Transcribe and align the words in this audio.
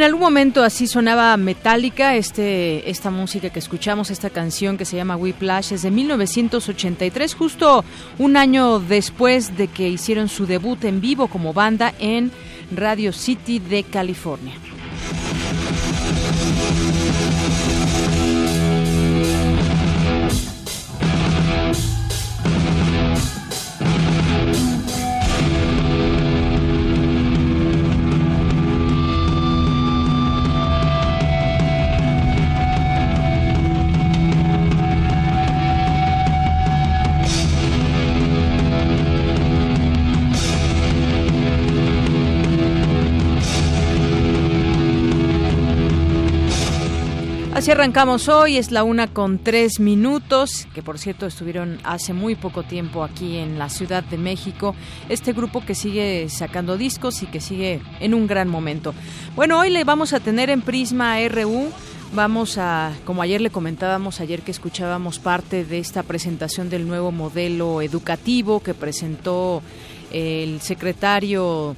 En 0.00 0.04
algún 0.04 0.22
momento 0.22 0.62
así 0.62 0.86
sonaba 0.86 1.36
metálica 1.36 2.16
este, 2.16 2.88
esta 2.88 3.10
música 3.10 3.50
que 3.50 3.58
escuchamos, 3.58 4.10
esta 4.10 4.30
canción 4.30 4.78
que 4.78 4.86
se 4.86 4.96
llama 4.96 5.14
Whiplash, 5.14 5.74
es 5.74 5.82
de 5.82 5.90
1983, 5.90 7.34
justo 7.34 7.84
un 8.16 8.38
año 8.38 8.78
después 8.78 9.58
de 9.58 9.68
que 9.68 9.90
hicieron 9.90 10.30
su 10.30 10.46
debut 10.46 10.82
en 10.84 11.02
vivo 11.02 11.28
como 11.28 11.52
banda 11.52 11.92
en 11.98 12.32
Radio 12.74 13.12
City 13.12 13.58
de 13.58 13.82
California. 13.82 14.54
Arrancamos 47.70 48.28
hoy, 48.28 48.56
es 48.56 48.72
la 48.72 48.82
una 48.82 49.06
con 49.06 49.38
tres 49.38 49.78
minutos, 49.78 50.66
que 50.74 50.82
por 50.82 50.98
cierto 50.98 51.26
estuvieron 51.26 51.78
hace 51.84 52.12
muy 52.12 52.34
poco 52.34 52.64
tiempo 52.64 53.04
aquí 53.04 53.36
en 53.36 53.60
la 53.60 53.68
Ciudad 53.68 54.02
de 54.02 54.18
México, 54.18 54.74
este 55.08 55.32
grupo 55.32 55.64
que 55.64 55.76
sigue 55.76 56.28
sacando 56.28 56.76
discos 56.76 57.22
y 57.22 57.26
que 57.26 57.40
sigue 57.40 57.80
en 58.00 58.14
un 58.14 58.26
gran 58.26 58.48
momento. 58.48 58.92
Bueno, 59.36 59.60
hoy 59.60 59.70
le 59.70 59.84
vamos 59.84 60.12
a 60.12 60.20
tener 60.20 60.50
en 60.50 60.62
Prisma 60.62 61.16
RU 61.28 61.70
Vamos 62.12 62.58
a, 62.58 62.92
como 63.04 63.22
ayer 63.22 63.40
le 63.40 63.50
comentábamos, 63.50 64.20
ayer 64.20 64.42
que 64.42 64.50
escuchábamos 64.50 65.20
parte 65.20 65.64
de 65.64 65.78
esta 65.78 66.02
presentación 66.02 66.68
del 66.68 66.88
nuevo 66.88 67.12
modelo 67.12 67.82
educativo 67.82 68.58
que 68.58 68.74
presentó 68.74 69.62
el 70.10 70.60
secretario 70.60 71.76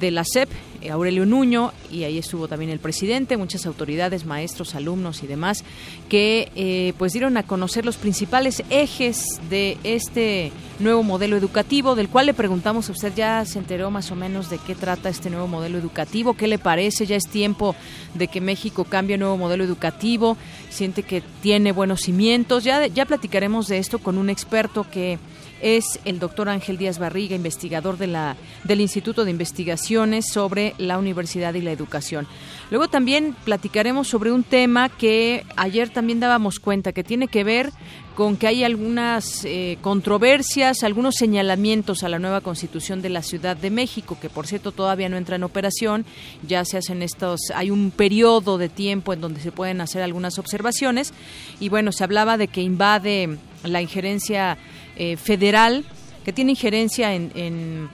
de 0.00 0.10
la 0.10 0.24
SEP, 0.24 0.48
Aurelio 0.90 1.26
Nuño, 1.26 1.72
y 1.90 2.04
ahí 2.04 2.18
estuvo 2.18 2.48
también 2.48 2.70
el 2.70 2.78
presidente, 2.78 3.36
muchas 3.36 3.66
autoridades, 3.66 4.24
maestros, 4.26 4.74
alumnos 4.74 5.22
y 5.22 5.26
demás, 5.26 5.64
que 6.08 6.50
eh, 6.54 6.92
pues 6.98 7.12
dieron 7.12 7.36
a 7.36 7.42
conocer 7.42 7.84
los 7.84 7.96
principales 7.96 8.62
ejes 8.70 9.24
de 9.48 9.78
este 9.84 10.52
nuevo 10.78 11.02
modelo 11.02 11.36
educativo, 11.36 11.94
del 11.94 12.08
cual 12.08 12.26
le 12.26 12.34
preguntamos 12.34 12.88
a 12.88 12.92
usted, 12.92 13.12
ya 13.14 13.44
se 13.44 13.58
enteró 13.58 13.90
más 13.90 14.10
o 14.10 14.16
menos 14.16 14.50
de 14.50 14.58
qué 14.58 14.74
trata 14.74 15.08
este 15.08 15.30
nuevo 15.30 15.46
modelo 15.46 15.78
educativo, 15.78 16.34
qué 16.34 16.48
le 16.48 16.58
parece, 16.58 17.06
ya 17.06 17.16
es 17.16 17.28
tiempo 17.28 17.76
de 18.14 18.28
que 18.28 18.40
México 18.40 18.84
cambie 18.84 19.18
nuevo 19.18 19.36
modelo 19.36 19.64
educativo, 19.64 20.36
siente 20.70 21.02
que 21.02 21.22
tiene 21.42 21.72
buenos 21.72 22.00
cimientos, 22.00 22.64
ya, 22.64 22.86
ya 22.86 23.04
platicaremos 23.04 23.68
de 23.68 23.78
esto 23.78 23.98
con 23.98 24.18
un 24.18 24.30
experto 24.30 24.86
que 24.90 25.18
es 25.64 25.98
el 26.04 26.18
doctor 26.18 26.50
Ángel 26.50 26.76
Díaz 26.76 26.98
Barriga, 26.98 27.34
investigador 27.34 27.96
de 27.96 28.06
la, 28.06 28.36
del 28.64 28.82
Instituto 28.82 29.24
de 29.24 29.30
Investigaciones 29.30 30.28
sobre 30.28 30.74
la 30.76 30.98
Universidad 30.98 31.54
y 31.54 31.62
la 31.62 31.72
Educación. 31.72 32.26
Luego 32.70 32.88
también 32.88 33.34
platicaremos 33.44 34.06
sobre 34.06 34.30
un 34.30 34.44
tema 34.44 34.90
que 34.90 35.46
ayer 35.56 35.88
también 35.88 36.20
dábamos 36.20 36.60
cuenta, 36.60 36.92
que 36.92 37.02
tiene 37.02 37.28
que 37.28 37.44
ver 37.44 37.70
con 38.14 38.36
que 38.36 38.46
hay 38.46 38.62
algunas 38.62 39.44
eh, 39.44 39.78
controversias, 39.80 40.84
algunos 40.84 41.16
señalamientos 41.16 42.04
a 42.04 42.10
la 42.10 42.18
nueva 42.18 42.42
constitución 42.42 43.00
de 43.00 43.08
la 43.08 43.22
Ciudad 43.22 43.56
de 43.56 43.70
México, 43.70 44.18
que 44.20 44.28
por 44.28 44.46
cierto 44.46 44.70
todavía 44.70 45.08
no 45.08 45.16
entra 45.16 45.36
en 45.36 45.44
operación, 45.44 46.04
ya 46.46 46.64
se 46.66 46.76
hacen 46.76 47.02
estos, 47.02 47.40
hay 47.54 47.70
un 47.70 47.90
periodo 47.90 48.58
de 48.58 48.68
tiempo 48.68 49.14
en 49.14 49.22
donde 49.22 49.40
se 49.40 49.50
pueden 49.50 49.80
hacer 49.80 50.02
algunas 50.02 50.38
observaciones, 50.38 51.14
y 51.58 51.70
bueno, 51.70 51.90
se 51.90 52.04
hablaba 52.04 52.36
de 52.36 52.48
que 52.48 52.60
invade 52.60 53.38
la 53.64 53.80
injerencia 53.80 54.58
eh, 54.96 55.16
federal 55.16 55.84
que 56.24 56.32
tiene 56.32 56.52
injerencia 56.52 57.14
en, 57.14 57.30
en, 57.34 57.88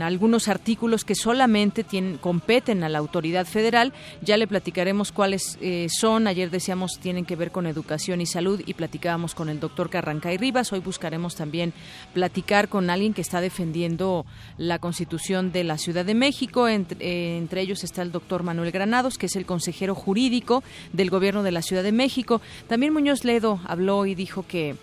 algunos 0.00 0.48
artículos 0.48 1.04
que 1.04 1.14
solamente 1.14 1.84
tienen, 1.84 2.16
competen 2.16 2.84
a 2.84 2.88
la 2.88 2.98
autoridad 2.98 3.44
federal. 3.44 3.92
Ya 4.22 4.38
le 4.38 4.46
platicaremos 4.46 5.12
cuáles 5.12 5.58
eh, 5.60 5.88
son. 5.90 6.26
Ayer 6.26 6.50
decíamos 6.50 6.98
tienen 7.02 7.26
que 7.26 7.36
ver 7.36 7.50
con 7.50 7.66
educación 7.66 8.22
y 8.22 8.26
salud 8.26 8.62
y 8.64 8.72
platicábamos 8.72 9.34
con 9.34 9.50
el 9.50 9.60
doctor 9.60 9.90
Carrancay 9.90 10.38
Rivas. 10.38 10.72
Hoy 10.72 10.78
buscaremos 10.78 11.34
también 11.34 11.74
platicar 12.14 12.70
con 12.70 12.88
alguien 12.88 13.12
que 13.12 13.20
está 13.20 13.42
defendiendo 13.42 14.24
la 14.56 14.78
Constitución 14.78 15.52
de 15.52 15.64
la 15.64 15.76
Ciudad 15.76 16.06
de 16.06 16.14
México. 16.14 16.66
Entre, 16.66 17.04
eh, 17.04 17.36
entre 17.36 17.60
ellos 17.60 17.84
está 17.84 18.00
el 18.00 18.12
doctor 18.12 18.44
Manuel 18.44 18.70
Granados, 18.70 19.18
que 19.18 19.26
es 19.26 19.36
el 19.36 19.44
consejero 19.44 19.94
jurídico 19.94 20.62
del 20.94 21.10
Gobierno 21.10 21.42
de 21.42 21.52
la 21.52 21.60
Ciudad 21.60 21.82
de 21.82 21.92
México. 21.92 22.40
También 22.68 22.94
Muñoz 22.94 23.24
Ledo 23.24 23.60
habló 23.66 24.06
y 24.06 24.14
dijo 24.14 24.46
que 24.48 24.76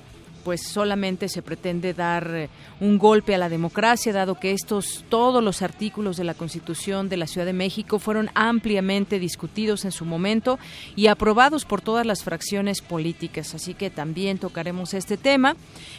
pues 0.46 0.62
solamente 0.62 1.28
se 1.28 1.42
pretende 1.42 1.96
dar 1.96 2.30
eh, 2.30 2.50
un 2.80 3.00
golpe 3.00 3.34
a 3.34 3.40
la 3.40 3.50
democracia, 3.50 4.14
dado 4.14 4.40
que 4.40 4.52
estos 4.52 5.04
todos 5.10 5.44
los 5.44 5.64
artículos 5.64 6.18
de 6.18 6.24
la 6.24 6.36
Constitución 6.36 7.10
de 7.10 7.18
la 7.18 7.26
Ciudad 7.26 7.48
de 7.48 7.54
México 7.54 7.98
fueron 7.98 8.30
ampliamente 8.36 9.18
discutidos 9.18 9.86
en 9.86 9.92
su 9.92 10.06
momento 10.06 10.60
y 10.96 11.08
aprobados 11.08 11.66
por 11.66 11.82
todas 11.82 12.06
las 12.06 12.24
fracciones 12.24 12.82
políticas. 12.82 13.56
Así 13.56 13.74
que 13.74 13.90
también 13.90 14.38
tocaremos 14.38 14.94
este 14.94 15.18
tema. 15.18 15.56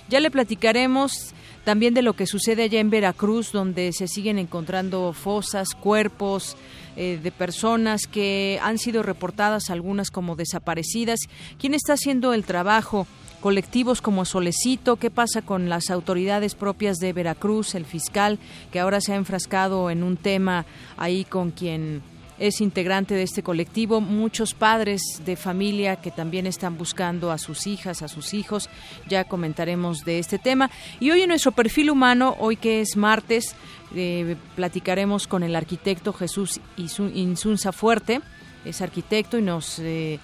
Ya 0.09 0.21
le 0.21 0.31
platicaremos 0.31 1.35
también 1.65 1.93
de 1.93 2.03
lo 2.03 2.13
que 2.13 2.29
sucede 2.29 2.63
allá 2.63 2.79
en 2.79 2.91
Veracruz, 2.91 3.51
donde 3.51 3.93
se 3.93 4.07
siguen 4.07 4.39
encontrando 4.39 5.13
fosas, 5.13 5.75
cuerpos 5.75 6.57
eh, 6.95 7.19
de 7.21 7.33
personas 7.33 8.07
que 8.07 8.61
han 8.63 8.79
sido 8.79 9.03
reportadas, 9.03 9.71
algunas 9.71 10.13
como 10.13 10.37
desaparecidas. 10.37 11.19
¿Quién 11.59 11.75
está 11.75 11.95
haciendo 11.95 12.33
el 12.33 12.45
trabajo? 12.45 13.09
Colectivos 13.47 14.03
como 14.03 14.25
Solecito, 14.25 14.97
qué 14.97 15.09
pasa 15.09 15.41
con 15.41 15.69
las 15.69 15.91
autoridades 15.91 16.57
propias 16.57 16.97
de 16.97 17.13
Veracruz, 17.13 17.77
el 17.77 17.85
fiscal 17.85 18.41
que 18.73 18.81
ahora 18.81 19.01
se 19.01 19.13
ha 19.13 19.15
enfrascado 19.15 19.89
en 19.89 20.03
un 20.03 20.17
tema 20.17 20.67
ahí 20.97 21.25
con 21.25 21.53
quien 21.53 22.03
es 22.41 22.61
integrante 22.61 23.15
de 23.15 23.23
este 23.23 23.45
colectivo, 23.45 24.01
muchos 24.01 24.53
padres 24.53 25.01
de 25.25 25.37
familia 25.37 25.95
que 25.95 26.11
también 26.11 26.49
están 26.49 26.77
buscando 26.77 27.31
a 27.31 27.39
sus 27.39 27.69
hijas, 27.69 28.03
a 28.03 28.09
sus 28.09 28.35
hijos, 28.35 28.69
ya 29.09 29.23
comentaremos 29.23 30.05
de 30.05 30.19
este 30.19 30.41
tema. 30.41 30.69
Y 30.99 31.13
hoy 31.13 31.23
en 31.23 31.29
nuestro 31.29 31.53
perfil 31.53 31.91
humano, 31.91 32.35
hoy 32.41 32.57
que 32.57 32.81
es 32.81 32.97
martes, 32.97 33.55
eh, 33.95 34.35
platicaremos 34.57 35.29
con 35.29 35.45
el 35.45 35.55
arquitecto 35.55 36.13
Jesús 36.13 36.61
Insunza 36.77 37.71
Fuerte, 37.71 38.23
es 38.65 38.83
arquitecto 38.83 39.39
y 39.39 39.43
nos... 39.43 39.79
Eh, 39.79 40.19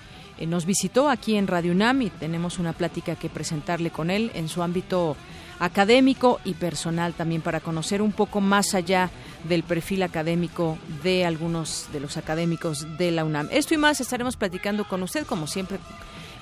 nos 0.46 0.66
visitó 0.66 1.08
aquí 1.08 1.36
en 1.36 1.46
Radio 1.46 1.72
UNAM 1.72 2.02
y 2.02 2.10
tenemos 2.10 2.58
una 2.58 2.72
plática 2.72 3.16
que 3.16 3.28
presentarle 3.28 3.90
con 3.90 4.10
él 4.10 4.30
en 4.34 4.48
su 4.48 4.62
ámbito 4.62 5.16
académico 5.58 6.40
y 6.44 6.54
personal 6.54 7.14
también 7.14 7.42
para 7.42 7.60
conocer 7.60 8.02
un 8.02 8.12
poco 8.12 8.40
más 8.40 8.74
allá 8.74 9.10
del 9.44 9.62
perfil 9.62 10.02
académico 10.02 10.76
de 11.02 11.24
algunos 11.24 11.88
de 11.92 12.00
los 12.00 12.16
académicos 12.16 12.98
de 12.98 13.12
la 13.12 13.24
UNAM. 13.24 13.48
Esto 13.52 13.74
y 13.74 13.76
más 13.76 14.00
estaremos 14.00 14.36
platicando 14.36 14.88
con 14.88 15.02
usted, 15.02 15.24
como 15.24 15.46
siempre 15.46 15.78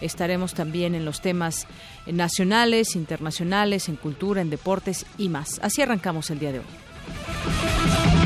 estaremos 0.01 0.55
también 0.55 0.95
en 0.95 1.05
los 1.05 1.21
temas 1.21 1.67
nacionales, 2.07 2.97
internacionales, 2.97 3.89
en 3.89 3.97
cultura, 3.97 4.41
en 4.41 4.49
deportes 4.49 5.05
y 5.19 5.29
más. 5.29 5.61
Así 5.63 5.83
arrancamos 5.83 6.31
el 6.31 6.39
día 6.39 6.53
de 6.53 6.59
hoy. 6.61 8.20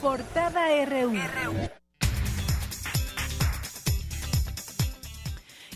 Portada 0.00 0.84
RU. 0.86 1.12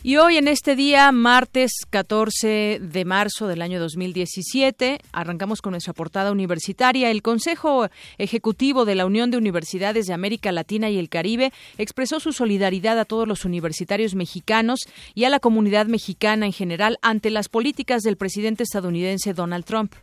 Y 0.03 0.17
hoy 0.17 0.37
en 0.37 0.49
este 0.49 0.77
día, 0.77 1.13
martes 1.13 1.73
14 1.89 2.79
de 2.81 3.05
marzo 3.05 3.47
del 3.47 3.63
año 3.63 3.81
2017, 3.81 5.01
arrancamos 5.13 5.61
con 5.61 5.73
nuestra 5.73 5.93
portada 5.93 6.33
universitaria. 6.33 7.11
El 7.11 7.23
Consejo 7.23 7.89
Ejecutivo 8.19 8.85
de 8.85 8.95
la 8.95 9.07
Unión 9.07 9.31
de 9.31 9.37
Universidades 9.37 10.07
de 10.07 10.15
América 10.15 10.53
Latina 10.53 10.89
y 10.89 10.99
el 10.99 11.09
Caribe 11.09 11.53
expresó 11.79 12.19
su 12.19 12.33
solidaridad 12.33 12.99
a 12.99 13.05
todos 13.05 13.29
los 13.29 13.45
universitarios 13.45 14.15
mexicanos 14.15 14.81
y 15.15 15.25
a 15.25 15.31
la 15.31 15.41
comunidad 15.41 15.87
mexicana 15.87 16.47
en 16.47 16.53
general 16.53 16.99
ante 17.03 17.31
las 17.31 17.49
políticas 17.49 18.03
del 18.03 18.17
presidente 18.17 18.63
estadounidense 18.63 19.35
Donald 19.35 19.65
Trump. 19.65 19.95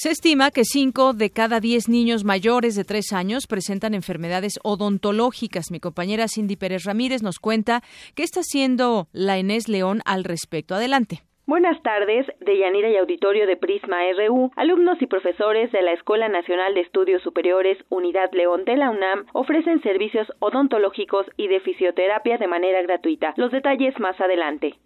Se 0.00 0.10
estima 0.10 0.52
que 0.52 0.62
5 0.62 1.12
de 1.12 1.30
cada 1.30 1.58
10 1.58 1.88
niños 1.88 2.22
mayores 2.22 2.76
de 2.76 2.84
3 2.84 3.12
años 3.14 3.48
presentan 3.48 3.94
enfermedades 3.94 4.60
odontológicas. 4.62 5.72
Mi 5.72 5.80
compañera 5.80 6.28
Cindy 6.28 6.54
Pérez 6.54 6.84
Ramírez 6.84 7.24
nos 7.24 7.40
cuenta 7.40 7.82
qué 8.14 8.22
está 8.22 8.38
haciendo 8.38 9.08
la 9.12 9.38
Enés 9.38 9.68
León 9.68 10.00
al 10.04 10.22
respecto. 10.22 10.76
Adelante. 10.76 11.22
Buenas 11.46 11.82
tardes, 11.82 12.26
de 12.38 12.58
Yanira 12.60 12.90
y 12.90 12.96
Auditorio 12.96 13.48
de 13.48 13.56
Prisma 13.56 13.96
RU. 14.16 14.52
Alumnos 14.54 15.02
y 15.02 15.06
profesores 15.06 15.72
de 15.72 15.82
la 15.82 15.94
Escuela 15.94 16.28
Nacional 16.28 16.74
de 16.74 16.82
Estudios 16.82 17.20
Superiores 17.24 17.76
Unidad 17.88 18.30
León 18.32 18.64
de 18.66 18.76
la 18.76 18.90
UNAM 18.90 19.26
ofrecen 19.32 19.82
servicios 19.82 20.28
odontológicos 20.38 21.26
y 21.36 21.48
de 21.48 21.58
fisioterapia 21.58 22.38
de 22.38 22.46
manera 22.46 22.80
gratuita. 22.82 23.34
Los 23.36 23.50
detalles 23.50 23.98
más 23.98 24.20
adelante. 24.20 24.76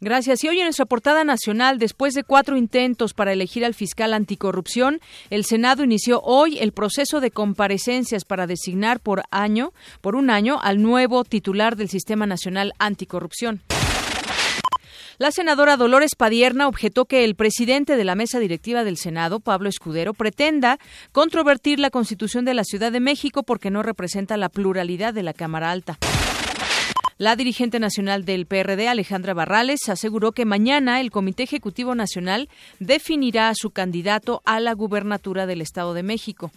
Gracias. 0.00 0.42
Y 0.44 0.48
hoy 0.48 0.58
en 0.58 0.64
nuestra 0.64 0.86
portada 0.86 1.24
nacional, 1.24 1.78
después 1.78 2.14
de 2.14 2.24
cuatro 2.24 2.56
intentos 2.56 3.12
para 3.12 3.34
elegir 3.34 3.66
al 3.66 3.74
fiscal 3.74 4.14
anticorrupción, 4.14 5.00
el 5.28 5.44
Senado 5.44 5.84
inició 5.84 6.20
hoy 6.22 6.58
el 6.58 6.72
proceso 6.72 7.20
de 7.20 7.30
comparecencias 7.30 8.24
para 8.24 8.46
designar 8.46 9.00
por 9.00 9.22
año, 9.30 9.74
por 10.00 10.16
un 10.16 10.30
año, 10.30 10.58
al 10.62 10.80
nuevo 10.80 11.24
titular 11.24 11.76
del 11.76 11.90
Sistema 11.90 12.26
Nacional 12.26 12.72
Anticorrupción. 12.78 13.62
La 15.18 15.32
senadora 15.32 15.76
Dolores 15.76 16.14
Padierna 16.14 16.66
objetó 16.66 17.04
que 17.04 17.24
el 17.24 17.34
presidente 17.34 17.96
de 17.98 18.04
la 18.04 18.14
mesa 18.14 18.38
directiva 18.38 18.84
del 18.84 18.96
Senado, 18.96 19.38
Pablo 19.38 19.68
Escudero, 19.68 20.14
pretenda 20.14 20.78
controvertir 21.12 21.78
la 21.78 21.90
Constitución 21.90 22.46
de 22.46 22.54
la 22.54 22.64
Ciudad 22.64 22.90
de 22.90 23.00
México 23.00 23.42
porque 23.42 23.70
no 23.70 23.82
representa 23.82 24.38
la 24.38 24.48
pluralidad 24.48 25.12
de 25.12 25.22
la 25.22 25.34
Cámara 25.34 25.72
Alta. 25.72 25.98
La 27.20 27.36
dirigente 27.36 27.80
nacional 27.80 28.24
del 28.24 28.46
PRD, 28.46 28.88
Alejandra 28.88 29.34
Barrales, 29.34 29.90
aseguró 29.90 30.32
que 30.32 30.46
mañana 30.46 31.02
el 31.02 31.10
Comité 31.10 31.42
Ejecutivo 31.42 31.94
Nacional 31.94 32.48
definirá 32.78 33.50
a 33.50 33.54
su 33.54 33.72
candidato 33.72 34.40
a 34.46 34.58
la 34.58 34.72
gubernatura 34.72 35.44
del 35.44 35.60
Estado 35.60 35.92
de 35.92 36.02
México. 36.02 36.50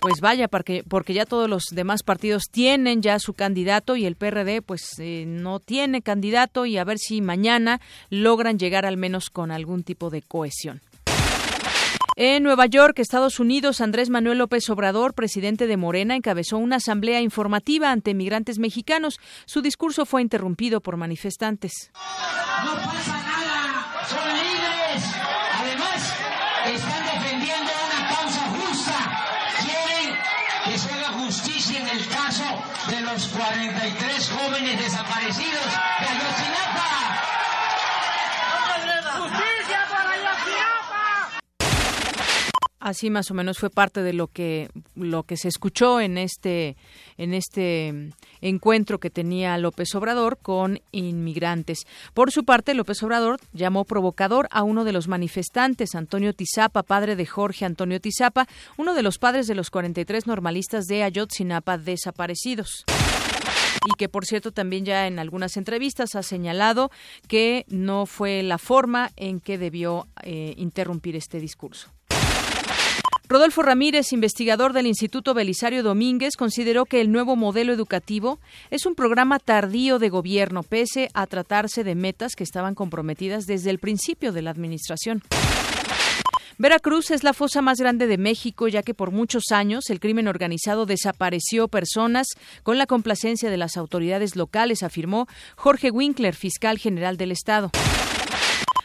Pues 0.00 0.14
vaya, 0.20 0.48
porque, 0.48 0.82
porque 0.82 1.14
ya 1.14 1.26
todos 1.26 1.48
los 1.48 1.66
demás 1.70 2.02
partidos 2.02 2.46
tienen 2.50 3.02
ya 3.02 3.20
su 3.20 3.34
candidato 3.34 3.94
y 3.94 4.04
el 4.04 4.16
PRD 4.16 4.62
pues 4.62 4.98
eh, 4.98 5.26
no 5.28 5.60
tiene 5.60 6.02
candidato 6.02 6.66
y 6.66 6.76
a 6.76 6.82
ver 6.82 6.98
si 6.98 7.20
mañana 7.20 7.80
logran 8.10 8.58
llegar 8.58 8.84
al 8.84 8.96
menos 8.96 9.30
con 9.30 9.52
algún 9.52 9.84
tipo 9.84 10.10
de 10.10 10.22
cohesión. 10.22 10.80
En 12.14 12.42
Nueva 12.42 12.66
York, 12.66 12.98
Estados 12.98 13.40
Unidos, 13.40 13.80
Andrés 13.80 14.10
Manuel 14.10 14.38
López 14.38 14.68
Obrador, 14.68 15.14
presidente 15.14 15.66
de 15.66 15.78
Morena, 15.78 16.14
encabezó 16.14 16.58
una 16.58 16.76
asamblea 16.76 17.22
informativa 17.22 17.90
ante 17.90 18.12
migrantes 18.12 18.58
mexicanos. 18.58 19.18
Su 19.46 19.62
discurso 19.62 20.04
fue 20.04 20.20
interrumpido 20.20 20.82
por 20.82 20.98
manifestantes. 20.98 21.90
Así 42.82 43.10
más 43.10 43.30
o 43.30 43.34
menos 43.34 43.60
fue 43.60 43.70
parte 43.70 44.02
de 44.02 44.12
lo 44.12 44.26
que 44.26 44.68
lo 44.96 45.22
que 45.22 45.36
se 45.36 45.46
escuchó 45.46 46.00
en 46.00 46.18
este 46.18 46.76
en 47.16 47.32
este 47.32 48.10
encuentro 48.40 48.98
que 48.98 49.08
tenía 49.08 49.56
López 49.56 49.94
Obrador 49.94 50.38
con 50.42 50.80
inmigrantes. 50.90 51.86
Por 52.12 52.32
su 52.32 52.44
parte, 52.44 52.74
López 52.74 53.00
Obrador 53.04 53.38
llamó 53.52 53.84
provocador 53.84 54.48
a 54.50 54.64
uno 54.64 54.82
de 54.82 54.90
los 54.90 55.06
manifestantes, 55.06 55.94
Antonio 55.94 56.32
Tizapa, 56.32 56.82
padre 56.82 57.14
de 57.14 57.24
Jorge 57.24 57.64
Antonio 57.64 58.00
Tizapa, 58.00 58.48
uno 58.76 58.94
de 58.94 59.02
los 59.04 59.18
padres 59.18 59.46
de 59.46 59.54
los 59.54 59.70
43 59.70 60.26
normalistas 60.26 60.86
de 60.86 61.04
Ayotzinapa 61.04 61.78
desaparecidos 61.78 62.84
y 63.86 63.96
que 63.96 64.08
por 64.08 64.26
cierto 64.26 64.50
también 64.50 64.84
ya 64.84 65.06
en 65.06 65.20
algunas 65.20 65.56
entrevistas 65.56 66.16
ha 66.16 66.24
señalado 66.24 66.90
que 67.28 67.64
no 67.68 68.06
fue 68.06 68.42
la 68.42 68.58
forma 68.58 69.10
en 69.14 69.38
que 69.38 69.56
debió 69.56 70.08
eh, 70.24 70.54
interrumpir 70.56 71.14
este 71.14 71.38
discurso. 71.38 71.90
Rodolfo 73.32 73.62
Ramírez, 73.62 74.12
investigador 74.12 74.74
del 74.74 74.86
Instituto 74.86 75.32
Belisario 75.32 75.82
Domínguez, 75.82 76.36
consideró 76.36 76.84
que 76.84 77.00
el 77.00 77.10
nuevo 77.10 77.34
modelo 77.34 77.72
educativo 77.72 78.38
es 78.70 78.84
un 78.84 78.94
programa 78.94 79.38
tardío 79.38 79.98
de 79.98 80.10
gobierno, 80.10 80.62
pese 80.62 81.08
a 81.14 81.26
tratarse 81.26 81.82
de 81.82 81.94
metas 81.94 82.36
que 82.36 82.44
estaban 82.44 82.74
comprometidas 82.74 83.46
desde 83.46 83.70
el 83.70 83.78
principio 83.78 84.32
de 84.32 84.42
la 84.42 84.50
administración. 84.50 85.22
Veracruz 86.58 87.10
es 87.10 87.24
la 87.24 87.32
fosa 87.32 87.62
más 87.62 87.78
grande 87.78 88.06
de 88.06 88.18
México, 88.18 88.68
ya 88.68 88.82
que 88.82 88.92
por 88.92 89.12
muchos 89.12 89.44
años 89.50 89.88
el 89.88 89.98
crimen 89.98 90.28
organizado 90.28 90.84
desapareció 90.84 91.68
personas 91.68 92.26
con 92.62 92.76
la 92.76 92.84
complacencia 92.84 93.48
de 93.48 93.56
las 93.56 93.78
autoridades 93.78 94.36
locales, 94.36 94.82
afirmó 94.82 95.26
Jorge 95.56 95.90
Winkler, 95.90 96.34
fiscal 96.34 96.76
general 96.76 97.16
del 97.16 97.32
Estado. 97.32 97.70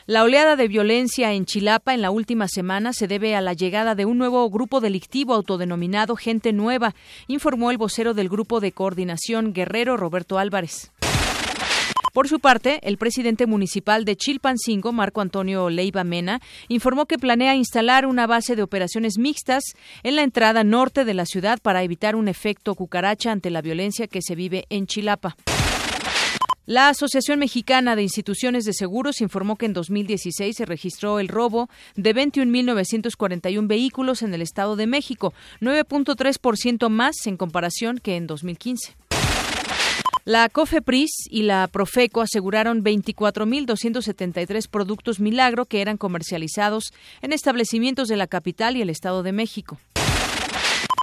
La 0.09 0.24
oleada 0.24 0.56
de 0.56 0.69
violencia 0.69 1.33
en 1.33 1.45
Chilapa 1.45 1.94
en 1.94 2.01
la 2.01 2.12
última 2.12 2.48
semana 2.48 2.94
se 2.94 3.09
debe 3.09 3.36
a 3.36 3.42
la 3.42 3.51
llegada 3.51 3.94
de 3.94 4.06
un 4.06 4.18
nuevo 4.18 4.50
grupo 4.50 4.80
delictivo 4.80 5.33
autodenominado 5.33 6.15
Gente 6.15 6.54
Nueva, 6.54 6.95
informó 7.27 7.71
el 7.71 7.77
vocero 7.77 8.13
del 8.13 8.30
Grupo 8.30 8.62
de 8.62 8.71
Coordinación 8.71 9.51
Guerrero 9.51 9.98
Roberto 9.98 10.39
Álvarez. 10.39 10.94
Por 12.13 12.30
su 12.30 12.39
parte, 12.39 12.80
el 12.83 12.98
presidente 12.98 13.48
municipal 13.48 14.06
de 14.06 14.15
Chilpancingo, 14.15 14.94
Marco 14.94 15.19
Antonio 15.19 15.69
Leiva 15.69 16.06
Mena, 16.06 16.39
informó 16.69 17.06
que 17.06 17.18
planea 17.18 17.55
instalar 17.55 18.05
una 18.05 18.27
base 18.27 18.55
de 18.55 18.63
operaciones 18.63 19.17
mixtas 19.17 19.75
en 20.03 20.15
la 20.15 20.24
entrada 20.24 20.63
norte 20.63 21.03
de 21.03 21.15
la 21.15 21.25
ciudad 21.25 21.60
para 21.62 21.84
evitar 21.84 22.15
un 22.15 22.29
efecto 22.29 22.75
cucaracha 22.75 23.34
ante 23.34 23.50
la 23.50 23.62
violencia 23.62 24.08
que 24.08 24.22
se 24.22 24.36
vive 24.36 24.67
en 24.70 24.88
Chilapa. 24.88 25.36
La 26.67 26.89
Asociación 26.89 27.39
Mexicana 27.39 27.95
de 27.95 28.01
Instituciones 28.01 28.65
de 28.65 28.74
Seguros 28.74 29.21
informó 29.21 29.55
que 29.55 29.67
en 29.67 29.71
2016 29.71 30.53
se 30.53 30.65
registró 30.65 31.21
el 31.21 31.29
robo 31.29 31.69
de 31.95 32.13
21.941 32.13 33.67
vehículos 33.67 34.21
en 34.21 34.33
el 34.33 34.41
Estado 34.41 34.75
de 34.75 34.86
México, 34.86 35.33
9.3% 35.62 36.89
más 36.89 37.25
en 37.25 37.38
comparación 37.38 38.00
que 38.00 38.17
en 38.17 38.27
2015. 38.27 38.97
La 40.25 40.50
COFEPRIS 40.50 41.29
y 41.29 41.43
la 41.43 41.69
Profeco 41.69 42.19
aseguraron 42.19 42.83
24.273 42.83 44.67
productos 44.69 45.21
milagro 45.21 45.67
que 45.67 45.79
eran 45.79 45.95
comercializados 45.95 46.91
en 47.21 47.31
establecimientos 47.31 48.09
de 48.09 48.17
la 48.17 48.27
capital 48.27 48.75
y 48.75 48.81
el 48.81 48.89
Estado 48.89 49.24
de 49.24 49.31
México. 49.31 49.79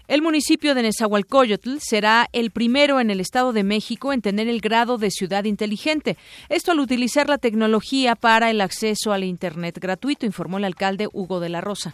El 0.07 0.21
municipio 0.21 0.75
de 0.75 0.83
Nezahualcóyotl 0.83 1.79
será 1.81 2.29
el 2.35 2.51
primero 2.51 3.01
en 3.01 3.11
el 3.11 3.21
Estado 3.21 3.55
de 3.55 3.65
México 3.65 4.13
en 4.13 4.21
tener 4.21 4.49
el 4.49 4.61
grado 4.61 4.99
de 4.99 5.11
ciudad 5.11 5.45
inteligente. 5.45 6.19
Esto 6.51 6.73
al 6.73 6.81
utilizar 6.81 7.31
la 7.31 7.39
tecnología 7.39 8.15
para 8.15 8.51
el 8.51 8.61
acceso 8.61 9.15
al 9.15 9.25
Internet 9.25 9.79
gratuito, 9.81 10.27
informó 10.27 10.59
el 10.59 10.65
alcalde 10.65 11.09
Hugo 11.11 11.41
de 11.41 11.49
la 11.49 11.63
Rosa. 11.63 11.93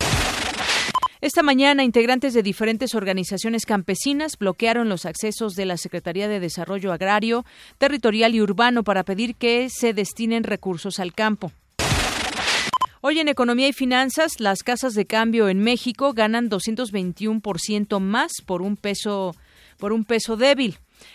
Esta 1.21 1.45
mañana, 1.45 1.85
integrantes 1.85 2.35
de 2.35 2.43
diferentes 2.43 2.97
organizaciones 2.97 3.65
campesinas 3.65 4.37
bloquearon 4.37 4.89
los 4.89 5.07
accesos 5.07 5.55
de 5.55 5.67
la 5.67 5.77
Secretaría 5.77 6.27
de 6.27 6.41
Desarrollo 6.41 6.93
Agrario, 6.93 7.45
Territorial 7.79 8.35
y 8.35 8.41
Urbano 8.41 8.83
para 8.83 9.05
pedir 9.05 9.37
que 9.37 9.69
se 9.71 9.93
destinen 9.93 10.43
recursos 10.43 10.99
al 10.99 11.13
campo. 11.13 11.53
Hoy 13.03 13.19
en 13.19 13.29
Economía 13.29 13.67
y 13.67 13.73
Finanzas, 13.73 14.41
las 14.41 14.63
casas 14.63 14.93
de 14.93 15.07
cambio 15.07 15.49
en 15.49 15.59
México 15.59 16.13
ganan 16.13 16.51
221% 16.51 17.99
más 17.99 18.43
por 18.47 18.61
un 18.61 18.77
peso 18.77 19.33
por 19.79 19.95
un 19.95 20.05
peso 20.05 20.37
débil. 20.37 20.75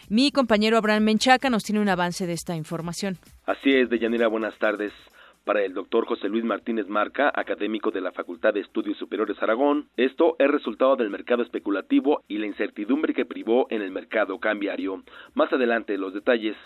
Mi 0.10 0.32
compañero 0.32 0.77
Abraham 0.77 1.04
Menchaca 1.04 1.51
nos 1.51 1.62
tiene 1.62 1.80
un 1.80 1.89
avance 1.89 2.25
de 2.25 2.34
esta 2.34 2.56
información. 2.56 3.18
Así 3.46 3.70
es, 3.70 3.88
Deyanira, 3.92 4.27
buenas 4.27 4.58
tardes. 4.58 4.94
Para 5.44 5.63
el 5.63 5.75
doctor 5.75 6.08
José 6.08 6.27
Luis 6.27 6.44
Martínez 6.44 6.88
Marca, 6.88 7.32
académico 7.32 7.92
de 7.92 8.01
la 8.01 8.12
Facultad 8.12 8.56
de 8.56 8.62
Estudios 8.62 8.98
Superiores 8.98 9.38
Aragón, 9.39 9.88
esto 9.96 10.38
es 10.39 10.50
resultado 10.50 10.96
del 10.96 11.12
mercado 11.12 11.44
especulativo 11.44 12.24
y 12.27 12.39
la 12.39 12.48
incertidumbre 12.48 13.13
que 13.13 13.25
privó 13.25 13.68
en 13.70 13.84
el 13.84 13.92
mercado 13.92 14.39
cambiario. 14.39 15.04
Más 15.36 15.54
adelante 15.54 16.00
los 16.00 16.15
detalles. 16.15 16.58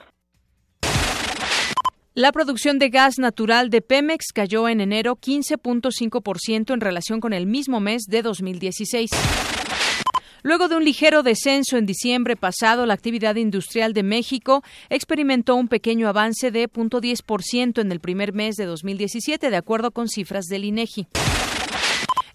La 2.19 2.33
producción 2.33 2.79
de 2.79 2.89
gas 2.89 3.17
natural 3.17 3.69
de 3.69 3.81
Pemex 3.81 4.33
cayó 4.33 4.67
en 4.67 4.81
enero 4.81 5.15
15.5% 5.15 6.73
en 6.73 6.81
relación 6.81 7.21
con 7.21 7.31
el 7.31 7.45
mismo 7.45 7.79
mes 7.79 8.01
de 8.09 8.21
2016. 8.21 9.11
Luego 10.43 10.67
de 10.67 10.75
un 10.75 10.83
ligero 10.83 11.23
descenso 11.23 11.77
en 11.77 11.85
diciembre 11.85 12.35
pasado, 12.35 12.85
la 12.85 12.93
actividad 12.93 13.37
industrial 13.37 13.93
de 13.93 14.03
México 14.03 14.63
experimentó 14.89 15.55
un 15.55 15.69
pequeño 15.69 16.09
avance 16.09 16.51
de 16.51 16.69
0.10% 16.69 17.79
en 17.79 17.89
el 17.89 18.01
primer 18.01 18.33
mes 18.33 18.57
de 18.57 18.65
2017, 18.65 19.49
de 19.49 19.55
acuerdo 19.55 19.91
con 19.91 20.09
cifras 20.09 20.47
del 20.47 20.65
INEGI. 20.65 21.07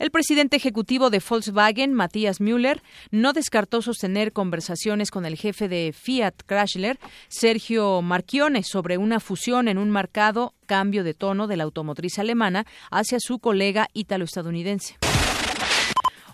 El 0.04 0.10
presidente 0.10 0.58
ejecutivo 0.58 1.08
de 1.08 1.22
Volkswagen, 1.26 1.94
Matthias 1.94 2.38
Müller, 2.38 2.82
no 3.10 3.32
descartó 3.32 3.80
sostener 3.80 4.34
conversaciones 4.34 5.10
con 5.10 5.24
el 5.24 5.34
jefe 5.38 5.66
de 5.66 5.94
Fiat 5.98 6.34
Chrysler, 6.46 6.98
Sergio 7.28 8.02
Marchionne, 8.02 8.64
sobre 8.64 8.98
una 8.98 9.18
fusión 9.18 9.66
en 9.66 9.78
un 9.78 9.88
marcado 9.88 10.52
cambio 10.66 11.04
de 11.04 11.14
tono 11.14 11.46
de 11.46 11.56
la 11.56 11.64
automotriz 11.64 12.18
alemana 12.18 12.66
hacia 12.90 13.18
su 13.18 13.38
colega 13.38 13.88
ítalo-estadounidense. 13.94 14.98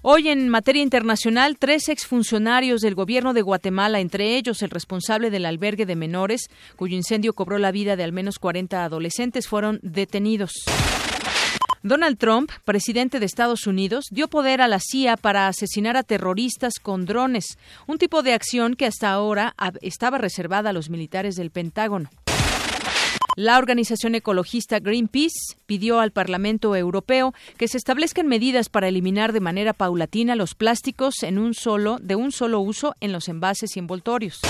Hoy, 0.02 0.30
en 0.30 0.48
materia 0.48 0.82
internacional, 0.82 1.56
tres 1.56 1.88
exfuncionarios 1.90 2.80
del 2.80 2.96
gobierno 2.96 3.34
de 3.34 3.42
Guatemala, 3.42 4.00
entre 4.00 4.34
ellos 4.34 4.62
el 4.62 4.70
responsable 4.70 5.30
del 5.30 5.46
albergue 5.46 5.86
de 5.86 5.94
menores, 5.94 6.50
cuyo 6.74 6.96
incendio 6.96 7.34
cobró 7.34 7.58
la 7.58 7.70
vida 7.70 7.94
de 7.94 8.02
al 8.02 8.10
menos 8.10 8.40
40 8.40 8.82
adolescentes, 8.82 9.46
fueron 9.46 9.78
detenidos. 9.84 10.64
Donald 11.82 12.18
Trump, 12.18 12.50
presidente 12.66 13.20
de 13.20 13.26
Estados 13.26 13.66
Unidos, 13.66 14.04
dio 14.10 14.28
poder 14.28 14.60
a 14.60 14.68
la 14.68 14.80
CIA 14.80 15.16
para 15.16 15.49
asesinar 15.49 15.96
a 15.96 16.02
terroristas 16.02 16.75
con 16.80 17.06
drones, 17.06 17.56
un 17.87 17.96
tipo 17.96 18.22
de 18.22 18.34
acción 18.34 18.75
que 18.75 18.84
hasta 18.84 19.10
ahora 19.10 19.54
estaba 19.80 20.18
reservada 20.18 20.70
a 20.70 20.72
los 20.75 20.90
militares 20.90 21.37
del 21.37 21.50
Pentágono. 21.50 22.10
La 23.34 23.56
organización 23.56 24.14
ecologista 24.14 24.78
Greenpeace 24.78 25.56
pidió 25.64 26.00
al 26.00 26.10
Parlamento 26.10 26.76
Europeo 26.76 27.32
que 27.56 27.68
se 27.68 27.78
establezcan 27.78 28.26
medidas 28.26 28.68
para 28.68 28.88
eliminar 28.88 29.32
de 29.32 29.40
manera 29.40 29.72
paulatina 29.72 30.37
los 30.37 30.54
plásticos 30.54 31.22
en 31.22 31.38
un 31.38 31.54
solo, 31.54 31.96
de 32.02 32.14
un 32.14 32.30
solo 32.30 32.60
uso 32.60 32.94
en 33.00 33.12
los 33.12 33.28
envases 33.28 33.75
y 33.76 33.78
envoltorios. 33.78 34.40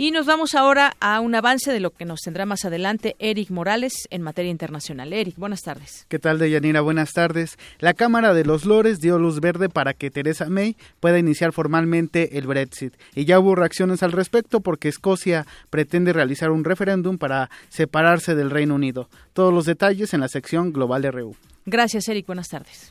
Y 0.00 0.12
nos 0.12 0.24
vamos 0.24 0.54
ahora 0.54 0.96
a 0.98 1.20
un 1.20 1.34
avance 1.34 1.70
de 1.70 1.78
lo 1.78 1.90
que 1.90 2.06
nos 2.06 2.22
tendrá 2.22 2.46
más 2.46 2.64
adelante 2.64 3.16
Eric 3.18 3.50
Morales 3.50 4.08
en 4.08 4.22
materia 4.22 4.50
internacional. 4.50 5.12
Eric, 5.12 5.36
buenas 5.36 5.60
tardes. 5.60 6.06
¿Qué 6.08 6.18
tal, 6.18 6.38
Deyanira? 6.38 6.80
Buenas 6.80 7.12
tardes. 7.12 7.58
La 7.80 7.92
Cámara 7.92 8.32
de 8.32 8.46
los 8.46 8.64
Lores 8.64 9.00
dio 9.00 9.18
luz 9.18 9.40
verde 9.40 9.68
para 9.68 9.92
que 9.92 10.10
Theresa 10.10 10.48
May 10.48 10.78
pueda 11.00 11.18
iniciar 11.18 11.52
formalmente 11.52 12.38
el 12.38 12.46
Brexit. 12.46 12.94
Y 13.14 13.26
ya 13.26 13.38
hubo 13.38 13.54
reacciones 13.54 14.02
al 14.02 14.12
respecto 14.12 14.60
porque 14.60 14.88
Escocia 14.88 15.46
pretende 15.68 16.14
realizar 16.14 16.50
un 16.50 16.64
referéndum 16.64 17.18
para 17.18 17.50
separarse 17.68 18.34
del 18.34 18.48
Reino 18.48 18.76
Unido. 18.76 19.10
Todos 19.34 19.52
los 19.52 19.66
detalles 19.66 20.14
en 20.14 20.20
la 20.20 20.28
sección 20.28 20.72
Global 20.72 21.02
RU. 21.12 21.36
Gracias, 21.66 22.08
Eric. 22.08 22.26
Buenas 22.26 22.48
tardes. 22.48 22.90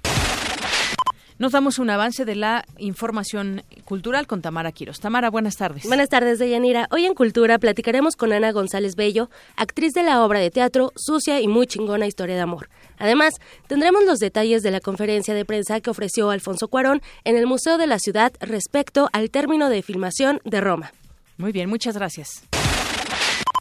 Nos 1.39 1.53
damos 1.53 1.79
un 1.79 1.89
avance 1.89 2.25
de 2.25 2.36
la 2.36 2.65
información 2.77 3.63
cultural 3.86 4.27
con 4.27 4.41
Tamara 4.41 4.74
Quiros. 4.74 5.00
Tamara, 5.00 5.29
buenas 5.29 5.55
tardes. 5.55 5.86
Buenas 5.88 6.10
tardes, 6.10 6.38
Deyanira. 6.38 6.89
Hoy 6.91 7.05
en 7.05 7.13
Cultura 7.13 7.58
platicaremos 7.60 8.17
con 8.17 8.34
Ana 8.34 8.51
González 8.51 8.98
Bello, 8.98 9.29
actriz 9.55 9.93
de 9.93 10.03
la 10.03 10.22
obra 10.25 10.39
de 10.39 10.51
teatro 10.51 10.91
Sucia 10.98 11.39
y 11.39 11.48
muy 11.48 11.65
chingona 11.65 12.08
historia 12.08 12.36
de 12.36 12.41
amor. 12.41 12.67
Además, 12.98 13.36
tendremos 13.67 14.03
los 14.03 14.19
detalles 14.19 14.63
de 14.63 14.72
la 14.72 14.81
conferencia 14.81 15.34
de 15.34 15.46
prensa 15.46 15.79
que 15.79 15.89
ofreció 15.89 16.29
Alfonso 16.29 16.67
Cuarón 16.67 17.01
en 17.24 17.38
el 17.38 17.48
Museo 17.48 17.77
de 17.77 17.88
la 17.88 18.00
Ciudad 18.00 18.34
respecto 18.41 19.08
al 19.13 19.31
término 19.31 19.69
de 19.69 19.81
filmación 19.81 20.41
de 20.43 20.60
Roma. 20.60 20.91
Muy 21.38 21.53
bien, 21.53 21.69
muchas 21.69 21.96
gracias. 21.96 22.48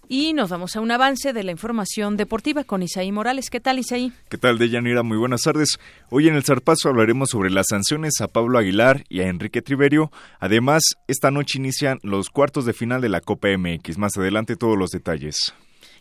Y 0.09 0.33
nos 0.33 0.49
vamos 0.49 0.75
a 0.75 0.81
un 0.81 0.91
avance 0.91 1.35
de 1.35 1.45
la 1.45 1.51
información 1.51 2.17
deportiva 2.17 2.65
con 2.65 2.83
Isaí 2.83 3.13
Morales. 3.13 3.51
¿Qué 3.51 3.61
tal, 3.61 3.79
Isaí? 3.79 4.11
¿Qué 4.31 4.39
tal, 4.39 4.57
Deyanira? 4.57 5.03
Muy 5.03 5.19
buenas 5.19 5.43
tardes. 5.43 5.79
Hoy 6.09 6.29
en 6.29 6.35
el 6.35 6.45
Zarpazo 6.45 6.89
hablaremos 6.89 7.29
sobre 7.29 7.51
las 7.51 7.67
sanciones 7.69 8.15
a 8.23 8.29
Pablo 8.29 8.59
Aguilar 8.59 9.05
y 9.11 9.21
a 9.21 9.29
Enrique 9.29 9.61
Triverio. 9.61 10.11
Además, 10.41 10.83
esta 11.09 11.31
noche 11.31 11.59
inician 11.59 11.99
los 12.03 12.31
cuartos 12.31 12.65
de 12.65 12.73
final 12.73 13.03
de 13.03 13.11
la 13.11 13.21
Copa 13.21 13.49
MX. 13.49 13.99
Más 13.99 14.17
adelante 14.17 14.57
todos 14.57 14.79
los 14.79 14.91
detalles. 14.91 15.53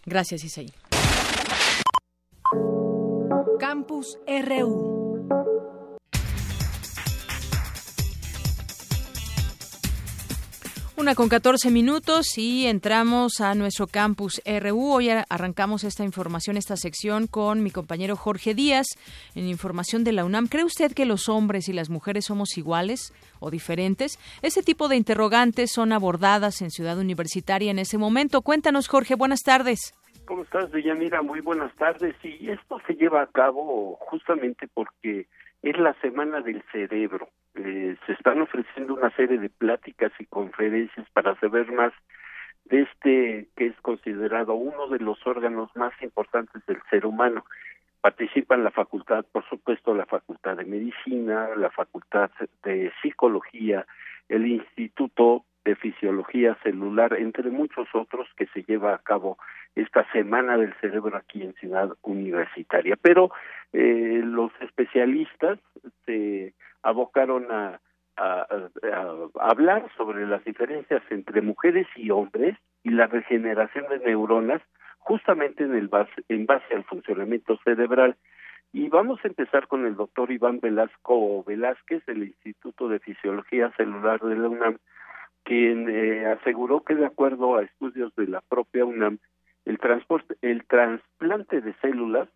Gracias, 0.05 0.45
Isaí. 0.45 0.71
Campus 3.59 4.17
RU. 4.25 5.06
Una 10.99 11.13
con 11.13 11.29
14 11.29 11.69
minutos 11.69 12.39
y 12.39 12.65
entramos 12.65 13.39
a 13.39 13.53
nuestro 13.53 13.85
campus 13.85 14.41
RU. 14.47 14.93
Hoy 14.93 15.09
arrancamos 15.09 15.83
esta 15.83 16.03
información, 16.03 16.57
esta 16.57 16.75
sección 16.75 17.27
con 17.27 17.61
mi 17.61 17.69
compañero 17.69 18.15
Jorge 18.15 18.55
Díaz 18.55 18.87
en 19.35 19.47
información 19.47 20.03
de 20.03 20.13
la 20.13 20.25
UNAM. 20.25 20.47
¿Cree 20.47 20.63
usted 20.63 20.93
que 20.93 21.05
los 21.05 21.29
hombres 21.29 21.69
y 21.69 21.73
las 21.73 21.91
mujeres 21.91 22.25
somos 22.25 22.57
iguales 22.57 23.13
o 23.39 23.51
diferentes? 23.51 24.17
Ese 24.41 24.63
tipo 24.63 24.87
de 24.87 24.95
interrogantes 24.95 25.71
son 25.71 25.91
abordadas 25.93 26.63
en 26.63 26.71
Ciudad 26.71 26.97
Universitaria 26.97 27.69
en 27.69 27.77
ese 27.77 27.99
momento. 27.99 28.41
Cuéntanos, 28.41 28.87
Jorge. 28.87 29.13
Buenas 29.13 29.43
tardes. 29.43 29.93
¿Cómo 30.25 30.41
estás, 30.41 30.71
Deyanira? 30.71 31.21
Muy 31.21 31.41
buenas 31.41 31.75
tardes. 31.75 32.15
Y 32.23 32.49
esto 32.49 32.81
se 32.87 32.95
lleva 32.95 33.21
a 33.21 33.27
cabo 33.27 33.99
justamente 34.01 34.67
porque 34.73 35.27
es 35.61 35.77
la 35.77 35.93
Semana 36.01 36.41
del 36.41 36.63
Cerebro. 36.71 37.29
Eh, 37.57 37.97
se 38.05 38.13
están 38.13 38.41
ofreciendo 38.41 38.93
una 38.93 39.09
serie 39.15 39.39
de 39.39 39.49
pláticas 39.49 40.11
y 40.19 40.25
conferencias 40.25 41.09
para 41.11 41.39
saber 41.39 41.71
más 41.71 41.91
de 42.65 42.81
este 42.81 43.47
que 43.55 43.67
es 43.67 43.75
considerado 43.81 44.53
uno 44.53 44.87
de 44.89 44.99
los 44.99 45.25
órganos 45.25 45.75
más 45.75 45.93
importantes 46.01 46.63
del 46.67 46.79
ser 46.89 47.05
humano. 47.05 47.45
Participan 48.01 48.63
la 48.63 48.71
facultad, 48.71 49.25
por 49.31 49.47
supuesto, 49.49 49.95
la 49.95 50.05
facultad 50.05 50.57
de 50.57 50.65
medicina, 50.65 51.49
la 51.55 51.71
facultad 51.71 52.29
de 52.63 52.91
psicología, 53.01 53.87
el 54.29 54.45
Instituto 54.45 55.43
de 55.65 55.75
Fisiología 55.75 56.55
Celular, 56.63 57.13
entre 57.17 57.49
muchos 57.49 57.87
otros 57.93 58.27
que 58.37 58.45
se 58.47 58.63
lleva 58.63 58.93
a 58.93 58.99
cabo 58.99 59.37
esta 59.75 60.09
Semana 60.11 60.57
del 60.57 60.73
Cerebro 60.79 61.17
aquí 61.17 61.41
en 61.41 61.53
Ciudad 61.55 61.89
Universitaria. 62.03 62.97
Pero 63.01 63.31
eh, 63.73 64.21
los 64.23 64.51
especialistas 64.61 65.59
se 66.05 66.53
abocaron 66.83 67.47
a, 67.51 67.79
hablar 69.39 69.87
sobre 69.95 70.25
las 70.25 70.43
diferencias 70.43 71.03
entre 71.11 71.41
mujeres 71.41 71.85
y 71.95 72.09
hombres 72.09 72.57
y 72.81 72.89
la 72.89 73.05
regeneración 73.05 73.85
de 73.89 73.99
neuronas 73.99 74.59
justamente 74.97 75.63
en, 75.63 75.75
el 75.75 75.87
base, 75.87 76.23
en 76.27 76.47
base 76.47 76.73
al 76.73 76.83
funcionamiento 76.85 77.59
cerebral. 77.63 78.15
Y 78.73 78.89
vamos 78.89 79.19
a 79.23 79.27
empezar 79.27 79.67
con 79.67 79.85
el 79.85 79.95
doctor 79.95 80.31
Iván 80.31 80.59
Velasco 80.59 81.43
Velázquez 81.43 82.03
del 82.07 82.23
Instituto 82.23 82.89
de 82.89 82.99
Fisiología 82.99 83.71
Celular 83.77 84.19
de 84.19 84.35
la 84.35 84.49
UNAM, 84.49 84.77
quien 85.43 85.87
eh, 85.87 86.25
aseguró 86.25 86.81
que 86.81 86.95
de 86.95 87.05
acuerdo 87.05 87.55
a 87.55 87.63
estudios 87.63 88.13
de 88.15 88.27
la 88.27 88.41
propia 88.41 88.83
UNAM, 88.83 89.19
el 89.65 89.77
transporte, 89.77 90.35
el 90.41 90.65
trasplante 90.65 91.61
de 91.61 91.73
células 91.81 92.27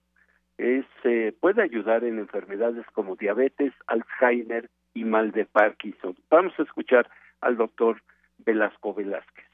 es, 0.62 0.86
eh, 1.04 1.34
puede 1.40 1.64
ayudar 1.64 2.04
en 2.04 2.20
enfermedades 2.20 2.86
como 2.94 3.16
diabetes, 3.16 3.74
Alzheimer 3.88 4.70
y 4.94 5.06
mal 5.06 5.32
de 5.32 5.46
Parkinson. 5.46 6.16
Vamos 6.30 6.54
a 6.60 6.64
escuchar 6.64 7.10
al 7.42 7.58
doctor 7.58 8.02
Velasco 8.38 8.94
Velázquez. 8.94 9.46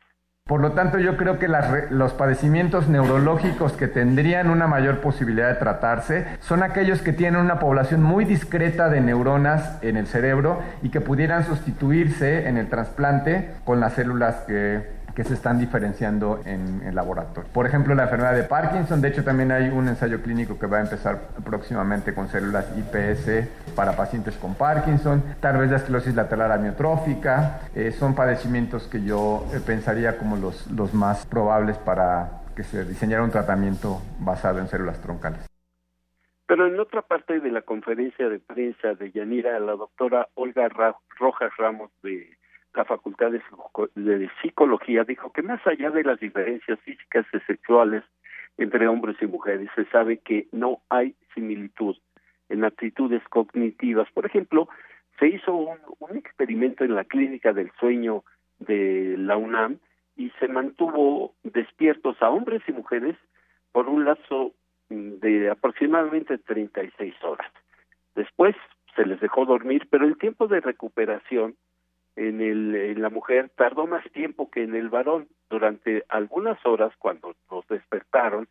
Por 0.45 0.61
lo 0.61 0.71
tanto, 0.71 0.97
yo 0.97 1.17
creo 1.17 1.39
que 1.39 1.49
los 1.89 2.13
padecimientos 2.13 2.87
neurológicos 2.87 3.73
que 3.73 3.87
tendrían 3.87 4.49
una 4.49 4.65
mayor 4.65 5.01
posibilidad 5.01 5.49
de 5.49 5.59
tratarse 5.59 6.25
son 6.39 6.63
aquellos 6.63 7.01
que 7.01 7.11
tienen 7.11 7.41
una 7.41 7.59
población 7.59 8.01
muy 8.01 8.23
discreta 8.23 8.89
de 8.89 9.01
neuronas 9.01 9.83
en 9.83 9.97
el 9.97 10.07
cerebro 10.07 10.61
y 10.81 10.89
que 10.89 11.01
pudieran 11.01 11.43
sustituirse 11.43 12.47
en 12.47 12.55
el 12.55 12.69
trasplante 12.69 13.55
con 13.65 13.81
las 13.81 13.95
células 13.95 14.45
que 14.47 14.96
que 15.17 15.23
se 15.23 15.33
están 15.33 15.57
diferenciando 15.57 16.41
en 16.45 16.83
el 16.83 16.93
laboratorio. 16.93 17.49
Por 17.51 17.65
ejemplo, 17.65 17.95
la 17.95 18.03
enfermedad 18.03 18.35
de 18.35 18.43
Parkinson, 18.43 19.01
de 19.01 19.07
hecho 19.07 19.23
también 19.23 19.51
hay 19.51 19.67
un 19.69 19.87
ensayo 19.87 20.21
clínico 20.21 20.59
que 20.59 20.67
va 20.67 20.77
a 20.77 20.81
empezar 20.81 21.29
próximamente 21.43 22.13
con 22.13 22.27
células 22.27 22.71
IPS 22.77 23.73
para 23.75 23.93
pacientes 23.93 24.37
con 24.37 24.53
Parkinson, 24.53 25.23
tal 25.39 25.57
vez 25.57 25.71
la 25.71 25.77
esclerosis 25.77 26.13
lateral 26.13 26.51
amiotrófica, 26.51 27.61
eh, 27.73 27.91
son 27.93 28.13
padecimientos 28.13 28.87
que 28.87 29.03
yo 29.03 29.43
eh, 29.55 29.59
pensaría 29.65 30.19
como 30.19 30.35
los, 30.35 30.93
más 30.93 31.25
probables 31.25 31.79
para 31.79 32.43
que 32.55 32.61
se 32.61 32.85
diseñara 32.85 33.23
un 33.23 33.31
tratamiento 33.31 33.99
basado 34.19 34.59
en 34.59 34.67
células 34.67 35.01
troncales. 35.01 35.49
Pero 36.45 36.67
en 36.67 36.79
otra 36.79 37.01
parte 37.01 37.39
de 37.39 37.49
la 37.49 37.63
conferencia 37.63 38.29
de 38.29 38.37
prensa 38.37 38.93
de 38.93 39.11
Yanira, 39.11 39.59
la 39.59 39.73
doctora 39.73 40.27
Olga 40.35 40.69
Rojas 41.17 41.51
Ramos 41.57 41.89
de 42.03 42.36
la 42.77 42.85
Facultad 42.85 43.31
de, 43.31 44.29
Psicología 44.41 45.03
dijo 45.03 45.31
que 45.33 45.41
más 45.41 45.65
allá 45.65 45.89
de 45.89 46.03
las 46.03 46.19
diferencias 46.19 46.79
físicas 46.81 47.25
y 47.33 47.39
sexuales 47.39 48.03
entre 48.57 48.87
hombres 48.87 49.17
y 49.19 49.25
mujeres, 49.25 49.69
se 49.75 49.85
sabe 49.85 50.17
que 50.17 50.47
no 50.51 50.81
hay 50.89 51.15
similitud 51.33 51.95
en 52.49 52.63
actitudes 52.63 53.21
cognitivas. 53.29 54.07
Por 54.13 54.25
ejemplo, 54.25 54.69
se 55.19 55.27
hizo 55.27 55.53
un, 55.53 55.77
un 55.99 56.17
experimento 56.17 56.83
en 56.83 56.93
la 56.95 57.03
clínica 57.03 57.51
del 57.51 57.71
sueño 57.79 58.23
de 58.59 59.15
la 59.17 59.37
UNAM 59.37 59.79
y 60.15 60.29
se 60.39 60.47
mantuvo 60.47 61.33
despiertos 61.43 62.21
a 62.21 62.29
hombres 62.29 62.61
y 62.67 62.71
mujeres 62.71 63.15
por 63.71 63.89
un 63.89 64.05
lapso 64.05 64.53
de 64.89 65.49
aproximadamente 65.49 66.37
36 66.37 67.15
horas. 67.23 67.51
Después 68.15 68.55
se 68.95 69.05
les 69.05 69.19
dejó 69.19 69.45
dormir, 69.45 69.87
pero 69.89 70.05
el 70.05 70.17
tiempo 70.17 70.47
de 70.47 70.61
recuperación 70.61 71.55
en, 72.17 72.41
el, 72.41 72.75
en 72.75 73.01
la 73.01 73.09
mujer 73.09 73.49
tardó 73.55 73.87
más 73.87 74.03
tiempo 74.11 74.49
que 74.49 74.63
en 74.63 74.75
el 74.75 74.89
varón. 74.89 75.27
Durante 75.49 76.03
algunas 76.09 76.57
horas, 76.65 76.91
cuando 76.99 77.35
nos 77.49 77.65
despertaron, 77.67 78.49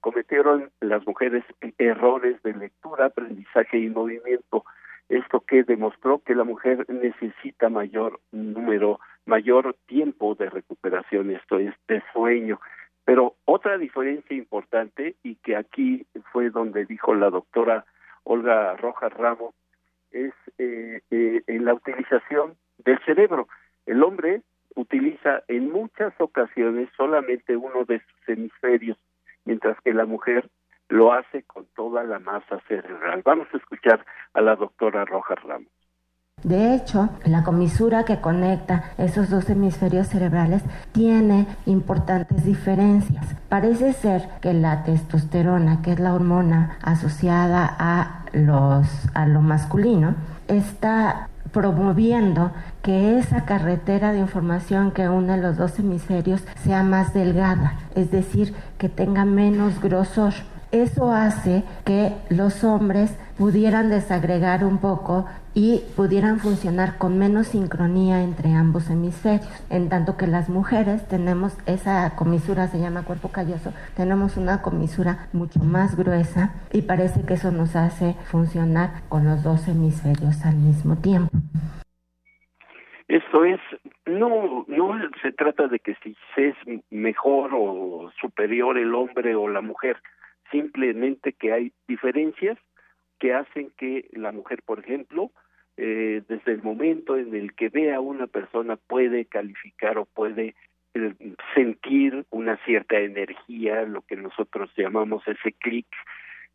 cometieron 0.00 0.70
las 0.80 1.04
mujeres 1.06 1.42
errores 1.78 2.40
de 2.42 2.54
lectura, 2.54 3.06
aprendizaje 3.06 3.78
y 3.78 3.88
movimiento. 3.88 4.64
Esto 5.08 5.40
que 5.40 5.64
demostró 5.64 6.20
que 6.20 6.34
la 6.34 6.44
mujer 6.44 6.84
necesita 6.88 7.68
mayor 7.68 8.20
número, 8.30 9.00
mayor 9.24 9.74
tiempo 9.86 10.34
de 10.34 10.50
recuperación, 10.50 11.30
esto 11.30 11.58
es 11.58 11.74
de 11.88 12.02
sueño. 12.12 12.60
Pero 13.04 13.36
otra 13.44 13.78
diferencia 13.78 14.36
importante, 14.36 15.16
y 15.22 15.36
que 15.36 15.56
aquí 15.56 16.06
fue 16.32 16.50
donde 16.50 16.84
dijo 16.84 17.14
la 17.14 17.30
doctora 17.30 17.86
Olga 18.24 18.76
Rojas 18.76 19.12
Ramos, 19.14 19.54
es 20.10 20.34
eh, 20.58 21.00
eh, 21.10 21.42
en 21.46 21.64
la 21.64 21.74
utilización 21.74 22.56
del 22.78 22.98
cerebro. 23.04 23.48
El 23.86 24.02
hombre 24.02 24.42
utiliza 24.74 25.42
en 25.48 25.70
muchas 25.70 26.12
ocasiones 26.18 26.88
solamente 26.96 27.56
uno 27.56 27.84
de 27.84 28.00
sus 28.00 28.28
hemisferios, 28.28 28.98
mientras 29.44 29.80
que 29.80 29.92
la 29.92 30.04
mujer 30.04 30.48
lo 30.88 31.12
hace 31.12 31.42
con 31.42 31.66
toda 31.74 32.04
la 32.04 32.18
masa 32.18 32.60
cerebral. 32.68 33.22
Vamos 33.24 33.48
a 33.52 33.56
escuchar 33.56 34.04
a 34.34 34.40
la 34.40 34.54
doctora 34.54 35.04
Rojas 35.04 35.42
Ramos. 35.42 35.68
De 36.42 36.74
hecho, 36.74 37.08
la 37.24 37.42
comisura 37.42 38.04
que 38.04 38.20
conecta 38.20 38.92
esos 38.98 39.30
dos 39.30 39.48
hemisferios 39.48 40.08
cerebrales 40.08 40.62
tiene 40.92 41.46
importantes 41.64 42.44
diferencias. 42.44 43.34
Parece 43.48 43.94
ser 43.94 44.28
que 44.42 44.52
la 44.52 44.84
testosterona, 44.84 45.80
que 45.82 45.92
es 45.92 45.98
la 45.98 46.14
hormona 46.14 46.78
asociada 46.82 47.74
a 47.78 48.26
los 48.32 48.86
a 49.14 49.26
lo 49.26 49.40
masculino, 49.40 50.14
está 50.46 51.30
promoviendo 51.52 52.52
que 52.82 53.18
esa 53.18 53.44
carretera 53.44 54.12
de 54.12 54.18
información 54.18 54.90
que 54.90 55.08
une 55.08 55.36
los 55.36 55.56
dos 55.56 55.78
hemisferios 55.78 56.42
sea 56.62 56.82
más 56.82 57.14
delgada, 57.14 57.74
es 57.94 58.10
decir, 58.10 58.54
que 58.78 58.88
tenga 58.88 59.24
menos 59.24 59.80
grosor. 59.80 60.34
Eso 60.76 61.10
hace 61.10 61.64
que 61.86 62.12
los 62.28 62.62
hombres 62.62 63.18
pudieran 63.38 63.88
desagregar 63.88 64.62
un 64.62 64.78
poco 64.78 65.24
y 65.54 65.80
pudieran 65.96 66.38
funcionar 66.38 66.98
con 66.98 67.18
menos 67.18 67.46
sincronía 67.46 68.22
entre 68.22 68.52
ambos 68.52 68.90
hemisferios. 68.90 69.48
En 69.70 69.88
tanto 69.88 70.18
que 70.18 70.26
las 70.26 70.50
mujeres 70.50 71.08
tenemos 71.08 71.56
esa 71.66 72.14
comisura, 72.14 72.66
se 72.66 72.78
llama 72.78 73.06
cuerpo 73.06 73.32
calloso, 73.32 73.72
tenemos 73.96 74.36
una 74.36 74.60
comisura 74.60 75.28
mucho 75.32 75.60
más 75.60 75.96
gruesa 75.96 76.52
y 76.74 76.82
parece 76.82 77.24
que 77.24 77.34
eso 77.34 77.50
nos 77.52 77.74
hace 77.74 78.12
funcionar 78.30 79.08
con 79.08 79.24
los 79.24 79.42
dos 79.42 79.66
hemisferios 79.68 80.44
al 80.44 80.56
mismo 80.56 80.96
tiempo. 80.96 81.30
Esto 83.08 83.46
es, 83.46 83.60
no, 84.04 84.66
no 84.68 84.92
se 85.22 85.32
trata 85.32 85.68
de 85.68 85.78
que 85.78 85.96
si 86.02 86.14
es 86.36 86.54
mejor 86.90 87.52
o 87.54 88.10
superior 88.20 88.76
el 88.76 88.94
hombre 88.94 89.34
o 89.36 89.48
la 89.48 89.62
mujer, 89.62 89.96
simplemente 90.56 91.32
que 91.32 91.52
hay 91.52 91.72
diferencias 91.86 92.58
que 93.18 93.34
hacen 93.34 93.70
que 93.76 94.08
la 94.12 94.32
mujer, 94.32 94.62
por 94.64 94.80
ejemplo, 94.80 95.30
eh, 95.76 96.22
desde 96.28 96.52
el 96.52 96.62
momento 96.62 97.16
en 97.16 97.34
el 97.34 97.54
que 97.54 97.68
ve 97.68 97.94
a 97.94 98.00
una 98.00 98.26
persona 98.26 98.76
puede 98.76 99.26
calificar 99.26 99.98
o 99.98 100.06
puede 100.06 100.54
eh, 100.94 101.14
sentir 101.54 102.24
una 102.30 102.56
cierta 102.64 102.98
energía, 102.98 103.82
lo 103.82 104.02
que 104.02 104.16
nosotros 104.16 104.70
llamamos 104.76 105.22
ese 105.26 105.52
clic, 105.52 105.86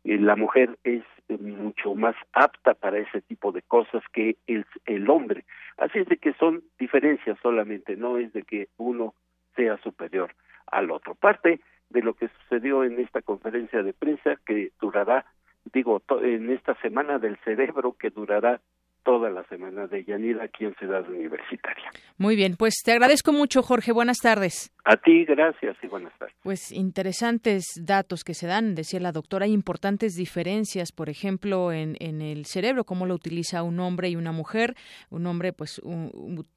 eh, 0.04 0.18
la 0.18 0.34
mujer 0.34 0.76
es 0.82 1.04
mucho 1.28 1.94
más 1.94 2.16
apta 2.32 2.74
para 2.74 2.98
ese 2.98 3.22
tipo 3.22 3.52
de 3.52 3.62
cosas 3.62 4.02
que 4.12 4.36
el, 4.46 4.66
el 4.86 5.08
hombre. 5.08 5.44
Así 5.76 6.00
es 6.00 6.08
de 6.08 6.16
que 6.16 6.34
son 6.34 6.62
diferencias 6.78 7.38
solamente, 7.42 7.96
no 7.96 8.18
es 8.18 8.32
de 8.32 8.42
que 8.42 8.68
uno 8.76 9.14
sea 9.54 9.78
superior 9.78 10.34
al 10.66 10.90
otro. 10.90 11.14
Parte 11.14 11.60
de 11.92 12.02
lo 12.02 12.14
que 12.14 12.28
sucedió 12.28 12.84
en 12.84 12.98
esta 12.98 13.22
conferencia 13.22 13.82
de 13.82 13.92
prensa 13.92 14.36
que 14.44 14.72
durará, 14.80 15.26
digo, 15.72 16.02
en 16.22 16.50
esta 16.50 16.74
semana 16.76 17.18
del 17.18 17.36
cerebro 17.44 17.96
que 17.98 18.10
durará 18.10 18.60
toda 19.04 19.30
la 19.30 19.44
semana 19.44 19.86
de 19.86 20.04
Yanira 20.04 20.44
aquí 20.44 20.64
en 20.64 20.74
Ciudad 20.74 21.08
Universitaria. 21.08 21.90
Muy 22.18 22.36
bien, 22.36 22.56
pues 22.56 22.74
te 22.84 22.92
agradezco 22.92 23.32
mucho, 23.32 23.62
Jorge. 23.62 23.92
Buenas 23.92 24.18
tardes. 24.18 24.72
A 24.84 24.96
ti, 24.96 25.24
gracias 25.24 25.76
y 25.82 25.86
buenas 25.86 26.12
tardes. 26.18 26.34
Pues 26.42 26.72
interesantes 26.72 27.64
datos 27.80 28.24
que 28.24 28.34
se 28.34 28.48
dan, 28.48 28.74
decía 28.74 28.98
la 28.98 29.12
doctora, 29.12 29.44
hay 29.44 29.52
importantes 29.52 30.14
diferencias, 30.14 30.90
por 30.90 31.08
ejemplo, 31.08 31.72
en, 31.72 31.96
en 32.00 32.20
el 32.20 32.46
cerebro, 32.46 32.84
cómo 32.84 33.06
lo 33.06 33.14
utiliza 33.14 33.62
un 33.62 33.78
hombre 33.78 34.08
y 34.08 34.16
una 34.16 34.32
mujer. 34.32 34.74
Un 35.10 35.26
hombre, 35.26 35.52
pues, 35.52 35.80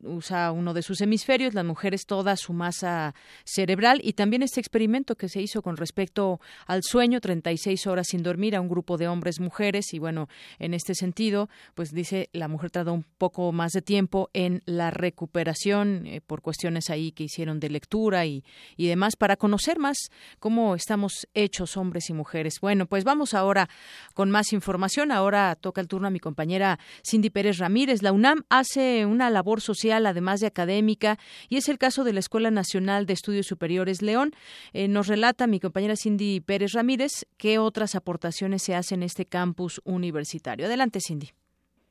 usa 0.02 0.52
uno 0.52 0.74
de 0.74 0.82
sus 0.82 1.02
hemisferios, 1.02 1.54
las 1.54 1.66
mujeres 1.66 2.06
toda 2.06 2.36
su 2.36 2.54
masa 2.54 3.14
cerebral 3.44 4.00
y 4.04 4.14
también 4.14 4.44
este 4.44 4.60
experimento 4.60 5.16
que 5.16 5.30
se 5.30 5.42
hizo 5.42 5.62
con 5.62 5.78
respecto 5.78 6.40
al 6.68 6.82
sueño, 6.84 7.22
36 7.22 7.88
horas 7.88 8.08
sin 8.08 8.24
dormir 8.24 8.56
a 8.56 8.62
un 8.62 8.70
grupo 8.70 8.98
de 8.98 9.08
hombres, 9.08 9.40
mujeres 9.40 9.94
y 9.94 10.00
bueno, 10.00 10.28
en 10.60 10.74
este 10.74 10.96
sentido, 10.96 11.50
pues 11.76 11.92
dice 11.92 12.30
la 12.36 12.48
mujer 12.48 12.72
tardó 12.72 12.94
un 12.94 13.06
poco 13.18 13.52
más 13.52 13.72
de 13.72 13.82
tiempo 13.82 14.30
en 14.34 14.62
la 14.66 14.92
recuperación 14.92 16.06
eh, 16.06 16.22
por 16.22 16.42
cuestiones 16.42 16.90
ahí 16.90 17.12
que 17.12 17.26
hicieron 17.26 17.60
de 17.60 17.70
lectura 17.70 18.26
y, 18.26 18.44
y 18.78 18.88
demás 18.88 19.16
para 19.16 19.36
conocer 19.38 19.80
más 19.80 19.98
cómo 20.40 20.76
estamos 20.76 21.28
hechos 21.34 21.78
hombres 21.78 22.10
y 22.10 22.14
mujeres. 22.14 22.56
Bueno, 22.62 22.86
pues 22.86 23.04
vamos 23.04 23.34
ahora 23.34 23.70
con 24.14 24.32
más 24.32 24.54
información. 24.54 25.12
Ahora 25.12 25.56
toca 25.56 25.82
el 25.82 25.88
turno 25.88 26.08
a 26.08 26.12
mi 26.12 26.20
compañera 26.20 26.80
Cindy 27.04 27.30
Pérez 27.30 27.58
Ramírez. 27.58 28.02
La 28.02 28.12
UNAM 28.12 28.44
hace 28.50 29.06
una 29.06 29.30
labor 29.30 29.62
social 29.62 30.06
además 30.06 30.40
de 30.40 30.48
académica 30.48 31.20
y 31.50 31.58
es 31.58 31.70
el 31.70 31.78
caso 31.78 32.04
de 32.04 32.14
la 32.14 32.20
Escuela 32.20 32.50
Nacional 32.50 33.06
de 33.06 33.14
Estudios 33.14 33.46
Superiores 33.46 34.02
León. 34.02 34.32
Eh, 34.74 34.88
nos 34.88 35.08
relata 35.08 35.48
mi 35.48 35.60
compañera 35.60 35.96
Cindy 35.96 36.40
Pérez 36.40 36.74
Ramírez 36.74 37.26
qué 37.38 37.60
otras 37.60 37.96
aportaciones 37.96 38.64
se 38.64 38.74
hacen 38.74 38.96
en 38.96 39.04
este 39.04 39.26
campus 39.26 39.82
universitario. 39.84 40.66
Adelante, 40.66 41.00
Cindy. 41.06 41.32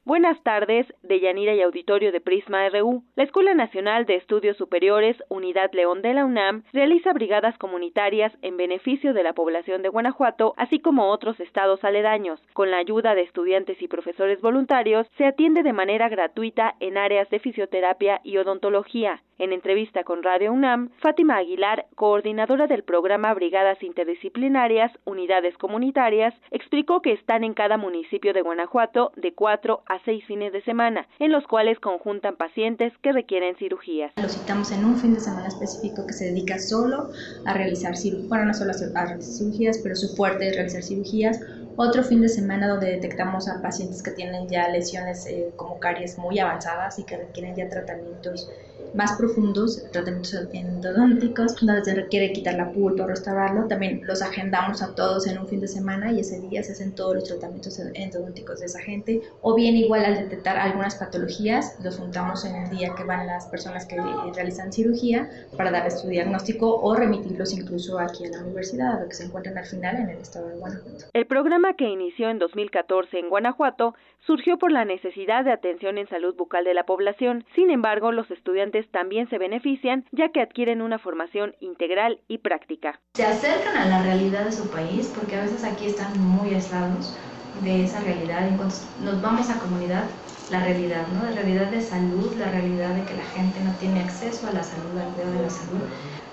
Buenas 0.06 0.38
tardes, 0.42 0.86
de 1.02 1.18
Yanira 1.18 1.54
y 1.54 1.62
Auditorio 1.62 2.12
de 2.12 2.20
Prisma 2.20 2.68
RU. 2.68 3.02
La 3.16 3.24
Escuela 3.24 3.54
Nacional 3.54 4.04
de 4.04 4.16
Estudios 4.16 4.54
Superiores, 4.58 5.16
Unidad 5.30 5.72
León 5.72 6.02
de 6.02 6.12
la 6.12 6.26
UNAM, 6.26 6.62
realiza 6.74 7.14
brigadas 7.14 7.56
comunitarias 7.56 8.30
en 8.42 8.58
beneficio 8.58 9.14
de 9.14 9.22
la 9.22 9.32
población 9.32 9.80
de 9.80 9.88
Guanajuato, 9.88 10.52
así 10.58 10.78
como 10.78 11.08
otros 11.08 11.40
estados 11.40 11.82
aledaños. 11.84 12.38
Con 12.52 12.70
la 12.70 12.76
ayuda 12.76 13.14
de 13.14 13.22
estudiantes 13.22 13.80
y 13.80 13.88
profesores 13.88 14.42
voluntarios, 14.42 15.06
se 15.16 15.24
atiende 15.24 15.62
de 15.62 15.72
manera 15.72 16.10
gratuita 16.10 16.74
en 16.80 16.98
áreas 16.98 17.30
de 17.30 17.38
fisioterapia 17.38 18.20
y 18.24 18.36
odontología. 18.36 19.22
En 19.36 19.52
entrevista 19.52 20.04
con 20.04 20.22
Radio 20.22 20.52
UNAM, 20.52 20.90
Fátima 21.02 21.38
Aguilar, 21.38 21.86
coordinadora 21.96 22.68
del 22.68 22.84
programa 22.84 23.34
Brigadas 23.34 23.82
Interdisciplinarias, 23.82 24.92
Unidades 25.04 25.58
Comunitarias, 25.58 26.32
explicó 26.52 27.02
que 27.02 27.12
están 27.12 27.42
en 27.42 27.52
cada 27.52 27.76
municipio 27.76 28.32
de 28.32 28.42
Guanajuato 28.42 29.10
de 29.16 29.34
cuatro 29.34 29.82
a 29.86 29.98
seis 30.04 30.24
fines 30.26 30.52
de 30.52 30.62
semana, 30.62 31.08
en 31.18 31.32
los 31.32 31.48
cuales 31.48 31.80
conjuntan 31.80 32.36
pacientes 32.36 32.92
que 33.02 33.10
requieren 33.10 33.56
cirugías. 33.56 34.12
Lo 34.22 34.28
citamos 34.28 34.70
en 34.70 34.84
un 34.84 34.96
fin 34.96 35.14
de 35.14 35.20
semana 35.20 35.48
específico 35.48 36.06
que 36.06 36.12
se 36.12 36.26
dedica 36.26 36.60
solo 36.60 37.08
a 37.44 37.54
realizar 37.54 37.96
cirugías, 37.96 38.28
bueno, 38.28 38.44
no 38.44 38.54
solo 38.54 38.70
a 38.70 39.04
realizar 39.04 39.36
cirugías, 39.36 39.80
pero 39.82 39.96
su 39.96 40.14
fuerte 40.14 40.46
es 40.46 40.54
realizar 40.54 40.84
cirugías 40.84 41.40
otro 41.76 42.04
fin 42.04 42.20
de 42.20 42.28
semana 42.28 42.68
donde 42.68 42.86
detectamos 42.86 43.48
a 43.48 43.60
pacientes 43.60 44.02
que 44.02 44.12
tienen 44.12 44.48
ya 44.48 44.68
lesiones 44.68 45.26
eh, 45.26 45.50
como 45.56 45.80
caries 45.80 46.18
muy 46.18 46.38
avanzadas 46.38 47.00
y 47.00 47.04
que 47.04 47.16
requieren 47.16 47.56
ya 47.56 47.68
tratamientos 47.68 48.48
más 48.92 49.12
profundos, 49.16 49.82
tratamientos 49.90 50.48
endodónticos, 50.52 51.56
donde 51.56 51.84
se 51.84 51.94
requiere 51.94 52.32
quitar 52.32 52.54
la 52.54 52.70
pulpa 52.70 53.04
o 53.04 53.06
restaurarlo. 53.06 53.66
También 53.66 54.02
los 54.04 54.22
agendamos 54.22 54.82
a 54.82 54.94
todos 54.94 55.26
en 55.26 55.38
un 55.38 55.46
fin 55.46 55.60
de 55.60 55.68
semana 55.68 56.12
y 56.12 56.20
ese 56.20 56.40
día 56.40 56.62
se 56.62 56.72
hacen 56.72 56.94
todos 56.94 57.14
los 57.14 57.24
tratamientos 57.24 57.78
endodónticos 57.94 58.60
de 58.60 58.66
esa 58.66 58.80
gente. 58.80 59.22
O 59.42 59.54
bien 59.54 59.76
igual 59.76 60.04
al 60.04 60.16
detectar 60.16 60.56
algunas 60.56 60.96
patologías, 60.96 61.76
los 61.82 61.96
juntamos 61.98 62.44
en 62.44 62.56
el 62.56 62.70
día 62.70 62.94
que 62.96 63.04
van 63.04 63.26
las 63.26 63.46
personas 63.46 63.86
que 63.86 63.96
realizan 64.34 64.72
cirugía 64.72 65.30
para 65.56 65.70
darles 65.70 66.00
su 66.00 66.08
diagnóstico 66.08 66.80
o 66.80 66.94
remitirlos 66.94 67.52
incluso 67.52 67.98
aquí 67.98 68.26
a 68.26 68.30
la 68.30 68.42
universidad, 68.42 68.96
a 68.96 69.00
lo 69.00 69.08
que 69.08 69.14
se 69.14 69.24
encuentran 69.24 69.58
al 69.58 69.66
final 69.66 69.96
en 69.96 70.10
el 70.10 70.18
estado 70.18 70.48
de 70.48 70.56
Guanajuato. 70.56 71.06
El 71.12 71.26
programa 71.26 71.74
que 71.74 71.88
inició 71.88 72.30
en 72.30 72.38
2014 72.38 73.18
en 73.18 73.28
Guanajuato 73.28 73.94
surgió 74.26 74.58
por 74.58 74.72
la 74.72 74.84
necesidad 74.84 75.44
de 75.44 75.52
atención 75.52 75.98
en 75.98 76.08
salud 76.08 76.34
bucal 76.34 76.64
de 76.64 76.74
la 76.74 76.84
población. 76.84 77.44
Sin 77.54 77.70
embargo, 77.70 78.12
los 78.12 78.30
estudiantes 78.30 78.88
también 78.90 79.28
se 79.28 79.38
benefician 79.38 80.04
ya 80.12 80.30
que 80.30 80.40
adquieren 80.40 80.82
una 80.82 80.98
formación 80.98 81.54
integral 81.60 82.20
y 82.28 82.38
práctica. 82.38 83.00
Se 83.14 83.24
acercan 83.24 83.76
a 83.76 83.86
la 83.86 84.02
realidad 84.02 84.44
de 84.44 84.52
su 84.52 84.70
país 84.70 85.12
porque 85.16 85.36
a 85.36 85.42
veces 85.42 85.64
aquí 85.64 85.86
están 85.86 86.18
muy 86.20 86.54
aislados 86.54 87.18
de 87.62 87.84
esa 87.84 88.00
realidad. 88.00 88.48
Entonces 88.48 88.88
nos 89.02 89.20
vamos 89.20 89.48
a 89.50 89.58
comunidad, 89.58 90.04
la 90.50 90.64
realidad, 90.64 91.06
¿no? 91.08 91.24
La 91.30 91.42
realidad 91.42 91.70
de 91.70 91.80
salud, 91.80 92.34
la 92.38 92.50
realidad 92.50 92.94
de 92.94 93.04
que 93.04 93.14
la 93.14 93.24
gente 93.24 93.60
no 93.60 93.72
tiene 93.78 94.00
acceso 94.00 94.48
a 94.48 94.52
la 94.52 94.62
salud, 94.62 94.98
al 94.98 95.12
cuidado 95.12 95.32
de 95.32 95.42
la 95.42 95.50
salud. 95.50 95.80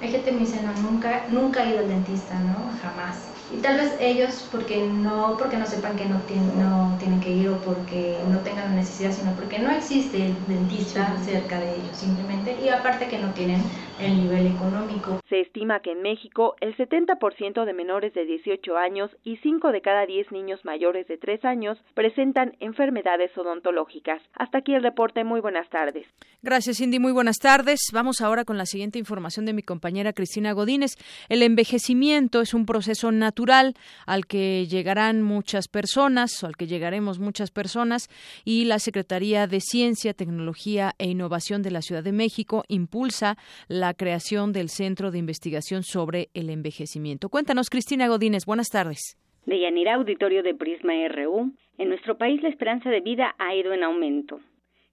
Hay 0.02 0.10
gente 0.10 0.32
que 0.32 0.32
me 0.32 0.40
dice, 0.40 0.62
no, 0.64 0.74
nunca, 0.82 1.26
nunca 1.30 1.64
he 1.64 1.72
ido 1.72 1.80
al 1.80 1.88
dentista, 1.88 2.40
¿no? 2.40 2.72
Jamás 2.82 3.41
y 3.54 3.62
tal 3.62 3.78
vez 3.78 3.98
ellos 4.00 4.48
porque 4.52 4.88
no 4.88 5.36
porque 5.38 5.58
no 5.58 5.66
sepan 5.66 5.98
que 5.98 6.06
no 6.06 6.20
tienen, 6.22 6.60
no 6.60 6.96
tienen 7.00 7.20
que 7.20 7.32
ir 7.32 7.50
o 7.50 7.58
porque 7.58 8.18
no 8.30 8.40
tengan 8.40 8.70
la 8.70 8.76
necesidad, 8.76 9.12
sino 9.12 9.34
porque 9.34 9.60
no 9.60 9.70
existe 9.72 10.26
el 10.26 10.36
dentista 10.48 11.18
cerca 11.20 11.60
de 11.60 11.76
ellos 11.76 11.98
simplemente 11.98 12.56
y 12.64 12.70
aparte 12.70 13.08
que 13.08 13.18
no 13.18 13.34
tienen 13.34 13.62
el 14.00 14.24
nivel 14.24 14.48
económico. 14.48 15.20
Se 15.30 15.42
estima 15.42 15.82
que 15.82 15.92
en 15.92 16.02
México 16.02 16.56
el 16.62 16.76
70% 16.76 17.66
de 17.66 17.74
menores 17.74 18.14
de 18.14 18.26
18 18.26 18.78
años 18.78 19.12
y 19.24 19.38
5 19.38 19.72
de 19.72 19.82
cada 19.82 20.06
10 20.06 20.32
niños 20.32 20.64
mayores 20.64 21.08
de 21.08 21.18
3 21.18 21.46
años 21.46 21.78
presentan 21.94 22.56
enfermedades 22.60 23.38
odontológicas. 23.38 24.22
Hasta 24.34 24.60
aquí 24.60 24.74
el 24.74 24.84
reporte. 24.84 25.24
Muy 25.24 25.42
buenas 25.42 25.70
tardes. 25.70 26.08
Gracias, 26.42 26.78
Cindy. 26.78 27.00
Muy 27.00 27.12
buenas 27.12 27.38
tardes. 27.38 27.82
Vamos 27.94 28.22
ahora 28.22 28.46
con 28.46 28.58
la 28.58 28.66
siguiente 28.66 28.98
información 28.98 29.46
de 29.46 29.54
mi 29.54 29.62
compañera 29.62 30.14
Cristina 30.14 30.54
Godínez. 30.54 30.96
El 31.30 31.44
envejecimiento 31.44 32.42
es 32.42 32.54
un 32.54 32.66
proceso 32.66 33.12
natural 33.12 33.41
al 33.50 34.26
que 34.28 34.68
llegarán 34.68 35.24
muchas 35.24 35.68
personas 35.68 36.44
o 36.44 36.48
al 36.48 36.56
que 36.56 36.68
llegaremos 36.68 37.20
muchas 37.20 37.50
personas 37.50 38.08
y 38.46 38.66
la 38.66 38.78
Secretaría 38.78 39.48
de 39.48 39.60
Ciencia, 39.60 40.14
Tecnología 40.14 40.94
e 41.00 41.08
Innovación 41.08 41.64
de 41.64 41.72
la 41.72 41.82
Ciudad 41.82 42.04
de 42.04 42.12
México 42.12 42.64
impulsa 42.68 43.38
la 43.68 43.94
creación 43.94 44.54
del 44.54 44.70
Centro 44.70 45.10
de 45.10 45.18
Investigación 45.18 45.84
sobre 45.84 46.30
el 46.34 46.50
Envejecimiento. 46.50 47.30
Cuéntanos, 47.30 47.70
Cristina 47.70 48.08
Godínez. 48.08 48.46
Buenas 48.46 48.70
tardes. 48.70 49.18
De 49.46 49.60
Yanira 49.60 49.96
Auditorio 49.96 50.44
de 50.44 50.54
Prisma 50.54 50.94
RU, 51.08 51.52
en 51.80 51.90
nuestro 51.90 52.18
país 52.18 52.44
la 52.44 52.50
esperanza 52.50 52.92
de 52.92 53.02
vida 53.02 53.34
ha 53.40 53.56
ido 53.56 53.74
en 53.74 53.84
aumento. 53.84 54.40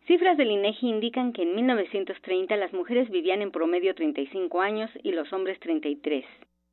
Cifras 0.06 0.38
del 0.38 0.50
INEGI 0.50 0.88
indican 0.88 1.34
que 1.34 1.42
en 1.42 1.54
1930 1.54 2.56
las 2.56 2.72
mujeres 2.72 3.10
vivían 3.10 3.42
en 3.42 3.50
promedio 3.50 3.94
35 3.94 4.62
años 4.62 4.90
y 5.02 5.12
los 5.12 5.30
hombres 5.34 5.60
33. 5.60 6.24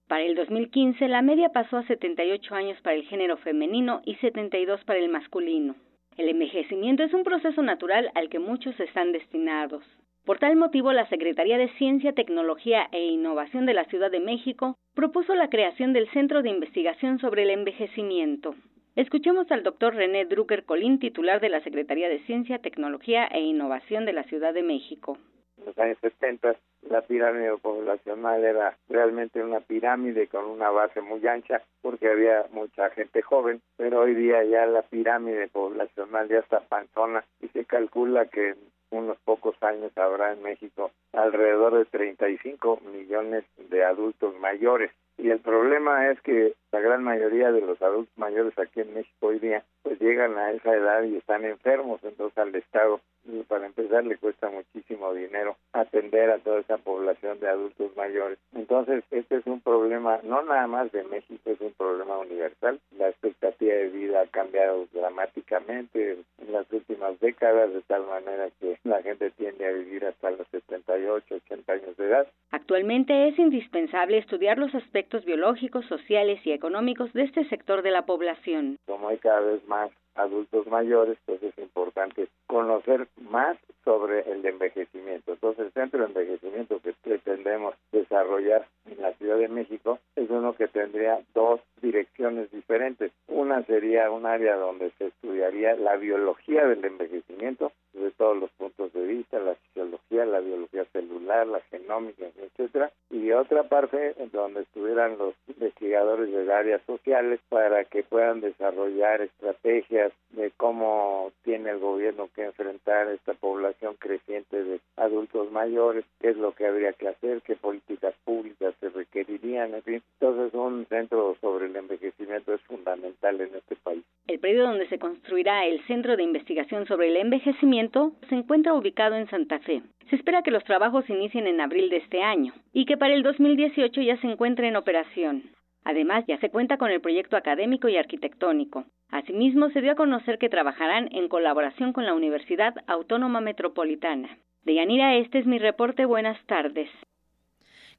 Para 0.07 0.23
el 0.23 0.35
2015 0.35 1.07
la 1.07 1.23
media 1.23 1.49
pasó 1.49 1.77
a 1.77 1.87
78 1.87 2.53
años 2.53 2.79
para 2.81 2.95
el 2.95 3.05
género 3.05 3.37
femenino 3.37 4.01
y 4.05 4.15
72 4.15 4.83
para 4.83 4.99
el 4.99 5.09
masculino. 5.09 5.75
El 6.15 6.29
envejecimiento 6.29 7.03
es 7.03 7.13
un 7.13 7.23
proceso 7.23 7.63
natural 7.63 8.11
al 8.13 8.29
que 8.29 8.37
muchos 8.37 8.79
están 8.79 9.11
destinados. 9.11 9.83
Por 10.23 10.37
tal 10.37 10.55
motivo, 10.55 10.93
la 10.93 11.09
Secretaría 11.09 11.57
de 11.57 11.69
Ciencia, 11.77 12.13
Tecnología 12.13 12.87
e 12.91 13.05
Innovación 13.05 13.65
de 13.65 13.73
la 13.73 13.85
Ciudad 13.85 14.11
de 14.11 14.19
México 14.19 14.75
propuso 14.93 15.33
la 15.33 15.49
creación 15.49 15.91
del 15.91 16.07
Centro 16.09 16.43
de 16.43 16.49
Investigación 16.49 17.19
sobre 17.19 17.43
el 17.43 17.49
Envejecimiento. 17.49 18.55
Escuchemos 18.95 19.51
al 19.51 19.63
doctor 19.63 19.95
René 19.95 20.25
Drucker 20.25 20.65
Colín, 20.65 20.99
titular 20.99 21.41
de 21.41 21.49
la 21.49 21.61
Secretaría 21.61 22.09
de 22.09 22.19
Ciencia, 22.25 22.59
Tecnología 22.59 23.25
e 23.25 23.41
Innovación 23.41 24.05
de 24.05 24.13
la 24.13 24.23
Ciudad 24.23 24.53
de 24.53 24.63
México. 24.63 25.17
Los 25.65 25.77
años 25.79 25.97
70 26.01 26.55
la 26.89 27.01
pirámide 27.01 27.57
poblacional 27.57 28.43
era 28.43 28.77
realmente 28.87 29.43
una 29.43 29.59
pirámide 29.59 30.27
con 30.27 30.45
una 30.45 30.69
base 30.69 31.01
muy 31.01 31.25
ancha 31.27 31.61
porque 31.81 32.09
había 32.09 32.45
mucha 32.51 32.89
gente 32.91 33.21
joven, 33.21 33.61
pero 33.75 34.01
hoy 34.01 34.13
día 34.13 34.43
ya 34.43 34.65
la 34.67 34.83
pirámide 34.83 35.47
poblacional 35.47 36.27
ya 36.29 36.39
está 36.39 36.59
panzona 36.61 37.25
y 37.41 37.47
se 37.49 37.65
calcula 37.65 38.25
que 38.25 38.49
en 38.49 38.57
unos 38.91 39.17
pocos 39.25 39.55
años 39.61 39.91
habrá 39.97 40.33
en 40.33 40.43
México 40.43 40.91
alrededor 41.11 41.77
de 41.77 41.85
35 41.85 42.81
millones 42.93 43.43
de 43.57 43.83
adultos 43.83 44.37
mayores. 44.39 44.91
Y 45.17 45.29
el 45.29 45.39
problema 45.39 46.11
es 46.11 46.21
que 46.21 46.53
la 46.75 46.81
gran 46.81 47.05
mayoría 47.05 47.53
de 47.53 47.61
los 47.61 47.81
adultos 47.81 48.17
mayores 48.17 48.51
aquí 48.59 48.81
en 48.81 48.93
México 48.93 49.27
hoy 49.27 49.39
día 49.39 49.63
pues 49.81 49.97
llegan 50.01 50.37
a 50.37 50.51
esa 50.51 50.75
edad 50.75 51.03
y 51.03 51.15
están 51.15 51.45
enfermos, 51.45 52.03
entonces 52.03 52.37
al 52.37 52.53
Estado 52.53 52.99
para 53.47 53.65
empezar 53.65 54.05
le 54.05 54.17
cuesta 54.17 54.49
muchísimo 54.49 55.13
dinero 55.13 55.55
atender 55.73 56.29
a 56.29 56.39
toda 56.39 56.59
esa 56.59 56.77
población 56.77 57.39
de 57.39 57.47
adultos 57.47 57.95
mayores. 57.95 58.37
Entonces 58.53 59.05
este 59.09 59.37
es 59.37 59.47
un 59.47 59.61
problema 59.61 60.19
no 60.23 60.43
nada 60.43 60.67
más 60.67 60.91
de 60.91 61.03
México, 61.05 61.49
es 61.49 61.61
un 61.61 61.71
problema 61.73 62.17
universal. 62.17 62.79
La 62.97 63.07
expectativa 63.07 63.73
de 63.73 63.89
vida 63.89 64.21
ha 64.21 64.27
cambiado 64.27 64.85
dramáticamente 64.91 66.17
en 66.39 66.51
las 66.51 66.69
últimas 66.71 67.17
décadas 67.21 67.73
de 67.73 67.81
tal 67.83 68.05
manera 68.05 68.49
que 68.59 68.77
la 68.83 69.01
gente 69.01 69.31
tiende 69.31 69.65
a 69.65 69.71
vivir 69.71 70.05
hasta 70.05 70.31
los 70.31 70.47
78, 70.49 71.35
80 71.35 71.71
años 71.71 71.97
de 71.97 72.05
edad. 72.05 72.27
Actualmente 72.51 73.29
es 73.29 73.39
indispensable 73.39 74.17
estudiar 74.17 74.57
los 74.57 74.73
aspectos 74.75 75.23
biológicos, 75.25 75.85
sociales 75.85 76.39
y 76.43 76.51
económicos 76.51 76.64
de 77.13 77.23
este 77.23 77.45
sector 77.45 77.81
de 77.83 77.91
la 77.91 78.05
población. 78.05 78.77
Como 78.85 79.09
hay 79.09 79.17
cada 79.17 79.39
vez 79.41 79.65
más 79.67 79.91
adultos 80.15 80.65
mayores, 80.67 81.17
pues 81.25 81.43
es 81.43 81.57
importante 81.57 82.27
conocer 82.47 83.07
más 83.17 83.57
sobre 83.83 84.21
el 84.31 84.45
envejecimiento. 84.45 85.33
Entonces, 85.33 85.67
el 85.67 85.71
centro 85.73 85.99
de 85.99 86.05
envejecimiento 86.07 86.79
que 86.79 86.93
pretendemos 87.03 87.75
desarrollar 87.91 88.65
en 88.89 89.01
la 89.01 89.13
Ciudad 89.13 89.37
de 89.37 89.49
México 89.49 89.99
es 90.15 90.29
uno 90.29 90.53
que 90.53 90.67
tendría 90.67 91.19
dos 91.33 91.59
direcciones 91.81 92.49
diferentes. 92.51 93.11
Una 93.27 93.63
sería 93.63 94.09
un 94.09 94.25
área 94.25 94.55
donde 94.55 94.91
se 94.97 95.07
estudiaría 95.07 95.75
la 95.75 95.97
biología 95.97 96.65
del 96.65 96.83
envejecimiento 96.83 97.71
desde 97.93 98.11
todos 98.11 98.37
los 98.37 98.49
puntos 98.51 98.91
de 98.93 99.05
vista, 99.05 99.39
la 99.39 99.55
fisiología, 99.55 100.25
la 100.25 100.39
biología 100.39 100.85
celular, 100.85 101.47
la 101.47 101.61
genómica, 101.71 102.25
etcétera, 102.37 102.91
y 103.09 103.31
otra 103.31 103.63
parte 103.63 104.15
donde 104.31 104.61
estuvieran 104.61 105.17
los 105.17 105.33
investigadores 105.47 106.31
de 106.31 106.53
áreas 106.53 106.81
sociales 107.15 107.39
para 107.49 107.85
que 107.85 108.03
puedan 108.03 108.41
desarrollar 108.41 109.21
estrategias 109.21 110.11
de 110.31 110.51
cómo 110.57 111.31
tiene 111.43 111.71
el 111.71 111.79
gobierno 111.79 112.29
que 112.35 112.43
enfrentar 112.43 113.07
esta 113.09 113.33
población 113.33 113.95
creciente 113.97 114.63
de 114.63 114.79
adultos 114.97 115.51
mayores, 115.51 116.05
qué 116.19 116.29
es 116.29 116.37
lo 116.37 116.53
que 116.53 116.67
habría 116.67 116.93
que 116.93 117.07
hacer, 117.07 117.41
qué 117.41 117.55
políticas 117.55 118.13
públicas 118.25 118.73
se 118.79 118.89
requerirían, 118.89 119.73
en 119.75 119.83
fin. 119.83 120.03
Entonces 120.19 120.53
un 120.53 120.85
centro 120.87 121.35
sobre 121.41 121.67
el 121.67 121.75
envejecimiento 121.75 122.53
es 122.53 122.61
fundamental 122.61 123.39
en 123.39 123.55
este 123.55 123.75
país. 123.77 124.03
El 124.27 124.39
predio 124.39 124.63
donde 124.63 124.87
se 124.87 124.99
construirá 124.99 125.65
el 125.65 125.81
Centro 125.85 126.17
de 126.17 126.23
Investigación 126.23 126.85
sobre 126.87 127.09
el 127.09 127.17
Envejecimiento 127.17 128.13
se 128.27 128.35
encuentra 128.35 128.73
ubicado 128.73 129.15
en 129.15 129.29
Santa 129.29 129.59
Fe. 129.59 129.83
Se 130.09 130.15
espera 130.15 130.41
que 130.41 130.51
los 130.51 130.63
trabajos 130.63 131.09
inicien 131.09 131.47
en 131.47 131.61
abril 131.61 131.89
de 131.89 131.97
este 131.97 132.21
año 132.21 132.53
y 132.73 132.85
que 132.85 132.97
para 132.97 133.13
el 133.13 133.23
2018 133.23 134.01
ya 134.01 134.17
se 134.17 134.27
encuentre 134.27 134.67
en 134.67 134.75
operación. 134.75 135.54
Además, 135.85 136.25
ya 136.27 136.37
se 136.39 136.49
cuenta 136.49 136.77
con 136.77 136.91
el 136.91 136.99
proyecto 136.99 137.37
académico 137.37 137.87
y 137.87 137.95
arquitectónico. 137.95 138.85
Asimismo, 139.11 139.69
se 139.69 139.81
dio 139.81 139.91
a 139.91 139.95
conocer 139.95 140.39
que 140.39 140.49
trabajarán 140.49 141.07
en 141.11 141.29
colaboración 141.29 141.93
con 141.93 142.05
la 142.05 142.15
Universidad 142.15 142.73
Autónoma 142.87 143.39
Metropolitana. 143.39 144.37
De 144.63 144.73
Yanira, 144.73 145.15
este 145.15 145.37
es 145.37 145.45
mi 145.45 145.59
reporte. 145.59 146.05
Buenas 146.05 146.43
tardes. 146.47 146.89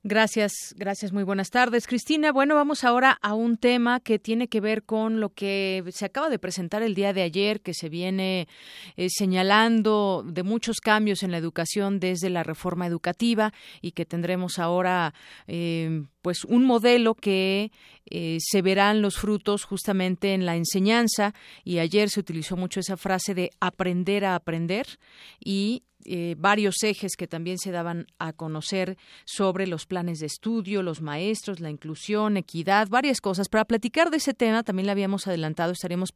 Gracias, 0.08 0.72
gracias, 0.76 1.12
muy 1.12 1.24
buenas 1.24 1.50
tardes, 1.50 1.88
Cristina. 1.88 2.30
Bueno, 2.30 2.54
vamos 2.54 2.84
ahora 2.84 3.18
a 3.22 3.34
un 3.34 3.56
tema 3.56 3.98
que 3.98 4.20
tiene 4.20 4.46
que 4.46 4.60
ver 4.60 4.84
con 4.84 5.18
lo 5.18 5.30
que 5.30 5.82
se 5.90 6.04
acaba 6.04 6.28
de 6.28 6.38
presentar 6.38 6.84
el 6.84 6.94
día 6.94 7.12
de 7.12 7.22
ayer, 7.22 7.60
que 7.60 7.74
se 7.74 7.88
viene 7.88 8.46
eh, 8.96 9.08
señalando 9.10 10.22
de 10.24 10.44
muchos 10.44 10.78
cambios 10.78 11.24
en 11.24 11.32
la 11.32 11.38
educación 11.38 11.98
desde 11.98 12.30
la 12.30 12.44
reforma 12.44 12.86
educativa 12.86 13.52
y 13.82 13.90
que 13.90 14.06
tendremos 14.06 14.60
ahora 14.60 15.12
eh, 15.48 16.04
pues 16.22 16.44
un 16.44 16.64
modelo 16.64 17.14
que 17.14 17.72
eh, 18.10 18.38
se 18.40 18.62
verán 18.62 19.02
los 19.02 19.16
frutos 19.16 19.64
justamente 19.64 20.34
en 20.34 20.46
la 20.46 20.56
enseñanza 20.56 21.34
y 21.64 21.78
ayer 21.78 22.08
se 22.08 22.20
utilizó 22.20 22.56
mucho 22.56 22.80
esa 22.80 22.96
frase 22.96 23.34
de 23.34 23.50
aprender 23.60 24.24
a 24.24 24.34
aprender 24.34 24.86
y 25.40 25.82
eh, 26.08 26.36
varios 26.38 26.84
ejes 26.84 27.16
que 27.16 27.26
también 27.26 27.58
se 27.58 27.72
daban 27.72 28.06
a 28.20 28.32
conocer 28.32 28.96
sobre 29.24 29.66
los 29.66 29.86
planes 29.86 30.20
de 30.20 30.26
estudio, 30.26 30.82
los 30.82 31.02
maestros, 31.02 31.58
la 31.58 31.68
inclusión, 31.68 32.36
equidad, 32.36 32.86
varias 32.88 33.20
cosas. 33.20 33.48
Para 33.48 33.64
platicar 33.64 34.10
de 34.10 34.18
ese 34.18 34.32
tema, 34.32 34.62
también 34.62 34.86
le 34.86 34.92
habíamos 34.92 35.26
adelantado, 35.26 35.72
estaremos 35.72 36.10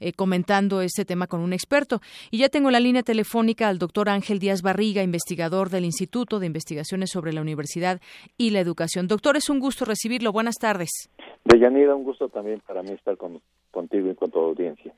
eh, 0.00 0.14
comentando 0.14 0.80
este 0.80 1.04
tema 1.04 1.26
con 1.26 1.40
un 1.40 1.52
experto. 1.52 2.00
Y 2.30 2.38
ya 2.38 2.48
tengo 2.48 2.70
la 2.70 2.80
línea 2.80 3.02
telefónica 3.02 3.68
al 3.68 3.78
doctor 3.78 4.08
Ángel 4.08 4.38
Díaz 4.38 4.62
Barriga, 4.62 5.02
investigador 5.02 5.68
del 5.68 5.84
Instituto 5.84 6.38
de 6.38 6.46
Investigaciones 6.46 7.10
sobre 7.10 7.34
la 7.34 7.42
Universidad 7.42 8.00
y 8.38 8.48
la 8.48 8.60
Educación. 8.60 9.08
Doctor, 9.08 9.36
es 9.36 9.50
un 9.50 9.58
gusto 9.58 9.84
recibirlo. 9.84 10.32
Buenas 10.32 10.56
tardes. 10.56 11.10
Deyanira, 11.44 11.94
un 11.94 12.04
gusto 12.04 12.28
también 12.28 12.60
para 12.66 12.82
mí 12.82 12.92
estar 12.92 13.16
contigo 13.70 14.10
y 14.10 14.14
con 14.14 14.30
tu 14.30 14.40
audiencia. 14.40 14.94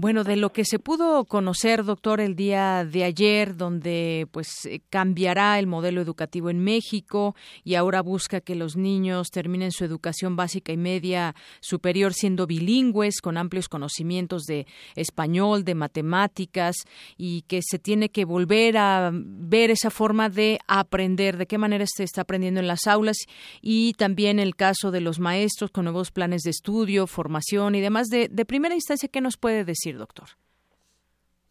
Bueno, 0.00 0.24
de 0.24 0.36
lo 0.36 0.50
que 0.50 0.64
se 0.64 0.78
pudo 0.78 1.26
conocer, 1.26 1.84
doctor, 1.84 2.22
el 2.22 2.34
día 2.34 2.86
de 2.86 3.04
ayer, 3.04 3.54
donde 3.54 4.26
pues 4.30 4.64
eh, 4.64 4.80
cambiará 4.88 5.58
el 5.58 5.66
modelo 5.66 6.00
educativo 6.00 6.48
en 6.48 6.58
México 6.58 7.36
y 7.64 7.74
ahora 7.74 8.00
busca 8.00 8.40
que 8.40 8.54
los 8.54 8.76
niños 8.76 9.28
terminen 9.28 9.72
su 9.72 9.84
educación 9.84 10.36
básica 10.36 10.72
y 10.72 10.78
media 10.78 11.34
superior 11.60 12.14
siendo 12.14 12.46
bilingües, 12.46 13.20
con 13.20 13.36
amplios 13.36 13.68
conocimientos 13.68 14.44
de 14.44 14.66
español, 14.96 15.64
de 15.64 15.74
matemáticas 15.74 16.76
y 17.18 17.42
que 17.42 17.60
se 17.62 17.78
tiene 17.78 18.08
que 18.08 18.24
volver 18.24 18.78
a 18.78 19.10
ver 19.12 19.70
esa 19.70 19.90
forma 19.90 20.30
de 20.30 20.60
aprender, 20.66 21.36
de 21.36 21.46
qué 21.46 21.58
manera 21.58 21.84
se 21.86 22.04
está 22.04 22.22
aprendiendo 22.22 22.60
en 22.60 22.68
las 22.68 22.86
aulas 22.86 23.18
y 23.60 23.92
también 23.98 24.38
el 24.38 24.56
caso 24.56 24.92
de 24.92 25.02
los 25.02 25.18
maestros 25.18 25.70
con 25.70 25.84
nuevos 25.84 26.10
planes 26.10 26.40
de 26.40 26.52
estudio, 26.52 27.06
formación 27.06 27.74
y 27.74 27.82
demás. 27.82 28.06
De, 28.08 28.28
de 28.28 28.46
primera 28.46 28.74
instancia, 28.74 29.06
¿qué 29.06 29.20
nos 29.20 29.36
puede 29.36 29.66
decir? 29.66 29.89
Doctor? 29.98 30.28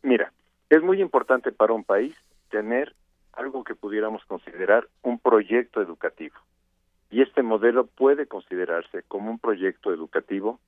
Mira, 0.01 0.31
es 0.69 0.81
muy 0.81 1.01
importante 1.01 1.51
para 1.51 1.73
un 1.73 1.83
país 1.83 2.15
tener 2.49 2.95
algo 3.33 3.63
que 3.63 3.75
pudiéramos 3.75 4.23
considerar 4.25 4.87
un 5.01 5.19
proyecto 5.19 5.81
educativo. 5.81 6.35
y 7.11 7.23
este 7.23 7.41
modelo 7.41 7.87
puede 7.87 8.27
considerarse 8.27 9.01
como 9.07 9.31
un 9.31 9.39
proyecto 9.39 9.91
educativo 9.91 10.59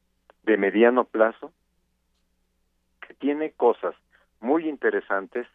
de 0.41 0.57
mediano 0.57 1.03
plazo 1.03 1.53
que 2.99 3.13
tiene 3.13 3.51
cosas 3.51 3.93
muy 4.39 4.67
interesantes, 4.67 5.45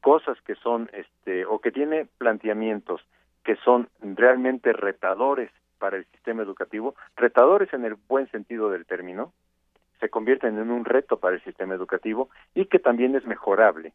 cosas 0.00 0.36
que 0.42 0.56
son 0.56 0.90
este 0.92 1.46
o 1.46 1.60
que 1.60 1.70
tiene 1.70 2.08
planteamientos 2.18 3.02
que 3.44 3.54
son 3.64 3.88
realmente 4.00 4.72
retadores 4.72 5.52
para 5.78 5.96
el 5.96 6.04
sistema 6.06 6.42
educativo, 6.42 6.96
retadores 7.14 7.72
en 7.72 7.84
el 7.84 7.94
buen 7.94 8.28
sentido 8.32 8.70
del 8.70 8.86
término, 8.86 9.32
se 10.00 10.08
convierten 10.08 10.58
en 10.58 10.70
un 10.70 10.84
reto 10.84 11.18
para 11.18 11.36
el 11.36 11.42
sistema 11.42 11.74
educativo 11.74 12.30
y 12.54 12.66
que 12.66 12.78
también 12.78 13.14
es 13.16 13.24
mejorable. 13.26 13.92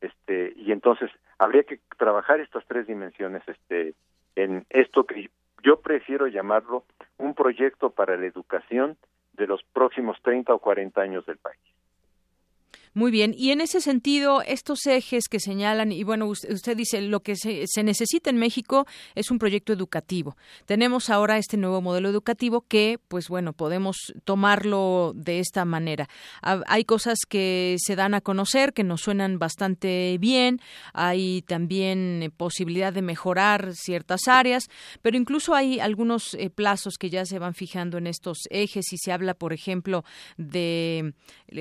Este, 0.00 0.52
y 0.56 0.72
entonces 0.72 1.10
habría 1.38 1.62
que 1.64 1.80
trabajar 1.98 2.40
estas 2.40 2.64
tres 2.66 2.86
dimensiones 2.86 3.42
este 3.46 3.94
en 4.36 4.64
esto 4.70 5.04
que 5.04 5.30
yo 5.62 5.80
prefiero 5.80 6.26
llamarlo 6.26 6.84
un 7.18 7.34
proyecto 7.34 7.90
para 7.90 8.16
la 8.16 8.26
educación 8.26 8.96
de 9.34 9.46
los 9.46 9.62
próximos 9.62 10.16
30 10.22 10.54
o 10.54 10.58
40 10.58 11.00
años 11.00 11.26
del 11.26 11.36
país. 11.36 11.60
Muy 12.92 13.12
bien, 13.12 13.36
y 13.38 13.52
en 13.52 13.60
ese 13.60 13.80
sentido, 13.80 14.42
estos 14.42 14.84
ejes 14.86 15.28
que 15.28 15.38
señalan, 15.38 15.92
y 15.92 16.02
bueno, 16.02 16.26
usted, 16.26 16.76
dice, 16.76 17.00
lo 17.00 17.20
que 17.20 17.36
se, 17.36 17.66
necesita 17.84 18.30
en 18.30 18.36
México 18.36 18.84
es 19.14 19.30
un 19.30 19.38
proyecto 19.38 19.72
educativo. 19.72 20.36
Tenemos 20.66 21.08
ahora 21.08 21.38
este 21.38 21.56
nuevo 21.56 21.80
modelo 21.80 22.08
educativo 22.08 22.64
que, 22.66 22.98
pues 23.06 23.28
bueno, 23.28 23.52
podemos 23.52 24.12
tomarlo 24.24 25.12
de 25.14 25.38
esta 25.38 25.64
manera. 25.64 26.08
Hay 26.42 26.84
cosas 26.84 27.20
que 27.28 27.76
se 27.78 27.94
dan 27.94 28.12
a 28.14 28.20
conocer, 28.20 28.72
que 28.72 28.82
nos 28.82 29.02
suenan 29.02 29.38
bastante 29.38 30.16
bien, 30.18 30.60
hay 30.92 31.42
también 31.42 32.32
posibilidad 32.36 32.92
de 32.92 33.02
mejorar 33.02 33.72
ciertas 33.76 34.26
áreas, 34.26 34.64
pero 35.00 35.16
incluso 35.16 35.54
hay 35.54 35.78
algunos 35.78 36.34
eh, 36.34 36.50
plazos 36.50 36.94
que 36.98 37.08
ya 37.08 37.24
se 37.24 37.38
van 37.38 37.54
fijando 37.54 37.98
en 37.98 38.08
estos 38.08 38.48
ejes 38.50 38.92
y 38.92 38.98
se 38.98 39.12
habla, 39.12 39.34
por 39.34 39.52
ejemplo, 39.52 40.04
de 40.36 41.14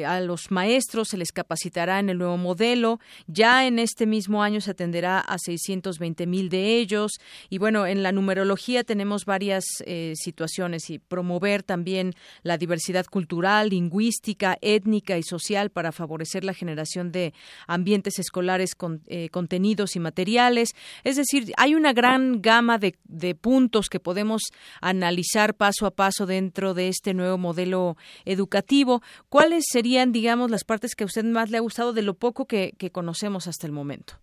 a 0.08 0.22
los 0.22 0.50
maestros, 0.50 1.14
les 1.20 1.32
capacitará 1.32 2.00
en 2.00 2.10
el 2.10 2.18
nuevo 2.18 2.38
modelo. 2.38 3.00
Ya 3.28 3.68
en 3.68 3.78
este 3.78 4.06
mismo 4.06 4.42
año 4.42 4.62
se 4.62 4.72
atenderá 4.72 5.20
a 5.20 5.38
620 5.38 6.26
mil 6.26 6.50
de 6.50 6.78
ellos. 6.78 7.20
Y 7.50 7.60
bueno, 7.60 7.86
en 7.86 8.02
la 8.02 8.12
numerología 8.12 8.84
tenemos 8.84 9.26
varias 9.26 9.66
eh, 9.86 10.14
situaciones 10.16 10.90
y 10.90 11.00
promover 11.00 11.64
también 11.64 12.14
la 12.42 12.58
diversidad 12.58 13.06
cultural, 13.06 13.70
lingüística, 13.70 14.58
étnica 14.62 15.18
y 15.18 15.24
social 15.24 15.70
para 15.70 15.92
favorecer 15.92 16.44
la 16.44 16.54
generación 16.54 17.12
de 17.12 17.34
ambientes 17.68 18.20
escolares 18.20 18.76
con 18.76 19.02
eh, 19.08 19.30
contenidos 19.30 19.96
y 19.96 20.00
materiales. 20.00 20.70
Es 21.04 21.18
decir, 21.18 21.54
hay 21.58 21.76
una 21.76 21.94
gran 21.94 22.42
gama 22.42 22.78
de, 22.78 22.96
de 23.04 23.36
puntos 23.36 23.90
que 23.90 24.00
podemos 24.00 24.44
analizar 24.82 25.56
paso 25.56 25.86
a 25.86 25.92
paso 25.92 26.26
dentro 26.26 26.74
de 26.74 26.88
este 26.88 27.14
nuevo 27.14 27.38
modelo 27.38 27.98
educativo. 28.26 29.02
¿Cuáles 29.30 29.66
serían, 29.70 30.12
digamos, 30.12 30.50
las 30.50 30.64
partes 30.64 30.96
que 30.96 31.04
usted 31.10 31.26
más 31.26 31.50
le 31.50 31.58
ha 31.58 31.62
gustado 31.62 31.92
de 31.92 32.04
lo 32.04 32.14
poco 32.14 32.46
que, 32.46 32.74
conocemos 32.92 33.48
hasta 33.48 33.68
el 33.68 33.74
momento? 33.74 34.14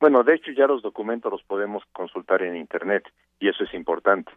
Bueno, 0.00 0.22
de 0.22 0.34
hecho 0.34 0.52
ya 0.52 0.66
los 0.66 0.82
documentos 0.82 1.30
los 1.30 1.42
podemos 1.42 1.82
consultar 1.92 2.42
en 2.42 2.56
internet 2.56 3.04
y 3.40 3.48
eso 3.48 3.64
es 3.64 3.74
importante. 3.74 4.32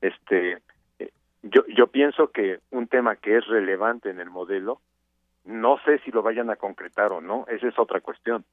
Este, 0.00 0.58
eh, 0.98 1.10
yo 1.42 1.62
yo 1.74 1.86
pienso 1.86 2.28
que 2.28 2.60
un 2.70 2.86
tema 2.86 3.16
que 3.16 3.38
es 3.38 3.46
relevante 3.46 4.10
en 4.10 4.20
el 4.20 4.30
modelo, 4.30 4.80
no 5.44 5.78
sé 5.84 5.98
si 6.04 6.10
lo 6.10 6.22
vayan 6.22 6.50
a 6.50 6.56
concretar 6.56 7.12
o 7.12 7.20
no, 7.20 7.46
esa 7.48 7.66
es 7.68 7.78
otra 7.78 8.00
cuestión. 8.00 8.44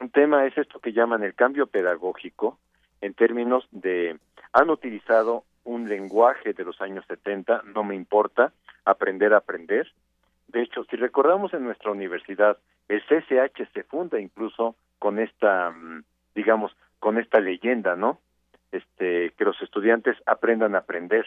Un 0.00 0.10
tema 0.10 0.44
es 0.46 0.58
esto 0.58 0.80
que 0.80 0.92
llaman 0.92 1.22
el 1.22 1.34
cambio 1.34 1.66
pedagógico 1.66 2.58
en 3.00 3.14
términos 3.14 3.66
de 3.70 4.18
han 4.52 4.70
utilizado 4.70 5.44
un 5.64 5.88
lenguaje 5.88 6.52
de 6.52 6.64
los 6.64 6.80
años 6.80 7.04
70, 7.08 7.62
no 7.74 7.84
me 7.84 7.94
importa, 7.94 8.52
aprender 8.84 9.32
a 9.32 9.38
aprender, 9.38 9.90
de 10.54 10.62
hecho, 10.62 10.84
si 10.84 10.94
recordamos 10.94 11.52
en 11.52 11.64
nuestra 11.64 11.90
universidad, 11.90 12.56
el 12.88 13.02
CCH 13.02 13.72
se 13.72 13.82
funda 13.82 14.20
incluso 14.20 14.76
con 15.00 15.18
esta, 15.18 15.72
mm, 15.72 16.04
digamos, 16.36 16.74
con 17.00 17.18
esta 17.18 17.40
leyenda, 17.40 17.96
¿no? 17.96 18.20
Este, 18.70 19.30
que 19.36 19.44
los 19.44 19.60
estudiantes 19.60 20.16
aprendan 20.26 20.76
a 20.76 20.78
aprender. 20.78 21.26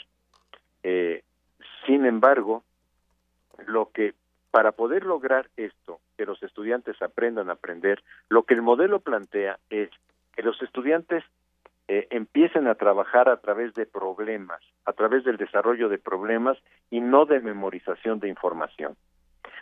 Eh, 0.81 1.23
sin 1.85 2.05
embargo, 2.05 2.63
lo 3.65 3.91
que 3.91 4.13
para 4.49 4.71
poder 4.71 5.05
lograr 5.05 5.49
esto, 5.57 5.99
que 6.17 6.25
los 6.25 6.41
estudiantes 6.41 6.99
aprendan 7.01 7.49
a 7.49 7.53
aprender, 7.53 8.01
lo 8.29 8.43
que 8.43 8.53
el 8.53 8.61
modelo 8.61 9.01
plantea 9.01 9.59
es 9.69 9.89
que 10.35 10.41
los 10.41 10.61
estudiantes 10.61 11.23
eh, 11.89 12.07
empiecen 12.11 12.67
a 12.67 12.75
trabajar 12.75 13.27
a 13.27 13.37
través 13.37 13.73
de 13.73 13.85
problemas, 13.85 14.61
a 14.85 14.93
través 14.93 15.25
del 15.25 15.35
desarrollo 15.35 15.89
de 15.89 15.97
problemas 15.97 16.57
y 16.89 17.01
no 17.01 17.25
de 17.25 17.41
memorización 17.41 18.19
de 18.19 18.29
información. 18.29 18.95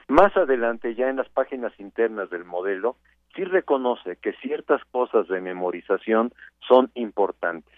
Más 0.08 0.36
adelante, 0.38 0.94
ya 0.94 1.10
en 1.10 1.18
las 1.18 1.30
páginas 1.30 1.74
internas 1.80 2.30
del 2.30 2.46
modelo, 2.46 2.98
sí 3.36 3.44
reconoce 3.44 4.18
que 4.18 4.34
ciertas 4.34 4.84
cosas 4.92 5.28
de 5.28 5.42
memorización 5.42 6.32
son 6.68 6.92
importantes. 6.94 7.74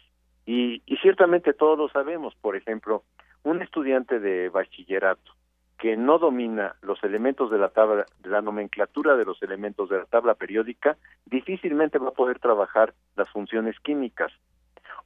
Y, 0.46 0.82
ciertamente 1.02 1.54
todos 1.54 1.78
lo 1.78 1.90
sabemos, 1.90 2.36
por 2.36 2.56
ejemplo, 2.56 3.04
un 3.44 3.62
estudiante 3.62 4.20
de 4.20 4.50
bachillerato 4.50 5.34
que 5.78 5.96
no 5.96 6.18
domina 6.18 6.76
los 6.82 7.04
elementos 7.04 7.52
de 7.52 7.60
la 7.60 7.70
tabla, 7.70 8.06
la 8.24 8.42
nomenclatura 8.42 9.16
de 9.16 9.26
los 9.26 9.42
elementos 9.44 9.90
de 9.90 10.00
la 10.00 10.06
tabla 10.06 10.34
periódica, 10.34 10.98
difícilmente 11.26 12.00
va 12.00 12.10
a 12.10 12.14
poder 12.14 12.40
trabajar 12.40 12.96
las 13.16 13.30
funciones 13.30 13.80
químicas. 13.82 14.32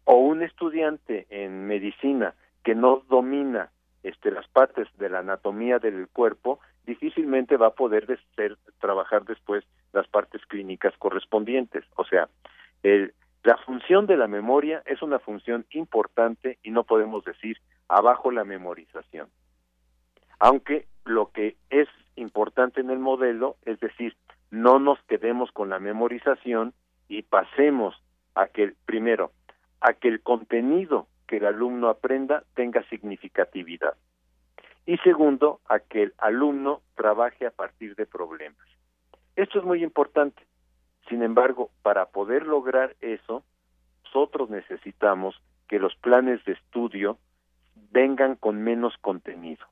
O 0.05 0.15
un 0.15 0.43
estudiante 0.43 1.27
en 1.29 1.67
medicina 1.67 2.35
que 2.63 2.73
no 2.73 3.03
domina 3.09 3.71
este, 4.03 4.31
las 4.31 4.47
partes 4.47 4.87
de 4.97 5.09
la 5.09 5.19
anatomía 5.19 5.79
del 5.79 6.07
cuerpo, 6.07 6.59
difícilmente 6.85 7.57
va 7.57 7.67
a 7.67 7.75
poder 7.75 8.19
trabajar 8.79 9.25
después 9.25 9.63
las 9.93 10.07
partes 10.07 10.41
clínicas 10.47 10.93
correspondientes. 10.97 11.85
O 11.95 12.05
sea, 12.05 12.29
el, 12.83 13.13
la 13.43 13.57
función 13.57 14.07
de 14.07 14.17
la 14.17 14.27
memoria 14.27 14.83
es 14.85 15.01
una 15.01 15.19
función 15.19 15.65
importante 15.71 16.57
y 16.63 16.71
no 16.71 16.83
podemos 16.83 17.23
decir 17.23 17.57
abajo 17.87 18.31
la 18.31 18.43
memorización. 18.43 19.29
Aunque 20.39 20.87
lo 21.05 21.31
que 21.31 21.55
es 21.69 21.87
importante 22.15 22.81
en 22.81 22.89
el 22.89 22.99
modelo, 22.99 23.57
es 23.65 23.79
decir, 23.79 24.15
no 24.49 24.79
nos 24.79 25.01
quedemos 25.03 25.51
con 25.51 25.69
la 25.69 25.79
memorización 25.79 26.73
y 27.07 27.23
pasemos 27.23 27.95
a 28.35 28.47
que, 28.47 28.73
primero, 28.85 29.31
a 29.81 29.93
que 29.93 30.07
el 30.07 30.21
contenido 30.21 31.07
que 31.27 31.37
el 31.37 31.45
alumno 31.45 31.89
aprenda 31.89 32.43
tenga 32.55 32.83
significatividad 32.89 33.95
y 34.85 34.97
segundo, 34.97 35.59
a 35.67 35.79
que 35.79 36.03
el 36.03 36.13
alumno 36.17 36.81
trabaje 36.95 37.45
a 37.45 37.51
partir 37.51 37.95
de 37.95 38.05
problemas. 38.05 38.67
Esto 39.35 39.59
es 39.59 39.65
muy 39.65 39.83
importante. 39.83 40.43
Sin 41.07 41.23
embargo, 41.23 41.69
para 41.81 42.07
poder 42.07 42.45
lograr 42.45 42.95
eso, 43.01 43.43
nosotros 44.05 44.49
necesitamos 44.49 45.35
que 45.67 45.79
los 45.79 45.95
planes 45.95 46.43
de 46.45 46.53
estudio 46.53 47.17
vengan 47.91 48.35
con 48.35 48.61
menos 48.61 48.93
contenido, 49.01 49.65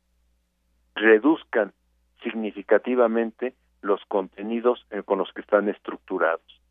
reduzcan 0.96 1.74
significativamente 2.24 3.54
los 3.82 4.04
contenidos 4.06 4.86
con 5.06 5.20
los 5.20 5.32
que 5.34 5.42
están 5.42 5.70
estructurados. 5.70 6.62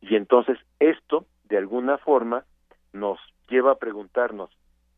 Y 0.00 0.16
entonces 0.16 0.58
esto, 0.80 1.26
de 1.44 1.58
alguna 1.58 1.98
forma, 1.98 2.44
nos 2.92 3.18
lleva 3.48 3.72
a 3.72 3.78
preguntarnos, 3.78 4.50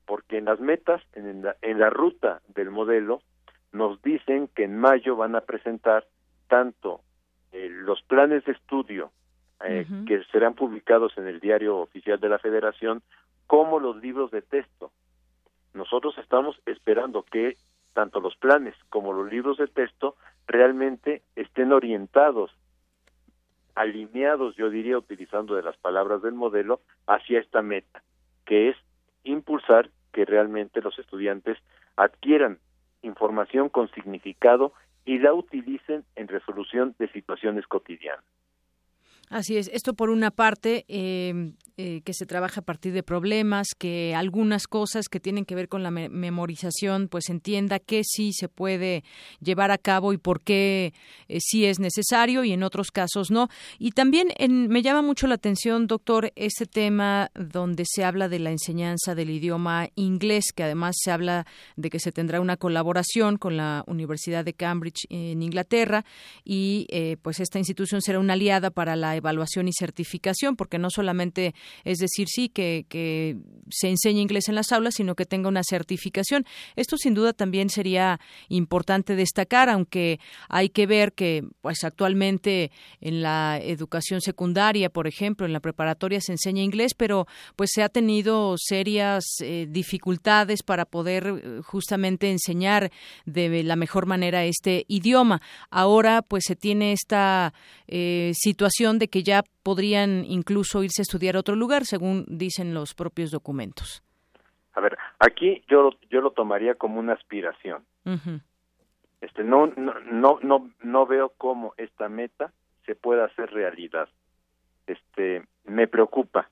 porque 0.06 0.38
en 0.38 0.46
las 0.46 0.60
metas, 0.60 1.02
en 1.12 1.42
la, 1.42 1.56
en 1.62 1.78
la 1.78 1.90
ruta 1.90 2.40
del 2.48 2.70
modelo, 2.70 3.20
nos 3.72 4.00
dicen 4.02 4.48
que 4.54 4.64
en 4.64 4.78
mayo 4.78 5.16
van 5.16 5.36
a 5.36 5.42
presentar 5.42 6.06
tanto 6.48 7.00
eh, 7.52 7.68
los 7.70 8.02
planes 8.02 8.44
de 8.44 8.52
estudio 8.52 9.10
eh, 9.64 9.86
que 10.06 10.22
serán 10.24 10.54
publicados 10.54 11.16
en 11.16 11.26
el 11.26 11.40
diario 11.40 11.78
oficial 11.78 12.20
de 12.20 12.28
la 12.28 12.38
Federación, 12.38 13.02
como 13.46 13.80
los 13.80 13.96
libros 13.96 14.30
de 14.30 14.42
texto. 14.42 14.92
Nosotros 15.74 16.16
estamos 16.18 16.60
esperando 16.66 17.22
que 17.22 17.56
tanto 17.94 18.20
los 18.20 18.36
planes 18.36 18.74
como 18.90 19.12
los 19.12 19.30
libros 19.30 19.56
de 19.56 19.66
texto 19.66 20.16
realmente 20.46 21.22
estén 21.34 21.72
orientados, 21.72 22.50
alineados, 23.74 24.54
yo 24.56 24.68
diría, 24.68 24.98
utilizando 24.98 25.54
de 25.54 25.62
las 25.62 25.76
palabras 25.78 26.20
del 26.22 26.34
modelo, 26.34 26.80
hacia 27.06 27.40
esta 27.40 27.62
meta, 27.62 28.02
que 28.44 28.68
es 28.68 28.76
impulsar 29.26 29.90
que 30.12 30.24
realmente 30.24 30.80
los 30.80 30.98
estudiantes 30.98 31.58
adquieran 31.96 32.58
información 33.02 33.68
con 33.68 33.90
significado 33.90 34.72
y 35.04 35.18
la 35.18 35.34
utilicen 35.34 36.04
en 36.16 36.28
resolución 36.28 36.94
de 36.98 37.08
situaciones 37.12 37.66
cotidianas. 37.66 38.24
Así 39.28 39.56
es. 39.56 39.68
Esto 39.72 39.94
por 39.94 40.10
una 40.10 40.30
parte. 40.30 40.84
Eh, 40.88 41.52
eh, 41.78 42.00
que 42.06 42.14
se 42.14 42.24
trabaja 42.24 42.60
a 42.60 42.64
partir 42.64 42.94
de 42.94 43.02
problemas, 43.02 43.74
que 43.76 44.14
algunas 44.14 44.66
cosas 44.66 45.10
que 45.10 45.20
tienen 45.20 45.44
que 45.44 45.54
ver 45.54 45.68
con 45.68 45.82
la 45.82 45.90
memorización, 45.90 47.08
pues 47.08 47.28
entienda 47.28 47.80
que 47.80 48.00
sí 48.02 48.32
se 48.32 48.48
puede 48.48 49.04
llevar 49.42 49.70
a 49.70 49.76
cabo 49.76 50.14
y 50.14 50.16
por 50.16 50.40
qué 50.40 50.94
eh, 51.28 51.38
sí 51.38 51.66
es 51.66 51.78
necesario 51.78 52.44
y 52.44 52.52
en 52.52 52.62
otros 52.62 52.90
casos 52.90 53.30
no. 53.30 53.50
Y 53.78 53.90
también 53.90 54.28
me 54.70 54.80
llama 54.80 55.02
mucho 55.02 55.26
la 55.26 55.34
atención, 55.34 55.86
doctor, 55.86 56.32
este 56.34 56.64
tema 56.64 57.30
donde 57.34 57.84
se 57.86 58.04
habla 58.04 58.30
de 58.30 58.38
la 58.38 58.52
enseñanza 58.52 59.14
del 59.14 59.28
idioma 59.28 59.90
inglés, 59.96 60.52
que 60.54 60.62
además 60.62 60.94
se 60.98 61.10
habla 61.10 61.46
de 61.76 61.90
que 61.90 62.00
se 62.00 62.10
tendrá 62.10 62.40
una 62.40 62.56
colaboración 62.56 63.36
con 63.36 63.58
la 63.58 63.84
Universidad 63.86 64.46
de 64.46 64.54
Cambridge 64.54 65.04
en 65.10 65.42
Inglaterra 65.42 66.06
y 66.42 66.86
pues 67.20 67.38
esta 67.38 67.58
institución 67.58 68.00
será 68.00 68.18
una 68.18 68.32
aliada 68.32 68.70
para 68.70 68.96
la 68.96 69.15
evaluación 69.16 69.68
y 69.68 69.72
certificación, 69.72 70.56
porque 70.56 70.78
no 70.78 70.90
solamente 70.90 71.54
es 71.84 71.98
decir 71.98 72.28
sí 72.28 72.48
que, 72.48 72.86
se 73.70 73.88
enseñe 73.88 74.20
inglés 74.20 74.48
en 74.48 74.54
las 74.54 74.72
aulas, 74.72 74.94
sino 74.94 75.14
que 75.14 75.26
tenga 75.26 75.48
una 75.48 75.62
certificación. 75.62 76.44
Esto 76.76 76.96
sin 76.96 77.14
duda 77.14 77.32
también 77.32 77.68
sería 77.68 78.20
importante 78.48 79.16
destacar, 79.16 79.68
aunque 79.68 80.20
hay 80.48 80.68
que 80.68 80.86
ver 80.86 81.12
que 81.12 81.44
pues 81.60 81.84
actualmente 81.84 82.70
en 83.00 83.22
la 83.22 83.58
educación 83.62 84.20
secundaria, 84.20 84.90
por 84.90 85.06
ejemplo, 85.06 85.46
en 85.46 85.52
la 85.52 85.60
preparatoria 85.60 86.20
se 86.20 86.32
enseña 86.32 86.62
inglés, 86.62 86.94
pero 86.94 87.26
pues 87.56 87.70
se 87.72 87.82
ha 87.82 87.88
tenido 87.88 88.54
serias 88.58 89.24
eh, 89.40 89.66
dificultades 89.68 90.62
para 90.62 90.84
poder 90.84 91.26
eh, 91.26 91.60
justamente 91.62 92.30
enseñar 92.30 92.90
de 93.24 93.62
la 93.62 93.76
mejor 93.76 94.06
manera 94.06 94.44
este 94.44 94.84
idioma. 94.88 95.40
Ahora 95.70 96.22
pues 96.22 96.44
se 96.46 96.56
tiene 96.56 96.92
esta 96.92 97.52
eh, 97.86 98.32
situación 98.34 98.98
de 98.98 99.05
que 99.08 99.22
ya 99.22 99.42
podrían 99.62 100.24
incluso 100.24 100.82
irse 100.82 101.02
a 101.02 101.04
estudiar 101.04 101.36
a 101.36 101.40
otro 101.40 101.56
lugar, 101.56 101.84
según 101.84 102.24
dicen 102.28 102.74
los 102.74 102.94
propios 102.94 103.30
documentos. 103.30 104.02
A 104.74 104.80
ver, 104.80 104.98
aquí 105.18 105.62
yo 105.68 105.90
yo 106.10 106.20
lo 106.20 106.32
tomaría 106.32 106.74
como 106.74 107.00
una 107.00 107.14
aspiración. 107.14 107.84
Este 109.20 109.42
no 109.42 109.66
no 109.68 109.94
no 110.00 110.38
no 110.42 110.70
no 110.82 111.06
veo 111.06 111.32
cómo 111.36 111.74
esta 111.78 112.08
meta 112.08 112.52
se 112.84 112.94
pueda 112.94 113.24
hacer 113.24 113.50
realidad. 113.50 114.08
Este 114.86 115.42
me 115.64 115.88
preocupa. 115.88 116.48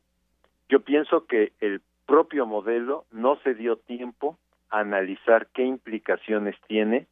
Yo 0.69 0.81
pienso 0.81 1.27
que 1.27 1.53
el 1.61 1.83
propio 2.07 2.47
modelo 2.47 3.05
no 3.13 3.37
se 3.45 3.55
dio 3.55 3.77
tiempo 3.77 4.39
a 4.71 4.81
analizar 4.81 5.49
qué 5.49 5.65
implicaciones 5.65 6.57
tiene, 6.67 7.07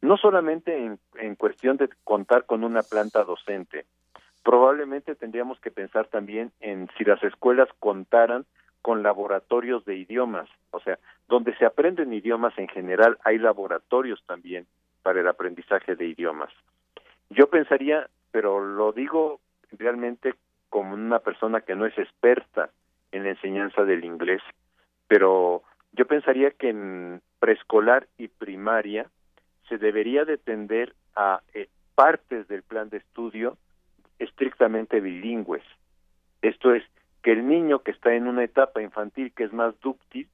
no 0.00 0.16
solamente 0.16 0.84
en, 0.84 0.98
en 1.14 1.34
cuestión 1.34 1.76
de 1.78 1.88
contar 2.04 2.44
con 2.44 2.62
una 2.62 2.82
planta 2.82 3.24
docente, 3.24 3.86
probablemente 4.48 5.14
tendríamos 5.14 5.60
que 5.60 5.70
pensar 5.70 6.06
también 6.06 6.52
en 6.60 6.88
si 6.96 7.04
las 7.04 7.22
escuelas 7.22 7.68
contaran 7.80 8.46
con 8.80 9.02
laboratorios 9.02 9.84
de 9.84 9.96
idiomas, 9.96 10.48
o 10.70 10.80
sea, 10.80 10.98
donde 11.28 11.54
se 11.58 11.66
aprenden 11.66 12.14
idiomas 12.14 12.56
en 12.56 12.66
general 12.68 13.18
hay 13.24 13.36
laboratorios 13.36 14.24
también 14.24 14.66
para 15.02 15.20
el 15.20 15.28
aprendizaje 15.28 15.96
de 15.96 16.06
idiomas. 16.06 16.48
Yo 17.28 17.50
pensaría, 17.50 18.08
pero 18.30 18.64
lo 18.64 18.92
digo 18.92 19.38
realmente 19.72 20.32
como 20.70 20.94
una 20.94 21.18
persona 21.18 21.60
que 21.60 21.74
no 21.74 21.84
es 21.84 21.98
experta 21.98 22.70
en 23.12 23.24
la 23.24 23.30
enseñanza 23.32 23.84
del 23.84 24.02
inglés, 24.02 24.40
pero 25.08 25.62
yo 25.92 26.06
pensaría 26.06 26.52
que 26.52 26.70
en 26.70 27.20
preescolar 27.38 28.06
y 28.16 28.28
primaria 28.28 29.10
se 29.68 29.76
debería 29.76 30.24
de 30.24 30.38
tender 30.38 30.94
a 31.14 31.42
eh, 31.52 31.68
partes 31.94 32.48
del 32.48 32.62
plan 32.62 32.88
de 32.88 32.96
estudio 32.96 33.58
estrictamente 34.18 35.00
bilingües. 35.00 35.64
Esto 36.42 36.74
es, 36.74 36.84
que 37.22 37.32
el 37.32 37.46
niño 37.46 37.80
que 37.80 37.90
está 37.90 38.14
en 38.14 38.28
una 38.28 38.44
etapa 38.44 38.80
infantil 38.80 39.32
que 39.34 39.44
es 39.44 39.52
más 39.52 39.78
dúctil 39.80 40.28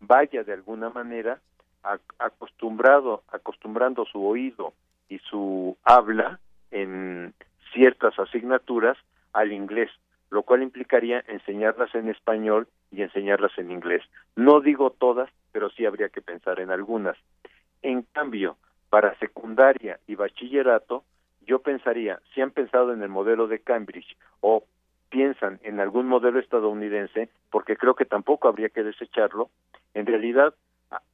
vaya 0.00 0.44
de 0.44 0.52
alguna 0.52 0.90
manera 0.90 1.40
acostumbrado, 2.18 3.22
acostumbrando 3.28 4.04
su 4.04 4.24
oído 4.24 4.72
y 5.08 5.18
su 5.18 5.76
habla 5.84 6.38
en 6.70 7.34
ciertas 7.72 8.18
asignaturas 8.18 8.96
al 9.32 9.52
inglés, 9.52 9.90
lo 10.30 10.42
cual 10.42 10.62
implicaría 10.62 11.24
enseñarlas 11.28 11.94
en 11.94 12.08
español 12.08 12.68
y 12.90 13.02
enseñarlas 13.02 13.56
en 13.58 13.70
inglés. 13.70 14.02
No 14.36 14.60
digo 14.60 14.90
todas, 14.90 15.30
pero 15.52 15.70
sí 15.70 15.86
habría 15.86 16.08
que 16.08 16.22
pensar 16.22 16.60
en 16.60 16.70
algunas. 16.70 17.16
En 17.82 18.02
cambio, 18.02 18.56
para 18.90 19.18
secundaria 19.18 19.98
y 20.06 20.14
bachillerato, 20.14 21.04
yo 21.48 21.60
pensaría, 21.60 22.20
si 22.34 22.42
han 22.42 22.50
pensado 22.50 22.92
en 22.92 23.02
el 23.02 23.08
modelo 23.08 23.48
de 23.48 23.60
Cambridge 23.60 24.16
o 24.40 24.64
piensan 25.08 25.58
en 25.62 25.80
algún 25.80 26.06
modelo 26.06 26.38
estadounidense, 26.38 27.30
porque 27.50 27.76
creo 27.76 27.94
que 27.94 28.04
tampoco 28.04 28.48
habría 28.48 28.68
que 28.68 28.84
desecharlo, 28.84 29.48
en 29.94 30.04
realidad 30.04 30.54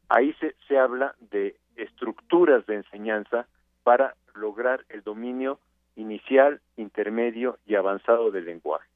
ahí 0.08 0.32
se, 0.40 0.56
se 0.66 0.76
habla 0.76 1.14
de 1.30 1.56
estructuras 1.76 2.66
de 2.66 2.74
enseñanza 2.74 3.46
para 3.84 4.16
lograr 4.34 4.84
el 4.88 5.02
dominio 5.02 5.60
inicial, 5.94 6.60
intermedio 6.76 7.58
y 7.64 7.76
avanzado 7.76 8.32
del 8.32 8.46
lenguaje. 8.46 8.88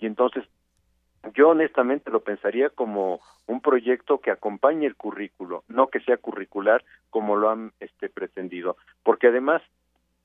Y 0.00 0.06
entonces, 0.06 0.44
yo 1.34 1.50
honestamente 1.50 2.10
lo 2.10 2.24
pensaría 2.24 2.68
como 2.70 3.20
un 3.46 3.60
proyecto 3.60 4.18
que 4.18 4.32
acompañe 4.32 4.86
el 4.86 4.96
currículo, 4.96 5.62
no 5.68 5.86
que 5.86 6.00
sea 6.00 6.16
curricular 6.16 6.84
como 7.10 7.36
lo 7.36 7.50
han 7.50 7.72
este, 7.78 8.08
pretendido, 8.08 8.76
porque 9.04 9.28
además 9.28 9.62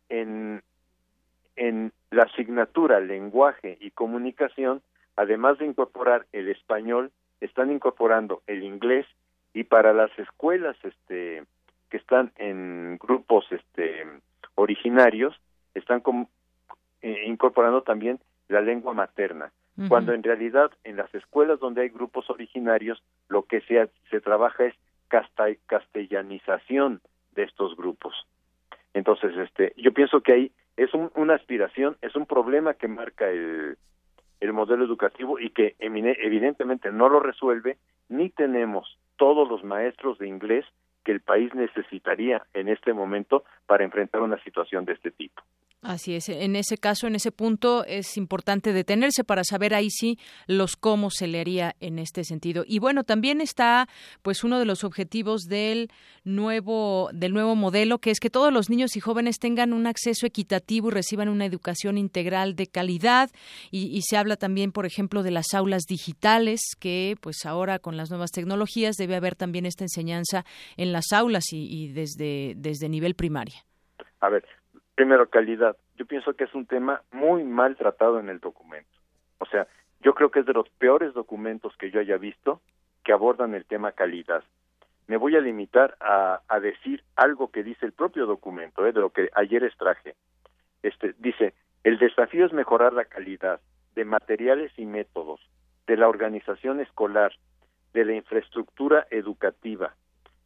en, 0.10 0.62
en 1.56 1.92
la 2.12 2.24
asignatura 2.24 3.00
lenguaje 3.00 3.78
y 3.80 3.92
comunicación, 3.92 4.82
además 5.16 5.60
de 5.60 5.66
incorporar 5.66 6.26
el 6.32 6.50
español, 6.50 7.12
están 7.42 7.72
incorporando 7.72 8.42
el 8.48 8.64
inglés 8.64 9.06
y 9.54 9.64
para 9.64 9.94
las 9.94 10.12
escuelas 10.20 10.76
este 10.84 11.44
que 11.90 11.98
están 11.98 12.32
en 12.38 12.98
grupos 12.98 13.46
este 13.52 14.06
originarios 14.56 15.40
están 15.74 16.04
eh, 17.02 17.24
incorporando 17.26 17.82
también 17.82 18.20
la 18.48 18.62
lengua 18.62 18.94
materna. 18.94 19.52
Cuando 19.88 20.12
en 20.12 20.24
realidad 20.24 20.72
en 20.84 20.98
las 20.98 21.16
escuelas 21.16 21.62
donde 21.62 21.84
hay 21.84 21.88
grupos 21.88 22.30
originarios 22.30 23.02
lo 23.30 23.44
que 23.44 23.62
se, 23.62 23.90
se 24.10 24.20
trabaja 24.20 24.66
es 24.66 24.76
castellanización 25.08 27.00
de 27.32 27.44
estos 27.44 27.78
grupos 27.78 28.14
entonces 28.94 29.36
este 29.38 29.74
yo 29.78 29.94
pienso 29.94 30.22
que 30.22 30.34
ahí 30.34 30.52
es 30.78 30.90
una 31.16 31.36
aspiración 31.36 31.98
es 32.02 32.16
un 32.16 32.26
problema 32.26 32.74
que 32.74 32.88
marca 32.88 33.30
el 33.30 33.78
el 34.40 34.54
modelo 34.54 34.86
educativo 34.86 35.40
y 35.40 35.50
que 35.50 35.76
evidentemente 35.80 36.92
no 36.92 37.10
lo 37.10 37.20
resuelve 37.20 37.78
ni 38.08 38.30
tenemos 38.30 38.98
todos 39.18 39.50
los 39.50 39.64
maestros 39.64 40.18
de 40.18 40.28
inglés 40.28 40.66
que 41.04 41.12
el 41.12 41.22
país 41.22 41.54
necesitaría 41.54 42.46
en 42.54 42.70
este 42.70 42.94
momento 42.94 43.44
para 43.66 43.84
enfrentar 43.84 44.22
una 44.22 44.42
situación 44.44 44.86
de 44.86 44.94
este 44.94 45.12
tipo. 45.12 45.42
Así 45.82 46.14
es, 46.14 46.28
en 46.28 46.58
ese 46.58 46.78
caso, 46.78 47.08
en 47.08 47.16
ese 47.16 47.32
punto 47.32 47.86
es 47.86 48.18
importante 48.18 48.74
detenerse 48.74 49.24
para 49.24 49.46
saber 49.46 49.74
ahí 49.74 49.90
sí 49.90 50.20
los 50.46 50.76
cómo 50.76 51.10
se 51.10 51.26
le 51.28 51.40
haría 51.40 51.78
en 51.80 52.00
este 52.00 52.26
sentido. 52.26 52.66
Y 52.68 52.80
bueno, 52.80 53.06
también 53.06 53.40
está 53.40 53.88
pues 54.22 54.44
uno 54.44 54.60
de 54.60 54.66
los 54.66 54.84
objetivos 54.84 55.44
del 55.44 55.90
nuevo 56.26 57.10
del 57.14 57.32
nuevo 57.34 57.56
modelo 57.56 58.00
que 58.00 58.12
es 58.12 58.20
que 58.20 58.30
todos 58.30 58.52
los 58.52 58.70
niños 58.70 58.98
y 58.98 59.00
jóvenes 59.00 59.40
tengan 59.40 59.72
un 59.72 59.88
acceso 59.88 60.26
equitativo 60.26 60.90
y 60.90 60.92
reciban 60.92 61.30
una 61.30 61.46
educación 61.46 61.98
integral 61.98 62.58
de 62.58 62.68
calidad 62.68 63.32
y, 63.72 64.02
se 64.02 64.18
habla 64.18 64.36
también, 64.36 64.74
por 64.74 64.86
ejemplo, 64.86 65.24
de 65.24 65.32
las 65.32 65.54
aulas 65.54 65.84
digitales 65.88 66.60
que 66.78 67.16
pues 67.22 67.46
ahora 67.46 67.80
con 67.80 67.96
las 67.96 68.10
nuevas 68.10 68.32
tecnologías 68.32 68.98
debe 68.98 69.16
haber 69.16 69.36
también 69.36 69.66
esta 69.66 69.86
enseñanza 69.86 70.44
en 70.76 70.92
las 70.92 71.14
aulas 71.14 71.54
y, 71.54 71.68
y 71.70 71.94
desde 71.94 72.56
desde 72.58 72.90
nivel 72.90 73.16
primaria. 73.16 73.66
A 74.20 74.28
ver, 74.28 74.44
Primero, 75.00 75.30
calidad. 75.30 75.78
Yo 75.96 76.06
pienso 76.06 76.34
que 76.34 76.44
es 76.44 76.54
un 76.54 76.66
tema 76.66 77.04
muy 77.14 77.46
mal 77.46 77.78
tratado 77.78 78.20
en 78.20 78.28
el 78.28 78.42
documento. 78.42 78.90
O 79.38 79.46
sea, 79.46 79.66
yo 80.02 80.14
creo 80.14 80.30
que 80.30 80.42
es 80.42 80.46
de 80.46 80.52
los 80.52 80.68
peores 80.72 81.14
documentos 81.14 81.74
que 81.78 81.90
yo 81.90 82.02
haya 82.02 82.18
visto 82.18 82.60
que 83.06 83.14
abordan 83.14 83.56
el 83.56 83.64
tema 83.64 83.94
calidad. 83.94 84.44
Me 85.08 85.16
voy 85.16 85.38
a 85.38 85.40
limitar 85.40 85.96
a, 86.02 86.42
decir 86.60 87.02
algo 87.16 87.50
que 87.50 87.64
dice 87.64 87.86
el 87.86 87.94
propio 87.94 88.26
documento, 88.26 88.86
¿eh? 88.86 88.92
de 88.92 89.00
lo 89.00 89.12
que 89.12 89.30
ayer 89.36 89.64
extraje. 89.64 90.16
Este, 90.84 91.16
dice, 91.18 91.54
el 91.86 91.98
desafío 91.98 92.46
es 92.46 92.52
mejorar 92.52 92.92
la 92.92 93.06
calidad 93.06 93.62
de 93.96 94.04
materiales 94.04 94.74
y 94.76 94.86
métodos, 94.86 95.40
de 95.88 95.96
la 95.96 96.10
organización 96.10 96.82
escolar, 96.82 97.32
de 97.94 98.04
la 98.04 98.16
infraestructura 98.16 99.08
educativa, 99.12 99.96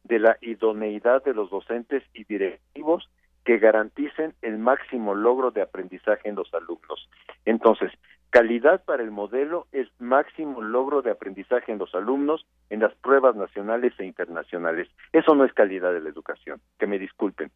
de 0.04 0.20
la 0.20 0.38
idoneidad 0.42 1.24
de 1.24 1.34
los 1.34 1.50
docentes 1.50 2.04
y 2.14 2.22
directivos 2.22 3.10
que 3.44 3.58
garanticen 3.58 4.34
el 4.42 4.58
máximo 4.58 5.14
logro 5.14 5.50
de 5.50 5.62
aprendizaje 5.62 6.28
en 6.28 6.34
los 6.34 6.52
alumnos. 6.54 7.08
Entonces, 7.44 7.92
calidad 8.30 8.84
para 8.84 9.02
el 9.02 9.10
modelo 9.10 9.66
es 9.72 9.88
máximo 10.00 10.62
logro 10.62 11.02
de 11.02 11.10
aprendizaje 11.10 11.70
en 11.70 11.78
los 11.78 11.94
alumnos 11.94 12.46
en 12.70 12.80
las 12.80 12.94
pruebas 12.96 13.36
nacionales 13.36 13.92
e 13.98 14.04
internacionales. 14.04 14.88
Eso 15.12 15.34
no 15.34 15.44
es 15.44 15.52
calidad 15.52 15.92
de 15.92 16.00
la 16.00 16.08
educación, 16.08 16.60
que 16.78 16.86
me 16.86 16.98
disculpen. 16.98 17.50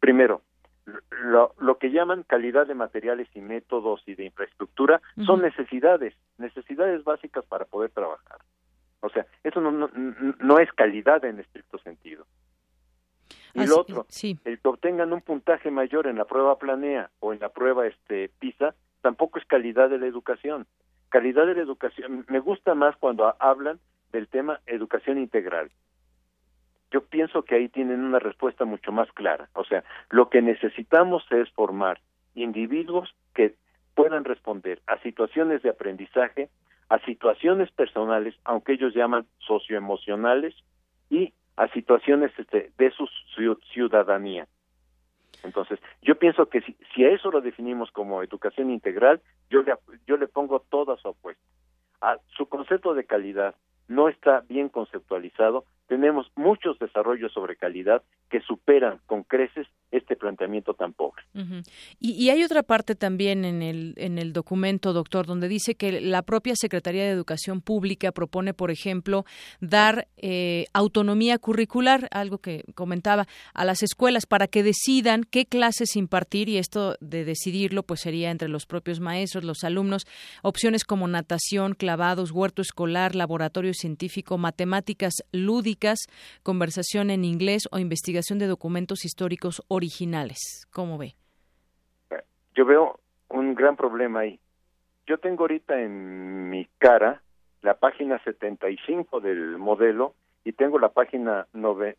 Primero, 0.00 0.42
lo, 1.24 1.54
lo, 1.60 1.78
que 1.78 1.90
llaman 1.90 2.24
calidad 2.24 2.66
de 2.66 2.74
materiales 2.74 3.28
y 3.34 3.40
métodos 3.40 4.02
y 4.06 4.14
de 4.14 4.24
infraestructura 4.24 5.00
son 5.26 5.42
necesidades, 5.42 6.14
necesidades 6.38 7.04
básicas 7.04 7.44
para 7.44 7.66
poder 7.66 7.90
trabajar. 7.90 8.38
O 9.00 9.08
sea, 9.10 9.26
eso 9.44 9.60
no, 9.60 9.70
no, 9.70 9.90
no 9.94 10.58
es 10.58 10.72
calidad 10.72 11.24
en 11.24 11.40
estricto 11.40 11.78
sentido. 11.78 12.24
Y 13.54 13.66
lo 13.66 13.80
otro, 13.80 14.06
el 14.44 14.60
que 14.60 14.68
obtengan 14.68 15.12
un 15.12 15.20
puntaje 15.20 15.70
mayor 15.70 16.06
en 16.06 16.16
la 16.16 16.24
prueba 16.24 16.58
planea 16.58 17.10
o 17.20 17.32
en 17.32 17.40
la 17.40 17.50
prueba 17.50 17.86
este 17.86 18.30
PISA, 18.38 18.74
tampoco 19.02 19.38
es 19.38 19.44
calidad 19.44 19.90
de 19.90 19.98
la 19.98 20.06
educación. 20.06 20.66
Calidad 21.10 21.46
de 21.46 21.54
la 21.54 21.62
educación, 21.62 22.24
me 22.28 22.40
gusta 22.40 22.74
más 22.74 22.96
cuando 22.96 23.34
hablan 23.38 23.78
del 24.12 24.28
tema 24.28 24.60
educación 24.66 25.18
integral. 25.18 25.70
Yo 26.90 27.04
pienso 27.04 27.42
que 27.42 27.54
ahí 27.54 27.68
tienen 27.68 28.04
una 28.04 28.18
respuesta 28.18 28.64
mucho 28.64 28.92
más 28.92 29.10
clara. 29.12 29.48
O 29.54 29.64
sea, 29.64 29.84
lo 30.10 30.30
que 30.30 30.40
necesitamos 30.40 31.24
es 31.30 31.50
formar 31.52 32.00
individuos 32.34 33.14
que 33.34 33.54
puedan 33.94 34.24
responder 34.24 34.80
a 34.86 34.98
situaciones 34.98 35.62
de 35.62 35.70
aprendizaje, 35.70 36.48
a 36.88 36.98
situaciones 37.00 37.70
personales, 37.72 38.34
aunque 38.44 38.72
ellos 38.72 38.94
llaman 38.94 39.26
socioemocionales, 39.38 40.54
y 41.10 41.32
a 41.62 41.68
situaciones 41.68 42.32
este, 42.36 42.72
de 42.76 42.90
su 42.90 43.08
ciudadanía. 43.72 44.48
Entonces, 45.44 45.78
yo 46.02 46.16
pienso 46.16 46.46
que 46.46 46.60
si, 46.60 46.76
si, 46.92 47.04
a 47.04 47.10
eso 47.10 47.30
lo 47.30 47.40
definimos 47.40 47.92
como 47.92 48.20
educación 48.20 48.70
integral, 48.70 49.20
yo 49.48 49.62
le, 49.62 49.72
yo 50.04 50.16
le 50.16 50.26
pongo 50.26 50.58
toda 50.58 50.96
su 50.96 51.08
apuesta. 51.08 51.42
A 52.00 52.16
su 52.36 52.46
concepto 52.46 52.94
de 52.94 53.04
calidad 53.04 53.54
no 53.86 54.08
está 54.08 54.40
bien 54.48 54.68
conceptualizado, 54.68 55.64
tenemos 55.86 56.32
muchos 56.34 56.80
desarrollos 56.80 57.32
sobre 57.32 57.54
calidad 57.54 58.02
que 58.32 58.40
superan 58.40 58.98
con 59.04 59.24
creces 59.24 59.66
este 59.90 60.16
planteamiento 60.16 60.72
tan 60.72 60.94
pobre. 60.94 61.22
y, 62.00 62.30
hay 62.30 62.42
otra 62.42 62.62
parte 62.62 62.94
también 62.94 63.44
en 63.44 63.60
el, 63.60 63.92
en 63.98 64.16
el 64.16 64.32
documento, 64.32 64.94
doctor, 64.94 65.26
donde 65.26 65.48
dice 65.48 65.74
que 65.74 66.00
la 66.00 66.22
propia 66.22 66.54
Secretaría 66.56 67.04
de 67.04 67.10
Educación 67.10 67.60
Pública 67.60 68.10
propone, 68.10 68.54
por 68.54 68.70
ejemplo, 68.70 69.26
dar 69.60 70.08
eh, 70.16 70.64
autonomía 70.72 71.36
curricular, 71.36 72.08
algo 72.10 72.38
que 72.38 72.64
comentaba, 72.74 73.26
a 73.52 73.66
las 73.66 73.82
escuelas 73.82 74.24
para 74.24 74.46
que 74.46 74.62
decidan 74.62 75.24
qué 75.24 75.44
clases 75.44 75.94
impartir 75.94 76.48
y 76.48 76.56
esto 76.56 76.96
de 77.00 77.26
decidirlo 77.26 77.82
pues 77.82 78.00
sería 78.00 78.30
entre 78.30 78.48
los 78.48 78.64
propios 78.64 78.98
maestros, 78.98 79.44
los 79.44 79.62
alumnos, 79.62 80.06
opciones 80.40 80.84
como 80.84 81.06
natación, 81.06 81.74
clavados, 81.74 82.30
huerto 82.30 82.62
escolar, 82.62 83.14
laboratorio 83.14 83.74
científico, 83.74 84.38
matemáticas 84.38 85.16
lúdicas, 85.32 85.98
conversación 86.42 87.10
en 87.10 87.26
inglés 87.26 87.68
o 87.70 87.78
investigación 87.78 88.21
de 88.30 88.46
documentos 88.46 89.04
históricos 89.04 89.62
originales. 89.68 90.66
¿Cómo 90.70 90.98
ve? 90.98 91.14
Yo 92.54 92.64
veo 92.64 93.00
un 93.28 93.54
gran 93.54 93.76
problema 93.76 94.20
ahí. 94.20 94.38
Yo 95.06 95.18
tengo 95.18 95.44
ahorita 95.44 95.80
en 95.80 96.50
mi 96.50 96.66
cara 96.78 97.22
la 97.62 97.74
página 97.74 98.22
75 98.22 99.20
del 99.20 99.58
modelo 99.58 100.14
y 100.44 100.52
tengo 100.52 100.78
la 100.78 100.90
página 100.90 101.46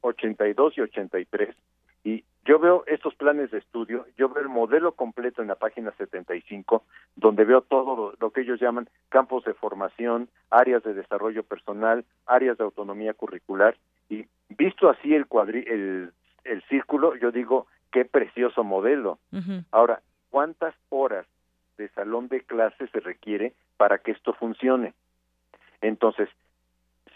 82 0.02 0.78
y 0.78 0.82
83 0.82 1.56
y 2.04 2.24
yo 2.46 2.60
veo 2.60 2.84
estos 2.88 3.16
planes 3.16 3.52
de 3.52 3.60
estudio, 3.60 4.06
yo 4.18 4.28
veo 4.28 4.44
el 4.44 4.50
modelo 4.50 4.92
completo 4.92 5.42
en 5.42 5.48
la 5.48 5.56
página 5.56 5.94
75, 5.98 6.84
donde 7.16 7.46
veo 7.46 7.62
todo 7.62 8.14
lo, 8.20 8.32
que 8.32 8.42
ellos 8.42 8.60
llaman 8.60 8.90
campos 9.08 9.46
de 9.46 9.54
formación, 9.54 10.28
áreas 10.50 10.84
de 10.84 10.94
desarrollo 10.94 11.44
personal, 11.44 12.04
áreas 12.26 12.58
de 12.58 12.66
autonomía 12.66 13.14
curricular, 13.14 13.78
y 14.10 14.26
visto 14.58 14.89
así 14.89 15.14
el, 15.14 15.28
cuadri 15.28 15.64
el, 15.68 16.12
el 16.43 16.62
círculo, 16.64 17.16
yo 17.16 17.32
digo, 17.32 17.68
qué 17.91 18.06
precioso 18.06 18.64
modelo. 18.64 19.20
Ahora, 19.72 20.01
¿cuántas 20.30 20.74
horas 20.89 21.26
de 21.78 21.89
salón 21.89 22.28
de 22.28 22.41
clase 22.41 22.88
se 22.88 22.99
requiere 22.99 23.54
para 23.78 23.99
que 23.99 24.12
esto 24.12 24.34
funcione? 24.34 24.93
Entonces, 25.82 26.30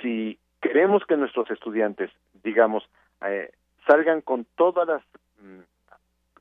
si 0.01 0.39
queremos 0.61 1.03
que 1.05 1.17
nuestros 1.17 1.49
estudiantes, 1.49 2.11
digamos, 2.43 2.87
eh, 3.25 3.51
salgan 3.87 4.21
con 4.21 4.45
todas 4.55 4.87
las 4.87 5.01
mm, 5.41 5.61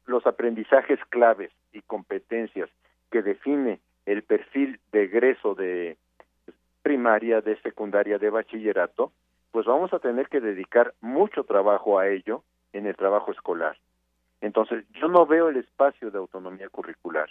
los 0.06 0.26
aprendizajes 0.26 1.00
claves 1.08 1.50
y 1.72 1.80
competencias 1.82 2.70
que 3.10 3.22
define 3.22 3.80
el 4.04 4.22
perfil 4.22 4.78
de 4.92 5.04
egreso 5.04 5.54
de 5.54 5.96
primaria, 6.82 7.40
de 7.40 7.60
secundaria, 7.62 8.18
de 8.18 8.30
bachillerato, 8.30 9.12
pues 9.56 9.64
vamos 9.64 9.90
a 9.94 10.00
tener 10.00 10.28
que 10.28 10.42
dedicar 10.42 10.92
mucho 11.00 11.44
trabajo 11.44 11.98
a 11.98 12.08
ello 12.08 12.42
en 12.74 12.84
el 12.84 12.94
trabajo 12.94 13.32
escolar. 13.32 13.78
Entonces, 14.42 14.84
yo 15.00 15.08
no 15.08 15.24
veo 15.24 15.48
el 15.48 15.56
espacio 15.56 16.10
de 16.10 16.18
autonomía 16.18 16.68
curricular, 16.68 17.30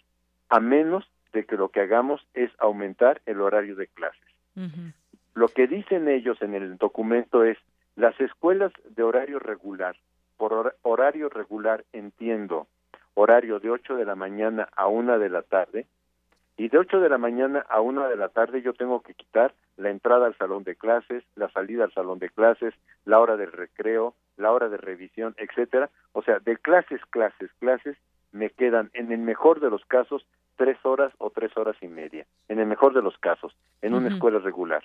a 0.49 0.59
menos 0.59 1.07
de 1.33 1.45
que 1.45 1.55
lo 1.55 1.69
que 1.69 1.81
hagamos 1.81 2.25
es 2.33 2.49
aumentar 2.57 3.21
el 3.27 3.41
horario 3.41 3.75
de 3.75 3.85
clases. 3.85 4.25
Lo 5.35 5.49
que 5.49 5.67
dicen 5.67 6.07
ellos 6.07 6.41
en 6.41 6.55
el 6.55 6.77
documento 6.77 7.43
es, 7.43 7.59
las 7.95 8.19
escuelas 8.19 8.71
de 8.89 9.03
horario 9.03 9.37
regular, 9.37 9.95
por 10.35 10.75
horario 10.81 11.29
regular 11.29 11.85
entiendo 11.93 12.65
horario 13.13 13.59
de 13.59 13.69
8 13.69 13.97
de 13.97 14.05
la 14.05 14.15
mañana 14.15 14.67
a 14.75 14.87
1 14.87 15.19
de 15.19 15.29
la 15.29 15.43
tarde, 15.43 15.85
y 16.57 16.69
de 16.69 16.79
8 16.79 17.01
de 17.01 17.09
la 17.09 17.19
mañana 17.19 17.63
a 17.69 17.81
1 17.81 18.09
de 18.09 18.15
la 18.15 18.29
tarde 18.29 18.63
yo 18.63 18.73
tengo 18.73 19.03
que 19.03 19.13
quitar 19.13 19.53
la 19.77 19.89
entrada 19.89 20.25
al 20.25 20.37
salón 20.37 20.63
de 20.63 20.75
clases, 20.75 21.23
la 21.35 21.49
salida 21.49 21.83
al 21.83 21.93
salón 21.93 22.19
de 22.19 22.29
clases, 22.29 22.73
la 23.05 23.19
hora 23.19 23.37
del 23.37 23.51
recreo, 23.51 24.15
la 24.37 24.51
hora 24.51 24.69
de 24.69 24.77
revisión, 24.77 25.35
etcétera. 25.37 25.89
O 26.13 26.21
sea, 26.21 26.39
de 26.39 26.57
clases, 26.57 27.01
clases, 27.09 27.51
clases, 27.59 27.97
me 28.31 28.49
quedan 28.49 28.89
en 28.93 29.11
el 29.11 29.19
mejor 29.19 29.59
de 29.59 29.69
los 29.69 29.85
casos 29.85 30.25
tres 30.57 30.77
horas 30.85 31.13
o 31.17 31.29
tres 31.29 31.55
horas 31.57 31.75
y 31.81 31.87
media, 31.87 32.25
en 32.47 32.59
el 32.59 32.65
mejor 32.65 32.93
de 32.93 33.01
los 33.01 33.17
casos, 33.17 33.55
en 33.81 33.93
una 33.93 34.09
escuela 34.09 34.39
regular. 34.39 34.83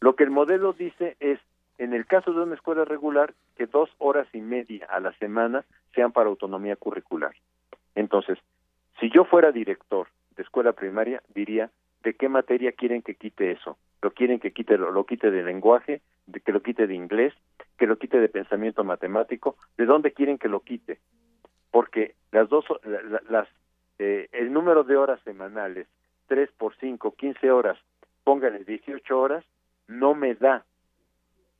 Lo 0.00 0.14
que 0.14 0.24
el 0.24 0.30
modelo 0.30 0.72
dice 0.72 1.16
es 1.20 1.40
en 1.78 1.94
el 1.94 2.06
caso 2.06 2.32
de 2.32 2.42
una 2.42 2.56
escuela 2.56 2.84
regular, 2.84 3.34
que 3.56 3.66
dos 3.66 3.88
horas 3.98 4.26
y 4.32 4.40
media 4.40 4.86
a 4.90 4.98
la 5.00 5.12
semana 5.14 5.64
sean 5.94 6.12
para 6.12 6.28
autonomía 6.28 6.76
curricular. 6.76 7.34
Entonces, 7.94 8.38
si 9.00 9.10
yo 9.10 9.24
fuera 9.24 9.52
director 9.52 10.08
de 10.36 10.42
escuela 10.42 10.72
primaria, 10.72 11.22
diría, 11.34 11.70
¿de 12.02 12.14
qué 12.14 12.28
materia 12.28 12.72
quieren 12.72 13.02
que 13.02 13.14
quite 13.14 13.52
eso? 13.52 13.78
¿Lo 14.02 14.12
quieren 14.12 14.38
que 14.38 14.52
quite, 14.52 14.78
lo, 14.78 15.04
quite 15.04 15.30
de 15.30 15.42
lenguaje, 15.42 16.00
que 16.44 16.52
lo 16.52 16.62
quite 16.62 16.86
de 16.86 16.94
inglés, 16.94 17.34
que 17.76 17.86
lo 17.86 17.98
quite 17.98 18.20
de 18.20 18.28
pensamiento 18.28 18.84
matemático? 18.84 19.56
¿De 19.76 19.86
dónde 19.86 20.12
quieren 20.12 20.38
que 20.38 20.48
lo 20.48 20.60
quite? 20.60 20.98
Porque 21.70 22.14
las 22.30 22.48
dos, 22.48 22.64
las, 23.28 23.48
eh, 23.98 24.28
el 24.32 24.52
número 24.52 24.84
de 24.84 24.96
horas 24.96 25.20
semanales, 25.24 25.88
tres 26.26 26.50
por 26.52 26.76
cinco, 26.76 27.14
quince 27.16 27.50
horas, 27.50 27.78
pónganle 28.24 28.64
18 28.64 29.18
horas, 29.18 29.44
no 29.88 30.14
me 30.14 30.34
da 30.34 30.64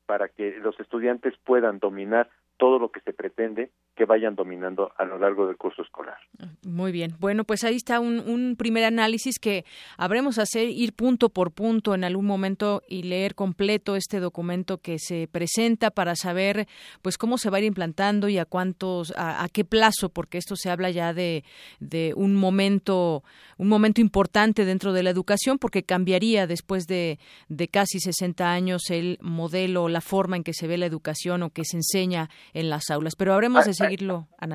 para 0.06 0.28
que 0.28 0.58
los 0.58 0.78
estudiantes 0.80 1.34
puedan 1.44 1.78
dominar 1.78 2.30
todo 2.58 2.78
lo 2.78 2.90
que 2.90 3.00
se 3.00 3.12
pretende 3.12 3.70
que 3.96 4.04
vayan 4.04 4.36
dominando 4.36 4.92
a 4.96 5.04
lo 5.04 5.18
largo 5.18 5.46
del 5.46 5.56
curso 5.56 5.82
escolar. 5.82 6.18
Muy 6.64 6.92
bien. 6.92 7.16
Bueno, 7.18 7.44
pues 7.44 7.64
ahí 7.64 7.76
está 7.76 7.98
un, 7.98 8.54
primer 8.56 8.84
análisis 8.84 9.38
que 9.40 9.64
habremos 9.96 10.38
hacer, 10.38 10.68
ir 10.68 10.92
punto 10.92 11.30
por 11.30 11.52
punto 11.52 11.94
en 11.94 12.04
algún 12.04 12.26
momento 12.26 12.82
y 12.88 13.02
leer 13.02 13.34
completo 13.34 13.96
este 13.96 14.20
documento 14.20 14.78
que 14.78 14.98
se 14.98 15.28
presenta 15.28 15.90
para 15.90 16.14
saber 16.14 16.68
pues 17.02 17.18
cómo 17.18 17.38
se 17.38 17.50
va 17.50 17.56
a 17.56 17.60
ir 17.60 17.66
implantando 17.66 18.28
y 18.28 18.38
a 18.38 18.44
cuántos, 18.44 19.12
a, 19.16 19.46
qué 19.52 19.64
plazo, 19.64 20.10
porque 20.10 20.38
esto 20.38 20.54
se 20.54 20.70
habla 20.70 20.90
ya 20.90 21.12
de, 21.12 21.44
de 21.80 22.12
un 22.16 22.36
momento, 22.36 23.24
un 23.56 23.68
momento 23.68 24.00
importante 24.00 24.64
dentro 24.64 24.92
de 24.92 25.02
la 25.02 25.10
educación, 25.10 25.58
porque 25.58 25.82
cambiaría 25.82 26.46
después 26.46 26.86
de, 26.86 27.18
de 27.48 27.68
casi 27.68 27.98
60 27.98 28.48
años 28.50 28.90
el 28.90 29.18
modelo, 29.20 29.88
la 29.88 30.00
forma 30.00 30.36
en 30.36 30.44
que 30.44 30.54
se 30.54 30.66
ve 30.66 30.78
la 30.78 30.86
educación 30.86 31.42
o 31.42 31.50
que 31.50 31.64
se 31.64 31.76
enseña 31.76 32.30
en 32.54 32.70
las 32.70 32.90
aulas. 32.90 33.14
Pero 33.16 33.32
habremos 33.34 33.64
de 33.64 33.74
seguir 33.74 33.98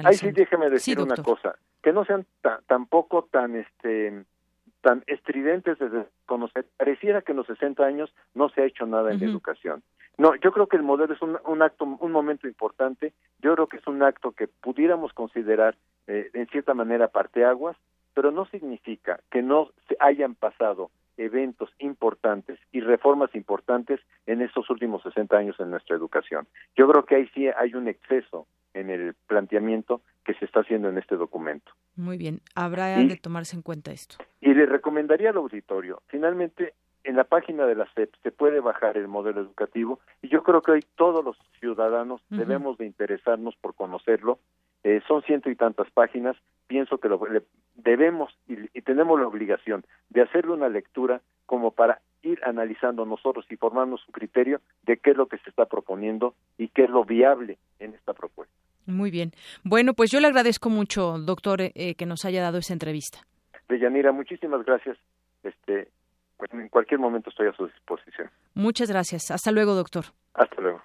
Ahí 0.06 0.16
sí 0.16 0.32
déjeme 0.32 0.70
decir 0.70 1.00
una 1.00 1.16
cosa, 1.16 1.56
que 1.82 1.92
no 1.92 2.06
sean 2.06 2.26
tampoco 2.68 3.28
tan 3.32 3.56
este 3.56 4.24
tan 4.82 5.04
estridentes 5.08 5.80
de 5.80 6.06
conocer. 6.26 6.66
Pareciera 6.78 7.22
que 7.22 7.32
en 7.32 7.38
los 7.38 7.48
60 7.48 7.84
años 7.86 8.14
no 8.34 8.50
se 8.50 8.62
ha 8.62 8.66
hecho 8.66 8.86
nada 8.86 9.12
en 9.12 9.20
la 9.20 9.26
educación. 9.26 9.82
No, 10.18 10.36
yo 10.36 10.52
creo 10.52 10.68
que 10.68 10.76
el 10.76 10.84
modelo 10.84 11.14
es 11.14 11.22
un, 11.22 11.38
un, 11.46 11.62
acto, 11.62 11.86
un 11.86 12.12
momento 12.12 12.48
importante. 12.48 13.14
Yo 13.42 13.56
creo 13.56 13.68
que 13.68 13.78
es 13.78 13.88
un 13.88 14.04
acto 14.04 14.34
que 14.34 14.48
pudiéramos 14.48 15.14
considerar 15.14 15.76
eh, 16.08 16.30
en 16.34 16.48
cierta 16.48 16.74
manera 16.74 17.08
parteaguas, 17.08 17.78
pero 18.14 18.32
no 18.32 18.46
significa 18.48 19.22
que 19.32 19.42
no 19.42 19.72
se 19.88 19.96
hayan 20.00 20.36
pasado 20.36 20.92
eventos 21.18 21.70
importantes 21.80 22.60
y 22.72 22.82
reformas 22.82 23.34
importantes 23.36 24.00
en 24.26 24.42
estos 24.42 24.70
últimos 24.70 25.04
60 25.04 25.38
años 25.38 25.56
en 25.60 25.72
nuestra 25.72 25.96
educación. 25.96 26.48
Yo 26.76 26.88
creo 26.88 27.06
que 27.06 27.16
ahí 27.16 27.30
sí 27.34 27.48
hay 27.48 27.76
un 27.76 27.88
exceso 27.88 28.48
en 28.74 28.90
el 28.90 29.14
planteamiento 29.28 30.02
que 30.26 30.34
se 30.34 30.46
está 30.46 30.62
haciendo 30.62 30.90
en 30.90 30.98
este 30.98 31.16
documento. 31.16 31.72
Muy 31.96 32.18
bien, 32.18 32.42
habrá 32.56 32.98
de 32.98 33.18
tomarse 33.18 33.56
en 33.56 33.62
cuenta 33.62 33.92
esto. 33.92 34.18
Y 34.42 34.54
le 34.54 34.66
recomendaría 34.66 35.30
al 35.30 35.38
auditorio, 35.38 36.02
finalmente 36.08 36.74
en 37.04 37.16
la 37.18 37.26
página 37.26 37.66
de 37.66 37.76
la 37.76 37.86
SEP 37.94 38.14
se 38.24 38.32
puede 38.32 38.62
bajar 38.62 38.98
el 38.98 39.08
modelo 39.08 39.42
educativo 39.42 40.00
y 40.22 40.30
yo 40.30 40.42
creo 40.44 40.62
que 40.62 40.72
hoy 40.72 40.86
todos 40.96 41.24
los 41.24 41.38
ciudadanos 41.60 42.22
debemos 42.30 42.78
de 42.78 42.86
interesarnos 42.86 43.56
por 43.58 43.76
conocerlo 43.76 44.40
eh, 44.84 45.02
son 45.08 45.22
ciento 45.24 45.50
y 45.50 45.56
tantas 45.56 45.90
páginas, 45.92 46.36
pienso 46.68 46.98
que 46.98 47.10
lo, 47.10 47.20
debemos 47.76 48.34
y, 48.48 48.56
y, 48.74 48.82
tenemos 48.82 49.20
la 49.20 49.28
obligación 49.28 49.84
de 50.10 50.22
hacerle 50.22 50.54
una 50.54 50.70
lectura 50.70 51.22
como 51.46 51.72
para 51.72 52.00
ir 52.22 52.40
analizando 52.44 53.06
nosotros 53.06 53.46
y 53.50 53.58
formarnos 53.58 54.06
un 54.08 54.14
criterio 54.14 54.62
de 54.84 54.98
qué 54.98 55.12
es 55.12 55.18
lo 55.18 55.28
que 55.28 55.38
se 55.40 55.50
está 55.50 55.66
proponiendo 55.66 56.36
y 56.58 56.70
qué 56.70 56.86
es 56.86 56.90
lo 56.90 57.04
viable 57.04 57.58
en 57.80 57.94
esta 57.94 58.14
propuesta. 58.14 58.54
Muy 58.86 59.12
bien. 59.12 59.32
Bueno, 59.64 59.94
pues 59.94 60.12
yo 60.12 60.20
le 60.20 60.28
agradezco 60.28 60.70
mucho, 60.70 61.18
doctor, 61.18 61.62
eh, 61.62 61.96
que 61.96 62.06
nos 62.06 62.26
haya 62.26 62.42
dado 62.42 62.58
esa 62.58 62.74
entrevista. 62.74 63.20
Deyanira, 63.70 64.12
muchísimas 64.12 64.66
gracias. 64.66 64.98
Este, 65.44 65.90
pues 66.38 66.52
en 66.54 66.70
cualquier 66.70 67.00
momento 67.00 67.30
estoy 67.30 67.48
a 67.48 67.54
su 67.54 67.68
disposición. 67.68 68.30
Muchas 68.54 68.90
gracias. 68.90 69.32
Hasta 69.32 69.52
luego, 69.52 69.74
doctor. 69.76 70.06
Hasta 70.34 70.62
luego 70.62 70.82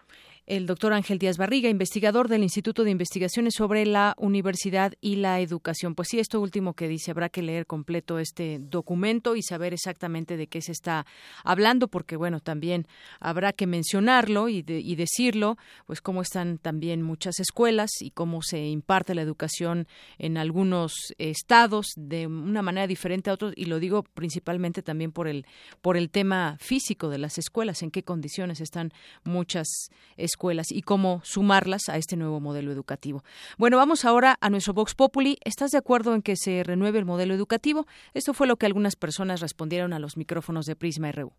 el 0.48 0.64
doctor 0.64 0.94
Ángel 0.94 1.18
Díaz 1.18 1.36
Barriga, 1.36 1.68
investigador 1.68 2.28
del 2.28 2.42
Instituto 2.42 2.82
de 2.82 2.90
Investigaciones 2.90 3.52
sobre 3.54 3.84
la 3.84 4.14
Universidad 4.16 4.94
y 5.02 5.16
la 5.16 5.40
Educación. 5.40 5.94
Pues 5.94 6.08
sí, 6.08 6.18
esto 6.18 6.40
último 6.40 6.72
que 6.72 6.88
dice, 6.88 7.10
habrá 7.10 7.28
que 7.28 7.42
leer 7.42 7.66
completo 7.66 8.18
este 8.18 8.58
documento 8.58 9.36
y 9.36 9.42
saber 9.42 9.74
exactamente 9.74 10.38
de 10.38 10.46
qué 10.46 10.62
se 10.62 10.72
está 10.72 11.04
hablando, 11.44 11.88
porque 11.88 12.16
bueno, 12.16 12.40
también 12.40 12.86
habrá 13.20 13.52
que 13.52 13.66
mencionarlo 13.66 14.48
y, 14.48 14.64
y 14.66 14.96
decirlo, 14.96 15.58
pues 15.86 16.00
cómo 16.00 16.22
están 16.22 16.56
también 16.56 17.02
muchas 17.02 17.40
escuelas 17.40 17.90
y 18.00 18.10
cómo 18.10 18.40
se 18.40 18.64
imparte 18.68 19.14
la 19.14 19.20
educación 19.20 19.86
en 20.16 20.38
algunos 20.38 20.94
estados 21.18 21.88
de 21.94 22.26
una 22.26 22.62
manera 22.62 22.86
diferente 22.86 23.28
a 23.28 23.34
otros, 23.34 23.52
y 23.54 23.66
lo 23.66 23.80
digo 23.80 24.02
principalmente 24.02 24.80
también 24.82 25.12
por 25.12 25.28
el, 25.28 25.44
por 25.82 25.98
el 25.98 26.08
tema 26.08 26.56
físico 26.58 27.10
de 27.10 27.18
las 27.18 27.36
escuelas, 27.36 27.82
en 27.82 27.90
qué 27.90 28.02
condiciones 28.02 28.62
están 28.62 28.92
muchas 29.24 29.90
escuelas 30.16 30.37
escuelas 30.38 30.70
y 30.70 30.82
cómo 30.82 31.20
sumarlas 31.24 31.88
a 31.88 31.96
este 31.96 32.16
nuevo 32.16 32.38
modelo 32.38 32.70
educativo. 32.70 33.24
Bueno, 33.58 33.76
vamos 33.76 34.04
ahora 34.04 34.38
a 34.40 34.50
nuestro 34.50 34.72
Vox 34.72 34.94
Populi. 34.94 35.36
¿Estás 35.42 35.72
de 35.72 35.78
acuerdo 35.78 36.14
en 36.14 36.22
que 36.22 36.36
se 36.36 36.62
renueve 36.62 37.00
el 37.00 37.04
modelo 37.04 37.34
educativo? 37.34 37.88
Esto 38.14 38.34
fue 38.34 38.46
lo 38.46 38.56
que 38.56 38.66
algunas 38.66 38.94
personas 38.94 39.40
respondieron 39.40 39.92
a 39.92 39.98
los 39.98 40.16
micrófonos 40.16 40.64
de 40.66 40.76
Prisma 40.76 41.10
RU. 41.10 41.32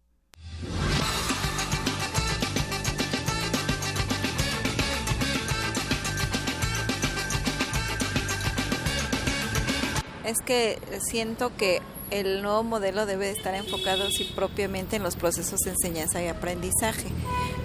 Es 10.25 10.41
que 10.45 10.77
siento 10.99 11.55
que 11.55 11.81
el 12.11 12.41
nuevo 12.41 12.63
modelo 12.63 13.05
debe 13.05 13.29
estar 13.29 13.53
enfocado 13.55 14.09
sí, 14.09 14.31
propiamente 14.35 14.95
en 14.95 15.03
los 15.03 15.15
procesos 15.15 15.59
de 15.61 15.71
enseñanza 15.71 16.21
y 16.21 16.27
aprendizaje, 16.27 17.07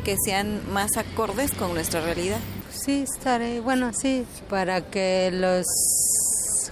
que 0.04 0.16
sean 0.24 0.60
más 0.72 0.96
acordes 0.96 1.52
con 1.52 1.74
nuestra 1.74 2.00
realidad. 2.00 2.38
Sí, 2.70 3.04
estaré, 3.04 3.60
bueno, 3.60 3.92
sí, 3.92 4.26
para 4.48 4.82
que 4.82 5.30
los 5.32 5.66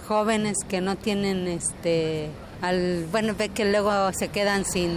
jóvenes 0.06 0.58
que 0.68 0.80
no 0.80 0.96
tienen 0.96 1.48
este 1.48 2.30
al, 2.60 3.06
bueno, 3.10 3.34
ve 3.36 3.48
que 3.48 3.64
luego 3.64 4.12
se 4.12 4.28
quedan 4.28 4.64
sin 4.64 4.92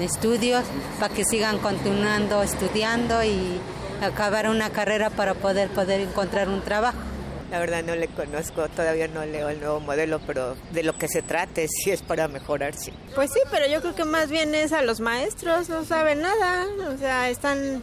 estudios, 0.00 0.64
para 0.98 1.14
que 1.14 1.24
sigan 1.24 1.58
continuando 1.58 2.42
estudiando 2.42 3.22
y 3.22 3.60
acabar 4.02 4.48
una 4.48 4.70
carrera 4.70 5.10
para 5.10 5.34
poder 5.34 5.68
poder 5.70 6.00
encontrar 6.00 6.48
un 6.48 6.60
trabajo. 6.60 6.98
La 7.54 7.60
verdad 7.60 7.84
no 7.84 7.94
le 7.94 8.08
conozco, 8.08 8.68
todavía 8.68 9.06
no 9.06 9.24
leo 9.24 9.48
el 9.48 9.60
nuevo 9.60 9.78
modelo, 9.78 10.20
pero 10.26 10.56
de 10.72 10.82
lo 10.82 10.98
que 10.98 11.06
se 11.06 11.22
trate 11.22 11.68
sí 11.84 11.92
es 11.92 12.02
para 12.02 12.26
mejorar, 12.26 12.74
sí. 12.74 12.92
Pues 13.14 13.30
sí, 13.32 13.38
pero 13.48 13.68
yo 13.68 13.80
creo 13.80 13.94
que 13.94 14.04
más 14.04 14.28
bien 14.28 14.56
es 14.56 14.72
a 14.72 14.82
los 14.82 14.98
maestros, 14.98 15.68
no 15.68 15.84
saben 15.84 16.20
nada, 16.20 16.66
o 16.92 16.98
sea, 16.98 17.30
están 17.30 17.80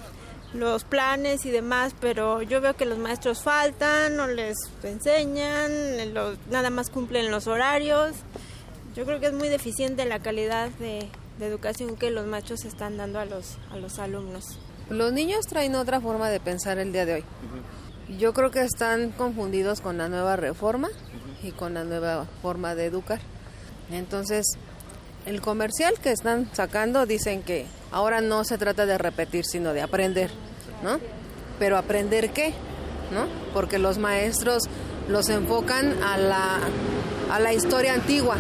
los 0.54 0.84
planes 0.84 1.46
y 1.46 1.52
demás, 1.52 1.96
pero 2.02 2.42
yo 2.42 2.60
veo 2.60 2.76
que 2.76 2.84
los 2.84 2.98
maestros 2.98 3.44
faltan, 3.44 4.18
no 4.18 4.28
les 4.28 4.58
enseñan, 4.84 5.72
nada 6.50 6.70
más 6.70 6.90
cumplen 6.90 7.32
los 7.32 7.48
horarios. 7.48 8.12
Yo 8.94 9.06
creo 9.06 9.22
que 9.22 9.28
es 9.28 9.34
muy 9.34 9.48
deficiente 9.48 10.04
la 10.04 10.20
calidad 10.20 10.68
de, 10.80 11.08
educación 11.40 11.96
que 11.96 12.12
los 12.12 12.28
maestros 12.28 12.66
están 12.66 12.98
dando 12.98 13.20
a 13.20 13.26
los, 13.26 13.58
a 13.72 13.78
los 13.78 14.00
alumnos. 14.00 14.60
Los 14.90 15.14
niños 15.14 15.48
traen 15.48 15.76
otra 15.76 16.02
forma 16.02 16.30
de 16.30 16.42
pensar 16.42 16.78
el 16.78 16.92
día 16.92 17.06
de 17.06 17.14
hoy. 17.14 17.24
Yo 18.18 18.34
creo 18.34 18.52
que 18.52 18.62
están 18.62 19.12
confundidos 19.12 19.80
con 19.80 19.98
la 19.98 20.10
nueva 20.10 20.36
reforma 20.36 20.90
y 21.44 21.52
con 21.52 21.74
la 21.74 21.84
nueva 21.84 22.26
forma 22.42 22.76
de 22.76 22.86
educar. 22.86 23.20
Entonces, 23.90 24.46
el 25.26 25.42
comercial 25.42 25.94
que 26.02 26.12
están 26.12 26.50
sacando 26.54 27.06
dicen 27.06 27.42
que 27.42 27.66
ahora 27.92 28.22
no 28.22 28.44
se 28.44 28.58
trata 28.58 28.86
de 28.86 28.98
repetir, 28.98 29.46
sino 29.46 29.74
de 29.74 29.82
aprender, 29.82 30.30
¿no? 30.84 31.00
Pero 31.58 31.78
aprender 31.78 32.32
qué, 32.32 32.54
¿no? 33.12 33.28
Porque 33.54 33.80
los 33.80 33.98
maestros 33.98 34.64
los 35.08 35.30
enfocan 35.30 36.02
a 36.04 36.18
la, 36.18 36.60
a 37.32 37.40
la 37.40 37.54
historia 37.54 37.94
antigua. 37.94 38.36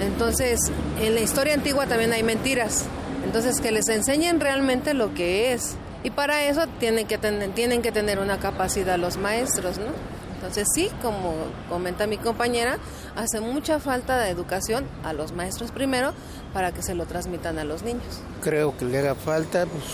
Entonces, 0.00 0.58
en 1.00 1.14
la 1.14 1.20
historia 1.20 1.54
antigua 1.54 1.86
también 1.86 2.12
hay 2.12 2.22
mentiras. 2.22 2.86
Entonces, 3.24 3.60
que 3.60 3.72
les 3.72 3.88
enseñen 3.88 4.40
realmente 4.40 4.94
lo 4.94 5.12
que 5.14 5.52
es 5.52 5.76
y 6.04 6.10
para 6.10 6.44
eso 6.44 6.66
tienen 6.80 7.06
que, 7.06 7.18
tener, 7.18 7.50
tienen 7.50 7.82
que 7.82 7.92
tener 7.92 8.18
una 8.18 8.38
capacidad 8.38 8.98
los 8.98 9.16
maestros, 9.16 9.78
¿no? 9.78 9.92
Entonces 10.34 10.66
sí, 10.74 10.90
como 11.00 11.34
comenta 11.68 12.08
mi 12.08 12.18
compañera, 12.18 12.78
hace 13.14 13.40
mucha 13.40 13.78
falta 13.78 14.18
de 14.18 14.30
educación 14.30 14.84
a 15.04 15.12
los 15.12 15.32
maestros 15.32 15.70
primero 15.70 16.12
para 16.52 16.72
que 16.72 16.82
se 16.82 16.96
lo 16.96 17.06
transmitan 17.06 17.60
a 17.60 17.64
los 17.64 17.84
niños. 17.84 18.20
Creo 18.40 18.76
que 18.76 18.84
le 18.84 18.98
haga 18.98 19.14
falta, 19.14 19.66
pues 19.66 19.84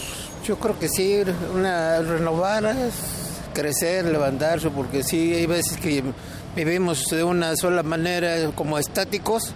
yo 0.47 0.59
creo 0.59 0.79
que 0.79 0.89
sí, 0.89 1.23
una 1.55 2.01
renovar, 2.01 2.75
crecer, 3.53 4.07
levantarse, 4.07 4.71
porque 4.71 5.03
sí, 5.03 5.35
hay 5.35 5.45
veces 5.45 5.77
que 5.77 6.03
vivimos 6.57 7.05
de 7.11 7.25
una 7.25 7.55
sola 7.55 7.83
manera 7.83 8.51
como 8.55 8.79
estáticos, 8.79 9.53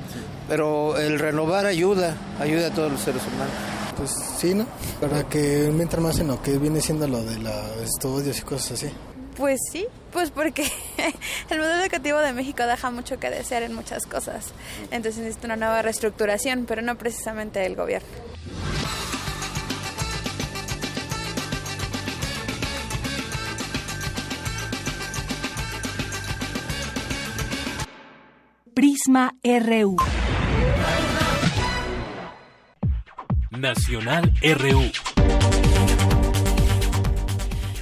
pero 0.46 0.98
el 0.98 1.18
renovar 1.18 1.64
ayuda, 1.64 2.14
ayuda 2.38 2.66
a 2.66 2.70
todos 2.70 2.92
los 2.92 3.00
seres 3.00 3.22
humanos 3.26 3.81
pues 3.96 4.10
sí, 4.38 4.54
¿no? 4.54 4.66
Para 5.00 5.28
que 5.28 5.70
mientras 5.72 6.02
más 6.02 6.18
en 6.18 6.28
lo 6.28 6.40
que 6.42 6.58
viene 6.58 6.80
siendo 6.80 7.06
lo 7.08 7.22
de 7.22 7.38
los 7.38 7.76
estudios 7.82 8.38
y 8.38 8.42
cosas 8.42 8.72
así. 8.72 8.92
Pues 9.36 9.58
sí, 9.70 9.86
pues 10.12 10.30
porque 10.30 10.62
el 11.50 11.58
modelo 11.58 11.82
educativo 11.82 12.18
de 12.18 12.32
México 12.32 12.64
deja 12.64 12.90
mucho 12.90 13.18
que 13.18 13.30
desear 13.30 13.62
en 13.62 13.74
muchas 13.74 14.06
cosas. 14.06 14.52
Entonces 14.90 15.22
necesita 15.22 15.46
una 15.46 15.56
nueva 15.56 15.82
reestructuración, 15.82 16.66
pero 16.66 16.82
no 16.82 16.96
precisamente 16.96 17.64
el 17.64 17.76
gobierno. 17.76 18.08
Prisma 28.74 29.34
RU. 29.44 29.96
Nacional 33.62 34.32
RU. 34.42 34.90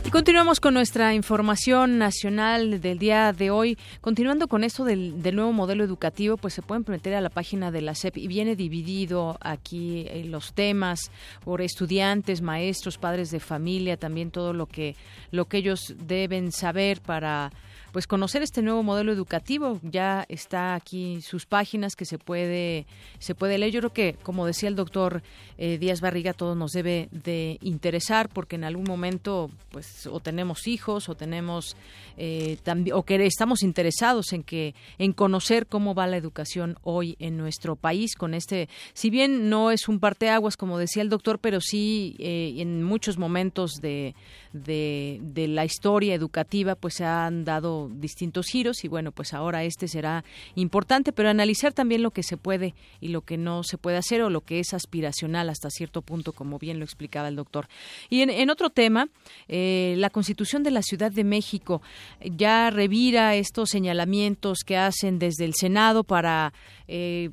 Y 0.05 0.11
continuamos 0.11 0.61
con 0.61 0.75
nuestra 0.75 1.15
información 1.15 1.97
nacional 1.97 2.83
del 2.83 2.99
día 2.99 3.33
de 3.33 3.51
hoy. 3.51 3.79
Continuando 4.03 4.47
con 4.47 4.63
esto 4.63 4.85
del, 4.85 5.15
nuevo 5.35 5.55
modelo 5.55 5.83
educativo, 5.83 6.37
pues 6.37 6.53
se 6.53 6.61
pueden 6.61 6.85
meter 6.87 7.15
a 7.15 7.23
la 7.23 7.31
página 7.31 7.71
de 7.71 7.81
la 7.81 7.95
SEP 7.95 8.19
y 8.19 8.27
viene 8.27 8.57
dividido 8.57 9.39
aquí 9.41 10.05
eh, 10.11 10.27
los 10.27 10.53
temas 10.53 11.11
por 11.43 11.63
estudiantes, 11.63 12.43
maestros, 12.43 12.99
padres 12.99 13.31
de 13.31 13.41
familia, 13.41 13.97
también 13.97 14.31
todo 14.31 14.53
lo 14.53 14.67
que, 14.67 14.97
lo 15.31 15.47
que 15.47 15.57
ellos 15.57 15.95
deben 15.97 16.53
saber 16.53 17.01
para 17.01 17.53
pues 17.93 18.07
conocer 18.07 18.43
este 18.43 18.63
nuevo 18.63 18.83
modelo 18.83 19.13
educativo. 19.13 19.81
Ya 19.83 20.25
está 20.29 20.75
aquí 20.75 21.21
sus 21.23 21.47
páginas 21.47 21.97
que 21.97 22.05
se 22.05 22.19
puede 22.19 22.87
se 23.19 23.35
puede 23.35 23.59
leer. 23.59 23.73
Yo 23.73 23.81
creo 23.81 23.93
que, 23.93 24.17
como 24.23 24.47
decía 24.47 24.69
el 24.69 24.77
doctor 24.77 25.23
eh, 25.59 25.79
Díaz 25.79 26.01
Barriga, 26.01 26.33
todo 26.33 26.55
nos 26.55 26.73
debe 26.73 27.09
de 27.11 27.59
interesar 27.61 28.29
porque 28.29 28.57
en 28.57 28.65
algún 28.65 28.85
momento, 28.85 29.51
pues, 29.71 30.07
o 30.07 30.21
tenemos 30.21 30.67
hijos 30.67 31.09
o 31.09 31.15
tenemos 31.15 31.77
eh, 32.17 32.59
o 32.93 33.03
que 33.05 33.27
estamos 33.27 33.63
interesados 33.63 34.33
en 34.33 34.43
que 34.43 34.75
en 34.99 35.13
conocer 35.13 35.67
cómo 35.67 35.95
va 35.95 36.07
la 36.07 36.17
educación 36.17 36.79
hoy 36.83 37.17
en 37.19 37.37
nuestro 37.37 37.77
país 37.77 38.15
con 38.15 38.35
este, 38.35 38.69
si 38.93 39.11
bien 39.11 39.49
no 39.49 39.71
es 39.71 39.89
un 39.89 40.01
parteaguas 40.01 40.57
como 40.57 40.79
decía 40.79 41.03
el 41.03 41.09
doctor, 41.09 41.39
pero 41.39 41.61
sí 41.61 42.17
eh, 42.19 42.55
en 42.59 42.83
muchos 42.83 43.19
momentos 43.19 43.75
de, 43.81 44.15
de, 44.53 45.19
de 45.23 45.49
la 45.49 45.65
historia 45.65 46.15
educativa, 46.15 46.75
pues 46.75 46.95
se 46.95 47.05
han 47.05 47.45
dado 47.45 47.89
distintos 47.89 48.47
giros 48.47 48.85
y 48.85 48.89
bueno, 48.89 49.13
pues 49.13 49.33
ahora 49.33 49.65
este 49.65 49.89
será 49.89 50.25
importante, 50.55 51.13
pero 51.13 51.29
analizar 51.29 51.73
también 51.73 52.03
lo 52.03 52.11
que 52.11 52.23
se 52.23 52.37
puede 52.37 52.75
y 53.01 53.09
lo 53.09 53.23
que 53.23 53.37
no 53.37 53.63
se 53.63 53.79
puede 53.79 53.97
hacer 53.97 54.23
o 54.23 54.31
lo 54.31 54.41
que 54.41 54.61
es 54.61 54.75
aspiracional 54.75 55.49
hasta 55.49 55.71
cierto 55.71 56.03
punto, 56.03 56.33
como 56.33 56.59
bien 56.59 56.79
lo 56.79 56.85
explicaba 56.85 57.29
el 57.29 57.37
doctor. 57.37 57.69
Y 58.09 58.23
en, 58.23 58.51
otro 58.51 58.71
tema, 58.71 59.09
eh, 59.49 59.95
la 59.99 60.11
Constitución 60.11 60.63
de 60.63 60.71
la 60.71 60.83
Ciudad 60.83 61.13
de 61.13 61.25
México 61.25 61.83
ya 62.23 62.71
revira 62.71 63.35
estos 63.37 63.71
señalamientos 63.71 64.61
que 64.65 64.77
hacen 64.77 65.19
desde 65.19 65.45
el 65.45 65.55
Senado 65.55 66.05
para 66.05 66.53
eh, 66.89 67.31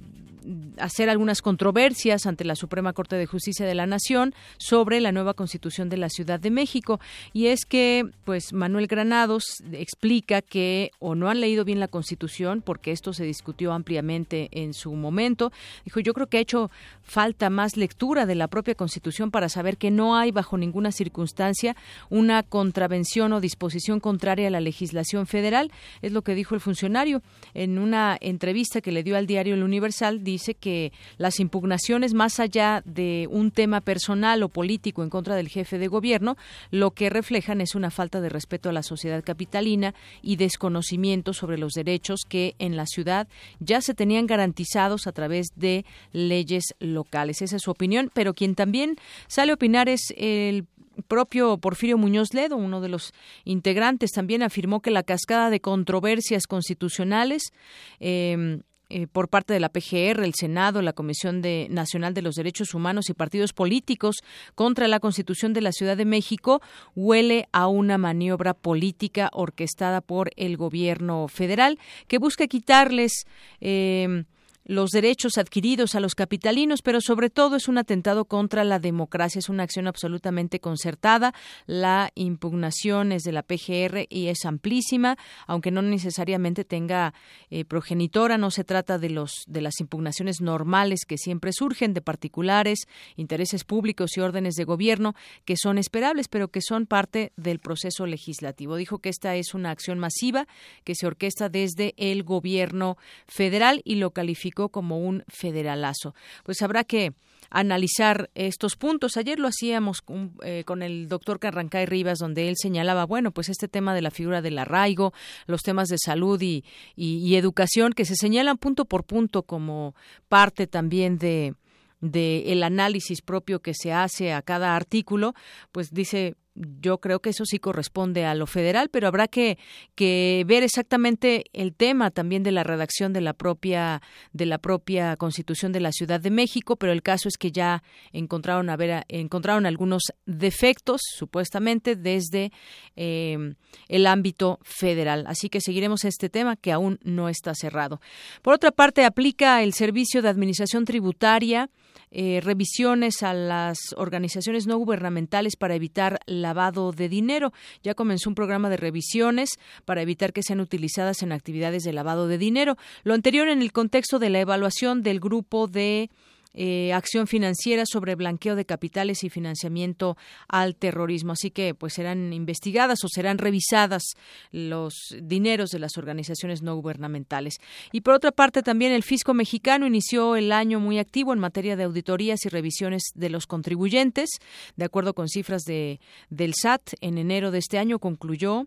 hacer 0.77 1.09
algunas 1.09 1.41
controversias 1.41 2.25
ante 2.25 2.45
la 2.45 2.55
Suprema 2.55 2.93
Corte 2.93 3.15
de 3.15 3.25
Justicia 3.25 3.65
de 3.65 3.75
la 3.75 3.85
Nación 3.85 4.33
sobre 4.57 5.01
la 5.01 5.11
nueva 5.11 5.33
Constitución 5.33 5.89
de 5.89 5.97
la 5.97 6.09
Ciudad 6.09 6.39
de 6.39 6.51
México. 6.51 6.99
Y 7.33 7.47
es 7.47 7.65
que 7.65 8.05
pues 8.23 8.53
Manuel 8.53 8.87
Granados 8.87 9.63
explica 9.71 10.41
que 10.41 10.91
o 10.99 11.15
no 11.15 11.29
han 11.29 11.41
leído 11.41 11.65
bien 11.65 11.79
la 11.79 11.87
Constitución 11.87 12.61
porque 12.61 12.91
esto 12.91 13.13
se 13.13 13.25
discutió 13.25 13.73
ampliamente 13.73 14.49
en 14.51 14.73
su 14.73 14.93
momento. 14.93 15.51
Dijo, 15.85 15.99
"Yo 15.99 16.13
creo 16.13 16.27
que 16.27 16.37
ha 16.37 16.41
hecho 16.41 16.71
falta 17.03 17.49
más 17.49 17.77
lectura 17.77 18.25
de 18.25 18.35
la 18.35 18.47
propia 18.47 18.75
Constitución 18.75 19.31
para 19.31 19.49
saber 19.49 19.77
que 19.77 19.91
no 19.91 20.15
hay 20.15 20.31
bajo 20.31 20.57
ninguna 20.57 20.91
circunstancia 20.91 21.75
una 22.09 22.43
contravención 22.43 23.33
o 23.33 23.41
disposición 23.41 23.99
contraria 23.99 24.47
a 24.47 24.51
la 24.51 24.61
legislación 24.61 25.27
federal", 25.27 25.71
es 26.01 26.11
lo 26.11 26.21
que 26.21 26.35
dijo 26.35 26.55
el 26.55 26.61
funcionario 26.61 27.21
en 27.53 27.79
una 27.79 28.17
entrevista 28.19 28.81
que 28.81 28.91
le 28.91 29.03
dio 29.03 29.17
al 29.17 29.27
diario 29.27 29.53
El 29.53 29.63
Universal 29.63 30.23
que 30.59 30.91
las 31.17 31.39
impugnaciones 31.39 32.13
más 32.13 32.39
allá 32.39 32.81
de 32.85 33.27
un 33.29 33.51
tema 33.51 33.81
personal 33.81 34.43
o 34.43 34.49
político 34.49 35.03
en 35.03 35.09
contra 35.09 35.35
del 35.35 35.49
jefe 35.49 35.77
de 35.77 35.87
gobierno, 35.87 36.37
lo 36.71 36.91
que 36.91 37.09
reflejan 37.09 37.61
es 37.61 37.75
una 37.75 37.91
falta 37.91 38.21
de 38.21 38.29
respeto 38.29 38.69
a 38.69 38.73
la 38.73 38.83
sociedad 38.83 39.23
capitalina 39.23 39.93
y 40.21 40.35
desconocimiento 40.35 41.33
sobre 41.33 41.57
los 41.57 41.73
derechos 41.73 42.21
que 42.27 42.55
en 42.59 42.75
la 42.75 42.85
ciudad 42.85 43.27
ya 43.59 43.81
se 43.81 43.93
tenían 43.93 44.27
garantizados 44.27 45.07
a 45.07 45.11
través 45.11 45.47
de 45.55 45.85
leyes 46.11 46.75
locales. 46.79 47.41
Esa 47.41 47.57
es 47.57 47.61
su 47.63 47.71
opinión, 47.71 48.11
pero 48.13 48.33
quien 48.33 48.55
también 48.55 48.95
sale 49.27 49.51
a 49.51 49.55
opinar 49.55 49.89
es 49.89 50.13
el 50.17 50.67
propio 51.07 51.57
Porfirio 51.57 51.97
Muñoz 51.97 52.33
Ledo, 52.33 52.57
uno 52.57 52.81
de 52.81 52.89
los 52.89 53.13
integrantes, 53.43 54.11
también 54.11 54.41
afirmó 54.43 54.81
que 54.81 54.91
la 54.91 55.03
cascada 55.03 55.49
de 55.49 55.59
controversias 55.59 56.47
constitucionales 56.47 57.51
eh, 57.99 58.61
eh, 58.89 59.07
por 59.07 59.29
parte 59.29 59.53
de 59.53 59.59
la 59.59 59.69
PGR, 59.69 60.23
el 60.23 60.33
Senado, 60.33 60.81
la 60.81 60.93
Comisión 60.93 61.41
de, 61.41 61.67
Nacional 61.69 62.13
de 62.13 62.21
los 62.21 62.35
Derechos 62.35 62.73
Humanos 62.73 63.09
y 63.09 63.13
partidos 63.13 63.53
políticos 63.53 64.17
contra 64.55 64.87
la 64.87 64.99
Constitución 64.99 65.53
de 65.53 65.61
la 65.61 65.71
Ciudad 65.71 65.97
de 65.97 66.05
México 66.05 66.61
huele 66.95 67.49
a 67.51 67.67
una 67.67 67.97
maniobra 67.97 68.53
política 68.53 69.29
orquestada 69.33 70.01
por 70.01 70.31
el 70.37 70.57
gobierno 70.57 71.27
federal 71.27 71.79
que 72.07 72.17
busca 72.17 72.47
quitarles 72.47 73.25
eh, 73.61 74.23
los 74.67 74.91
derechos 74.91 75.37
adquiridos 75.37 75.95
a 75.95 76.01
los 76.01 76.13
capitalinos, 76.13 76.81
pero 76.81 76.99
sobre 76.99 77.29
todo 77.29 77.55
es 77.55 77.69
un 77.69 77.77
atentado 77.77 78.25
contra 78.25 78.65
la 78.65 78.79
democracia, 78.79 79.39
es 79.39 79.47
una 79.47 79.63
acción 79.63 79.87
absolutamente 79.87 80.59
concertada. 80.59 81.33
La 81.65 82.11
impugnación 82.15 83.13
es 83.13 83.23
de 83.23 83.31
la 83.31 83.43
PGR 83.43 84.07
y 84.09 84.27
es 84.27 84.43
amplísima, 84.43 85.17
aunque 85.47 85.71
no 85.71 85.81
necesariamente 85.81 86.65
tenga 86.65 87.13
eh, 87.49 87.63
progenitora, 87.63 88.37
no 88.37 88.51
se 88.51 88.65
trata 88.65 88.99
de 88.99 89.09
los 89.09 89.45
de 89.47 89.61
las 89.61 89.79
impugnaciones 89.79 90.41
normales 90.41 91.05
que 91.07 91.17
siempre 91.17 91.53
surgen 91.53 91.93
de 91.93 92.01
particulares, 92.01 92.87
intereses 93.15 93.63
públicos 93.63 94.17
y 94.17 94.19
órdenes 94.19 94.55
de 94.55 94.65
gobierno 94.65 95.15
que 95.45 95.55
son 95.55 95.77
esperables, 95.77 96.27
pero 96.27 96.49
que 96.49 96.61
son 96.61 96.87
parte 96.87 97.31
del 97.37 97.59
proceso 97.59 98.05
legislativo. 98.05 98.75
Dijo 98.75 98.99
que 98.99 99.09
esta 99.09 99.35
es 99.35 99.53
una 99.53 99.71
acción 99.71 99.97
masiva 99.97 100.45
que 100.83 100.93
se 100.93 101.07
orquesta 101.07 101.47
desde 101.47 101.93
el 101.95 102.23
gobierno 102.23 102.97
federal 103.27 103.81
y 103.85 103.95
lo 103.95 104.11
calificó 104.11 104.56
como 104.69 104.99
un 104.99 105.23
federalazo. 105.27 106.15
Pues 106.43 106.61
habrá 106.61 106.83
que 106.83 107.13
analizar 107.49 108.29
estos 108.35 108.75
puntos. 108.75 109.17
Ayer 109.17 109.39
lo 109.39 109.47
hacíamos 109.47 110.01
con, 110.01 110.33
eh, 110.43 110.63
con 110.65 110.83
el 110.83 111.07
doctor 111.07 111.39
Carrancay 111.39 111.85
Rivas, 111.85 112.19
donde 112.19 112.49
él 112.49 112.55
señalaba, 112.57 113.05
bueno, 113.05 113.31
pues 113.31 113.49
este 113.49 113.67
tema 113.67 113.93
de 113.95 114.01
la 114.01 114.11
figura 114.11 114.41
del 114.41 114.57
arraigo, 114.57 115.13
los 115.45 115.61
temas 115.61 115.87
de 115.87 115.97
salud 116.03 116.41
y, 116.41 116.65
y, 116.95 117.35
educación, 117.35 117.93
que 117.93 118.05
se 118.05 118.15
señalan 118.15 118.57
punto 118.57 118.85
por 118.85 119.03
punto 119.03 119.43
como 119.43 119.95
parte 120.27 120.67
también 120.67 121.17
de 121.17 121.53
de 121.99 122.51
el 122.51 122.61
análisis 122.61 123.23
propio 123.23 123.59
que 123.59 123.73
se 123.73 123.91
hace 123.91 124.31
a 124.31 124.43
cada 124.43 124.75
artículo, 124.75 125.33
pues 125.71 125.91
dice 125.91 126.35
yo 126.57 126.99
creo 126.99 127.19
que 127.19 127.29
eso 127.29 127.45
sí 127.45 127.59
corresponde 127.59 128.25
a 128.25 128.35
lo 128.35 128.47
federal, 128.47 128.89
pero 128.89 129.07
habrá 129.07 129.27
que, 129.27 129.57
que, 129.95 130.43
ver 130.47 130.63
exactamente 130.63 131.45
el 131.53 131.73
tema 131.73 132.11
también 132.11 132.43
de 132.43 132.51
la 132.51 132.63
redacción 132.63 133.13
de 133.13 133.21
la 133.21 133.33
propia 133.33 134.01
de 134.33 134.45
la 134.45 134.57
propia 134.57 135.15
Constitución 135.17 135.71
de 135.71 135.79
la 135.79 135.91
Ciudad 135.91 136.19
de 136.19 136.31
México, 136.31 136.75
pero 136.75 136.91
el 136.91 137.03
caso 137.03 137.27
es 137.27 137.37
que 137.37 137.51
ya 137.51 137.83
encontraron 138.11 138.69
a 138.69 138.77
ver, 138.77 139.05
encontraron 139.07 139.65
algunos 139.65 140.03
defectos 140.25 141.01
supuestamente 141.15 141.95
desde 141.95 142.51
eh, 142.95 143.53
el 143.87 144.07
ámbito 144.07 144.59
federal, 144.63 145.25
así 145.27 145.49
que 145.49 145.61
seguiremos 145.61 146.05
este 146.05 146.29
tema 146.29 146.55
que 146.55 146.71
aún 146.71 146.99
no 147.03 147.29
está 147.29 147.53
cerrado. 147.53 148.01
Por 148.41 148.53
otra 148.53 148.71
parte, 148.71 149.05
aplica 149.05 149.61
el 149.63 149.73
Servicio 149.73 150.21
de 150.21 150.29
Administración 150.29 150.85
Tributaria 150.85 151.69
eh, 152.11 152.39
revisiones 152.41 153.23
a 153.23 153.33
las 153.33 153.77
organizaciones 153.97 154.67
no 154.67 154.77
gubernamentales 154.77 155.55
para 155.55 155.75
evitar 155.75 156.19
lavado 156.25 156.91
de 156.91 157.09
dinero. 157.09 157.53
Ya 157.83 157.93
comenzó 157.93 158.29
un 158.29 158.35
programa 158.35 158.69
de 158.69 158.77
revisiones 158.77 159.59
para 159.85 160.01
evitar 160.01 160.33
que 160.33 160.43
sean 160.43 160.59
utilizadas 160.59 161.21
en 161.21 161.31
actividades 161.31 161.83
de 161.83 161.93
lavado 161.93 162.27
de 162.27 162.37
dinero. 162.37 162.77
Lo 163.03 163.13
anterior 163.13 163.47
en 163.49 163.61
el 163.61 163.73
contexto 163.73 164.19
de 164.19 164.29
la 164.29 164.39
evaluación 164.39 165.03
del 165.03 165.19
grupo 165.19 165.67
de 165.67 166.09
eh, 166.53 166.93
acción 166.93 167.27
financiera 167.27 167.85
sobre 167.85 168.15
blanqueo 168.15 168.55
de 168.55 168.65
capitales 168.65 169.23
y 169.23 169.29
financiamiento 169.29 170.17
al 170.47 170.75
terrorismo. 170.75 171.33
Así 171.33 171.51
que 171.51 171.73
pues 171.73 171.93
serán 171.93 172.33
investigadas 172.33 173.03
o 173.03 173.07
serán 173.07 173.37
revisadas 173.37 174.03
los 174.51 174.93
dineros 175.21 175.69
de 175.69 175.79
las 175.79 175.97
organizaciones 175.97 176.61
no 176.61 176.75
gubernamentales. 176.75 177.55
Y 177.91 178.01
por 178.01 178.13
otra 178.13 178.31
parte 178.31 178.63
también 178.63 178.91
el 178.91 179.03
fisco 179.03 179.33
mexicano 179.33 179.85
inició 179.87 180.35
el 180.35 180.51
año 180.51 180.79
muy 180.79 180.99
activo 180.99 181.33
en 181.33 181.39
materia 181.39 181.75
de 181.75 181.83
auditorías 181.83 182.45
y 182.45 182.49
revisiones 182.49 183.03
de 183.15 183.29
los 183.29 183.47
contribuyentes. 183.47 184.29
De 184.75 184.85
acuerdo 184.85 185.13
con 185.13 185.27
cifras 185.27 185.63
de, 185.63 185.99
del 186.29 186.53
SAT, 186.53 186.93
en 187.01 187.17
enero 187.17 187.51
de 187.51 187.59
este 187.59 187.77
año 187.77 187.99
concluyó 187.99 188.65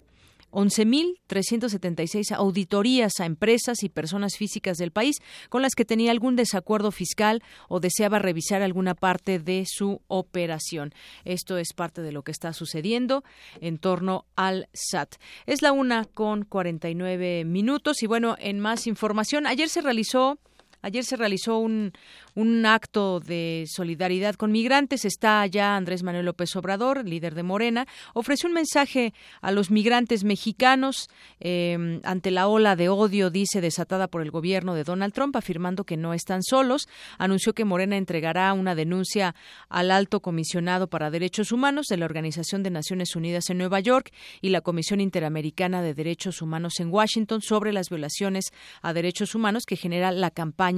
11.376 0.51 2.33
auditorías 2.33 3.21
a 3.21 3.27
empresas 3.27 3.83
y 3.83 3.89
personas 3.89 4.37
físicas 4.37 4.77
del 4.79 4.91
país 4.91 5.17
con 5.49 5.63
las 5.63 5.75
que 5.75 5.85
tenía 5.85 6.11
algún 6.11 6.37
desacuerdo 6.37 6.91
fiscal 6.91 7.43
o 7.69 7.81
deseaba 7.81 8.19
revisar 8.19 8.63
alguna 8.63 8.95
parte 8.95 9.39
de 9.39 9.65
su 9.67 10.03
operación. 10.09 10.93
Esto 11.25 11.59
es 11.59 11.73
parte 11.73 12.03
de 12.03 12.13
lo 12.13 12.23
que 12.23 12.33
está 12.33 12.53
sucediendo 12.53 13.25
en 13.61 13.79
torno 13.79 14.27
al 14.37 14.69
SAT. 14.73 15.17
Es 15.47 15.63
la 15.63 15.73
una 15.73 16.05
con 16.05 16.45
49 16.45 17.45
minutos 17.45 18.03
y 18.03 18.07
bueno, 18.07 18.37
en 18.39 18.61
más 18.61 18.87
información, 18.87 19.47
ayer 19.47 19.69
se 19.69 19.81
realizó 19.81 20.39
Ayer 20.83 21.05
se 21.05 21.17
realizó 21.17 21.59
un, 21.59 21.93
un 22.35 22.65
acto 22.67 23.21
de 23.21 23.65
solidaridad 23.69 24.35
con 24.35 24.53
migrantes. 24.53 25.05
Está 25.05 25.43
allá 25.43 25.77
Andrés 25.77 26.03
Manuel 26.03 26.27
López 26.27 26.55
Obrador, 26.57 27.07
líder 27.07 27.35
de 27.35 27.43
Morena. 27.43 27.87
Ofreció 28.15 28.49
un 28.49 28.55
mensaje 28.55 29.13
a 29.41 29.53
los 29.53 29.71
migrantes 29.71 30.25
mexicanos 30.25 31.09
eh, 31.41 32.01
ante 32.05 32.31
la 32.31 32.49
ola 32.49 32.77
de 32.77 32.89
odio, 32.89 33.31
dice, 33.31 33.61
desatada 33.61 34.09
por 34.09 34.23
el 34.23 34.31
gobierno 34.31 34.75
de 34.75 34.85
Donald 34.85 35.13
Trump, 35.13 35.37
afirmando 35.37 35.85
que 35.85 35.97
no 35.97 36.15
están 36.15 36.43
solos. 36.43 36.89
Anunció 37.19 37.53
que 37.53 37.65
Morena 37.65 37.97
entregará 37.97 38.53
una 38.53 38.75
denuncia 38.75 39.35
al 39.69 39.91
alto 39.91 40.21
comisionado 40.21 40.89
para 40.89 41.11
derechos 41.11 41.53
humanos 41.53 41.87
de 41.87 41.97
la 41.97 42.07
Organización 42.07 42.63
de 42.63 42.71
Naciones 42.71 43.15
Unidas 43.17 43.51
en 43.51 43.59
Nueva 43.59 43.81
York 43.81 44.13
y 44.41 44.49
la 44.51 44.61
Comisión 44.61 45.01
Interamericana 45.01 45.83
de 45.83 45.95
Derechos 45.95 46.41
Humanos 46.43 46.81
en 46.81 46.91
Washington 46.91 47.43
sobre 47.43 47.73
las 47.73 47.91
violaciones 47.91 48.47
a 48.83 48.93
derechos 48.93 49.35
humanos 49.35 49.65
que 49.67 49.77
genera 49.77 50.11
la 50.13 50.31
campaña 50.31 50.70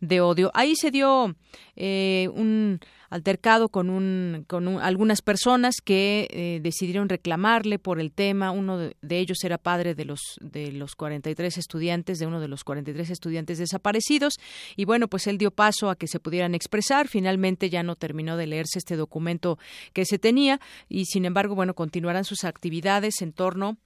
de 0.00 0.20
odio. 0.20 0.50
Ahí 0.54 0.74
se 0.76 0.90
dio 0.90 1.34
eh, 1.76 2.28
un 2.34 2.80
altercado 3.10 3.68
con, 3.68 3.90
un, 3.90 4.44
con 4.48 4.66
algunas 4.80 5.22
personas 5.22 5.76
que 5.84 6.26
eh, 6.30 6.58
decidieron 6.62 7.08
reclamarle 7.08 7.78
por 7.78 8.00
el 8.00 8.10
tema. 8.10 8.50
Uno 8.50 8.78
de, 8.78 8.94
ellos 9.08 9.38
era 9.44 9.56
padre 9.56 9.94
de 9.94 10.04
los, 10.04 10.20
de 10.40 10.72
los 10.72 10.96
43 10.96 11.58
estudiantes, 11.58 12.18
de 12.18 12.26
uno 12.26 12.40
de 12.40 12.48
los 12.48 12.64
43 12.64 13.10
estudiantes 13.10 13.58
desaparecidos. 13.58 14.34
Y 14.74 14.84
bueno, 14.84 15.08
pues 15.08 15.26
él 15.26 15.38
dio 15.38 15.52
paso 15.52 15.90
a 15.90 15.96
que 15.96 16.08
se 16.08 16.18
pudieran 16.18 16.54
expresar. 16.54 17.06
Finalmente 17.06 17.70
ya 17.70 17.82
no 17.82 17.94
terminó 17.94 18.36
de 18.36 18.48
leerse 18.48 18.78
este 18.78 18.96
documento 18.96 19.58
que 19.92 20.04
se 20.04 20.18
tenía 20.18 20.60
y 20.88 21.04
sin 21.04 21.24
embargo, 21.24 21.54
bueno, 21.54 21.74
continuarán 21.74 22.24
sus 22.24 22.44
actividades 22.44 23.22
en 23.22 23.32
torno 23.32 23.68
a 23.68 23.76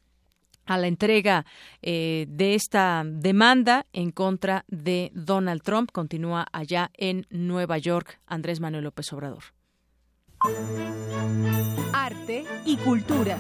la 0.77 0.89
entrega 0.89 1.47
eh, 1.83 2.27
de 2.29 2.55
esta 2.55 3.03
demanda 3.07 3.87
en 3.93 4.11
contra 4.11 4.65
de 4.69 5.11
Donald 5.15 5.63
Trump. 5.63 5.91
Continúa 5.93 6.47
allá 6.53 6.91
en 6.95 7.27
Nueva 7.31 7.79
York 7.79 8.21
Andrés 8.27 8.61
Manuel 8.61 8.85
López 8.85 9.13
Obrador. 9.13 9.45
Arte 11.93 12.45
y 12.65 12.77
cultura. 12.77 13.39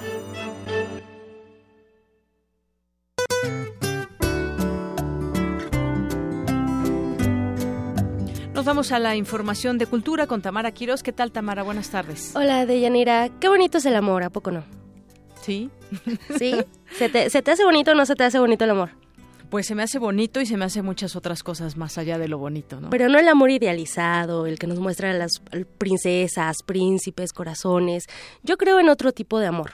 Nos 8.59 8.64
vamos 8.64 8.91
a 8.91 8.99
la 8.99 9.14
información 9.14 9.79
de 9.79 9.87
cultura 9.87 10.26
con 10.26 10.43
Tamara 10.43 10.72
Quiroz. 10.72 11.05
¿Qué 11.05 11.12
tal, 11.12 11.31
Tamara? 11.31 11.62
Buenas 11.62 11.91
tardes. 11.91 12.35
Hola, 12.35 12.66
Deyanira. 12.66 13.29
Qué 13.39 13.47
bonito 13.49 13.79
es 13.79 13.87
el 13.87 13.95
amor, 13.95 14.24
¿a 14.24 14.31
poco 14.31 14.51
no? 14.51 14.78
Sí. 15.49 15.70
¿Sí? 16.38 16.55
¿Se 16.99 17.09
te, 17.09 17.30
¿Se 17.30 17.40
te 17.40 17.51
hace 17.51 17.64
bonito 17.64 17.92
o 17.92 17.94
no 17.94 18.05
se 18.05 18.14
te 18.14 18.22
hace 18.22 18.38
bonito 18.38 18.64
el 18.64 18.70
amor? 18.70 18.90
Pues 19.49 19.66
se 19.66 19.74
me 19.74 19.82
hace 19.82 19.99
bonito 19.99 20.42
y 20.42 20.46
se 20.46 20.59
me 20.59 20.66
hace 20.66 20.82
muchas 20.82 21.16
otras 21.16 21.42
cosas 21.42 21.78
más 21.78 21.96
allá 21.96 22.18
de 22.18 22.28
lo 22.28 22.36
bonito, 22.36 22.82
¿no? 22.82 22.90
Pero 22.90 23.09
no 23.09 23.18
el 23.18 23.26
amor 23.28 23.51
idealizado, 23.51 24.44
el 24.44 24.59
que 24.59 24.66
nos 24.66 24.78
muestra 24.78 25.11
las 25.14 25.40
princesas, 25.78 26.57
príncipes, 26.66 27.32
corazones. 27.32 28.05
Yo 28.42 28.59
creo 28.59 28.78
en 28.78 28.90
otro 28.90 29.12
tipo 29.12 29.38
de 29.38 29.46
amor. 29.46 29.72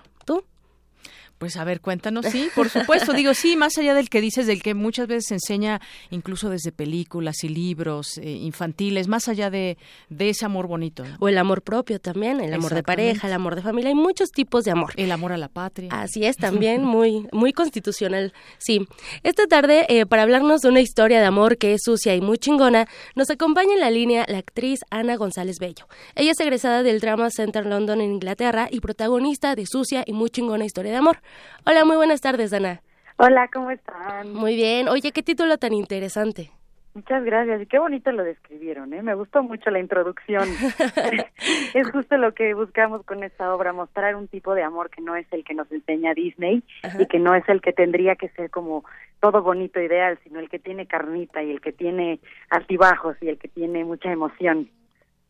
Pues 1.39 1.57
a 1.57 1.65
ver, 1.65 1.81
cuéntanos, 1.81 2.27
sí, 2.27 2.49
por 2.55 2.69
supuesto, 2.69 3.13
digo, 3.13 3.35
sí, 3.35 3.57
más 3.57 3.77
allá 3.77 3.95
del 3.95 4.09
que 4.09 4.21
dices, 4.21 4.47
del 4.47 4.63
que 4.63 4.75
muchas 4.75 5.09
veces 5.09 5.27
se 5.29 5.35
enseña 5.35 5.81
incluso 6.11 6.49
desde 6.49 6.73
películas 6.73 7.43
y 7.43 7.49
libros 7.49 8.19
eh, 8.19 8.31
infantiles, 8.31 9.09
más 9.09 9.29
allá 9.29 9.51
de, 9.51 9.77
de 10.09 10.31
ese 10.31 10.45
amor 10.45 10.67
bonito. 10.67 11.05
O 11.19 11.29
el 11.29 11.37
amor 11.37 11.63
propio 11.63 11.99
también, 11.99 12.41
el 12.41 12.55
amor 12.55 12.75
de 12.75 12.83
pareja, 12.83 13.27
el 13.27 13.33
amor 13.33 13.57
de 13.57 13.63
familia, 13.63 13.89
hay 13.89 13.95
muchos 13.95 14.31
tipos 14.31 14.65
de 14.65 14.71
amor. 14.71 14.93
El 14.97 15.11
amor 15.13 15.33
a 15.33 15.37
la 15.37 15.49
patria. 15.49 15.91
Así 15.93 16.25
es, 16.25 16.37
también 16.39 16.85
muy, 16.85 17.27
muy 17.33 17.53
constitucional, 17.53 18.33
sí. 18.59 18.87
Esta 19.23 19.47
tarde, 19.47 19.87
eh, 19.89 20.07
para 20.07 20.23
hablarnos 20.23 20.61
de 20.61 20.69
una 20.69 20.81
historia 20.81 21.21
de 21.21 21.27
amor 21.27 21.59
que 21.59 21.75
es 21.75 21.83
sucia 21.85 22.15
y 22.15 22.21
muy 22.21 22.39
chingona, 22.39 22.87
nos 23.15 23.31
acompaña 23.31 23.75
en 23.75 23.81
la 23.81 23.91
línea 23.91 24.25
la 24.29 24.39
actriz 24.39 24.81
Ana 24.91 25.17
González 25.17 25.59
Bello. 25.59 25.87
Ella 26.15 26.33
es 26.33 26.41
egresada 26.41 26.83
del 26.83 27.01
Drama 27.01 27.31
Center 27.31 27.67
London 27.67 28.01
en 28.01 28.13
Inglaterra 28.13 28.69
y 28.71 28.81
protagonista 28.81 29.55
de 29.55 29.67
Sucia 29.67 30.05
y 30.07 30.13
muy 30.13 30.31
chingona 30.31 30.65
historia 30.65 30.93
de 30.93 30.99
amor. 30.99 31.19
Hola, 31.67 31.85
muy 31.85 31.97
buenas 31.97 32.21
tardes, 32.21 32.53
Ana. 32.53 32.81
Hola, 33.17 33.49
¿cómo 33.53 33.71
están? 33.71 34.33
Muy 34.33 34.57
bien. 34.57 34.89
Oye, 34.89 35.13
qué 35.13 35.23
título 35.23 35.57
tan 35.59 35.73
interesante. 35.73 36.51
Muchas 36.95 37.25
gracias. 37.25 37.61
Y 37.61 37.67
qué 37.67 37.81
bonito 37.81 38.13
lo 38.13 38.23
describieron, 38.23 38.93
¿eh? 38.95 39.03
Me 39.03 39.15
gustó 39.15 39.43
mucho 39.43 39.69
la 39.71 39.81
introducción. 39.81 40.49
es 41.75 41.91
justo 41.91 42.17
lo 42.17 42.35
que 42.35 42.55
buscamos 42.55 43.05
con 43.05 43.25
esta 43.25 43.53
obra, 43.53 43.73
mostrar 43.73 44.15
un 44.15 44.29
tipo 44.29 44.55
de 44.55 44.63
amor 44.63 44.91
que 44.91 45.03
no 45.03 45.17
es 45.17 45.27
el 45.33 45.43
que 45.43 45.55
nos 45.55 45.71
enseña 45.73 46.15
Disney 46.15 46.63
y 46.99 47.07
que 47.07 47.19
no 47.19 47.35
es 47.35 47.49
el 47.49 47.61
que 47.61 47.73
tendría 47.73 48.15
que 48.15 48.29
ser 48.31 48.49
como 48.51 48.85
todo 49.21 49.43
bonito 49.43 49.81
ideal, 49.81 50.21
sino 50.23 50.39
el 50.39 50.49
que 50.49 50.61
tiene 50.61 50.87
carnita 50.87 51.43
y 51.43 51.51
el 51.51 51.61
que 51.61 51.73
tiene 51.73 52.21
altibajos 52.51 53.17
y 53.21 53.29
el 53.29 53.39
que 53.39 53.49
tiene 53.49 53.85
mucha 53.85 54.13
emoción. 54.13 54.71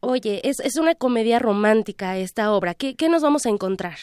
Oye, 0.01 0.43
es, 0.45 0.61
es 0.61 0.77
una 0.77 0.95
comedia 0.95 1.39
romántica 1.39 2.19
esta 2.19 2.53
obra. 2.53 2.75
¿Qué, 2.75 2.95
¿Qué 2.95 3.09
nos 3.09 3.23
vamos 3.23 3.47
a 3.47 3.49
encontrar? 3.49 3.97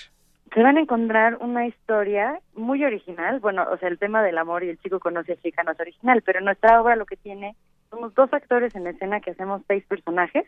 Se 0.53 0.61
van 0.61 0.77
a 0.77 0.81
encontrar 0.81 1.37
una 1.39 1.65
historia 1.65 2.39
muy 2.55 2.83
original. 2.83 3.39
Bueno, 3.39 3.65
o 3.71 3.77
sea, 3.77 3.89
el 3.89 3.99
tema 3.99 4.21
del 4.21 4.37
amor 4.37 4.63
y 4.63 4.69
el 4.69 4.79
chico 4.79 4.99
conoce 4.99 5.33
a 5.33 5.41
chica 5.41 5.63
no 5.63 5.71
es 5.71 5.79
original, 5.79 6.21
pero 6.23 6.41
nuestra 6.41 6.81
obra 6.81 6.95
lo 6.95 7.05
que 7.05 7.15
tiene, 7.15 7.55
somos 7.89 8.13
dos 8.15 8.31
actores 8.33 8.75
en 8.75 8.87
escena 8.87 9.21
que 9.21 9.31
hacemos 9.31 9.61
seis 9.67 9.83
personajes 9.85 10.45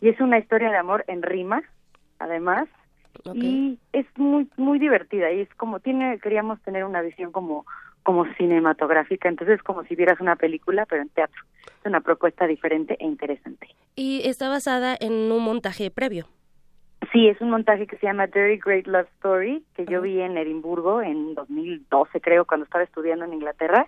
y 0.00 0.08
es 0.08 0.20
una 0.20 0.38
historia 0.38 0.70
de 0.70 0.76
amor 0.76 1.04
en 1.08 1.22
rima, 1.22 1.62
además, 2.18 2.68
y 3.34 3.78
es 3.92 4.06
muy 4.16 4.46
muy 4.58 4.78
divertida 4.78 5.32
y 5.32 5.40
es 5.40 5.54
como 5.54 5.80
tiene 5.80 6.18
queríamos 6.18 6.60
tener 6.62 6.84
una 6.84 7.00
visión 7.00 7.32
como 7.32 7.64
como 8.02 8.26
cinematográfica, 8.34 9.28
entonces 9.28 9.62
como 9.62 9.84
si 9.84 9.96
vieras 9.96 10.20
una 10.20 10.36
película 10.36 10.86
pero 10.86 11.02
en 11.02 11.08
teatro. 11.08 11.42
Es 11.66 11.86
una 11.86 12.00
propuesta 12.00 12.46
diferente 12.46 12.96
e 13.00 13.06
interesante. 13.06 13.68
Y 13.94 14.20
está 14.28 14.48
basada 14.48 14.96
en 15.00 15.32
un 15.32 15.42
montaje 15.42 15.90
previo. 15.90 16.28
Sí, 17.12 17.28
es 17.28 17.40
un 17.40 17.50
montaje 17.50 17.86
que 17.86 17.96
se 17.98 18.06
llama 18.06 18.26
Very 18.26 18.58
Great 18.58 18.86
Love 18.86 19.08
Story, 19.16 19.64
que 19.74 19.84
yo 19.86 20.00
vi 20.00 20.20
en 20.20 20.36
Edimburgo 20.38 21.02
en 21.02 21.34
2012, 21.34 22.20
creo, 22.20 22.46
cuando 22.46 22.64
estaba 22.64 22.84
estudiando 22.84 23.24
en 23.24 23.34
Inglaterra, 23.34 23.86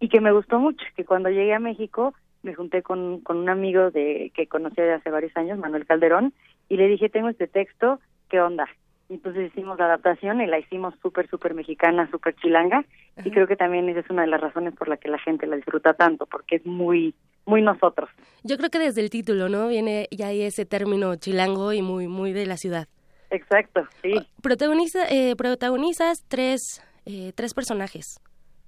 y 0.00 0.08
que 0.08 0.20
me 0.20 0.32
gustó 0.32 0.58
mucho, 0.58 0.84
que 0.96 1.04
cuando 1.04 1.30
llegué 1.30 1.54
a 1.54 1.58
México 1.58 2.14
me 2.42 2.54
junté 2.54 2.82
con, 2.82 3.20
con 3.20 3.38
un 3.38 3.48
amigo 3.48 3.90
de 3.90 4.30
que 4.34 4.46
conocí 4.46 4.80
de 4.80 4.92
hace 4.92 5.10
varios 5.10 5.36
años, 5.36 5.58
Manuel 5.58 5.86
Calderón, 5.86 6.32
y 6.68 6.76
le 6.76 6.86
dije, 6.86 7.08
tengo 7.08 7.28
este 7.28 7.48
texto, 7.48 8.00
¿qué 8.28 8.40
onda? 8.40 8.68
Y 9.08 9.14
entonces 9.14 9.52
hicimos 9.52 9.78
la 9.78 9.86
adaptación 9.86 10.40
y 10.40 10.46
la 10.46 10.58
hicimos 10.58 10.94
súper, 11.00 11.28
súper 11.28 11.54
mexicana, 11.54 12.10
súper 12.10 12.34
chilanga, 12.36 12.84
y 13.24 13.30
creo 13.30 13.46
que 13.46 13.56
también 13.56 13.88
esa 13.88 14.00
es 14.00 14.10
una 14.10 14.22
de 14.22 14.28
las 14.28 14.40
razones 14.40 14.74
por 14.74 14.88
la 14.88 14.96
que 14.96 15.08
la 15.08 15.18
gente 15.18 15.46
la 15.46 15.56
disfruta 15.56 15.94
tanto, 15.94 16.26
porque 16.26 16.56
es 16.56 16.66
muy 16.66 17.14
muy 17.44 17.62
nosotros. 17.62 18.10
Yo 18.42 18.56
creo 18.56 18.70
que 18.70 18.80
desde 18.80 19.00
el 19.00 19.10
título, 19.10 19.48
¿no? 19.48 19.68
Viene 19.68 20.08
ya 20.10 20.32
ese 20.32 20.66
término 20.66 21.14
chilango 21.14 21.72
y 21.72 21.82
muy 21.82 22.08
muy 22.08 22.32
de 22.32 22.46
la 22.46 22.56
ciudad. 22.56 22.88
Exacto, 23.30 23.86
sí. 24.02 24.14
Protagoniza, 24.42 25.06
eh, 25.08 25.36
protagonizas 25.36 26.24
tres, 26.28 26.82
eh, 27.04 27.32
tres 27.34 27.54
personajes. 27.54 28.20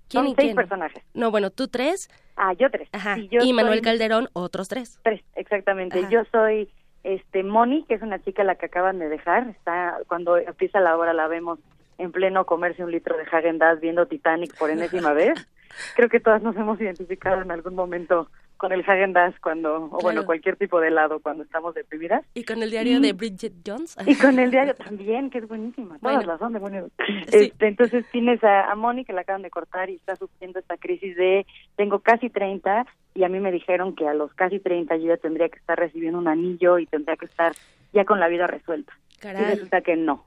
¿Quién 0.08 0.24
Son 0.24 0.32
y 0.32 0.34
seis 0.36 0.54
personajes. 0.54 1.04
No, 1.14 1.30
bueno, 1.30 1.50
tú 1.50 1.68
tres. 1.68 2.08
Ah, 2.36 2.54
yo 2.54 2.70
tres. 2.70 2.88
Ajá. 2.92 3.16
Y, 3.18 3.52
Manuel 3.52 3.82
Calderón, 3.82 4.28
otros 4.32 4.68
tres. 4.68 4.98
Tres, 5.02 5.22
exactamente. 5.34 6.00
Yo 6.10 6.22
soy 6.32 6.70
este 7.08 7.42
Moni, 7.42 7.84
que 7.84 7.94
es 7.94 8.02
una 8.02 8.22
chica 8.22 8.44
la 8.44 8.56
que 8.56 8.66
acaban 8.66 8.98
de 8.98 9.08
dejar. 9.08 9.48
Está 9.48 9.96
cuando 10.08 10.36
empieza 10.36 10.78
la 10.80 10.96
obra 10.96 11.14
la 11.14 11.26
vemos 11.26 11.58
en 11.96 12.12
pleno 12.12 12.44
comerse 12.44 12.84
un 12.84 12.92
litro 12.92 13.16
de 13.16 13.24
Häagen 13.24 13.58
viendo 13.80 14.06
Titanic 14.06 14.56
por 14.58 14.70
enésima 14.70 15.12
vez. 15.12 15.48
Creo 15.96 16.08
que 16.08 16.20
todas 16.20 16.42
nos 16.42 16.56
hemos 16.56 16.80
identificado 16.80 17.42
en 17.42 17.50
algún 17.50 17.74
momento 17.74 18.28
con 18.58 18.72
el 18.72 18.80
Hagen 18.80 19.12
Dazs 19.12 19.38
cuando, 19.40 19.84
o 19.84 19.98
bueno, 20.02 20.26
cualquier 20.26 20.56
tipo 20.56 20.80
de 20.80 20.88
helado 20.88 21.20
cuando 21.20 21.44
estamos 21.44 21.74
deprimidas. 21.74 22.24
Y 22.34 22.44
con 22.44 22.62
el 22.62 22.70
diario 22.70 23.00
de 23.00 23.12
Bridget 23.12 23.54
Jones. 23.64 23.96
Y 24.04 24.16
con 24.16 24.38
el 24.38 24.50
diario 24.50 24.74
también, 24.84 25.30
que 25.30 25.38
es 25.38 25.48
buenísima. 25.48 25.98
Todas 26.00 26.26
las 26.26 26.38
son 26.40 26.52
de 26.52 26.58
buenas. 26.58 26.84
Este, 27.30 27.68
entonces 27.68 28.04
tienes 28.10 28.42
a, 28.42 28.70
a 28.70 28.74
Moni 28.74 29.04
que 29.04 29.12
la 29.12 29.20
acaban 29.20 29.42
de 29.42 29.50
cortar 29.50 29.88
y 29.88 29.94
está 29.94 30.16
sufriendo 30.16 30.58
esta 30.58 30.76
crisis 30.76 31.16
de 31.16 31.46
tengo 31.78 32.00
casi 32.00 32.28
30 32.28 32.86
y 33.14 33.24
a 33.24 33.30
mí 33.30 33.40
me 33.40 33.50
dijeron 33.50 33.94
que 33.94 34.06
a 34.06 34.12
los 34.12 34.34
casi 34.34 34.58
30 34.58 34.96
yo 34.96 35.06
ya 35.06 35.16
tendría 35.16 35.48
que 35.48 35.58
estar 35.58 35.78
recibiendo 35.78 36.18
un 36.18 36.28
anillo 36.28 36.78
y 36.78 36.84
tendría 36.84 37.16
que 37.16 37.26
estar 37.26 37.52
ya 37.94 38.04
con 38.04 38.20
la 38.20 38.28
vida 38.28 38.46
resuelta. 38.46 38.92
Y 39.22 39.28
resulta 39.28 39.80
que 39.80 39.96
no, 39.96 40.24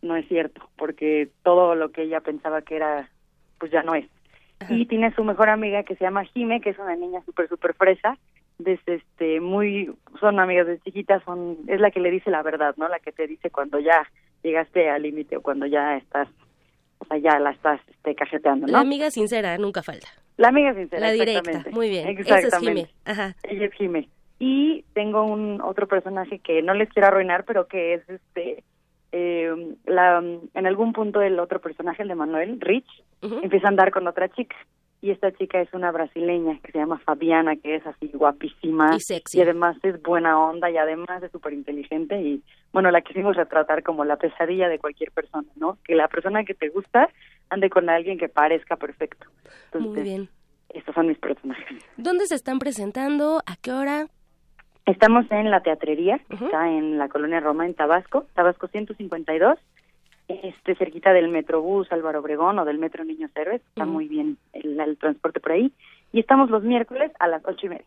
no 0.00 0.16
es 0.16 0.26
cierto, 0.28 0.70
porque 0.76 1.28
todo 1.42 1.74
lo 1.74 1.90
que 1.90 2.02
ella 2.02 2.20
pensaba 2.20 2.62
que 2.62 2.76
era, 2.76 3.10
pues 3.58 3.70
ya 3.70 3.82
no 3.82 3.94
es 3.94 4.06
y 4.68 4.86
tiene 4.86 5.14
su 5.14 5.24
mejor 5.24 5.48
amiga 5.48 5.82
que 5.82 5.96
se 5.96 6.04
llama 6.04 6.24
Jime, 6.24 6.60
que 6.60 6.70
es 6.70 6.78
una 6.78 6.96
niña 6.96 7.20
súper, 7.24 7.48
súper 7.48 7.74
fresa, 7.74 8.16
desde 8.58 8.94
este, 8.94 9.40
muy, 9.40 9.92
son 10.20 10.38
amigas 10.38 10.66
de 10.66 10.78
chiquitas, 10.80 11.22
son, 11.24 11.58
es 11.66 11.80
la 11.80 11.90
que 11.90 12.00
le 12.00 12.10
dice 12.10 12.30
la 12.30 12.42
verdad, 12.42 12.74
¿no? 12.76 12.88
La 12.88 13.00
que 13.00 13.12
te 13.12 13.26
dice 13.26 13.50
cuando 13.50 13.78
ya 13.78 14.08
llegaste 14.42 14.88
al 14.88 15.02
límite 15.02 15.36
o 15.36 15.42
cuando 15.42 15.66
ya 15.66 15.96
estás, 15.96 16.28
o 16.98 17.04
sea, 17.06 17.18
ya 17.18 17.38
la 17.38 17.50
estás 17.50 17.80
este, 17.88 18.14
cajeteando, 18.14 18.66
¿no? 18.66 18.72
La 18.72 18.80
amiga 18.80 19.10
sincera 19.10 19.58
nunca 19.58 19.82
falta. 19.82 20.08
La 20.36 20.48
amiga 20.48 20.74
sincera, 20.74 21.00
La 21.00 21.12
directa, 21.12 21.64
muy 21.70 21.88
bien. 21.88 22.08
Exactamente. 22.08 22.56
es 22.56 22.58
Jime. 22.58 22.88
Ajá. 23.04 23.36
Ella 23.44 23.66
es 23.66 23.72
Jime. 23.74 24.08
Y 24.38 24.84
tengo 24.94 25.22
un 25.22 25.60
otro 25.60 25.86
personaje 25.86 26.40
que 26.40 26.60
no 26.62 26.74
les 26.74 26.88
quiero 26.90 27.08
arruinar, 27.08 27.44
pero 27.44 27.68
que 27.68 27.94
es 27.94 28.08
este 28.08 28.64
eh, 29.12 29.76
la, 29.86 30.18
en 30.18 30.66
algún 30.66 30.92
punto 30.92 31.22
el 31.22 31.38
otro 31.38 31.60
personaje, 31.60 32.02
el 32.02 32.08
de 32.08 32.16
Manuel, 32.16 32.60
Rich, 32.60 32.88
empieza 33.22 33.68
a 33.68 33.70
andar 33.70 33.92
con 33.92 34.08
otra 34.08 34.28
chica. 34.28 34.56
Y 35.04 35.10
esta 35.10 35.30
chica 35.32 35.60
es 35.60 35.68
una 35.74 35.92
brasileña 35.92 36.58
que 36.62 36.72
se 36.72 36.78
llama 36.78 36.98
Fabiana, 36.98 37.56
que 37.56 37.74
es 37.74 37.86
así 37.86 38.10
guapísima. 38.14 38.96
Y 38.96 39.00
sexy. 39.00 39.36
Y 39.36 39.42
además 39.42 39.76
es 39.82 40.00
buena 40.00 40.40
onda 40.40 40.70
y 40.70 40.78
además 40.78 41.22
es 41.22 41.30
súper 41.30 41.52
inteligente. 41.52 42.18
Y 42.22 42.42
bueno, 42.72 42.90
la 42.90 43.02
quisimos 43.02 43.36
retratar 43.36 43.82
como 43.82 44.06
la 44.06 44.16
pesadilla 44.16 44.66
de 44.70 44.78
cualquier 44.78 45.10
persona, 45.10 45.46
¿no? 45.56 45.76
Que 45.84 45.94
la 45.94 46.08
persona 46.08 46.42
que 46.44 46.54
te 46.54 46.70
gusta 46.70 47.10
ande 47.50 47.68
con 47.68 47.90
alguien 47.90 48.16
que 48.16 48.30
parezca 48.30 48.76
perfecto. 48.76 49.26
Muy 49.78 50.00
bien. 50.00 50.30
Estos 50.70 50.94
son 50.94 51.08
mis 51.08 51.18
personajes. 51.18 51.84
¿Dónde 51.98 52.24
se 52.24 52.36
están 52.36 52.58
presentando? 52.58 53.42
¿A 53.44 53.56
qué 53.60 53.72
hora? 53.72 54.06
Estamos 54.86 55.30
en 55.30 55.50
la 55.50 55.60
teatrería, 55.60 56.18
está 56.30 56.70
en 56.70 56.96
la 56.96 57.10
colonia 57.10 57.40
Roma, 57.40 57.66
en 57.66 57.74
Tabasco, 57.74 58.24
Tabasco 58.32 58.68
152, 58.68 59.58
este, 60.28 60.74
cerquita 60.74 61.12
del 61.12 61.28
Metrobús 61.28 61.90
Álvaro 61.92 62.20
Obregón 62.20 62.58
o 62.58 62.64
del 62.64 62.78
Metro 62.78 63.04
Niños 63.04 63.30
Héroes, 63.34 63.60
está 63.60 63.84
muy 63.84 64.08
bien 64.08 64.38
el, 64.52 64.78
el, 64.80 64.96
transporte 64.96 65.40
por 65.40 65.52
ahí. 65.52 65.72
Y 66.12 66.20
estamos 66.20 66.50
los 66.50 66.62
miércoles 66.62 67.12
a 67.18 67.28
las 67.28 67.44
ocho 67.44 67.66
y 67.66 67.70
media 67.70 67.86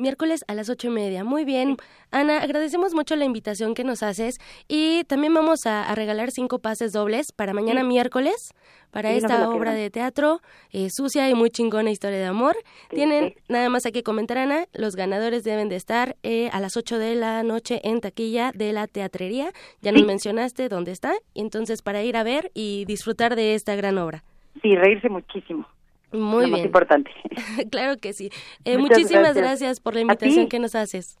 miércoles 0.00 0.44
a 0.48 0.54
las 0.54 0.68
ocho 0.68 0.88
y 0.88 0.90
media. 0.90 1.22
Muy 1.24 1.44
bien. 1.44 1.76
Ana, 2.10 2.38
agradecemos 2.38 2.94
mucho 2.94 3.14
la 3.16 3.24
invitación 3.24 3.74
que 3.74 3.84
nos 3.84 4.02
haces 4.02 4.36
y 4.66 5.04
también 5.04 5.34
vamos 5.34 5.66
a, 5.66 5.94
regalar 5.94 6.30
cinco 6.30 6.58
pases 6.58 6.92
dobles 6.92 7.32
para 7.32 7.52
mañana 7.52 7.84
miércoles 7.84 8.54
para 8.90 9.12
esta 9.12 9.48
obra 9.48 9.72
de 9.72 9.90
teatro 9.90 10.40
eh, 10.72 10.88
sucia 10.90 11.28
y 11.30 11.34
muy 11.34 11.50
chingona 11.50 11.90
historia 11.90 12.18
de 12.18 12.26
amor. 12.26 12.56
Tienen 12.88 13.34
nada 13.48 13.68
más 13.68 13.86
hay 13.86 13.92
que 13.92 14.02
comentar, 14.02 14.38
Ana, 14.38 14.66
los 14.72 14.96
ganadores 14.96 15.44
deben 15.44 15.68
de 15.68 15.76
estar 15.76 16.16
eh, 16.22 16.48
a 16.52 16.60
las 16.60 16.76
ocho 16.76 16.98
de 16.98 17.14
la 17.14 17.42
noche 17.42 17.80
en 17.84 18.00
taquilla 18.00 18.52
de 18.54 18.72
la 18.72 18.86
teatrería. 18.86 19.52
Ya 19.80 19.92
nos 19.92 20.04
mencionaste 20.04 20.68
dónde 20.68 20.92
está, 20.92 21.12
y 21.34 21.40
entonces 21.40 21.82
para 21.82 22.02
ir 22.02 22.16
a 22.16 22.24
ver 22.24 22.50
y 22.54 22.84
disfrutar 22.86 23.36
de 23.36 23.54
esta 23.54 23.76
gran 23.76 23.98
obra. 23.98 24.24
Sí, 24.62 24.74
reírse 24.74 25.08
muchísimo. 25.08 25.66
Muy 26.12 26.22
lo 26.22 26.38
bien. 26.40 26.50
Más 26.52 26.60
importante. 26.64 27.10
claro 27.70 27.98
que 27.98 28.12
sí. 28.12 28.30
Eh, 28.64 28.78
muchísimas 28.78 29.34
gracias. 29.34 29.80
por 29.80 29.94
la 29.94 30.00
invitación 30.00 30.48
que 30.48 30.58
nos 30.58 30.74
haces. 30.74 31.18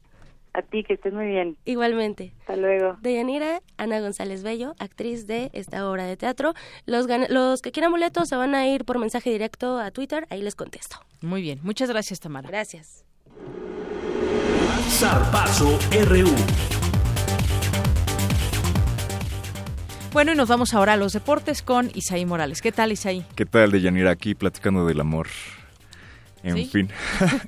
A 0.52 0.62
ti, 0.62 0.82
que 0.82 0.94
estés 0.94 1.12
muy 1.12 1.26
bien. 1.26 1.56
Igualmente. 1.64 2.32
Hasta 2.40 2.56
luego. 2.56 2.96
Deyanira, 3.02 3.62
Ana 3.76 4.00
González 4.00 4.42
Bello, 4.42 4.74
actriz 4.80 5.28
de 5.28 5.50
esta 5.52 5.88
obra 5.88 6.04
de 6.04 6.16
teatro. 6.16 6.54
Los, 6.86 7.06
los 7.28 7.62
que 7.62 7.70
quieran 7.70 7.92
boletos 7.92 8.28
se 8.28 8.34
van 8.34 8.56
a 8.56 8.66
ir 8.66 8.84
por 8.84 8.98
mensaje 8.98 9.30
directo 9.30 9.78
a 9.78 9.92
Twitter, 9.92 10.26
ahí 10.28 10.42
les 10.42 10.56
contesto. 10.56 10.96
Muy 11.20 11.40
bien, 11.40 11.60
muchas 11.62 11.88
gracias 11.88 12.18
Tamara. 12.18 12.48
Gracias. 12.48 13.04
Zarpazo 14.88 15.78
RU. 16.08 16.79
Bueno, 20.12 20.32
y 20.32 20.34
nos 20.34 20.48
vamos 20.48 20.74
ahora 20.74 20.94
a 20.94 20.96
los 20.96 21.12
deportes 21.12 21.62
con 21.62 21.90
Isaí 21.94 22.26
Morales. 22.26 22.60
¿Qué 22.60 22.72
tal, 22.72 22.90
Isaí? 22.90 23.24
¿Qué 23.36 23.46
tal, 23.46 23.70
Deyanira? 23.70 24.10
Aquí 24.10 24.34
platicando 24.34 24.84
del 24.84 25.00
amor. 25.00 25.28
En 26.42 26.66
fin, 26.68 26.88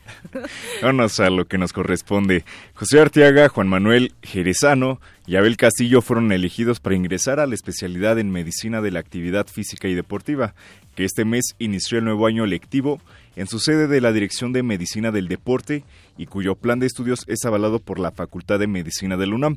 vámonos 0.83 1.19
a 1.19 1.31
lo 1.31 1.47
que 1.47 1.57
nos 1.57 1.73
corresponde. 1.73 2.45
José 2.75 3.01
Arteaga, 3.01 3.49
Juan 3.49 3.67
Manuel 3.67 4.13
Jerezano 4.23 5.01
y 5.27 5.37
Abel 5.37 5.57
Castillo 5.57 6.03
fueron 6.03 6.31
elegidos 6.31 6.79
para 6.79 6.95
ingresar 6.95 7.41
a 7.41 7.47
la 7.47 7.55
especialidad 7.55 8.19
en 8.19 8.31
Medicina 8.31 8.83
de 8.83 8.91
la 8.91 9.01
Actividad 9.01 9.47
Física 9.47 9.89
y 9.89 9.95
Deportiva, 9.95 10.55
que 10.95 11.05
este 11.05 11.25
mes 11.25 11.55
inició 11.59 11.99
el 11.99 12.05
nuevo 12.05 12.27
año 12.27 12.45
lectivo 12.45 13.01
en 13.35 13.47
su 13.47 13.61
sede 13.61 13.89
de 13.89 14.03
la 14.03 14.13
Dirección 14.13 14.53
de 14.53 14.63
Medicina 14.63 15.11
del 15.11 15.27
Deporte 15.27 15.85
y 16.19 16.27
cuyo 16.27 16.55
plan 16.55 16.79
de 16.79 16.87
estudios 16.87 17.25
es 17.29 17.47
avalado 17.47 17.79
por 17.79 17.99
la 17.99 18.11
Facultad 18.11 18.59
de 18.59 18.67
Medicina 18.67 19.17
del 19.17 19.33
UNAM. 19.33 19.57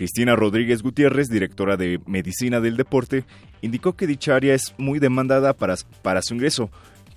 Cristina 0.00 0.34
Rodríguez 0.34 0.82
Gutiérrez, 0.82 1.28
directora 1.28 1.76
de 1.76 2.00
Medicina 2.06 2.58
del 2.60 2.78
Deporte, 2.78 3.24
indicó 3.60 3.96
que 3.96 4.06
dicha 4.06 4.34
área 4.34 4.54
es 4.54 4.74
muy 4.78 4.98
demandada 4.98 5.52
para, 5.52 5.76
su 6.22 6.34
ingreso, 6.34 6.70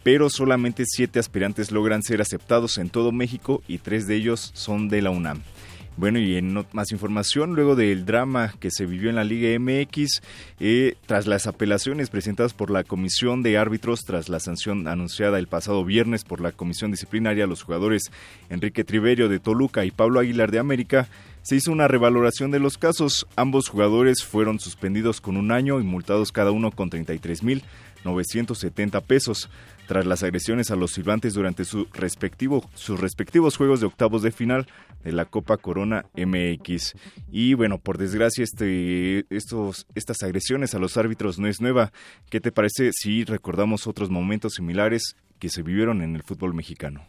pero 0.03 0.29
solamente 0.29 0.83
siete 0.85 1.17
aspirantes 1.17 1.71
logran 1.71 2.03
ser 2.03 2.19
aceptados 2.19 2.77
en 2.77 2.89
todo 2.89 3.13
México 3.13 3.63
y 3.69 3.77
tres 3.77 4.05
de 4.05 4.15
ellos 4.15 4.51
son 4.53 4.89
de 4.89 5.01
la 5.01 5.11
UNAM. 5.11 5.43
Bueno, 5.95 6.19
y 6.19 6.35
en 6.35 6.65
más 6.73 6.91
información, 6.91 7.55
luego 7.55 7.77
del 7.77 8.03
drama 8.03 8.53
que 8.59 8.69
se 8.69 8.85
vivió 8.85 9.09
en 9.09 9.15
la 9.15 9.23
Liga 9.23 9.57
MX, 9.57 10.21
eh, 10.59 10.95
tras 11.05 11.25
las 11.25 11.47
apelaciones 11.47 12.09
presentadas 12.09 12.53
por 12.53 12.69
la 12.69 12.83
Comisión 12.83 13.43
de 13.43 13.57
Árbitros, 13.57 14.01
tras 14.01 14.27
la 14.27 14.41
sanción 14.41 14.89
anunciada 14.89 15.39
el 15.39 15.47
pasado 15.47 15.85
viernes 15.85 16.25
por 16.25 16.41
la 16.41 16.51
Comisión 16.51 16.91
Disciplinaria 16.91 17.45
a 17.45 17.47
los 17.47 17.63
jugadores 17.63 18.11
Enrique 18.49 18.83
Triverio 18.83 19.29
de 19.29 19.39
Toluca 19.39 19.85
y 19.85 19.91
Pablo 19.91 20.19
Aguilar 20.19 20.51
de 20.51 20.59
América, 20.59 21.07
se 21.43 21.57
hizo 21.57 21.71
una 21.71 21.87
revaloración 21.87 22.49
de 22.51 22.59
los 22.59 22.77
casos. 22.77 23.25
Ambos 23.35 23.69
jugadores 23.69 24.23
fueron 24.23 24.59
suspendidos 24.59 25.21
con 25.21 25.37
un 25.37 25.51
año 25.51 25.79
y 25.79 25.83
multados 25.83 26.31
cada 26.31 26.49
uno 26.51 26.71
con 26.71 26.89
33.970 26.89 29.03
pesos. 29.03 29.49
Tras 29.85 30.05
las 30.05 30.23
agresiones 30.23 30.71
a 30.71 30.77
los 30.77 30.91
silbantes 30.91 31.33
durante 31.33 31.65
su 31.65 31.89
respectivo, 31.93 32.69
sus 32.73 33.01
respectivos 33.01 33.57
juegos 33.57 33.81
de 33.81 33.87
octavos 33.87 34.21
de 34.21 34.31
final 34.31 34.65
de 35.03 35.11
la 35.11 35.25
Copa 35.25 35.57
Corona 35.57 36.05
MX. 36.15 36.93
Y 37.29 37.55
bueno, 37.55 37.77
por 37.77 37.97
desgracia, 37.97 38.45
este, 38.45 39.25
estos, 39.29 39.85
estas 39.93 40.23
agresiones 40.23 40.73
a 40.73 40.79
los 40.79 40.95
árbitros 40.95 41.37
no 41.37 41.47
es 41.47 41.59
nueva. 41.59 41.91
¿Qué 42.29 42.39
te 42.39 42.53
parece 42.53 42.91
si 42.93 43.25
recordamos 43.25 43.85
otros 43.85 44.09
momentos 44.09 44.53
similares 44.53 45.17
que 45.39 45.49
se 45.49 45.61
vivieron 45.61 46.01
en 46.01 46.15
el 46.15 46.23
fútbol 46.23 46.53
mexicano? 46.53 47.05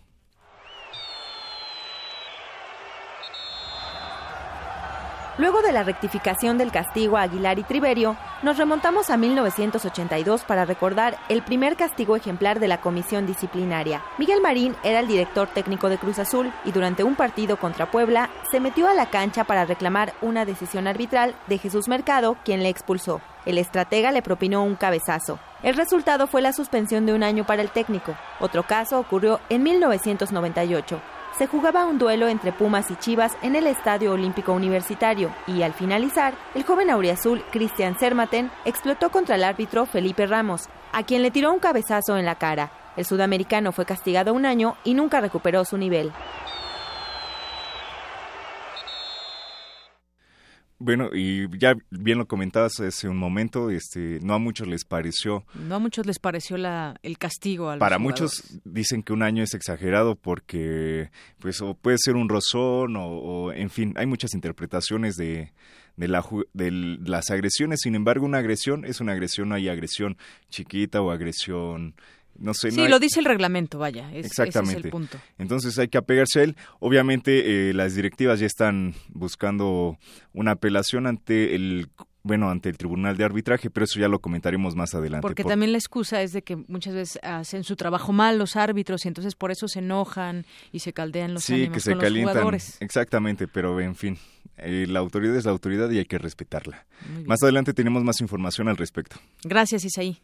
Luego 5.37 5.63
de 5.63 5.73
la 5.73 5.83
rectificación 5.83 6.59
del 6.59 6.71
castigo 6.71 7.17
a 7.17 7.23
Aguilar 7.23 7.59
y 7.59 7.65
Triverio, 7.65 8.17
nos 8.45 8.57
remontamos 8.57 9.11
a 9.11 9.17
1982 9.17 10.45
para 10.45 10.65
recordar 10.65 11.19
el 11.29 11.43
primer 11.43 11.75
castigo 11.75 12.15
ejemplar 12.15 12.61
de 12.61 12.69
la 12.69 12.81
comisión 12.81 13.27
disciplinaria. 13.27 14.01
Miguel 14.17 14.41
Marín 14.41 14.77
era 14.85 15.01
el 15.01 15.09
director 15.09 15.49
técnico 15.49 15.89
de 15.89 15.99
Cruz 15.99 16.21
Azul 16.21 16.53
y 16.65 16.71
durante 16.71 17.03
un 17.03 17.17
partido 17.17 17.57
contra 17.57 17.91
Puebla 17.91 18.31
se 18.53 18.61
metió 18.61 18.87
a 18.87 18.95
la 18.95 19.11
cancha 19.11 19.43
para 19.43 19.65
reclamar 19.65 20.13
una 20.23 20.45
decisión 20.45 20.87
arbitral 20.87 21.35
de 21.49 21.59
Jesús 21.59 21.89
Mercado, 21.89 22.37
quien 22.45 22.63
le 22.63 22.69
expulsó. 22.69 23.21
El 23.45 23.59
estratega 23.59 24.13
le 24.13 24.23
propinó 24.23 24.63
un 24.63 24.77
cabezazo. 24.77 25.41
El 25.65 25.75
resultado 25.75 26.29
fue 26.29 26.43
la 26.43 26.53
suspensión 26.53 27.07
de 27.07 27.13
un 27.13 27.25
año 27.25 27.45
para 27.45 27.63
el 27.63 27.71
técnico. 27.71 28.15
Otro 28.39 28.63
caso 28.63 29.01
ocurrió 29.01 29.41
en 29.49 29.65
1998 29.65 31.01
se 31.39 31.47
jugaba 31.47 31.87
un 31.87 31.99
duelo 31.99 32.29
entre 32.29 32.53
Pumas 32.53 32.91
y 32.91 32.97
Chivas 32.97 33.37
en 33.43 33.57
el 33.57 33.67
Estadio 33.67 34.13
Olímpico 34.13 34.53
Universitario 34.53 35.35
y 35.47 35.63
al 35.63 35.73
finalizar, 35.73 36.35
el 36.55 36.65
joven 36.65 36.91
auriazul 36.91 37.43
Cristian 37.51 37.99
Sermaten 37.99 38.51
explotó 38.65 39.11
contra 39.11 39.35
el 39.35 39.45
árbitro 39.45 39.87
Felipe 39.87 40.27
Ramos, 40.27 40.69
a 40.93 41.03
quien 41.03 41.23
le 41.23 41.31
tiró 41.31 41.53
un 41.53 41.59
cabezazo 41.59 42.17
en 42.17 42.25
la 42.25 42.37
cara. 42.37 42.71
El 42.97 43.05
sudamericano 43.05 43.73
fue 43.73 43.85
castigado 43.85 44.33
un 44.33 44.47
año 44.47 44.77
y 44.85 44.95
nunca 44.95 45.21
recuperó 45.21 45.65
su 45.65 45.77
nivel. 45.77 46.13
Bueno, 50.79 51.11
y 51.15 51.47
ya 51.59 51.77
bien 51.91 52.19
lo 52.19 52.27
comentabas 52.27 52.81
hace 52.81 53.09
un 53.09 53.17
momento, 53.17 53.71
este, 53.71 54.19
no 54.23 54.35
a 54.35 54.39
muchos 54.39 54.67
les 54.67 54.85
pareció. 54.85 55.45
No 55.55 55.77
a 55.77 55.79
muchos 55.79 56.05
les 56.05 56.19
pareció 56.19 56.57
la, 56.57 56.97
el 57.03 57.17
castigo. 57.17 57.71
A 57.71 57.79
para 57.79 57.99
muchos 57.99 58.61
dicen 58.65 59.03
que 59.03 59.13
un 59.13 59.23
año 59.23 59.45
es 59.45 59.55
exagerado 59.55 60.17
porque, 60.17 61.11
pues, 61.39 61.61
o 61.61 61.75
puede 61.75 61.99
ser 61.99 62.17
un 62.17 62.29
rozón 62.29 62.97
o, 62.97 63.07
o 63.07 63.53
en 63.53 63.71
fin, 63.71 63.95
hay 63.97 64.07
muchas 64.07 64.35
interpretaciones 64.35 65.17
de, 65.17 65.53
de, 65.97 66.09
la, 66.09 66.25
de 66.53 66.71
las 66.71 67.31
agresiones. 67.31 67.81
Sin 67.83 67.95
embargo, 67.95 68.27
una 68.27 68.39
agresión 68.39 68.85
es 68.85 69.01
una 69.01 69.13
agresión, 69.13 69.49
no 69.49 69.55
hay 69.55 69.69
agresión 69.69 70.17
chiquita 70.49 71.01
o 71.01 71.11
agresión 71.11 71.95
no 72.37 72.53
sé, 72.55 72.71
sí, 72.71 72.89
lo 72.89 72.99
dice 72.99 73.21
el 73.21 73.27
reglamento, 73.27 73.79
vaya. 73.79 74.13
Exactamente. 74.13 74.73
Ese 74.73 74.79
es 74.81 74.85
el 74.87 74.91
punto. 74.91 75.19
Entonces 75.39 75.79
hay 75.79 75.89
que 75.89 75.99
apegarse 75.99 76.41
a 76.41 76.43
él. 76.45 76.57
Obviamente 76.81 77.71
eh, 77.71 77.75
las 77.75 77.95
directivas 77.95 78.41
ya 78.41 78.47
están 78.47 78.95
buscando 79.09 79.99
una 80.33 80.53
apelación 80.53 81.07
ante 81.07 81.55
el 81.55 81.89
bueno, 82.25 82.51
ante 82.51 82.71
el 82.71 82.79
Tribunal 82.79 83.19
de 83.19 83.25
Arbitraje, 83.25 83.69
pero 83.69 83.85
eso 83.85 84.01
ya 84.01 84.09
lo 84.09 84.19
comentaremos 84.19 84.75
más 84.75 84.95
adelante. 84.95 85.21
Porque 85.21 85.45
también 85.45 85.73
la 85.73 85.79
excusa 85.79 86.23
es 86.23 86.33
de 86.33 86.43
que 86.43 86.57
muchas 86.57 86.95
veces 86.95 87.19
hacen 87.23 87.65
su 87.65 87.77
trabajo 87.77 88.15
mal 88.15 88.39
los 88.39 88.57
árbitros 88.57 89.05
y 89.05 89.09
entonces 89.09 89.35
por 89.35 89.51
eso 89.51 89.69
se 89.69 89.81
enojan 89.81 90.47
y 90.73 90.79
se 90.79 90.95
caldean 90.95 91.35
los, 91.35 91.45
sí, 91.45 91.69
que 91.69 91.81
se 91.81 91.95
calientan, 91.99 92.33
jugadores. 92.33 92.79
Exactamente, 92.81 93.47
pero 93.47 93.79
en 93.79 93.95
fin, 93.95 94.19
eh, 94.57 94.87
la 94.89 95.01
autoridad 95.01 95.37
es 95.37 95.45
la 95.45 95.51
autoridad 95.51 95.91
y 95.91 95.99
hay 95.99 96.07
que 96.07 96.17
respetarla. 96.17 96.87
Más 97.27 97.43
adelante 97.43 97.75
tenemos 97.75 98.03
más 98.05 98.23
información 98.23 98.69
al 98.69 98.79
respecto. 98.79 99.17
Gracias, 99.45 99.85
Isaí. 99.85 100.19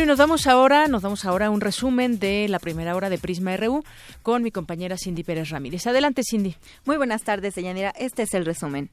Y 0.00 0.06
nos 0.06 0.18
damos 0.18 0.46
ahora, 0.46 0.86
nos 0.86 1.02
damos 1.02 1.24
ahora 1.24 1.50
un 1.50 1.60
resumen 1.60 2.20
de 2.20 2.46
la 2.48 2.60
primera 2.60 2.94
hora 2.94 3.10
de 3.10 3.18
Prisma 3.18 3.56
RU 3.56 3.82
con 4.22 4.44
mi 4.44 4.52
compañera 4.52 4.96
Cindy 4.96 5.24
Pérez 5.24 5.50
Ramírez. 5.50 5.88
Adelante, 5.88 6.22
Cindy. 6.22 6.54
Muy 6.84 6.96
buenas 6.96 7.24
tardes, 7.24 7.56
Deyanira. 7.56 7.90
Este 7.98 8.22
es 8.22 8.32
el 8.34 8.46
resumen. 8.46 8.90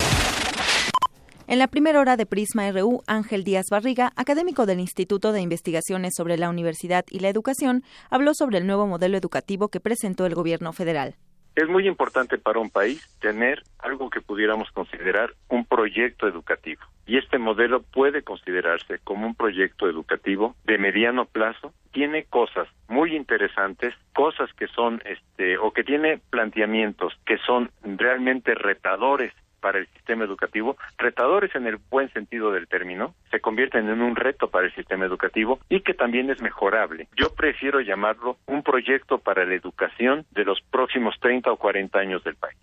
En 1.45 1.59
la 1.59 1.67
primera 1.67 1.99
hora 1.99 2.17
de 2.17 2.25
Prisma 2.25 2.71
RU, 2.71 3.03
Ángel 3.05 3.43
Díaz 3.43 3.67
Barriga, 3.69 4.13
académico 4.15 4.65
del 4.65 4.79
Instituto 4.79 5.31
de 5.31 5.41
Investigaciones 5.41 6.15
sobre 6.17 6.39
la 6.39 6.49
Universidad 6.49 7.05
y 7.11 7.19
la 7.19 7.29
Educación, 7.29 7.83
habló 8.09 8.33
sobre 8.33 8.57
el 8.57 8.65
nuevo 8.65 8.87
modelo 8.87 9.15
educativo 9.15 9.67
que 9.67 9.79
presentó 9.79 10.25
el 10.25 10.33
gobierno 10.33 10.73
federal. 10.73 11.17
Es 11.55 11.69
muy 11.69 11.87
importante 11.87 12.37
para 12.37 12.59
un 12.59 12.69
país 12.69 13.01
tener 13.21 13.63
algo 13.79 14.09
que 14.09 14.19
pudiéramos 14.19 14.69
considerar 14.71 15.33
un 15.47 15.63
proyecto 15.65 16.27
educativo. 16.27 16.81
Y 17.07 17.17
este 17.17 17.37
modelo 17.37 17.81
puede 17.81 18.23
considerarse 18.23 18.99
como 19.03 19.25
un 19.25 19.35
proyecto 19.35 19.87
educativo 19.87 20.55
de 20.65 20.77
mediano 20.77 21.25
plazo. 21.25 21.71
Tiene 21.91 22.25
cosas 22.25 22.67
muy 22.89 23.15
interesantes, 23.15 23.93
cosas 24.13 24.51
que 24.53 24.67
son, 24.67 25.01
este, 25.05 25.57
o 25.57 25.71
que 25.71 25.85
tiene 25.85 26.19
planteamientos 26.29 27.13
que 27.25 27.37
son 27.37 27.71
realmente 27.83 28.53
retadores 28.53 29.31
para 29.65 29.79
el 29.79 29.87
sistema 29.87 30.25
educativo, 30.25 30.77
retadores 30.99 31.55
en 31.55 31.65
el 31.65 31.77
buen 31.77 32.13
sentido 32.13 32.51
del 32.51 32.67
término, 32.67 33.15
se 33.31 33.39
convierten 33.39 33.89
en 33.89 33.99
un 33.99 34.15
reto 34.15 34.47
para 34.51 34.67
el 34.67 34.75
sistema 34.75 35.05
educativo 35.05 35.57
y 35.69 35.81
que 35.81 35.95
también 35.95 36.29
es 36.29 36.39
mejorable. 36.39 37.07
Yo 37.17 37.33
prefiero 37.33 37.81
llamarlo 37.81 38.37
un 38.45 38.61
proyecto 38.61 39.17
para 39.17 39.43
la 39.43 39.55
educación 39.55 40.23
de 40.29 40.45
los 40.45 40.61
próximos 40.69 41.15
30 41.19 41.51
o 41.51 41.57
40 41.57 41.97
años 41.97 42.23
del 42.23 42.35
país. 42.35 42.59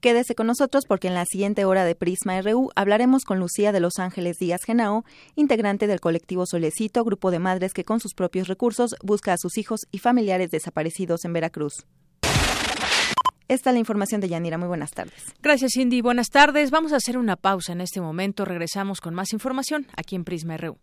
Quédese 0.00 0.36
con 0.36 0.46
nosotros 0.46 0.84
porque 0.86 1.08
en 1.08 1.14
la 1.14 1.24
siguiente 1.24 1.64
hora 1.64 1.84
de 1.84 1.96
Prisma 1.96 2.40
RU 2.40 2.70
hablaremos 2.76 3.24
con 3.24 3.40
Lucía 3.40 3.72
de 3.72 3.80
Los 3.80 3.98
Ángeles 3.98 4.36
Díaz 4.38 4.62
Genao, 4.64 5.02
integrante 5.34 5.88
del 5.88 5.98
colectivo 5.98 6.46
Solecito, 6.46 7.02
grupo 7.02 7.32
de 7.32 7.40
madres 7.40 7.72
que 7.74 7.82
con 7.82 7.98
sus 7.98 8.14
propios 8.14 8.46
recursos 8.46 8.94
busca 9.02 9.32
a 9.32 9.36
sus 9.36 9.58
hijos 9.58 9.80
y 9.90 9.98
familiares 9.98 10.52
desaparecidos 10.52 11.24
en 11.24 11.32
Veracruz. 11.32 11.86
Esta 13.48 13.70
es 13.70 13.74
la 13.74 13.80
información 13.80 14.20
de 14.20 14.28
Yanira. 14.28 14.58
Muy 14.58 14.68
buenas 14.68 14.92
tardes. 14.92 15.34
Gracias, 15.42 15.72
Cindy. 15.74 16.00
Buenas 16.00 16.28
tardes. 16.30 16.70
Vamos 16.70 16.92
a 16.92 16.96
hacer 16.96 17.18
una 17.18 17.36
pausa 17.36 17.72
en 17.72 17.80
este 17.80 18.00
momento. 18.00 18.44
Regresamos 18.44 19.00
con 19.00 19.14
más 19.14 19.32
información 19.32 19.86
aquí 19.96 20.16
en 20.16 20.24
Prisma 20.24 20.56
RU. 20.56 20.78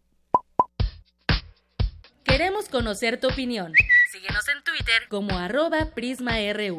Queremos 2.24 2.70
conocer 2.70 3.20
tu 3.20 3.28
opinión. 3.28 3.74
Síguenos 4.12 4.48
en 4.48 4.64
Twitter 4.64 5.08
como 5.10 5.38
arroba 5.38 5.88
PrismaRU. 5.94 6.78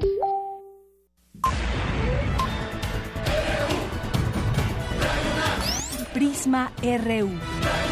Prisma 6.15 6.73
RU. 6.83 7.92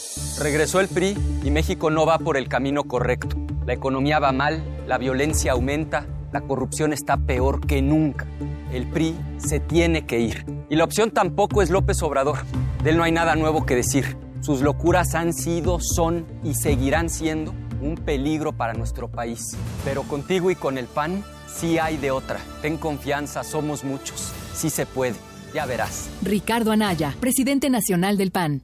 Regresó 0.39 0.79
el 0.79 0.87
PRI 0.87 1.17
y 1.43 1.51
México 1.51 1.89
no 1.89 2.05
va 2.05 2.19
por 2.19 2.37
el 2.37 2.47
camino 2.47 2.83
correcto. 2.83 3.37
La 3.65 3.73
economía 3.73 4.19
va 4.19 4.31
mal, 4.31 4.63
la 4.87 4.97
violencia 4.97 5.51
aumenta, 5.51 6.07
la 6.31 6.41
corrupción 6.41 6.93
está 6.93 7.17
peor 7.17 7.65
que 7.65 7.81
nunca. 7.81 8.25
El 8.71 8.87
PRI 8.87 9.15
se 9.37 9.59
tiene 9.59 10.05
que 10.05 10.19
ir. 10.19 10.45
Y 10.69 10.75
la 10.75 10.83
opción 10.83 11.11
tampoco 11.11 11.61
es 11.61 11.69
López 11.69 12.01
Obrador. 12.01 12.39
De 12.83 12.91
él 12.91 12.97
no 12.97 13.03
hay 13.03 13.11
nada 13.11 13.35
nuevo 13.35 13.65
que 13.65 13.75
decir. 13.75 14.17
Sus 14.41 14.61
locuras 14.61 15.13
han 15.13 15.33
sido, 15.33 15.79
son 15.79 16.25
y 16.43 16.55
seguirán 16.55 17.09
siendo 17.09 17.53
un 17.81 17.95
peligro 17.95 18.53
para 18.53 18.73
nuestro 18.73 19.09
país. 19.09 19.57
Pero 19.83 20.03
contigo 20.03 20.49
y 20.49 20.55
con 20.55 20.77
el 20.77 20.85
PAN 20.85 21.23
sí 21.47 21.77
hay 21.77 21.97
de 21.97 22.11
otra. 22.11 22.39
Ten 22.61 22.77
confianza, 22.77 23.43
somos 23.43 23.83
muchos. 23.83 24.31
Sí 24.53 24.69
se 24.69 24.85
puede. 24.85 25.15
Ya 25.53 25.65
verás. 25.65 26.09
Ricardo 26.23 26.71
Anaya, 26.71 27.13
presidente 27.19 27.69
nacional 27.69 28.17
del 28.17 28.31
PAN. 28.31 28.63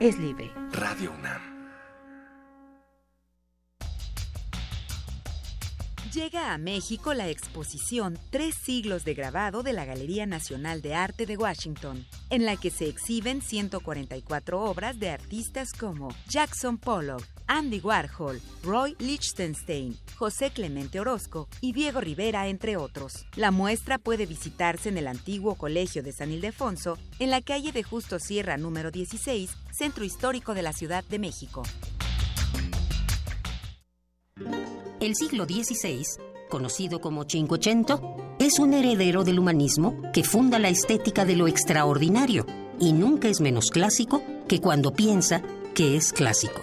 es 0.00 0.18
libre. 0.18 0.52
Radio 0.72 1.12
UNAM. 1.12 1.58
Llega 6.12 6.54
a 6.54 6.58
México 6.58 7.14
la 7.14 7.28
exposición 7.28 8.18
Tres 8.30 8.54
siglos 8.54 9.04
de 9.04 9.14
grabado 9.14 9.62
de 9.62 9.72
la 9.72 9.84
Galería 9.84 10.24
Nacional 10.26 10.82
de 10.82 10.94
Arte 10.94 11.26
de 11.26 11.36
Washington, 11.36 12.06
en 12.30 12.44
la 12.44 12.56
que 12.56 12.70
se 12.70 12.88
exhiben 12.88 13.42
144 13.42 14.60
obras 14.60 14.98
de 14.98 15.10
artistas 15.10 15.72
como 15.72 16.08
Jackson 16.28 16.78
Pollock, 16.78 17.24
Andy 17.48 17.80
Warhol, 17.80 18.40
Roy 18.62 18.94
Lichtenstein, 18.98 19.96
José 20.16 20.50
Clemente 20.50 21.00
Orozco 21.00 21.48
y 21.60 21.72
Diego 21.72 22.00
Rivera, 22.00 22.46
entre 22.46 22.76
otros. 22.76 23.26
La 23.36 23.50
muestra 23.50 23.98
puede 23.98 24.26
visitarse 24.26 24.90
en 24.90 24.98
el 24.98 25.08
antiguo 25.08 25.56
Colegio 25.56 26.02
de 26.02 26.12
San 26.12 26.30
Ildefonso, 26.30 26.98
en 27.18 27.30
la 27.30 27.40
calle 27.40 27.72
de 27.72 27.82
Justo 27.82 28.18
Sierra 28.18 28.56
número 28.56 28.90
16, 28.90 29.50
Centro 29.72 30.04
Histórico 30.04 30.54
de 30.54 30.62
la 30.62 30.72
Ciudad 30.72 31.04
de 31.04 31.18
México. 31.18 31.62
El 35.00 35.14
siglo 35.14 35.44
XVI, 35.44 36.04
conocido 36.50 37.00
como 37.00 37.24
Cinquecento, 37.24 38.16
es 38.38 38.58
un 38.58 38.74
heredero 38.74 39.24
del 39.24 39.38
humanismo 39.38 40.02
que 40.12 40.24
funda 40.24 40.58
la 40.58 40.68
estética 40.68 41.24
de 41.24 41.36
lo 41.36 41.48
extraordinario 41.48 42.46
y 42.78 42.92
nunca 42.92 43.28
es 43.28 43.40
menos 43.40 43.70
clásico 43.70 44.22
que 44.48 44.60
cuando 44.60 44.92
piensa 44.92 45.42
que 45.74 45.96
es 45.96 46.12
clásico. 46.12 46.62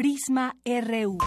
Prisma 0.00 0.56
RU. 0.64 1.18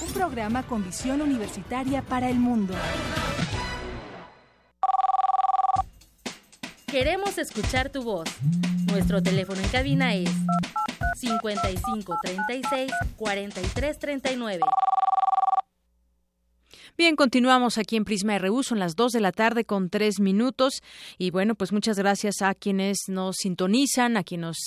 Un 0.00 0.12
programa 0.14 0.62
con 0.62 0.82
visión 0.82 1.20
universitaria 1.20 2.00
para 2.00 2.30
el 2.30 2.38
mundo. 2.38 2.72
Queremos 6.86 7.36
escuchar 7.36 7.90
tu 7.90 8.02
voz. 8.02 8.30
Nuestro 8.90 9.22
teléfono 9.22 9.60
en 9.60 9.68
cabina 9.68 10.14
es 10.14 10.30
55 11.16 12.16
36 12.22 12.92
43 13.18 13.98
39. 13.98 14.60
Bien, 17.00 17.16
continuamos 17.16 17.78
aquí 17.78 17.96
en 17.96 18.04
Prisma 18.04 18.36
RU, 18.36 18.62
son 18.62 18.78
las 18.78 18.94
2 18.94 19.12
de 19.12 19.20
la 19.20 19.32
tarde 19.32 19.64
con 19.64 19.88
3 19.88 20.20
minutos 20.20 20.82
y 21.16 21.30
bueno, 21.30 21.54
pues 21.54 21.72
muchas 21.72 21.98
gracias 21.98 22.42
a 22.42 22.54
quienes 22.54 23.08
nos 23.08 23.36
sintonizan, 23.36 24.18
a 24.18 24.22
quienes 24.22 24.58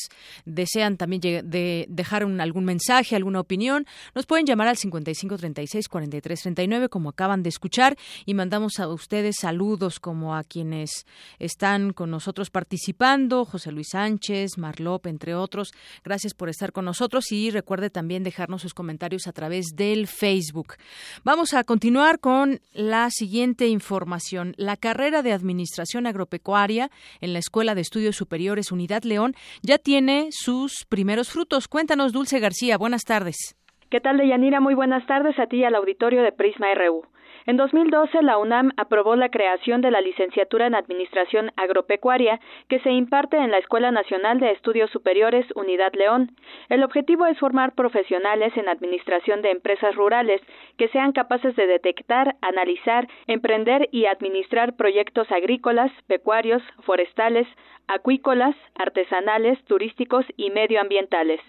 desean 0.44 0.98
también 0.98 1.22
de 1.22 1.86
dejar 1.90 2.24
algún 2.24 2.66
mensaje, 2.66 3.16
alguna 3.16 3.40
opinión. 3.40 3.86
Nos 4.16 4.26
pueden 4.26 4.48
llamar 4.48 4.68
al 4.68 4.78
55 4.78 5.38
36 5.38 5.88
43 5.88 6.42
39 6.42 6.90
como 6.90 7.10
acaban 7.10 7.44
de 7.44 7.50
escuchar 7.50 7.96
y 8.26 8.34
mandamos 8.34 8.80
a 8.80 8.88
ustedes 8.88 9.36
saludos 9.40 10.00
como 10.00 10.36
a 10.36 10.44
quienes 10.44 11.06
están 11.38 11.94
con 11.94 12.10
nosotros 12.10 12.50
participando, 12.50 13.46
José 13.46 13.72
Luis 13.72 13.90
Sánchez, 13.92 14.58
Marlop, 14.58 15.06
entre 15.06 15.36
otros. 15.36 15.72
Gracias 16.04 16.34
por 16.34 16.50
estar 16.50 16.72
con 16.72 16.86
nosotros 16.86 17.32
y 17.32 17.52
recuerde 17.52 17.92
también 17.92 18.24
dejarnos 18.24 18.64
sus 18.64 18.74
comentarios 18.74 19.28
a 19.28 19.34
través 19.34 19.76
del 19.76 20.08
Facebook. 20.08 20.78
Vamos 21.24 21.54
a 21.54 21.64
continuar 21.64 22.22
con 22.24 22.62
la 22.74 23.10
siguiente 23.10 23.68
información. 23.68 24.54
La 24.56 24.78
carrera 24.78 25.24
de 25.24 25.34
Administración 25.34 26.08
Agropecuaria 26.08 26.90
en 27.20 27.34
la 27.34 27.40
Escuela 27.40 27.76
de 27.76 27.82
Estudios 27.82 28.16
Superiores 28.16 28.72
Unidad 28.72 29.04
León 29.04 29.34
ya 29.62 29.78
tiene 29.78 30.30
sus 30.32 30.86
primeros 30.88 31.30
frutos. 31.34 31.68
Cuéntanos, 31.68 32.14
Dulce 32.14 32.40
García. 32.40 32.78
Buenas 32.78 33.04
tardes. 33.04 33.58
¿Qué 33.90 34.00
tal, 34.00 34.20
Deyanira? 34.20 34.62
Muy 34.62 34.74
buenas 34.74 35.06
tardes 35.06 35.38
a 35.38 35.48
ti 35.48 35.58
y 35.58 35.64
al 35.66 35.76
auditorio 35.76 36.24
de 36.24 36.32
Prisma 36.32 36.68
RU. 36.74 37.04
En 37.46 37.58
2012, 37.58 38.22
la 38.22 38.38
UNAM 38.38 38.72
aprobó 38.78 39.18
la 39.18 39.28
creación 39.28 39.82
de 39.82 39.92
la 39.92 40.00
licenciatura 40.00 40.66
en 40.66 40.76
Administración 40.76 41.52
Agropecuaria 41.58 42.40
que 42.70 42.80
se 42.80 42.92
imparte 42.92 43.36
en 43.36 43.52
la 43.52 43.58
Escuela 43.58 43.92
Nacional 43.92 44.40
de 44.40 44.52
Estudios 44.52 44.90
Superiores 44.92 45.46
Unidad 45.56 45.92
León. 45.94 46.32
El 46.70 46.84
objetivo 46.84 47.26
es 47.26 47.38
formar 47.38 47.76
profesionales 47.76 48.56
en 48.56 48.70
administración 48.70 49.42
de 49.42 49.52
empresas 49.52 49.94
rurales 49.96 50.42
que 50.78 50.88
sean 50.88 51.12
capaces 51.12 51.54
de 51.58 51.68
detectar, 51.68 52.38
analizar, 52.42 53.10
emprender 53.28 53.90
y 53.92 54.06
administrar 54.06 54.78
proyectos 54.78 55.30
agrícolas, 55.30 55.92
pecuarios, 56.08 56.64
forestales, 56.84 57.48
acuícolas, 57.88 58.56
artesanales, 58.76 59.62
turísticos 59.66 60.26
y 60.38 60.50
medioambientales. 60.52 61.42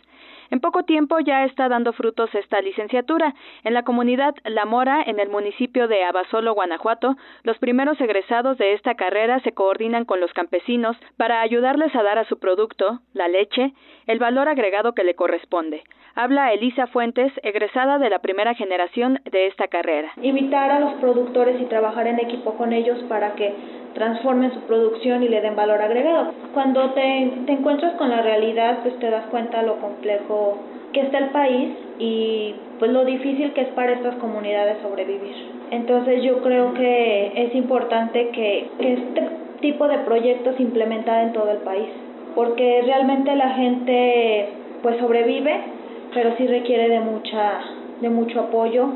En 0.51 0.61
poco 0.61 0.85
tiempo 0.85 1.19
ya 1.21 1.45
está 1.45 1.69
dando 1.69 1.93
frutos 1.93 2.35
esta 2.35 2.61
licenciatura. 2.61 3.35
En 3.63 3.75
la 3.75 3.83
comunidad 3.83 4.35
La 4.45 4.65
Mora, 4.65 5.03
en 5.07 5.21
el 5.21 5.29
municipio 5.29 5.89
de 5.89 6.05
Abasolo, 6.05 6.55
Guanajuato, 6.55 7.17
los 7.43 7.59
primeros 7.59 8.01
egresados 8.01 8.59
de 8.59 8.75
esta 8.75 8.95
carrera 8.95 9.41
se 9.41 9.53
coordinan 9.53 10.05
con 10.05 10.21
los 10.21 10.33
campesinos 10.33 10.97
para 11.17 11.41
ayudarles 11.41 11.95
a 11.95 12.03
dar 12.03 12.19
a 12.19 12.25
su 12.25 12.39
producto, 12.39 13.01
la 13.13 13.29
leche, 13.29 13.73
el 14.07 14.19
valor 14.19 14.49
agregado 14.49 14.95
que 14.95 15.05
le 15.05 15.15
corresponde. 15.15 15.83
Habla 16.17 16.53
Elisa 16.53 16.87
Fuentes, 16.87 17.33
egresada 17.43 17.99
de 17.99 18.09
la 18.09 18.21
primera 18.21 18.55
generación 18.55 19.19
de 19.25 19.47
esta 19.47 19.67
carrera. 19.67 20.13
Invitar 20.23 20.71
a 20.71 20.79
los 20.79 20.95
productores 20.95 21.61
y 21.61 21.65
trabajar 21.65 22.07
en 22.07 22.21
equipo 22.21 22.55
con 22.55 22.73
ellos 22.73 23.01
para 23.09 23.35
que 23.35 23.53
transformen 23.95 24.53
su 24.53 24.61
producción 24.61 25.23
y 25.23 25.29
le 25.29 25.41
den 25.41 25.57
valor 25.57 25.81
agregado. 25.81 26.33
Cuando 26.53 26.91
te, 26.93 27.33
te 27.47 27.53
encuentras 27.53 27.95
con 27.95 28.11
la 28.11 28.23
realidad, 28.23 28.81
pues 28.83 28.99
te 28.99 29.11
das 29.11 29.27
cuenta 29.27 29.63
lo 29.63 29.81
complejo 29.81 30.34
que 30.93 31.01
está 31.01 31.18
el 31.18 31.30
país 31.30 31.70
y 31.99 32.55
pues 32.78 32.91
lo 32.93 33.05
difícil 33.05 33.53
que 33.53 33.62
es 33.62 33.68
para 33.68 33.93
estas 33.93 34.14
comunidades 34.16 34.78
sobrevivir. 34.82 35.35
Entonces 35.70 36.22
yo 36.22 36.43
creo 36.43 36.72
que 36.74 37.32
es 37.35 37.55
importante 37.55 38.28
que, 38.28 38.68
que 38.78 38.93
este 38.95 39.28
tipo 39.61 39.89
de 39.89 39.99
proyectos 39.99 40.57
se 40.57 40.62
implementen 40.62 41.14
en 41.14 41.32
todo 41.32 41.51
el 41.51 41.59
país, 41.59 41.89
porque 42.35 42.82
realmente 42.85 43.35
la 43.35 43.51
gente 43.51 44.49
pues 44.82 44.99
sobrevive, 44.99 45.55
pero 46.12 46.37
sí 46.37 46.47
requiere 46.47 46.89
de 46.89 47.01
mucha 47.01 47.61
de 48.01 48.11
mucho 48.11 48.41
apoyo 48.41 48.89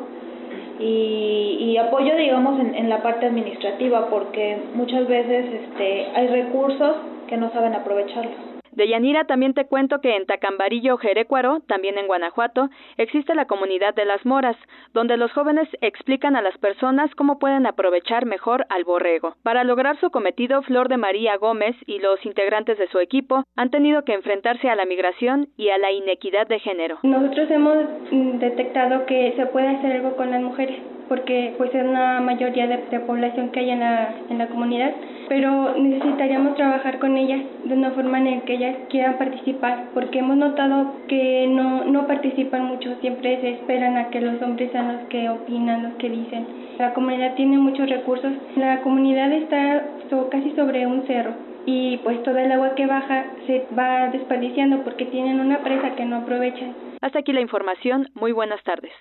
y, 0.81 1.77
apoyo 1.77 2.17
digamos 2.17 2.61
en, 2.61 2.75
en, 2.75 2.89
la 2.89 3.03
parte 3.03 3.27
administrativa 3.27 4.09
porque 4.11 4.59
muchas 4.75 5.07
veces 5.09 5.47
este 5.63 6.07
hay 6.15 6.27
recursos 6.29 6.97
que 7.29 7.37
no 7.37 7.51
saben 7.53 7.75
aprovecharlos. 7.75 8.48
De 8.79 8.87
Yanira 8.87 9.25
también 9.25 9.55
te 9.55 9.67
cuento 9.67 10.01
que 10.01 10.15
en 10.15 10.25
Tacambarillo, 10.25 10.99
Jerecuaro, 10.99 11.59
también 11.67 11.99
en 11.99 12.07
Guanajuato, 12.07 12.71
existe 12.97 13.35
la 13.35 13.47
comunidad 13.47 13.93
de 13.93 14.05
las 14.05 14.25
moras, 14.25 14.55
donde 14.95 15.17
los 15.17 15.33
jóvenes 15.33 15.69
explican 15.81 16.37
a 16.37 16.43
las 16.43 16.57
personas 16.59 17.13
cómo 17.17 17.41
pueden 17.41 17.67
aprovechar 17.67 18.25
mejor 18.25 18.67
al 18.69 18.85
borrego. 18.85 19.35
Para 19.43 19.65
lograr 19.65 19.99
su 19.99 20.13
cometido, 20.13 20.63
Flor 20.63 20.89
de 20.89 20.97
María 20.97 21.37
Gómez 21.39 21.75
y 21.87 21.99
los 21.99 22.25
integrantes 22.25 22.79
de 22.79 22.87
su 22.87 23.01
equipo 23.01 23.43
han 23.57 23.71
tenido 23.71 24.05
que 24.05 24.15
enfrentarse 24.15 24.71
a 24.71 24.77
la 24.77 24.85
migración 24.85 25.49
y 25.57 25.71
a 25.71 25.79
la 25.79 25.91
inequidad 25.91 26.47
de 26.47 26.61
género. 26.61 27.01
Nosotros 27.03 27.51
hemos 27.51 27.79
mm, 28.13 28.39
detectado 28.39 29.07
que 29.07 29.35
se 29.37 29.47
puede 29.47 29.67
hacer 29.67 29.91
algo 29.97 30.15
con 30.15 30.31
las 30.31 30.41
mujeres 30.41 30.79
porque 31.09 31.55
pues 31.57 31.75
es 31.75 31.85
una 31.85 32.21
mayoría 32.21 32.67
de, 32.67 32.79
población 33.01 33.51
que 33.51 33.61
hay 33.61 33.71
en 33.71 33.81
la, 33.81 34.15
en 34.29 34.39
la 34.39 34.49
comunidad, 34.49 34.93
pero 35.29 35.75
necesitaríamos 35.77 36.57
trabajar 36.57 36.99
con 36.99 37.17
ellas 37.17 37.41
de 37.65 37.75
una 37.75 37.91
forma 37.93 38.19
en 38.19 38.37
la 38.37 38.41
que 38.43 38.55
ellas 38.55 38.77
quieran 38.91 39.19
participar, 39.19 39.91
porque 39.95 40.19
hemos 40.19 40.37
notado 40.37 40.93
que 41.07 41.47
no, 41.49 41.85
no 41.85 42.07
participan 42.07 42.65
mucho, 42.65 42.95
siempre 43.01 43.41
se 43.41 43.51
esperan 43.51 43.97
a 43.97 44.11
que 44.11 44.21
los 44.21 44.41
hombres 44.43 44.73
sean 44.73 44.93
los 44.93 45.03
que 45.09 45.29
opinan, 45.29 45.85
los 45.85 45.95
que 45.95 46.11
dicen. 46.11 46.47
La 46.79 46.95
comunidad 46.95 47.35
tiene 47.35 47.59
muchos 47.59 47.89
recursos, 47.89 48.33
la 48.57 48.81
comunidad 48.81 49.33
está 49.33 49.85
casi 50.31 50.53
sobre 50.53 50.87
un 50.87 51.07
cerro 51.07 51.33
y 51.67 51.99
pues 51.99 52.23
toda 52.23 52.43
el 52.43 52.51
agua 52.51 52.75
que 52.75 52.87
baja 52.87 53.27
se 53.47 53.67
va 53.79 54.09
desperdiciando 54.09 54.83
porque 54.85 55.05
tienen 55.05 55.39
una 55.41 55.59
presa 55.63 55.95
que 55.97 56.05
no 56.05 56.17
aprovechan. 56.17 56.75
Hasta 57.03 57.19
aquí 57.19 57.33
la 57.33 57.41
información, 57.41 58.09
muy 58.15 58.33
buenas 58.33 58.63
tardes. 58.65 58.93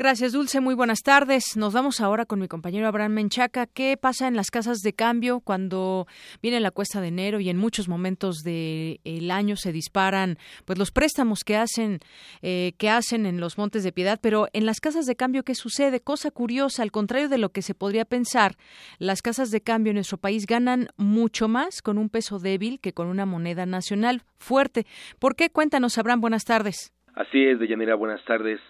Gracias, 0.00 0.32
Dulce. 0.32 0.62
Muy 0.62 0.74
buenas 0.74 1.02
tardes. 1.02 1.58
Nos 1.58 1.74
vamos 1.74 2.00
ahora 2.00 2.24
con 2.24 2.40
mi 2.40 2.48
compañero 2.48 2.88
Abraham 2.88 3.12
Menchaca. 3.12 3.66
¿Qué 3.66 3.98
pasa 4.00 4.28
en 4.28 4.34
las 4.34 4.50
casas 4.50 4.78
de 4.78 4.94
cambio 4.94 5.40
cuando 5.40 6.06
viene 6.40 6.58
la 6.58 6.70
cuesta 6.70 7.02
de 7.02 7.08
enero 7.08 7.38
y 7.38 7.50
en 7.50 7.58
muchos 7.58 7.86
momentos 7.86 8.38
del 8.38 9.30
año 9.30 9.56
se 9.56 9.72
disparan 9.72 10.38
pues 10.64 10.78
los 10.78 10.90
préstamos 10.90 11.44
que 11.44 11.58
hacen 11.58 11.98
eh, 12.40 12.72
que 12.78 12.88
hacen 12.88 13.26
en 13.26 13.40
los 13.40 13.58
Montes 13.58 13.84
de 13.84 13.92
Piedad? 13.92 14.18
Pero 14.22 14.48
en 14.54 14.64
las 14.64 14.80
casas 14.80 15.04
de 15.04 15.16
cambio, 15.16 15.42
¿qué 15.42 15.54
sucede? 15.54 16.00
Cosa 16.00 16.30
curiosa, 16.30 16.82
al 16.82 16.92
contrario 16.92 17.28
de 17.28 17.36
lo 17.36 17.50
que 17.50 17.60
se 17.60 17.74
podría 17.74 18.06
pensar, 18.06 18.52
las 18.98 19.20
casas 19.20 19.50
de 19.50 19.60
cambio 19.60 19.90
en 19.90 19.96
nuestro 19.96 20.16
país 20.16 20.46
ganan 20.46 20.88
mucho 20.96 21.46
más 21.46 21.82
con 21.82 21.98
un 21.98 22.08
peso 22.08 22.38
débil 22.38 22.80
que 22.80 22.94
con 22.94 23.08
una 23.08 23.26
moneda 23.26 23.66
nacional 23.66 24.22
fuerte. 24.38 24.86
¿Por 25.18 25.36
qué? 25.36 25.50
Cuéntanos, 25.50 25.98
Abraham. 25.98 26.22
Buenas 26.22 26.44
tardes. 26.44 26.90
Así 27.14 27.44
es, 27.44 27.58
Deyanira. 27.58 27.96
Buenas 27.96 28.24
tardes. 28.24 28.60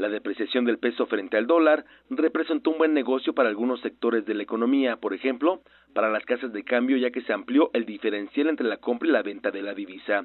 La 0.00 0.08
depreciación 0.08 0.64
del 0.64 0.78
peso 0.78 1.04
frente 1.04 1.36
al 1.36 1.46
dólar 1.46 1.84
representó 2.08 2.70
un 2.70 2.78
buen 2.78 2.94
negocio 2.94 3.34
para 3.34 3.50
algunos 3.50 3.82
sectores 3.82 4.24
de 4.24 4.32
la 4.32 4.42
economía, 4.42 4.96
por 4.96 5.12
ejemplo, 5.12 5.60
para 5.92 6.08
las 6.08 6.24
casas 6.24 6.54
de 6.54 6.64
cambio 6.64 6.96
ya 6.96 7.10
que 7.10 7.20
se 7.20 7.34
amplió 7.34 7.68
el 7.74 7.84
diferencial 7.84 8.48
entre 8.48 8.66
la 8.66 8.78
compra 8.78 9.10
y 9.10 9.12
la 9.12 9.22
venta 9.22 9.50
de 9.50 9.60
la 9.60 9.74
divisa. 9.74 10.24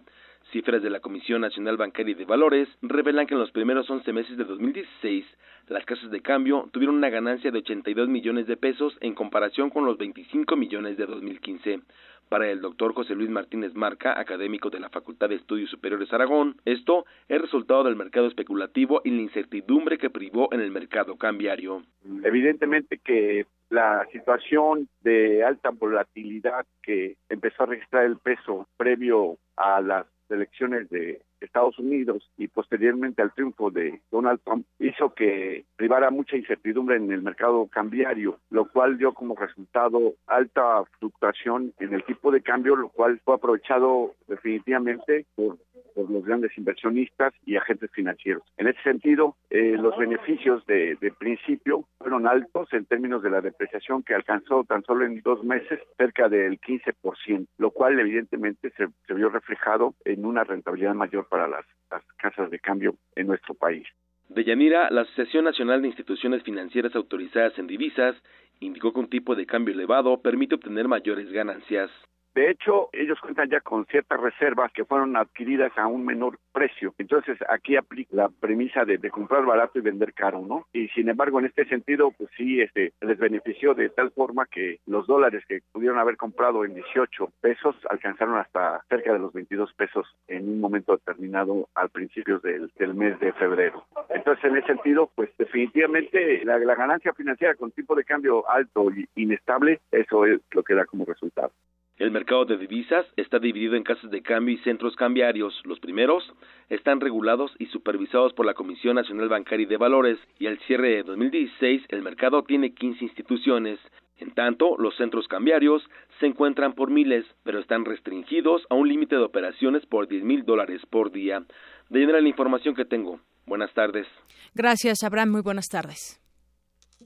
Cifras 0.54 0.82
de 0.82 0.90
la 0.90 1.02
Comisión 1.02 1.42
Nacional 1.42 1.76
Bancaria 1.76 2.14
y 2.14 2.16
de 2.16 2.24
Valores 2.24 2.70
revelan 2.84 3.28
que 3.28 3.34
en 3.34 3.42
los 3.42 3.52
primeros 3.52 3.90
11 3.90 4.14
meses 4.14 4.38
de 4.38 4.46
2016 4.46 5.26
las 5.68 5.84
casas 5.84 6.10
de 6.10 6.22
cambio 6.22 6.70
tuvieron 6.72 6.96
una 6.96 7.10
ganancia 7.10 7.52
de 7.52 7.58
82 7.58 8.08
millones 8.08 8.48
de 8.48 8.56
pesos 8.56 8.96
en 9.02 9.14
comparación 9.14 9.72
con 9.72 9.86
los 9.86 9.98
25 9.98 10.56
millones 10.56 10.96
de 10.96 11.06
2015. 11.06 11.82
Para 12.30 12.50
el 12.50 12.62
doctor 12.62 12.94
José 12.94 13.16
Luis 13.16 13.30
Martínez 13.30 13.76
Marca, 13.76 14.20
académico 14.20 14.70
de 14.70 14.80
la 14.80 14.90
Facultad 14.90 15.30
de 15.30 15.36
Estudios 15.36 15.70
Superiores 15.70 16.12
Aragón, 16.12 16.56
esto 16.66 17.06
es 17.28 17.40
resultado 17.40 17.84
del 17.84 17.96
mercado 17.96 18.28
especulativo 18.28 19.02
y 19.04 19.12
la 19.12 19.22
incertidumbre 19.22 19.98
que 19.98 20.10
privó 20.10 20.52
en 20.52 20.62
el 20.62 20.72
mercado 20.72 21.18
cambiario. 21.18 21.84
Evidentemente 22.24 22.98
que 22.98 23.46
la 23.70 24.08
situación 24.12 24.88
de 25.02 25.44
alta 25.44 25.70
volatilidad 25.70 26.66
que 26.82 27.16
empezó 27.30 27.64
a 27.64 27.68
registrar 27.68 28.06
el 28.06 28.18
peso 28.18 28.68
previo 28.78 29.38
a 29.56 29.82
las 29.82 30.06
elecciones 30.30 30.90
de 30.90 31.22
Estados 31.40 31.78
Unidos 31.80 32.30
y 32.38 32.48
posteriormente 32.48 33.22
al 33.22 33.34
triunfo 33.34 33.72
de 33.72 34.02
Donald 34.12 34.40
Trump 34.44 34.66
hizo 34.80 35.14
que 35.14 35.66
privara 35.76 36.10
mucha 36.10 36.38
incertidumbre 36.38 36.98
en 36.98 37.12
el 37.12 37.22
mercado 37.22 37.68
cambiario, 37.68 38.40
lo 38.50 38.66
cual 38.70 38.98
dio 38.98 39.14
como 39.14 39.36
resultado 39.36 40.14
alta 40.28 40.84
fluctuación 41.00 41.74
en 41.80 41.94
el 41.94 42.04
tipo 42.04 42.32
de 42.32 42.42
cambio, 42.42 42.76
lo 42.76 42.90
cual 42.90 43.20
fue 43.24 43.36
aprovechado 43.36 44.14
definitivamente 44.28 45.26
por 45.36 45.58
los 45.96 46.26
grandes 46.26 46.58
inversionistas 46.58 47.34
y 47.46 47.56
agentes 47.56 47.90
financieros. 47.92 48.44
En 48.58 48.68
ese 48.68 48.82
sentido, 48.84 49.36
eh, 49.50 49.78
los 49.80 49.98
beneficios 49.98 50.66
de, 50.66 50.98
principio 51.18 51.86
fueron 51.98 52.28
altos 52.28 52.68
en 52.74 52.86
términos 52.86 53.24
de 53.24 53.30
la 53.30 53.42
depreciación 53.42 54.04
que 54.04 54.14
alcanzó 54.14 54.64
tan 54.64 54.84
solo 54.84 55.06
en 55.06 55.22
dos 55.22 55.44
meses 55.44 55.80
cerca 55.98 56.28
del 56.28 56.60
15%, 56.60 57.48
lo 57.58 57.72
cual 57.72 58.00
evidentemente 58.00 58.72
se, 58.76 58.88
vio 59.14 59.30
reflejado 59.30 59.94
en 60.04 60.26
una 60.26 60.44
rentabilidad 60.44 60.94
mayor 60.94 61.25
para 61.26 61.48
las, 61.48 61.66
las 61.92 62.04
casas 62.18 62.50
de 62.50 62.60
cambio 62.60 62.96
en 63.16 63.28
nuestro 63.28 63.54
país. 63.54 63.88
De 64.30 64.44
Yanira, 64.44 64.90
la 64.90 65.02
Asociación 65.02 65.46
Nacional 65.46 65.82
de 65.82 65.90
Instituciones 65.90 66.44
Financieras 66.44 66.96
Autorizadas 66.96 67.58
en 67.60 67.68
Divisas 67.68 68.16
indicó 68.60 68.92
que 68.94 69.00
un 69.00 69.10
tipo 69.10 69.36
de 69.36 69.46
cambio 69.46 69.74
elevado 69.74 70.22
permite 70.22 70.56
obtener 70.56 70.88
mayores 70.88 71.32
ganancias. 71.32 71.92
De 72.36 72.52
hecho, 72.52 72.90
ellos 72.92 73.18
cuentan 73.22 73.50
ya 73.50 73.62
con 73.62 73.86
ciertas 73.86 74.20
reservas 74.20 74.70
que 74.74 74.84
fueron 74.84 75.16
adquiridas 75.16 75.72
a 75.78 75.88
un 75.88 76.04
menor 76.04 76.38
precio. 76.52 76.94
Entonces, 76.98 77.38
aquí 77.48 77.78
aplica 77.78 78.14
la 78.14 78.28
premisa 78.28 78.84
de, 78.84 79.00
comprar 79.10 79.46
barato 79.46 79.80
y 79.80 79.82
vender 79.82 80.14
caro, 80.14 80.42
¿no? 80.42 80.68
Y 80.74 80.90
sin 80.90 81.08
embargo, 81.08 81.40
en 81.40 81.46
este 81.46 81.64
sentido, 81.66 82.12
pues 82.12 82.30
sí, 82.36 82.60
este, 82.60 82.92
les 83.00 83.18
benefició 83.18 83.74
de 83.74 83.90
tal 83.90 84.12
forma 84.12 84.48
que 84.48 84.80
los 84.86 85.08
dólares 85.08 85.46
que 85.48 85.62
pudieron 85.72 85.98
haber 85.98 86.18
comprado 86.18 86.66
en 86.66 86.76
18 86.76 87.32
pesos 87.40 87.74
alcanzaron 87.90 88.36
hasta 88.36 88.84
cerca 88.90 89.14
de 89.14 89.20
los 89.20 89.32
22 89.32 89.74
pesos 89.74 90.06
en 90.28 90.50
un 90.50 90.60
momento 90.60 90.92
determinado 90.92 91.70
al 91.74 91.90
principio 91.90 92.40
del, 92.40 92.70
mes 92.96 93.18
de 93.22 93.32
febrero. 93.32 93.86
Entonces, 94.10 94.44
en 94.44 94.58
ese 94.58 94.68
sentido, 94.68 95.10
pues 95.16 95.30
definitivamente 95.38 96.44
la, 96.44 96.60
la 96.60 96.76
ganancia 96.76 97.14
financiera 97.14 97.56
con 97.56 97.72
tipo 97.72 97.96
de 97.96 98.04
cambio 98.04 98.50
alto 98.50 98.92
y 98.92 99.08
inestable, 99.16 99.80
eso 99.90 100.26
es 100.26 100.42
lo 100.52 100.64
que 100.64 100.76
da 100.76 100.84
como 100.84 101.06
resultado. 101.06 101.54
El 101.98 102.12
mercado 102.12 102.44
de 102.44 102.58
divisas 102.58 103.06
está 103.16 103.40
dividido 103.40 103.76
en 103.76 103.84
casas 103.84 104.12
de 104.12 104.22
cambio 104.22 104.54
y 104.54 104.58
centros 104.60 104.98
cambiarios. 104.98 105.62
Los 105.64 105.80
primeros 105.80 106.30
están 106.70 107.00
regulados 107.00 107.56
y 107.58 107.68
supervisados 107.68 108.34
por 108.34 108.46
la 108.46 108.54
Comisión 108.54 108.96
Nacional 108.96 109.30
Bancaria 109.30 109.64
y 109.64 109.68
de 109.68 109.78
Valores 109.78 110.20
y 110.38 110.48
al 110.48 110.60
cierre 110.68 110.90
de 110.90 111.04
2016 111.04 111.84
el 111.88 112.02
mercado 112.02 112.44
tiene 112.44 112.74
15 112.74 113.06
instituciones. 113.06 113.80
En 114.18 114.32
tanto, 114.32 114.76
los 114.78 114.96
centros 114.98 115.28
cambiarios 115.30 115.84
se 116.20 116.26
encuentran 116.26 116.74
por 116.74 116.90
miles, 116.90 117.26
pero 117.44 117.60
están 117.60 117.86
restringidos 117.86 118.64
a 118.70 118.76
un 118.76 118.90
límite 118.90 119.16
de 119.16 119.24
operaciones 119.24 119.86
por 119.86 120.10
10 120.10 120.24
mil 120.24 120.44
dólares 120.44 120.82
por 120.90 121.12
día. 121.12 121.44
De 121.90 122.00
llenar 122.00 122.22
la 122.22 122.30
información 122.30 122.76
que 122.76 122.84
tengo. 122.84 123.22
Buenas 123.46 123.74
tardes. 123.74 124.08
Gracias, 124.54 125.04
Abraham. 125.04 125.32
Muy 125.32 125.42
buenas 125.42 125.68
tardes. 125.70 126.20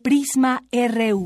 Prisma 0.02 0.62
RU. 0.72 1.26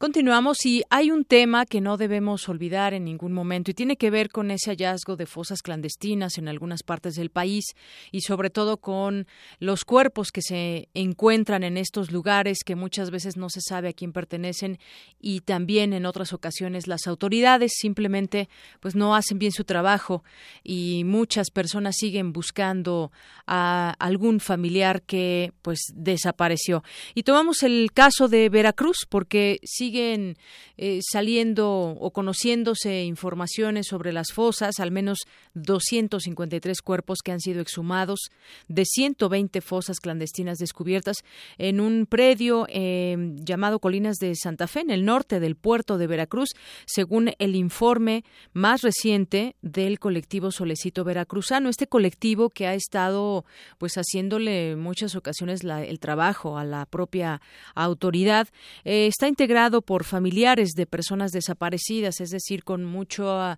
Continuamos 0.00 0.64
y 0.64 0.82
hay 0.88 1.10
un 1.10 1.26
tema 1.26 1.66
que 1.66 1.82
no 1.82 1.98
debemos 1.98 2.48
olvidar 2.48 2.94
en 2.94 3.04
ningún 3.04 3.34
momento 3.34 3.70
y 3.70 3.74
tiene 3.74 3.98
que 3.98 4.08
ver 4.08 4.30
con 4.30 4.50
ese 4.50 4.70
hallazgo 4.70 5.14
de 5.16 5.26
fosas 5.26 5.60
clandestinas 5.60 6.38
en 6.38 6.48
algunas 6.48 6.82
partes 6.82 7.16
del 7.16 7.28
país 7.28 7.74
y 8.10 8.22
sobre 8.22 8.48
todo 8.48 8.78
con 8.78 9.26
los 9.58 9.84
cuerpos 9.84 10.32
que 10.32 10.40
se 10.40 10.88
encuentran 10.94 11.64
en 11.64 11.76
estos 11.76 12.12
lugares 12.12 12.64
que 12.64 12.76
muchas 12.76 13.10
veces 13.10 13.36
no 13.36 13.50
se 13.50 13.60
sabe 13.60 13.90
a 13.90 13.92
quién 13.92 14.14
pertenecen 14.14 14.78
y 15.20 15.40
también 15.40 15.92
en 15.92 16.06
otras 16.06 16.32
ocasiones 16.32 16.86
las 16.86 17.06
autoridades 17.06 17.72
simplemente 17.76 18.48
pues 18.80 18.94
no 18.94 19.14
hacen 19.14 19.38
bien 19.38 19.52
su 19.52 19.64
trabajo 19.64 20.24
y 20.64 21.02
muchas 21.04 21.50
personas 21.50 21.96
siguen 21.98 22.32
buscando 22.32 23.12
a 23.46 23.94
algún 23.98 24.40
familiar 24.40 25.02
que 25.02 25.52
pues 25.60 25.80
desapareció. 25.94 26.82
Y 27.14 27.24
tomamos 27.24 27.62
el 27.62 27.90
caso 27.92 28.28
de 28.28 28.48
Veracruz 28.48 29.06
porque 29.06 29.60
sí 29.62 29.89
siguen 29.90 30.36
eh, 30.76 31.00
saliendo 31.02 31.68
o 31.68 32.10
conociéndose 32.12 33.04
informaciones 33.04 33.88
sobre 33.88 34.12
las 34.12 34.32
fosas, 34.32 34.78
al 34.78 34.92
menos 34.92 35.18
253 35.54 36.80
cuerpos 36.80 37.18
que 37.24 37.32
han 37.32 37.40
sido 37.40 37.60
exhumados 37.60 38.20
de 38.68 38.84
120 38.84 39.60
fosas 39.60 39.98
clandestinas 39.98 40.58
descubiertas 40.58 41.18
en 41.58 41.80
un 41.80 42.06
predio 42.06 42.66
em, 42.68 43.36
llamado 43.36 43.80
Colinas 43.80 44.16
de 44.18 44.34
Santa 44.36 44.68
Fe, 44.68 44.80
en 44.80 44.90
el 44.90 45.04
norte 45.04 45.40
del 45.40 45.56
puerto 45.56 45.98
de 45.98 46.06
Veracruz, 46.06 46.50
según 46.86 47.32
el 47.38 47.56
informe 47.56 48.24
más 48.52 48.82
reciente 48.82 49.56
del 49.60 49.98
colectivo 49.98 50.52
Solecito 50.52 51.04
Veracruzano. 51.04 51.68
Este 51.68 51.88
colectivo 51.88 52.48
que 52.48 52.66
ha 52.66 52.74
estado 52.74 53.44
pues 53.78 53.94
haciéndole 53.94 54.76
muchas 54.76 55.16
ocasiones 55.16 55.62
el 55.64 55.98
trabajo 55.98 56.58
a 56.58 56.64
la 56.64 56.86
propia 56.86 57.40
autoridad 57.74 58.48
eh, 58.84 59.06
está 59.06 59.28
integrado 59.28 59.79
por 59.82 60.04
familiares 60.04 60.70
de 60.72 60.86
personas 60.86 61.32
desaparecidas, 61.32 62.20
es 62.20 62.30
decir, 62.30 62.64
con 62.64 62.84
mucho 62.84 63.56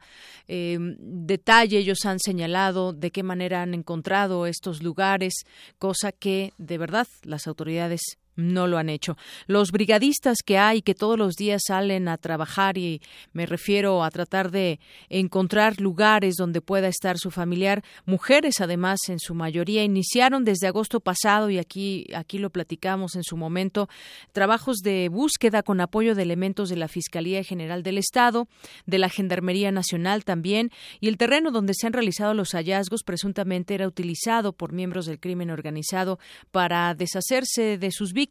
eh, 0.48 0.78
detalle 0.78 1.78
ellos 1.78 2.04
han 2.04 2.18
señalado 2.18 2.92
de 2.92 3.10
qué 3.10 3.22
manera 3.22 3.62
han 3.62 3.74
encontrado 3.74 4.46
estos 4.46 4.82
lugares, 4.82 5.34
cosa 5.78 6.12
que 6.12 6.52
de 6.58 6.78
verdad 6.78 7.06
las 7.22 7.46
autoridades 7.46 8.18
no 8.36 8.66
lo 8.66 8.78
han 8.78 8.88
hecho. 8.88 9.16
Los 9.46 9.72
brigadistas 9.72 10.38
que 10.44 10.58
hay 10.58 10.82
que 10.82 10.94
todos 10.94 11.18
los 11.18 11.34
días 11.34 11.62
salen 11.66 12.08
a 12.08 12.18
trabajar 12.18 12.78
y 12.78 13.00
me 13.32 13.46
refiero 13.46 14.02
a 14.04 14.10
tratar 14.10 14.50
de 14.50 14.80
encontrar 15.08 15.80
lugares 15.80 16.36
donde 16.36 16.60
pueda 16.60 16.88
estar 16.88 17.18
su 17.18 17.30
familiar, 17.30 17.82
mujeres 18.04 18.60
además 18.60 19.00
en 19.08 19.18
su 19.18 19.34
mayoría 19.34 19.84
iniciaron 19.84 20.44
desde 20.44 20.66
agosto 20.66 21.00
pasado 21.00 21.50
y 21.50 21.58
aquí 21.58 22.06
aquí 22.14 22.38
lo 22.38 22.50
platicamos 22.50 23.16
en 23.16 23.22
su 23.22 23.36
momento 23.36 23.88
trabajos 24.32 24.78
de 24.78 25.08
búsqueda 25.08 25.62
con 25.62 25.80
apoyo 25.80 26.14
de 26.14 26.22
elementos 26.22 26.68
de 26.68 26.76
la 26.76 26.88
Fiscalía 26.88 27.44
General 27.44 27.82
del 27.82 27.98
Estado, 27.98 28.48
de 28.86 28.98
la 28.98 29.08
Gendarmería 29.08 29.72
Nacional 29.72 30.24
también 30.24 30.70
y 31.00 31.08
el 31.08 31.16
terreno 31.16 31.50
donde 31.50 31.74
se 31.74 31.86
han 31.86 31.92
realizado 31.92 32.34
los 32.34 32.52
hallazgos 32.52 33.02
presuntamente 33.02 33.74
era 33.74 33.86
utilizado 33.86 34.52
por 34.52 34.72
miembros 34.72 35.06
del 35.06 35.20
crimen 35.20 35.50
organizado 35.50 36.18
para 36.50 36.94
deshacerse 36.94 37.78
de 37.78 37.90
sus 37.90 38.12
víctimas. 38.12 38.21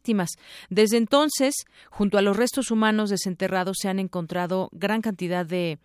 Desde 0.70 0.96
entonces, 0.96 1.54
junto 1.90 2.18
a 2.18 2.22
los 2.22 2.36
restos 2.36 2.70
humanos 2.70 3.10
desenterrados, 3.10 3.76
se 3.80 3.88
han 3.88 3.98
encontrado 3.98 4.68
gran 4.72 5.02
cantidad 5.02 5.46
de 5.46 5.78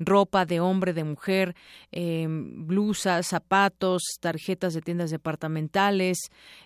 ropa 0.00 0.46
de 0.46 0.60
hombre, 0.60 0.92
de 0.94 1.04
mujer, 1.04 1.54
em, 1.92 2.66
blusas, 2.66 3.26
zapatos, 3.26 4.02
tarjetas 4.20 4.72
de 4.72 4.80
tiendas 4.80 5.10
departamentales, 5.10 6.18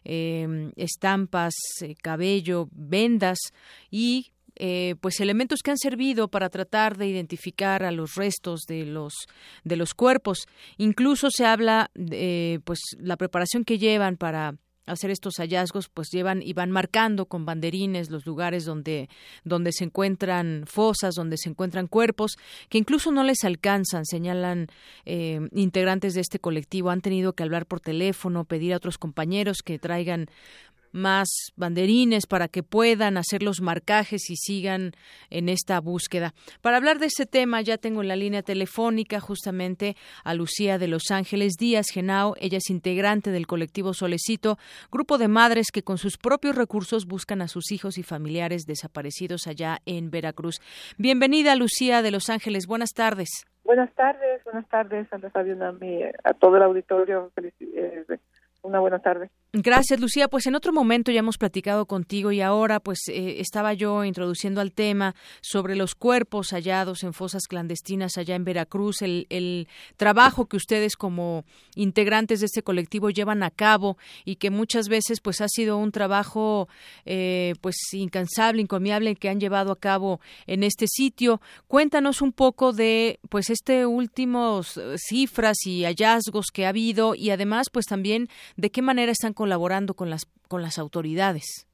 em, 0.05 0.71
estampas, 0.77 1.55
eh, 1.83 1.97
cabello, 2.01 2.69
vendas 2.73 3.39
y 3.91 4.31
eh, 4.57 4.95
pues 5.01 5.19
elementos 5.19 5.62
que 5.65 5.73
han 5.73 5.79
servido 5.79 6.29
para 6.29 6.49
tratar 6.49 6.97
de 6.97 7.09
identificar 7.09 7.83
a 7.83 7.91
los 7.91 8.15
restos 8.15 8.61
de 8.69 8.87
los 8.87 9.12
de 9.65 9.75
los 9.75 9.95
cuerpos. 9.95 10.47
Incluso 10.77 11.29
se 11.33 11.45
habla 11.45 11.91
de 11.95 12.61
pues 12.65 12.79
la 13.01 13.16
preparación 13.16 13.65
que 13.65 13.79
llevan 13.79 14.16
para 14.16 14.55
hacer 14.86 15.11
estos 15.11 15.36
hallazgos, 15.39 15.89
pues 15.89 16.11
llevan 16.11 16.43
y 16.43 16.52
van 16.52 16.70
marcando 16.70 17.27
con 17.27 17.44
banderines 17.44 18.11
los 18.11 18.27
lugares 18.27 18.65
donde, 18.65 19.09
donde 19.44 19.73
se 19.73 19.85
encuentran 19.85 20.65
fosas, 20.66 21.15
donde 21.15 21.36
se 21.36 21.48
encuentran 21.48 21.86
cuerpos, 21.86 22.36
que 22.69 22.78
incluso 22.78 23.11
no 23.11 23.24
les 23.24 23.44
alcanzan, 23.44 24.05
señalan 24.05 24.69
eh, 25.05 25.40
integrantes 25.52 26.15
de 26.15 26.20
este 26.20 26.39
colectivo, 26.39 26.90
han 26.90 27.01
tenido 27.01 27.32
que 27.32 27.43
hablar 27.43 27.66
por 27.66 27.81
teléfono, 27.81 28.44
pedir 28.44 28.74
a 28.74 28.77
otros 28.77 28.98
compañeros 28.98 29.62
que 29.62 29.78
traigan 29.78 30.28
más 30.95 31.29
banderines 31.57 32.27
para 32.27 32.49
que 32.49 32.62
puedan 32.62 33.16
hacer 33.16 33.43
los 33.43 33.61
marcajes 33.61 34.31
y 34.31 34.37
sigan 34.37 34.93
en 35.29 35.49
esta 35.49 35.81
búsqueda. 35.81 36.33
Para 36.62 36.77
hablar 36.77 36.99
de 36.99 37.07
este 37.07 37.27
tema 37.27 37.61
ya 37.61 37.79
tengo 37.79 38.01
en 38.01 38.09
la 38.09 38.16
línea 38.16 38.43
telefónica 38.43 39.21
justamente 39.21 39.97
a 40.23 40.35
Lucía 40.35 40.79
de 40.79 40.89
Los 40.89 41.11
Ángeles 41.11 41.55
Díaz 41.59 41.89
Genao. 41.93 42.37
Ella 42.39 42.59
es 42.59 42.71
integrante 42.71 43.31
del 43.31 43.47
colectivo 43.47 43.93
Solecito, 43.93 44.57
grupo 44.91 45.19
de 45.19 45.29
madres 45.29 45.66
que 45.73 45.83
con 45.83 45.99
sus 45.99 46.16
propios 46.16 46.55
recursos 46.55 47.07
buscan 47.07 47.43
a 47.43 47.49
sus 47.49 47.73
hijos 47.73 47.99
y 47.99 48.03
familiares 48.03 48.62
desaparecidos 48.65 49.47
allá 49.47 49.81
en 49.87 50.11
Veracruz. 50.11 50.61
Bienvenida 50.97 51.57
Lucía 51.57 52.03
de 52.03 52.12
Los 52.12 52.31
Ángeles. 52.31 52.66
Buenas 52.66 52.91
tardes. 52.95 53.29
Buenas 53.65 53.93
tardes, 53.95 54.45
buenas 54.45 54.69
tardes 54.69 55.09
a, 55.12 55.19
a 56.29 56.35
todo 56.35 56.57
el 56.57 56.62
auditorio. 56.62 57.33
Eh, 57.61 58.05
una 58.62 58.79
buena 58.79 58.99
tarde. 59.01 59.31
Gracias, 59.56 60.01
Lucía. 60.01 60.26
Pues 60.26 60.48
en 60.48 60.56
otro 60.56 60.72
momento 60.72 61.12
ya 61.12 61.20
hemos 61.20 61.39
platicado 61.39 61.86
contigo 61.86 62.32
y 62.32 62.40
ahora 62.40 62.81
pues 62.81 62.98
eh, 63.06 63.36
estaba 63.39 63.72
yo 63.72 64.02
introduciendo 64.02 64.60
al 64.60 64.72
tema 64.72 65.14
sobre 65.43 65.76
los 65.76 65.94
cuerpos 65.94 66.51
hallados 66.51 67.05
en 67.05 67.12
fosas 67.12 67.44
clandestinas 67.48 68.18
allá 68.18 68.35
en 68.35 68.43
Veracruz, 68.43 69.01
el, 69.02 69.28
el 69.31 69.68
trabajo 69.97 70.47
que 70.47 70.56
ustedes 70.56 70.97
como 70.97 71.44
integrantes 71.76 72.40
de 72.40 72.47
este 72.47 72.64
colectivo 72.64 73.10
llevan 73.10 73.44
a 73.44 73.52
cabo 73.52 73.97
y 74.24 74.36
que 74.36 74.51
muchas 74.51 74.89
veces 74.89 75.20
pues 75.20 75.40
ha 75.40 75.47
sido 75.47 75.76
un 75.76 75.93
trabajo 75.93 76.68
eh, 77.05 77.55
pues 77.60 77.76
incansable, 77.93 78.60
encomiable 78.60 79.14
que 79.14 79.28
han 79.28 79.39
llevado 79.39 79.70
a 79.70 79.78
cabo 79.78 80.18
en 80.48 80.64
este 80.64 80.89
sitio. 80.89 81.40
Cuéntanos 81.68 82.22
un 82.22 82.32
poco 82.32 82.72
de 82.72 83.20
pues 83.28 83.51
este 83.51 83.86
últimos 83.86 84.78
eh, 84.78 84.97
cifras 84.98 85.59
y 85.64 85.85
hallazgos 85.85 86.47
que 86.52 86.66
ha 86.66 86.70
habido 86.70 87.14
y 87.14 87.31
además 87.31 87.70
pues 87.70 87.86
también 87.86 88.28
de 88.56 88.70
qué 88.70 88.82
manera 88.82 89.12
están 89.12 89.32
colaborando 89.45 89.93
con 89.93 90.09
las 90.09 90.25
con 90.49 90.62
las 90.62 90.79
autoridades? 90.79 91.66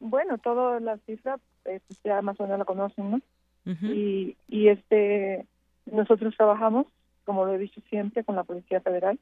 bueno, 0.00 0.36
toda 0.38 0.80
la 0.80 0.98
cifra 1.06 1.38
eh, 1.64 1.80
pues, 1.86 2.00
ya 2.04 2.20
más 2.20 2.38
o 2.38 2.42
menos 2.42 2.58
la 2.58 2.64
conocen, 2.64 3.10
¿no? 3.12 3.20
y, 3.64 4.36
y 4.48 4.68
este 4.68 5.46
nosotros 5.86 6.34
trabajamos, 6.36 6.86
como 7.24 7.46
lo 7.46 7.54
he 7.54 7.58
dicho 7.58 7.80
siempre, 7.88 8.24
con 8.24 8.36
la 8.36 8.44
Policía 8.44 8.80
Federal, 8.80 9.18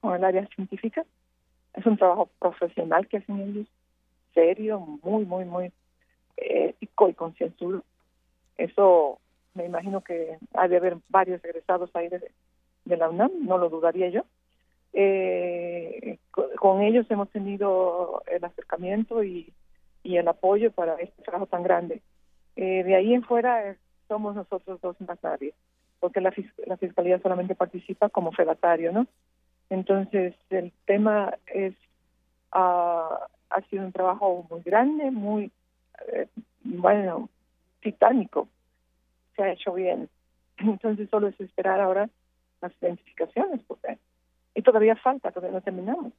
con 0.00 0.14
el 0.14 0.24
área 0.24 0.46
científica. 0.48 1.04
Es 1.72 1.86
un 1.86 1.96
trabajo 1.96 2.28
profesional 2.38 3.06
que 3.06 3.18
hacen 3.18 3.40
ellos, 3.40 3.66
serio, 4.34 4.80
muy, 5.02 5.24
muy, 5.24 5.44
muy 5.46 5.72
ético 6.36 7.08
y 7.08 7.14
concienzudo. 7.14 7.82
Eso 8.58 9.20
me 9.54 9.64
imagino 9.64 10.02
que 10.02 10.36
ha 10.52 10.68
de 10.68 10.76
haber 10.76 10.98
varios 11.08 11.42
egresados 11.44 11.90
ahí 11.94 12.08
de 12.08 12.96
la 12.96 13.08
UNAM, 13.08 13.30
no 13.40 13.56
lo 13.56 13.70
dudaría 13.70 14.10
yo 14.10 14.24
eh, 14.98 16.18
con, 16.30 16.80
ellos 16.80 17.06
hemos 17.10 17.28
tenido 17.28 18.22
el 18.26 18.42
acercamiento 18.42 19.22
y, 19.22 19.52
y 20.02 20.16
el 20.16 20.26
apoyo 20.26 20.72
para 20.72 20.94
este 20.94 21.22
trabajo 21.22 21.46
tan 21.46 21.62
grande. 21.62 22.00
Eh, 22.56 22.82
de 22.82 22.96
ahí 22.96 23.12
en 23.12 23.22
fuera 23.22 23.68
eh, 23.68 23.76
somos 24.08 24.34
nosotros 24.34 24.80
dos 24.80 24.98
más 25.02 25.22
nadie, 25.22 25.52
porque 26.00 26.22
la, 26.22 26.32
la 26.64 26.78
Fiscalía 26.78 27.18
solamente 27.18 27.54
participa 27.54 28.08
como 28.08 28.32
fedatario, 28.32 28.90
¿no? 28.90 29.06
Entonces, 29.68 30.34
el 30.48 30.72
tema 30.86 31.36
es 31.46 31.74
ah, 32.52 33.26
ha 33.50 33.60
sido 33.68 33.84
un 33.84 33.92
trabajo 33.92 34.46
muy 34.48 34.62
grande, 34.62 35.10
muy, 35.10 35.50
eh, 36.10 36.26
bueno, 36.64 37.28
titánico. 37.82 38.48
Se 39.34 39.42
ha 39.42 39.52
hecho 39.52 39.74
bien. 39.74 40.08
Entonces, 40.56 41.10
solo 41.10 41.28
es 41.28 41.38
esperar 41.38 41.80
ahora 41.80 42.08
las 42.62 42.72
identificaciones, 42.80 43.60
porque 43.66 43.98
y 44.56 44.62
todavía 44.62 44.96
falta, 44.96 45.30
todavía 45.30 45.58
no 45.58 45.62
terminamos. 45.62 46.12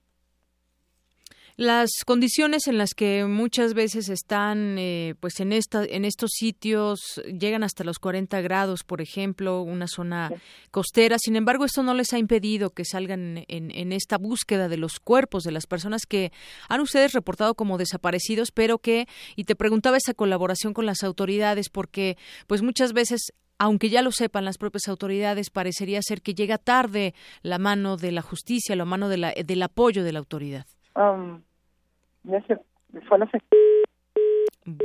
Las 1.60 1.90
condiciones 2.06 2.68
en 2.68 2.78
las 2.78 2.94
que 2.94 3.26
muchas 3.26 3.74
veces 3.74 4.10
están, 4.10 4.78
eh, 4.78 5.16
pues 5.20 5.40
en 5.40 5.52
esta, 5.52 5.84
en 5.86 6.06
estos 6.06 6.30
sitios 6.36 7.20
llegan 7.26 7.64
hasta 7.64 7.84
los 7.84 7.98
40 7.98 8.40
grados, 8.42 8.84
por 8.84 9.02
ejemplo, 9.02 9.64
una 9.64 9.88
zona 9.88 10.30
costera. 10.70 11.18
Sin 11.18 11.36
embargo, 11.36 11.66
esto 11.66 11.82
no 11.82 11.96
les 11.96 12.14
ha 12.14 12.20
impedido 12.20 12.70
que 12.70 12.86
salgan 12.86 13.44
en, 13.48 13.72
en, 13.72 13.92
esta 13.92 14.20
búsqueda 14.20 14.70
de 14.70 14.78
los 14.78 15.00
cuerpos 15.00 15.44
de 15.44 15.52
las 15.52 15.66
personas 15.66 16.06
que 16.06 16.32
han 16.70 16.80
ustedes 16.80 17.14
reportado 17.14 17.56
como 17.56 17.80
desaparecidos, 17.80 18.52
pero 18.52 18.78
que 18.78 19.08
y 19.36 19.46
te 19.46 19.56
preguntaba 19.56 19.98
esa 19.98 20.14
colaboración 20.14 20.76
con 20.76 20.86
las 20.86 21.02
autoridades 21.02 21.70
porque, 21.70 22.18
pues 22.46 22.62
muchas 22.62 22.94
veces 22.94 23.34
aunque 23.60 23.90
ya 23.90 24.02
lo 24.02 24.12
sepan 24.12 24.46
las 24.46 24.58
propias 24.58 24.88
autoridades, 24.88 25.50
parecería 25.50 26.00
ser 26.02 26.22
que 26.22 26.34
llega 26.34 26.58
tarde 26.58 27.14
la 27.42 27.58
mano 27.58 27.98
de 27.98 28.12
la 28.12 28.22
justicia, 28.22 28.76
la 28.76 28.86
mano 28.86 29.10
de 29.10 29.18
la, 29.18 29.34
del 29.34 29.64
apoyo 29.64 30.04
de 30.04 30.12
la 30.12 30.20
autoridad. 30.20 30.66
Um, 30.96 31.42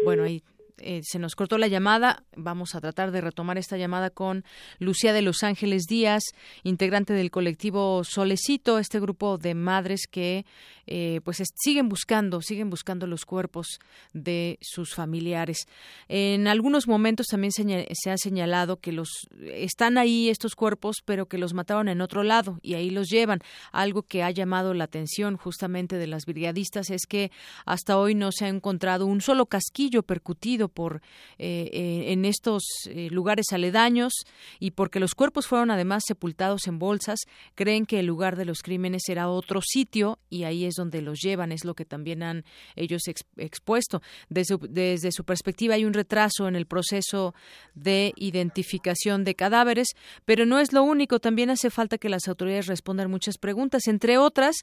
bueno, 0.04 0.24
ahí 0.24 0.42
eh, 0.78 1.00
se 1.04 1.18
nos 1.18 1.34
cortó 1.34 1.58
la 1.58 1.68
llamada. 1.68 2.24
Vamos 2.36 2.74
a 2.74 2.80
tratar 2.80 3.10
de 3.10 3.20
retomar 3.20 3.58
esta 3.58 3.76
llamada 3.76 4.10
con 4.10 4.44
Lucía 4.78 5.12
de 5.12 5.22
Los 5.22 5.42
Ángeles 5.42 5.84
Díaz, 5.84 6.22
integrante 6.62 7.12
del 7.12 7.30
colectivo 7.30 8.02
Solecito, 8.04 8.78
este 8.78 9.00
grupo 9.00 9.38
de 9.38 9.54
madres 9.54 10.06
que 10.10 10.44
eh, 10.86 11.20
pues 11.24 11.40
siguen 11.54 11.88
buscando, 11.88 12.42
siguen 12.42 12.68
buscando 12.68 13.06
los 13.06 13.24
cuerpos 13.24 13.78
de 14.12 14.58
sus 14.60 14.94
familiares. 14.94 15.66
En 16.08 16.48
algunos 16.48 16.88
momentos 16.88 17.26
también 17.28 17.52
se, 17.52 18.10
ha 18.10 18.16
señalado 18.16 18.80
que 18.80 18.92
los 18.92 19.28
están 19.40 19.96
ahí 19.96 20.28
estos 20.28 20.56
cuerpos, 20.56 20.96
pero 21.04 21.26
que 21.26 21.38
los 21.38 21.54
mataron 21.54 21.88
en 21.88 22.00
otro 22.00 22.24
lado 22.24 22.58
y 22.62 22.74
ahí 22.74 22.90
los 22.90 23.08
llevan. 23.08 23.40
Algo 23.70 24.02
que 24.02 24.22
ha 24.22 24.30
llamado 24.30 24.74
la 24.74 24.84
atención 24.84 25.36
justamente 25.36 25.96
de 25.96 26.08
las 26.08 26.26
brigadistas 26.26 26.90
es 26.90 27.06
que 27.06 27.30
hasta 27.64 27.98
hoy 27.98 28.14
no 28.14 28.32
se 28.32 28.46
ha 28.46 28.48
encontrado 28.48 29.06
un 29.06 29.20
solo 29.20 29.46
casquillo 29.46 30.02
percutido 30.02 30.61
por 30.68 31.02
eh, 31.38 31.68
eh, 31.72 32.12
en 32.12 32.24
estos 32.24 32.62
eh, 32.86 33.08
lugares 33.10 33.46
aledaños 33.52 34.12
y 34.58 34.72
porque 34.72 35.00
los 35.00 35.14
cuerpos 35.14 35.46
fueron 35.46 35.70
además 35.70 36.04
sepultados 36.06 36.66
en 36.66 36.78
bolsas, 36.78 37.20
creen 37.54 37.86
que 37.86 38.00
el 38.00 38.06
lugar 38.06 38.36
de 38.36 38.44
los 38.44 38.62
crímenes 38.62 39.08
era 39.08 39.28
otro 39.28 39.60
sitio 39.62 40.18
y 40.30 40.44
ahí 40.44 40.64
es 40.64 40.74
donde 40.74 41.02
los 41.02 41.20
llevan, 41.20 41.52
es 41.52 41.64
lo 41.64 41.74
que 41.74 41.84
también 41.84 42.22
han 42.22 42.44
ellos 42.76 43.02
expuesto. 43.36 44.02
Desde, 44.28 44.56
desde 44.68 45.12
su 45.12 45.24
perspectiva 45.24 45.74
hay 45.74 45.84
un 45.84 45.92
retraso 45.92 46.48
en 46.48 46.56
el 46.56 46.66
proceso 46.66 47.34
de 47.74 48.12
identificación 48.16 49.24
de 49.24 49.34
cadáveres, 49.34 49.88
pero 50.24 50.46
no 50.46 50.58
es 50.58 50.72
lo 50.72 50.82
único, 50.82 51.20
también 51.20 51.50
hace 51.50 51.70
falta 51.70 51.98
que 51.98 52.08
las 52.08 52.28
autoridades 52.28 52.66
respondan 52.66 53.10
muchas 53.10 53.38
preguntas, 53.38 53.86
entre 53.86 54.18
otras 54.18 54.56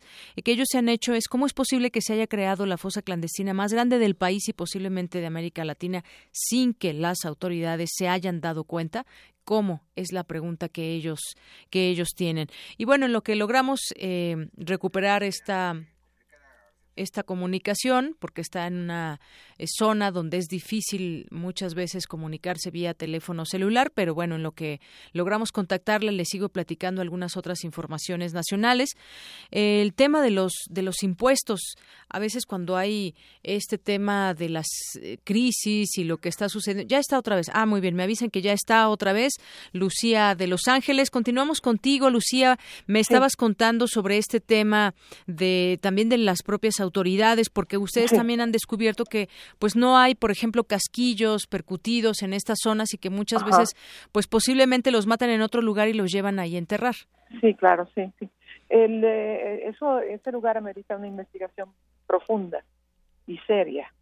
que 0.43 0.51
ellos 0.51 0.67
se 0.71 0.77
han 0.77 0.89
hecho 0.89 1.13
es 1.13 1.27
cómo 1.27 1.45
es 1.45 1.53
posible 1.53 1.91
que 1.91 2.01
se 2.01 2.13
haya 2.13 2.27
creado 2.27 2.65
la 2.65 2.77
fosa 2.77 3.01
clandestina 3.01 3.53
más 3.53 3.73
grande 3.73 3.99
del 3.99 4.15
país 4.15 4.47
y 4.47 4.53
posiblemente 4.53 5.19
de 5.19 5.25
América 5.25 5.65
Latina 5.65 5.88
sin 6.31 6.73
que 6.73 6.93
las 6.93 7.25
autoridades 7.25 7.89
se 7.93 8.07
hayan 8.07 8.41
dado 8.41 8.63
cuenta 8.63 9.05
cómo 9.43 9.81
es 9.95 10.11
la 10.11 10.23
pregunta 10.23 10.69
que 10.69 10.93
ellos 10.93 11.19
que 11.69 11.89
ellos 11.89 12.09
tienen. 12.15 12.47
Y 12.77 12.85
bueno 12.85 13.05
en 13.05 13.13
lo 13.13 13.21
que 13.21 13.35
logramos 13.35 13.79
eh, 13.95 14.49
recuperar 14.55 15.23
esta 15.23 15.83
esta 16.99 17.23
comunicación 17.23 18.15
porque 18.19 18.41
está 18.41 18.67
en 18.67 18.75
una 18.75 19.21
eh, 19.57 19.65
zona 19.67 20.11
donde 20.11 20.37
es 20.37 20.47
difícil 20.47 21.27
muchas 21.31 21.73
veces 21.73 22.07
comunicarse 22.07 22.71
vía 22.71 22.93
teléfono 22.93 23.45
celular, 23.45 23.91
pero 23.93 24.13
bueno, 24.13 24.35
en 24.35 24.43
lo 24.43 24.51
que 24.51 24.81
logramos 25.13 25.51
contactarle 25.51 26.11
le 26.11 26.25
sigo 26.25 26.49
platicando 26.49 27.01
algunas 27.01 27.37
otras 27.37 27.63
informaciones 27.63 28.33
nacionales. 28.33 28.89
El 29.49 29.93
tema 29.93 30.21
de 30.21 30.31
los 30.31 30.53
de 30.69 30.81
los 30.81 31.01
impuestos, 31.03 31.75
a 32.09 32.19
veces 32.19 32.45
cuando 32.45 32.75
hay 32.75 33.15
este 33.43 33.77
tema 33.77 34.33
de 34.33 34.49
las 34.49 34.67
eh, 35.01 35.17
crisis 35.23 35.97
y 35.97 36.03
lo 36.03 36.17
que 36.17 36.27
está 36.27 36.49
sucediendo, 36.49 36.89
ya 36.89 36.99
está 36.99 37.17
otra 37.17 37.37
vez. 37.37 37.47
Ah, 37.53 37.65
muy 37.65 37.79
bien, 37.79 37.95
me 37.95 38.03
avisan 38.03 38.29
que 38.29 38.41
ya 38.41 38.51
está 38.51 38.89
otra 38.89 39.13
vez 39.13 39.33
Lucía 39.71 40.35
de 40.35 40.47
Los 40.47 40.67
Ángeles. 40.67 41.11
Continuamos 41.11 41.61
contigo, 41.61 42.09
Lucía. 42.09 42.59
Me 42.87 42.99
estabas 42.99 43.37
contando 43.37 43.87
sobre 43.87 44.17
este 44.17 44.41
tema 44.41 44.93
de 45.27 45.79
también 45.81 46.09
de 46.09 46.17
las 46.17 46.43
propias 46.43 46.79
autoridades 46.81 46.88
autoridades 46.89 47.49
porque 47.49 47.77
ustedes 47.77 48.11
también 48.11 48.41
han 48.41 48.51
descubierto 48.51 49.03
que 49.05 49.29
pues 49.59 49.75
no 49.75 49.97
hay 49.97 50.15
por 50.15 50.31
ejemplo 50.31 50.63
casquillos 50.63 51.45
percutidos 51.47 52.23
en 52.23 52.33
estas 52.33 52.57
zonas 52.61 52.93
y 52.93 52.97
que 52.97 53.09
muchas 53.09 53.45
veces 53.45 53.75
pues 54.11 54.27
posiblemente 54.27 54.91
los 54.91 55.05
matan 55.05 55.29
en 55.29 55.41
otro 55.41 55.61
lugar 55.61 55.87
y 55.87 55.93
los 55.93 56.11
llevan 56.11 56.39
ahí 56.39 56.55
a 56.55 56.59
enterrar. 56.59 56.95
Sí 57.41 57.53
claro 57.53 57.87
sí 57.93 58.11
sí. 58.17 58.29
El, 58.69 59.03
eh, 59.03 59.67
eso 59.67 59.99
ese 59.99 60.31
lugar 60.31 60.57
amerita 60.57 60.97
una 60.97 61.07
investigación 61.07 61.69
profunda 62.07 62.63
y 63.27 63.37
seria. 63.45 63.93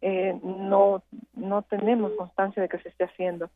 Eh, 0.00 0.38
no 0.44 1.02
no 1.34 1.62
tenemos 1.62 2.12
constancia 2.12 2.62
de 2.62 2.68
que 2.68 2.78
se 2.78 2.88
esté 2.88 3.04
haciendo. 3.04 3.50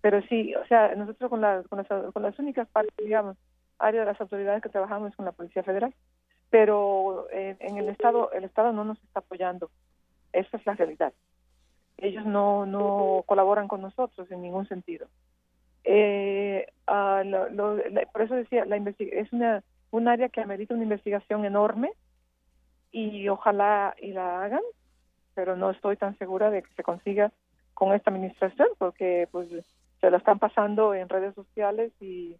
Pero 0.00 0.22
sí 0.28 0.54
o 0.54 0.64
sea 0.66 0.94
nosotros 0.94 1.28
con 1.28 1.40
las 1.40 1.66
con 1.66 1.78
las, 1.78 2.12
con 2.12 2.22
las 2.22 2.38
únicas 2.38 2.68
partes 2.68 2.94
digamos 2.98 3.36
área 3.80 4.00
de 4.00 4.06
las 4.06 4.20
autoridades 4.20 4.62
que 4.62 4.68
trabajamos 4.68 5.14
con 5.16 5.24
la 5.24 5.32
policía 5.32 5.62
federal 5.62 5.92
pero 6.50 7.28
eh, 7.30 7.56
en 7.60 7.78
el 7.78 7.88
estado 7.88 8.32
el 8.32 8.44
estado 8.44 8.72
no 8.72 8.84
nos 8.84 9.02
está 9.04 9.20
apoyando. 9.20 9.70
Esa 10.32 10.56
es 10.56 10.66
la 10.66 10.74
realidad. 10.74 11.12
Ellos 11.96 12.24
no 12.24 12.66
no 12.66 13.24
colaboran 13.26 13.68
con 13.68 13.82
nosotros 13.82 14.30
en 14.30 14.42
ningún 14.42 14.66
sentido. 14.68 15.08
Eh, 15.84 16.66
ah, 16.86 17.22
por 18.12 18.22
eso 18.22 18.34
decía 18.34 18.64
la 18.64 18.76
es 18.76 19.32
una 19.32 19.62
un 19.90 20.08
área 20.08 20.28
que 20.28 20.40
amerita 20.40 20.74
una 20.74 20.82
investigación 20.82 21.44
enorme 21.44 21.92
y 22.90 23.28
ojalá 23.28 23.94
y 24.00 24.12
la 24.12 24.42
hagan 24.42 24.62
pero 25.34 25.56
no 25.56 25.70
estoy 25.70 25.96
tan 25.96 26.18
segura 26.18 26.50
de 26.50 26.62
que 26.62 26.74
se 26.74 26.82
consiga 26.82 27.32
con 27.74 27.92
esta 27.92 28.10
administración 28.10 28.68
porque 28.78 29.28
pues 29.30 29.48
se 30.00 30.10
la 30.10 30.18
están 30.18 30.38
pasando 30.38 30.94
en 30.94 31.08
redes 31.08 31.34
sociales 31.34 31.92
y 32.00 32.36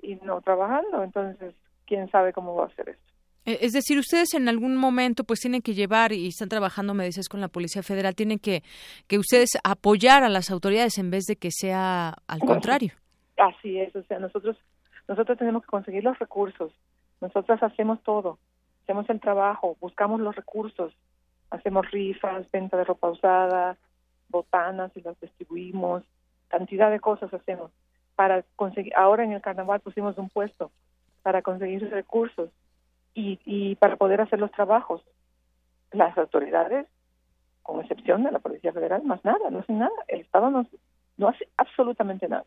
y 0.00 0.16
no 0.16 0.40
trabajando. 0.42 1.02
Entonces 1.02 1.54
quién 1.86 2.10
sabe 2.10 2.32
cómo 2.32 2.54
va 2.54 2.66
a 2.66 2.74
ser 2.74 2.90
esto 2.90 3.13
es 3.44 3.72
decir, 3.72 3.98
ustedes 3.98 4.34
en 4.34 4.48
algún 4.48 4.76
momento 4.76 5.24
pues 5.24 5.40
tienen 5.40 5.62
que 5.62 5.74
llevar 5.74 6.12
y 6.12 6.28
están 6.28 6.48
trabajando, 6.48 6.94
me 6.94 7.04
dices, 7.04 7.28
con 7.28 7.40
la 7.40 7.48
Policía 7.48 7.82
Federal, 7.82 8.14
tienen 8.14 8.38
que 8.38 8.62
que 9.06 9.18
ustedes 9.18 9.50
apoyar 9.64 10.24
a 10.24 10.28
las 10.28 10.50
autoridades 10.50 10.98
en 10.98 11.10
vez 11.10 11.24
de 11.24 11.36
que 11.36 11.50
sea 11.50 12.14
al 12.26 12.40
contrario. 12.40 12.92
Así 13.36 13.78
es, 13.78 13.94
o 13.96 14.02
sea, 14.04 14.18
nosotros 14.18 14.56
nosotros 15.08 15.38
tenemos 15.38 15.62
que 15.62 15.68
conseguir 15.68 16.02
los 16.04 16.18
recursos. 16.18 16.72
Nosotras 17.20 17.62
hacemos 17.62 18.02
todo. 18.02 18.38
Hacemos 18.82 19.08
el 19.10 19.20
trabajo, 19.20 19.76
buscamos 19.80 20.20
los 20.20 20.34
recursos, 20.36 20.94
hacemos 21.50 21.90
rifas, 21.90 22.50
venta 22.50 22.76
de 22.76 22.84
ropa 22.84 23.10
usada, 23.10 23.76
botanas 24.28 24.94
y 24.94 25.00
las 25.00 25.18
distribuimos, 25.20 26.02
cantidad 26.48 26.90
de 26.90 27.00
cosas 27.00 27.32
hacemos 27.32 27.70
para 28.14 28.44
conseguir 28.56 28.94
ahora 28.96 29.24
en 29.24 29.32
el 29.32 29.42
carnaval 29.42 29.80
pusimos 29.80 30.16
un 30.18 30.28
puesto 30.28 30.70
para 31.22 31.42
conseguir 31.42 31.88
recursos 31.90 32.50
y, 33.14 33.38
y 33.44 33.76
para 33.76 33.96
poder 33.96 34.20
hacer 34.20 34.38
los 34.38 34.50
trabajos. 34.52 35.02
Las 35.92 36.16
autoridades, 36.18 36.86
con 37.62 37.80
excepción 37.80 38.24
de 38.24 38.32
la 38.32 38.40
Policía 38.40 38.72
Federal, 38.72 39.02
más 39.04 39.24
nada, 39.24 39.50
no 39.50 39.60
hacen 39.60 39.78
nada. 39.78 39.94
El 40.08 40.20
Estado 40.20 40.50
no, 40.50 40.66
no 41.16 41.28
hace 41.28 41.48
absolutamente 41.56 42.28
nada. 42.28 42.44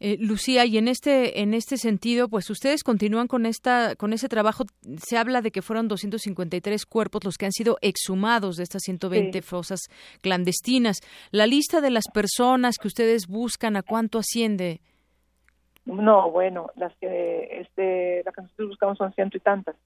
Eh, 0.00 0.16
Lucía, 0.18 0.64
y 0.64 0.76
en 0.78 0.88
este 0.88 1.40
en 1.40 1.54
este 1.54 1.76
sentido, 1.76 2.28
pues 2.28 2.50
ustedes 2.50 2.82
continúan 2.82 3.28
con 3.28 3.46
esta 3.46 3.94
con 3.96 4.12
ese 4.12 4.28
trabajo. 4.28 4.64
Se 4.98 5.16
habla 5.16 5.40
de 5.40 5.50
que 5.50 5.62
fueron 5.62 5.88
253 5.88 6.84
cuerpos 6.86 7.24
los 7.24 7.36
que 7.36 7.46
han 7.46 7.52
sido 7.52 7.78
exhumados 7.80 8.56
de 8.56 8.64
estas 8.64 8.82
120 8.82 9.40
fosas 9.42 9.80
clandestinas. 10.20 11.00
La 11.30 11.46
lista 11.46 11.80
de 11.80 11.90
las 11.90 12.04
personas 12.12 12.76
que 12.78 12.88
ustedes 12.88 13.26
buscan, 13.28 13.76
¿a 13.76 13.82
cuánto 13.82 14.18
asciende? 14.18 14.80
No, 15.86 16.30
bueno, 16.30 16.70
las 16.76 16.96
que 16.96 17.60
este, 17.60 18.22
las 18.24 18.34
que 18.34 18.42
nosotros 18.42 18.68
buscamos 18.70 18.98
son 18.98 19.12
ciento 19.12 19.36
y 19.36 19.40
tantas, 19.40 19.76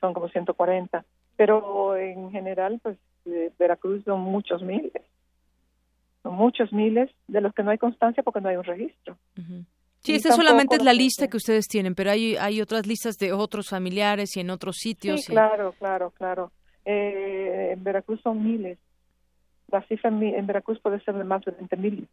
son 0.00 0.12
como 0.12 0.28
140, 0.28 1.04
pero 1.36 1.96
en 1.96 2.30
general, 2.32 2.80
pues 2.82 2.98
Veracruz 3.58 4.04
son 4.04 4.20
muchos 4.20 4.62
miles, 4.62 4.92
son 6.22 6.34
muchos 6.34 6.72
miles 6.72 7.10
de 7.28 7.40
los 7.40 7.54
que 7.54 7.62
no 7.62 7.70
hay 7.70 7.78
constancia 7.78 8.22
porque 8.22 8.40
no 8.40 8.48
hay 8.48 8.56
un 8.56 8.64
registro. 8.64 9.16
Sí, 10.00 10.14
esta 10.16 10.32
solamente 10.32 10.76
es 10.76 10.84
la 10.84 10.92
lista 10.92 11.28
que 11.28 11.36
ustedes 11.36 11.66
tienen, 11.66 11.94
pero 11.94 12.10
hay 12.10 12.36
hay 12.36 12.60
otras 12.60 12.86
listas 12.86 13.16
de 13.16 13.32
otros 13.32 13.68
familiares 13.68 14.36
y 14.36 14.40
en 14.40 14.50
otros 14.50 14.76
sitios. 14.76 15.22
Sí, 15.22 15.32
claro, 15.32 15.72
claro, 15.78 16.10
claro. 16.10 16.52
Eh, 16.84 17.70
en 17.72 17.82
Veracruz 17.82 18.20
son 18.20 18.44
miles. 18.44 18.78
La 19.68 19.82
cifra 19.86 20.10
en, 20.10 20.46
Veracruz 20.46 20.78
puede 20.80 21.00
ser 21.00 21.14
de 21.14 21.24
más 21.24 21.42
de 21.44 21.52
20 21.52 21.76
mil 21.76 22.08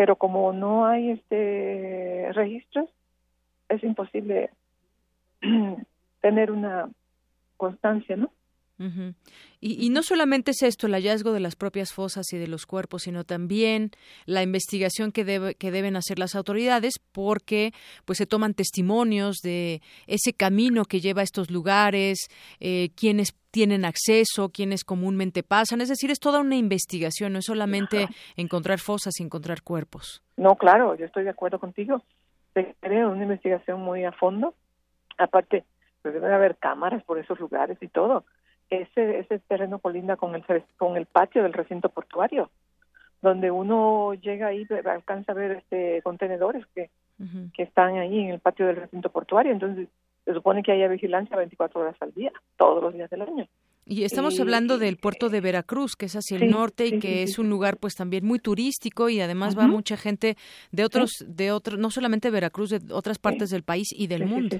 pero 0.00 0.16
como 0.16 0.54
no 0.54 0.86
hay 0.86 1.10
este 1.10 2.32
registros 2.32 2.88
es 3.68 3.84
imposible 3.84 4.48
tener 6.22 6.50
una 6.50 6.88
constancia, 7.58 8.16
¿no? 8.16 8.32
Y, 9.60 9.90
no 9.90 10.02
solamente 10.02 10.52
es 10.52 10.62
esto, 10.62 10.86
el 10.86 10.94
hallazgo 10.94 11.32
de 11.32 11.40
las 11.40 11.54
propias 11.54 11.92
fosas 11.92 12.32
y 12.32 12.38
de 12.38 12.48
los 12.48 12.64
cuerpos, 12.64 13.02
sino 13.02 13.24
también 13.24 13.90
la 14.24 14.42
investigación 14.42 15.12
que, 15.12 15.24
debe, 15.24 15.54
que 15.54 15.70
deben 15.70 15.96
hacer 15.96 16.18
las 16.18 16.34
autoridades, 16.34 16.94
porque 17.12 17.72
pues 18.06 18.16
se 18.16 18.26
toman 18.26 18.54
testimonios 18.54 19.36
de 19.42 19.82
ese 20.06 20.32
camino 20.32 20.84
que 20.84 21.00
lleva 21.00 21.20
a 21.20 21.24
estos 21.24 21.50
lugares, 21.50 22.28
eh, 22.58 22.88
quienes 22.96 23.34
tienen 23.50 23.84
acceso, 23.84 24.48
quienes 24.48 24.84
comúnmente 24.84 25.42
pasan. 25.42 25.82
Es 25.82 25.88
decir, 25.90 26.10
es 26.10 26.20
toda 26.20 26.40
una 26.40 26.56
investigación, 26.56 27.34
no 27.34 27.40
es 27.40 27.44
solamente 27.44 28.08
encontrar 28.36 28.78
fosas 28.78 29.12
y 29.20 29.24
encontrar 29.24 29.62
cuerpos. 29.62 30.22
No, 30.38 30.56
claro, 30.56 30.94
yo 30.94 31.04
estoy 31.04 31.24
de 31.24 31.30
acuerdo 31.30 31.58
contigo. 31.58 32.02
Requiere 32.54 33.04
una 33.04 33.24
investigación 33.24 33.80
muy 33.82 34.04
a 34.04 34.12
fondo. 34.12 34.54
Aparte, 35.18 35.64
pues 36.00 36.14
debe 36.14 36.32
haber 36.32 36.56
cámaras 36.56 37.02
por 37.04 37.18
esos 37.18 37.38
lugares 37.38 37.76
y 37.82 37.88
todo 37.88 38.24
ese, 38.70 39.18
ese 39.18 39.38
terreno 39.40 39.78
colinda 39.78 40.16
con 40.16 40.34
el, 40.34 40.44
con 40.76 40.96
el 40.96 41.06
patio 41.06 41.42
del 41.42 41.52
recinto 41.52 41.88
portuario, 41.88 42.50
donde 43.20 43.50
uno 43.50 44.14
llega 44.14 44.48
ahí, 44.48 44.66
alcanza 44.86 45.32
a 45.32 45.34
ver 45.34 45.52
este 45.52 46.00
contenedores 46.02 46.64
que, 46.74 46.88
que 47.54 47.62
están 47.64 47.96
ahí 47.98 48.20
en 48.20 48.30
el 48.30 48.40
patio 48.40 48.66
del 48.66 48.76
recinto 48.76 49.10
portuario. 49.10 49.52
Entonces, 49.52 49.88
se 50.24 50.32
supone 50.32 50.62
que 50.62 50.72
haya 50.72 50.88
vigilancia 50.88 51.36
24 51.36 51.80
horas 51.80 51.96
al 52.00 52.12
día, 52.14 52.32
todos 52.56 52.82
los 52.82 52.94
días 52.94 53.10
del 53.10 53.22
año. 53.22 53.46
Y 53.86 54.04
estamos 54.04 54.38
hablando 54.38 54.78
del 54.78 54.98
puerto 54.98 55.30
de 55.30 55.40
Veracruz, 55.40 55.96
que 55.96 56.06
es 56.06 56.14
hacia 56.14 56.36
el 56.36 56.50
norte 56.50 56.86
y 56.86 57.00
que 57.00 57.24
es 57.24 57.40
un 57.40 57.48
lugar 57.48 57.76
pues 57.76 57.94
también 57.96 58.24
muy 58.24 58.38
turístico 58.38 59.08
y 59.08 59.20
además 59.20 59.58
va 59.58 59.66
mucha 59.66 59.96
gente 59.96 60.36
de 60.70 60.84
otros 60.84 61.24
de 61.26 61.50
otros 61.50 61.78
no 61.80 61.90
solamente 61.90 62.30
Veracruz, 62.30 62.70
de 62.70 62.94
otras 62.94 63.18
partes 63.18 63.50
del 63.50 63.64
país 63.64 63.88
y 63.92 64.06
del 64.06 64.26
mundo. 64.26 64.58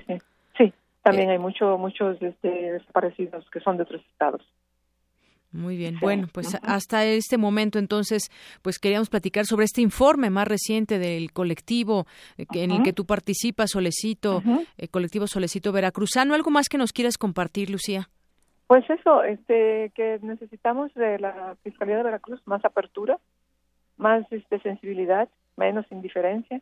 También 1.03 1.31
hay 1.31 1.39
mucho, 1.39 1.79
muchos 1.79 2.21
este, 2.21 2.73
desaparecidos 2.73 3.49
que 3.51 3.61
son 3.61 3.77
de 3.77 3.85
otros 3.85 4.03
estados. 4.13 4.43
Muy 5.53 5.77
bien. 5.77 5.97
Bueno, 6.01 6.29
pues 6.33 6.57
hasta 6.63 7.05
este 7.05 7.37
momento 7.37 7.81
entonces, 7.81 8.31
pues 8.63 8.79
queríamos 8.79 9.11
platicar 9.11 9.47
sobre 9.47 9.65
este 9.65 9.81
informe 9.81 10.31
más 10.31 10.47
reciente 10.47 10.99
del 10.99 11.33
colectivo 11.33 12.07
eh, 12.39 12.47
en 12.55 12.71
el 12.71 12.83
que 12.85 12.93
tú 12.93 13.05
participas, 13.05 13.71
Solecito, 13.71 14.43
el 14.77 14.91
colectivo 14.91 15.27
Solecito 15.27 15.73
Veracruzano. 15.73 16.35
¿Algo 16.35 16.51
más 16.51 16.69
que 16.69 16.79
nos 16.79 16.93
quieras 16.93 17.19
compartir, 17.19 17.69
Lucía? 17.69 18.09
Pues 18.69 18.89
eso, 18.89 19.25
este, 19.25 19.91
que 19.97 20.21
necesitamos 20.23 20.95
de 20.95 21.19
la 21.19 21.57
Fiscalía 21.65 21.97
de 21.97 22.05
Veracruz 22.05 22.41
más 22.47 22.65
apertura, 22.65 23.19
más 23.97 24.25
este, 24.31 24.61
sensibilidad, 24.61 25.29
menos 25.57 25.85
indiferencia, 25.91 26.61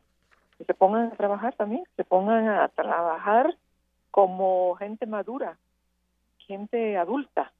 que 0.56 0.65
se 0.65 0.73
pongan 0.73 1.12
a 1.12 1.16
trabajar 1.16 1.55
también, 1.56 1.85
se 1.97 2.05
pongan 2.05 2.48
a 2.48 2.69
trabajar 2.69 3.55
como 4.19 4.74
gente 4.74 5.07
madura, 5.07 5.59
gente 6.39 6.97
adulta, 6.97 7.53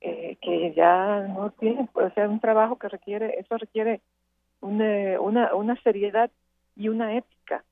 eh, 0.00 0.38
que 0.40 0.72
ya 0.72 1.20
no 1.28 1.50
tiene, 1.50 1.86
puede 1.92 2.10
ser 2.14 2.28
un 2.28 2.40
trabajo 2.40 2.78
que 2.78 2.88
requiere, 2.88 3.38
eso 3.38 3.58
requiere 3.58 4.00
una, 4.62 5.20
una, 5.20 5.54
una 5.54 5.76
seriedad 5.82 6.30
y 6.76 6.88
una 6.88 7.14
ética 7.14 7.62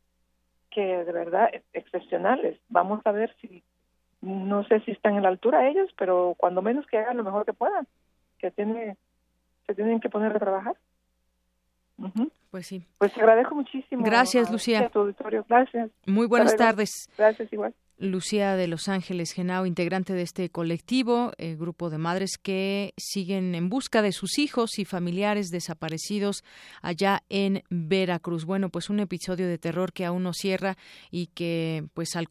que 0.70 0.82
de 1.02 1.12
verdad 1.12 1.48
excepcionales. 1.72 2.60
Vamos 2.68 3.00
a 3.06 3.12
ver 3.12 3.34
si, 3.40 3.62
no 4.20 4.64
sé 4.64 4.80
si 4.80 4.90
están 4.90 5.16
en 5.16 5.22
la 5.22 5.30
altura 5.30 5.66
ellos, 5.70 5.88
pero 5.96 6.34
cuando 6.36 6.60
menos 6.60 6.86
que 6.88 6.98
hagan 6.98 7.16
lo 7.16 7.24
mejor 7.24 7.46
que 7.46 7.54
puedan, 7.54 7.86
que 8.36 8.50
tiene 8.50 8.98
se 9.66 9.74
tienen 9.74 9.98
que 9.98 10.10
poner 10.10 10.36
a 10.36 10.38
trabajar. 10.38 10.76
Pues 12.50 12.66
sí. 12.66 12.84
Pues 12.98 13.14
te 13.14 13.20
agradezco 13.20 13.54
muchísimo. 13.54 14.04
Gracias, 14.04 14.50
Lucía. 14.50 14.90
tu 14.90 14.98
auditorio. 14.98 15.42
Gracias. 15.48 15.90
Muy 16.04 16.26
buenas 16.26 16.54
tardes. 16.54 17.08
Gracias, 17.16 17.50
igual. 17.50 17.72
Lucía 18.00 18.56
de 18.56 18.66
Los 18.66 18.88
Ángeles 18.88 19.32
Genao, 19.32 19.66
integrante 19.66 20.14
de 20.14 20.22
este 20.22 20.48
colectivo, 20.48 21.32
eh, 21.36 21.54
grupo 21.54 21.90
de 21.90 21.98
madres 21.98 22.38
que 22.42 22.94
siguen 22.96 23.54
en 23.54 23.68
busca 23.68 24.00
de 24.00 24.12
sus 24.12 24.38
hijos 24.38 24.78
y 24.78 24.86
familiares 24.86 25.50
desaparecidos 25.50 26.42
allá 26.80 27.22
en 27.28 27.62
Veracruz. 27.68 28.46
Bueno, 28.46 28.70
pues 28.70 28.88
un 28.88 29.00
episodio 29.00 29.46
de 29.46 29.58
terror 29.58 29.92
que 29.92 30.06
aún 30.06 30.22
no 30.22 30.32
cierra 30.32 30.78
y 31.10 31.26
que 31.26 31.84
pues 31.92 32.16
al, 32.16 32.26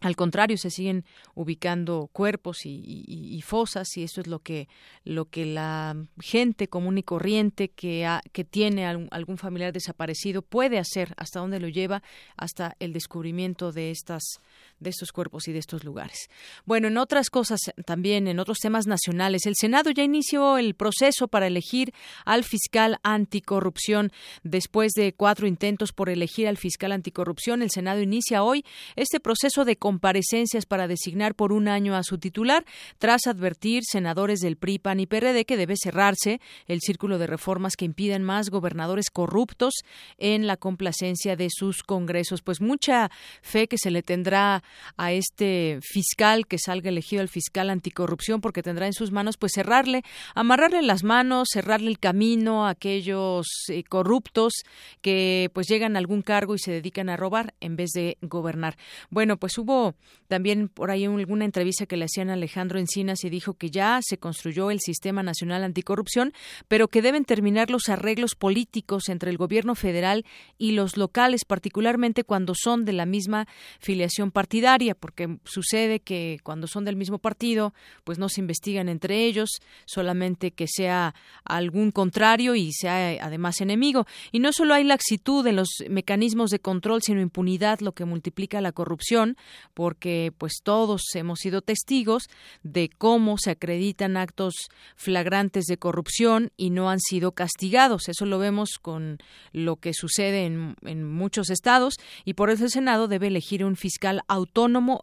al 0.00 0.16
contrario, 0.16 0.56
se 0.56 0.70
siguen 0.70 1.04
ubicando 1.34 2.08
cuerpos 2.12 2.64
y, 2.64 3.42
fosas 3.44 3.96
y 3.96 4.02
eso 4.02 4.20
es 4.20 4.26
lo 4.26 4.38
que 4.40 4.68
lo 5.04 5.26
que 5.26 5.44
la 5.44 5.96
gente 6.20 6.68
común 6.68 6.98
y 6.98 7.02
corriente 7.02 7.70
que, 7.70 8.08
que 8.32 8.44
tiene 8.44 8.86
algún, 8.86 9.38
familiar 9.38 9.72
desaparecido 9.72 10.42
puede 10.42 10.78
hacer, 10.78 11.14
hasta 11.16 11.40
dónde 11.40 11.60
lo 11.60 11.68
lleva, 11.68 12.02
hasta 12.36 12.76
el 12.80 12.92
descubrimiento 12.92 13.72
de 13.72 13.90
estas 13.90 14.40
de 14.80 14.90
estos 14.90 15.12
cuerpos 15.12 15.46
y 15.46 15.52
de 15.52 15.58
estos 15.58 15.84
lugares. 15.84 16.28
Bueno, 16.64 16.88
en 16.88 16.98
otras 16.98 17.30
cosas 17.30 17.60
también, 17.84 18.26
en 18.26 18.40
otros 18.40 18.58
temas 18.58 18.86
nacionales, 18.86 19.46
el 19.46 19.54
Senado 19.56 19.90
ya 19.90 20.02
inició 20.02 20.58
el 20.58 20.74
proceso 20.74 21.28
para 21.28 21.46
elegir 21.46 21.92
al 22.24 22.44
fiscal 22.44 22.98
anticorrupción. 23.02 24.10
Después 24.42 24.92
de 24.92 25.12
cuatro 25.12 25.46
intentos 25.46 25.92
por 25.92 26.08
elegir 26.08 26.48
al 26.48 26.56
fiscal 26.56 26.92
anticorrupción, 26.92 27.62
el 27.62 27.70
Senado 27.70 28.00
inicia 28.00 28.42
hoy 28.42 28.64
este 28.96 29.20
proceso 29.20 29.64
de 29.64 29.76
comparecencias 29.76 30.66
para 30.66 30.88
designar 30.88 31.34
por 31.34 31.52
un 31.52 31.68
año 31.68 31.94
a 31.94 32.02
su 32.02 32.18
titular, 32.18 32.64
tras 32.98 33.26
advertir 33.26 33.82
senadores 33.84 34.40
del 34.40 34.56
PRI, 34.56 34.78
PAN 34.78 35.00
y 35.00 35.06
PRD 35.06 35.44
que 35.44 35.56
debe 35.56 35.74
cerrarse 35.76 36.40
el 36.66 36.80
círculo 36.80 37.18
de 37.18 37.26
reformas 37.26 37.76
que 37.76 37.84
impiden 37.84 38.22
más 38.22 38.50
gobernadores 38.50 39.10
corruptos 39.10 39.74
en 40.18 40.46
la 40.46 40.56
complacencia 40.56 41.36
de 41.36 41.48
sus 41.50 41.82
congresos. 41.82 42.42
Pues 42.42 42.60
mucha 42.60 43.10
fe 43.42 43.68
que 43.68 43.76
se 43.78 43.90
le 43.90 44.02
tendrá 44.02 44.62
a 44.96 45.12
este 45.12 45.78
fiscal 45.82 46.46
que 46.46 46.58
salga 46.58 46.88
elegido 46.88 47.22
el 47.22 47.28
fiscal 47.28 47.70
anticorrupción 47.70 48.40
porque 48.40 48.62
tendrá 48.62 48.86
en 48.86 48.92
sus 48.92 49.10
manos 49.10 49.36
pues 49.36 49.52
cerrarle, 49.54 50.02
amarrarle 50.34 50.82
las 50.82 51.04
manos, 51.04 51.48
cerrarle 51.52 51.90
el 51.90 51.98
camino 51.98 52.66
a 52.66 52.70
aquellos 52.70 53.46
eh, 53.68 53.82
corruptos 53.84 54.52
que 55.00 55.50
pues 55.52 55.66
llegan 55.68 55.96
a 55.96 55.98
algún 55.98 56.22
cargo 56.22 56.54
y 56.54 56.58
se 56.58 56.72
dedican 56.72 57.08
a 57.08 57.16
robar 57.16 57.54
en 57.60 57.76
vez 57.76 57.90
de 57.90 58.18
gobernar. 58.22 58.76
Bueno, 59.10 59.36
pues 59.36 59.58
hubo 59.58 59.94
también 60.28 60.68
por 60.68 60.90
ahí 60.90 61.04
alguna 61.04 61.44
entrevista 61.44 61.86
que 61.86 61.96
le 61.96 62.04
hacían 62.04 62.30
a 62.30 62.34
Alejandro 62.34 62.78
Encinas 62.78 63.24
y 63.24 63.30
dijo 63.30 63.54
que 63.54 63.70
ya 63.70 64.00
se 64.02 64.18
construyó 64.18 64.70
el 64.70 64.80
Sistema 64.80 65.22
Nacional 65.22 65.64
Anticorrupción, 65.64 66.32
pero 66.68 66.88
que 66.88 67.02
deben 67.02 67.24
terminar 67.24 67.70
los 67.70 67.88
arreglos 67.88 68.34
políticos 68.34 69.08
entre 69.08 69.30
el 69.30 69.36
gobierno 69.36 69.74
federal 69.74 70.24
y 70.58 70.72
los 70.72 70.96
locales, 70.96 71.44
particularmente 71.44 72.24
cuando 72.24 72.54
son 72.54 72.84
de 72.84 72.92
la 72.92 73.06
misma 73.06 73.46
filiación 73.78 74.30
partidaria, 74.30 74.59
porque 74.94 75.38
sucede 75.44 76.00
que 76.00 76.38
cuando 76.42 76.66
son 76.66 76.84
del 76.84 76.96
mismo 76.96 77.18
partido, 77.18 77.74
pues 78.04 78.18
no 78.18 78.28
se 78.28 78.40
investigan 78.40 78.88
entre 78.88 79.24
ellos, 79.24 79.50
solamente 79.86 80.50
que 80.52 80.66
sea 80.68 81.14
algún 81.44 81.90
contrario 81.90 82.54
y 82.54 82.72
sea 82.72 83.24
además 83.24 83.60
enemigo. 83.60 84.06
Y 84.32 84.40
no 84.40 84.52
solo 84.52 84.74
hay 84.74 84.84
laxitud 84.84 85.46
en 85.46 85.56
los 85.56 85.68
mecanismos 85.88 86.50
de 86.50 86.60
control, 86.60 87.02
sino 87.02 87.20
impunidad, 87.20 87.80
lo 87.80 87.92
que 87.92 88.04
multiplica 88.04 88.60
la 88.60 88.72
corrupción, 88.72 89.36
porque 89.74 90.32
pues 90.36 90.60
todos 90.62 91.02
hemos 91.14 91.40
sido 91.40 91.62
testigos 91.62 92.24
de 92.62 92.90
cómo 92.96 93.38
se 93.38 93.50
acreditan 93.50 94.16
actos 94.16 94.54
flagrantes 94.96 95.64
de 95.66 95.78
corrupción 95.78 96.52
y 96.56 96.70
no 96.70 96.90
han 96.90 97.00
sido 97.00 97.32
castigados. 97.32 98.08
Eso 98.08 98.26
lo 98.26 98.38
vemos 98.38 98.78
con 98.80 99.18
lo 99.52 99.76
que 99.76 99.92
sucede 99.94 100.46
en, 100.46 100.76
en 100.82 101.04
muchos 101.04 101.50
estados 101.50 101.94
y 102.24 102.34
por 102.34 102.50
eso 102.50 102.64
el 102.64 102.70
Senado 102.70 103.08
debe 103.08 103.28
elegir 103.28 103.64
un 103.64 103.76
fiscal 103.76 104.22
autónomo 104.28 104.49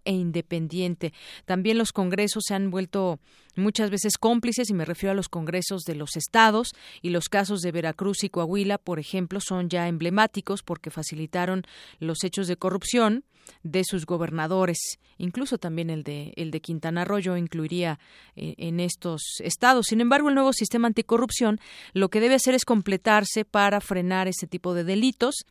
e 0.06 0.12
independiente. 0.12 1.14
También 1.46 1.78
los 1.78 1.92
congresos 1.92 2.44
se 2.48 2.54
han 2.54 2.70
vuelto 2.70 3.20
muchas 3.56 3.90
veces 3.90 4.18
cómplices, 4.18 4.70
y 4.70 4.74
me 4.74 4.86
refiero 4.86 5.12
a 5.12 5.16
los 5.16 5.30
congresos 5.30 5.82
de 5.84 5.96
los 5.96 6.16
estados, 6.16 6.74
y 7.02 7.10
los 7.10 7.30
casos 7.30 7.62
de 7.62 7.72
Veracruz 7.72 8.24
y 8.24 8.30
Coahuila, 8.30 8.78
por 8.78 9.00
ejemplo, 9.00 9.40
son 9.42 9.70
ya 9.70 9.88
emblemáticos 9.88 10.64
porque 10.64 10.92
facilitaron 10.92 11.64
los 12.00 12.24
hechos 12.24 12.48
de 12.48 12.58
corrupción 12.58 13.24
de 13.64 13.84
sus 13.84 14.06
gobernadores, 14.06 14.78
incluso 15.18 15.58
también 15.58 15.90
el 15.90 16.04
de 16.04 16.34
el 16.36 16.52
de 16.52 16.62
Quintana 16.62 17.06
Roo 17.06 17.38
incluiría 17.38 18.00
eh, 18.36 18.56
en 18.58 18.80
estos 18.80 19.22
estados. 19.40 19.88
Sin 19.88 20.02
embargo, 20.02 20.30
el 20.30 20.36
nuevo 20.36 20.54
sistema 20.54 20.88
anticorrupción 20.88 21.60
lo 21.94 22.10
que 22.10 22.20
debe 22.20 22.36
hacer 22.36 22.54
es 22.56 22.66
completarse 22.66 23.46
para 23.46 23.82
frenar 23.82 24.28
este 24.28 24.48
tipo 24.48 24.74
de 24.74 24.84
delitos 24.84 25.46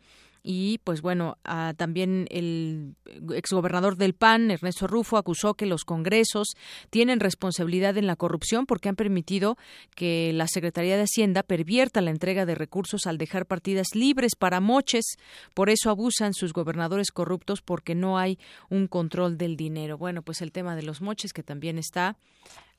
y 0.48 0.78
pues 0.84 1.02
bueno, 1.02 1.38
también 1.76 2.28
el 2.30 2.94
exgobernador 3.34 3.96
del 3.96 4.14
PAN, 4.14 4.52
Ernesto 4.52 4.86
Rufo, 4.86 5.16
acusó 5.16 5.54
que 5.54 5.66
los 5.66 5.84
congresos 5.84 6.54
tienen 6.90 7.18
responsabilidad 7.18 7.96
en 7.98 8.06
la 8.06 8.14
corrupción 8.14 8.64
porque 8.64 8.88
han 8.88 8.94
permitido 8.94 9.58
que 9.96 10.32
la 10.32 10.46
Secretaría 10.46 10.96
de 10.96 11.02
Hacienda 11.02 11.42
pervierta 11.42 12.00
la 12.00 12.12
entrega 12.12 12.46
de 12.46 12.54
recursos 12.54 13.08
al 13.08 13.18
dejar 13.18 13.46
partidas 13.46 13.88
libres 13.94 14.36
para 14.36 14.60
moches. 14.60 15.16
Por 15.52 15.68
eso 15.68 15.90
abusan 15.90 16.32
sus 16.32 16.52
gobernadores 16.52 17.10
corruptos 17.10 17.60
porque 17.60 17.96
no 17.96 18.16
hay 18.16 18.38
un 18.70 18.86
control 18.86 19.38
del 19.38 19.56
dinero. 19.56 19.98
Bueno, 19.98 20.22
pues 20.22 20.42
el 20.42 20.52
tema 20.52 20.76
de 20.76 20.84
los 20.84 21.00
moches 21.00 21.32
que 21.32 21.42
también 21.42 21.76
está 21.76 22.16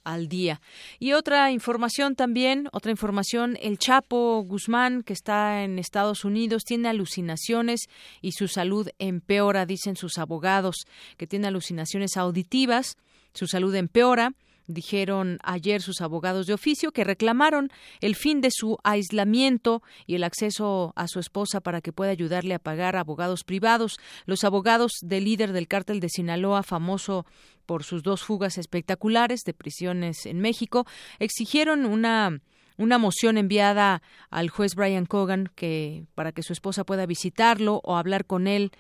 al 0.08 0.28
día. 0.30 0.62
Y 1.00 1.14
otra 1.14 1.52
información 1.52 2.16
también, 2.16 2.70
otra 2.72 2.92
información, 2.92 3.58
el 3.62 3.78
Chapo 3.78 4.42
Guzmán, 4.44 5.04
que 5.04 5.14
está 5.14 5.64
en 5.64 5.80
Estados 5.80 6.24
Unidos, 6.24 6.64
tiene 6.64 6.90
alucinaciones 6.90 7.88
y 8.22 8.32
su 8.32 8.48
salud 8.48 8.88
empeora, 9.00 9.66
dicen 9.66 9.96
sus 9.96 10.18
abogados, 10.18 10.88
que 11.18 11.28
tiene 11.28 11.48
alucinaciones 11.48 12.16
auditivas, 12.16 12.96
su 13.34 13.48
salud 13.48 13.76
empeora 13.76 14.32
dijeron 14.68 15.40
ayer 15.44 15.82
sus 15.82 16.02
abogados 16.02 16.46
de 16.46 16.54
oficio 16.54 16.92
que 16.92 17.04
reclamaron 17.04 17.70
el 18.02 18.16
fin 18.16 18.42
de 18.42 18.52
su 18.52 18.78
aislamiento 18.84 19.82
y 20.06 20.16
el 20.16 20.24
acceso 20.24 20.94
a 20.96 21.08
su 21.08 21.20
esposa 21.20 21.62
para 21.62 21.82
que 21.82 21.94
pueda 21.94 22.12
ayudarle 22.12 22.54
a 22.54 22.60
pagar 22.60 22.96
abogados 22.96 23.44
privados. 23.44 23.98
Los 24.26 24.44
abogados 24.44 24.92
del 25.02 25.26
líder 25.26 25.54
del 25.54 25.68
cártel 25.68 26.00
de 26.00 26.10
Sinaloa, 26.10 26.64
famoso 26.64 27.26
por 27.66 27.84
sus 27.84 28.04
dos 28.04 28.24
fugas 28.24 28.58
espectaculares 28.58 29.42
de 29.46 29.54
prisiones 29.54 30.26
en 30.26 30.40
México, 30.40 30.86
exigieron 31.20 31.86
una 31.86 32.40
una 32.80 33.00
moción 33.00 33.40
enviada 33.40 34.04
al 34.30 34.50
juez 34.50 34.76
Brian 34.76 35.08
Cogan 35.08 35.50
que 35.56 36.06
para 36.14 36.32
que 36.32 36.44
su 36.44 36.54
esposa 36.54 36.84
pueda 36.84 37.08
visitarlo 37.08 37.82
o 37.84 37.98
hablar 37.98 38.26
con 38.26 38.46
él 38.46 38.72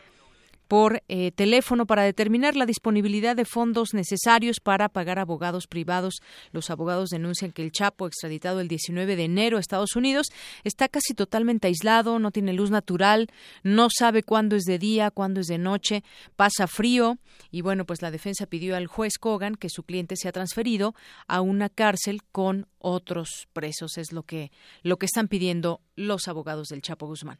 por 0.68 1.03
eh, 1.07 1.31
teléfono 1.31 1.85
para 1.85 2.03
determinar 2.03 2.56
la 2.56 2.65
disponibilidad 2.65 3.35
de 3.35 3.45
fondos 3.45 3.94
necesarios 3.94 4.60
para 4.60 4.89
pagar 4.89 5.19
abogados 5.19 5.68
privados. 5.68 6.22
Los 6.52 6.69
abogados 6.69 7.10
denuncian 7.10 7.52
que 7.52 7.64
el 7.64 7.72
Chapo, 7.72 8.07
extraditado 8.07 8.60
el 8.60 8.68
19 8.68 9.15
de 9.15 9.23
enero 9.23 9.57
a 9.57 9.60
Estados 9.60 9.95
Unidos, 9.95 10.27
está 10.64 10.88
casi 10.88 11.14
totalmente 11.14 11.68
aislado, 11.68 12.19
no 12.19 12.31
tiene 12.31 12.53
luz 12.53 12.72
natural, 12.72 13.27
no 13.64 13.88
sabe 13.89 14.23
cuándo 14.23 14.56
es 14.56 14.64
de 14.64 14.80
día, 14.80 15.11
cuándo 15.11 15.39
es 15.39 15.48
de 15.48 15.57
noche, 15.57 16.03
pasa 16.35 16.68
frío 16.68 17.18
y 17.52 17.61
bueno, 17.61 17.85
pues 17.85 18.02
la 18.02 18.11
defensa 18.11 18.45
pidió 18.45 18.76
al 18.76 18.88
juez 18.88 19.18
Kogan 19.18 19.56
que 19.56 19.69
su 19.69 19.84
cliente 19.84 20.15
sea 20.15 20.31
transferido 20.31 20.95
a 21.27 21.41
una 21.41 21.69
cárcel 21.69 22.22
con 22.31 22.68
otros 22.80 23.48
presos. 23.53 23.98
Es 23.98 24.11
lo 24.11 24.23
que, 24.23 24.52
lo 24.84 24.98
que 24.98 25.06
están 25.06 25.27
pidiendo 25.27 25.81
los 25.95 26.27
abogados 26.27 26.69
del 26.69 26.81
Chapo 26.81 27.07
Guzmán. 27.07 27.39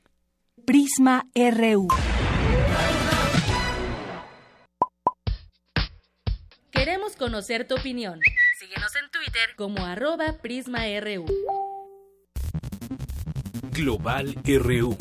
Prisma 0.66 1.28
RU. 1.36 1.88
Queremos 6.88 7.18
conocer 7.18 7.68
tu 7.68 7.76
opinión. 7.76 8.22
Síguenos 8.58 8.94
en 8.96 9.12
Twitter 9.12 9.50
como 9.58 9.86
arroba 9.86 10.38
PrismaRU. 10.42 11.26
Global 13.74 14.34
RU. 14.46 14.98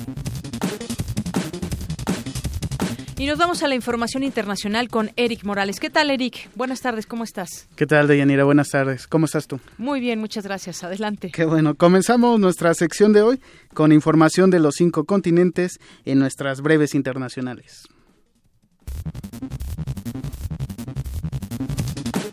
Y 3.16 3.26
nos 3.26 3.38
vamos 3.38 3.62
a 3.62 3.68
la 3.68 3.76
información 3.76 4.24
internacional 4.24 4.88
con 4.88 5.12
Eric 5.14 5.44
Morales. 5.44 5.78
¿Qué 5.78 5.88
tal, 5.88 6.10
Eric? 6.10 6.50
Buenas 6.56 6.80
tardes, 6.80 7.06
¿cómo 7.06 7.22
estás? 7.22 7.68
¿Qué 7.76 7.86
tal, 7.86 8.08
Deyanira? 8.08 8.42
Buenas 8.42 8.70
tardes. 8.70 9.06
¿Cómo 9.06 9.26
estás 9.26 9.46
tú? 9.46 9.60
Muy 9.78 10.00
bien, 10.00 10.18
muchas 10.18 10.42
gracias. 10.42 10.82
Adelante. 10.82 11.30
Qué 11.32 11.44
bueno. 11.44 11.76
Comenzamos 11.76 12.40
nuestra 12.40 12.74
sección 12.74 13.12
de 13.12 13.22
hoy 13.22 13.40
con 13.74 13.92
información 13.92 14.50
de 14.50 14.58
los 14.58 14.74
cinco 14.74 15.04
continentes 15.04 15.78
en 16.04 16.18
nuestras 16.18 16.62
breves 16.62 16.96
internacionales. 16.96 17.86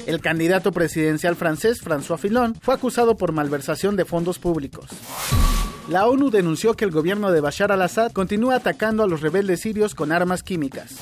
El 0.05 0.19
candidato 0.19 0.73
presidencial 0.73 1.35
francés 1.35 1.81
François 1.81 2.17
Fillon 2.17 2.55
fue 2.61 2.73
acusado 2.73 3.15
por 3.15 3.31
malversación 3.31 3.95
de 3.95 4.03
fondos 4.03 4.37
públicos. 4.37 4.85
La 5.87 6.07
ONU 6.07 6.29
denunció 6.29 6.75
que 6.75 6.83
el 6.85 6.91
gobierno 6.91 7.31
de 7.31 7.39
Bashar 7.39 7.71
al-Assad 7.71 8.11
continúa 8.11 8.55
atacando 8.55 9.03
a 9.03 9.07
los 9.07 9.21
rebeldes 9.21 9.61
sirios 9.61 9.95
con 9.95 10.11
armas 10.11 10.43
químicas. 10.43 10.95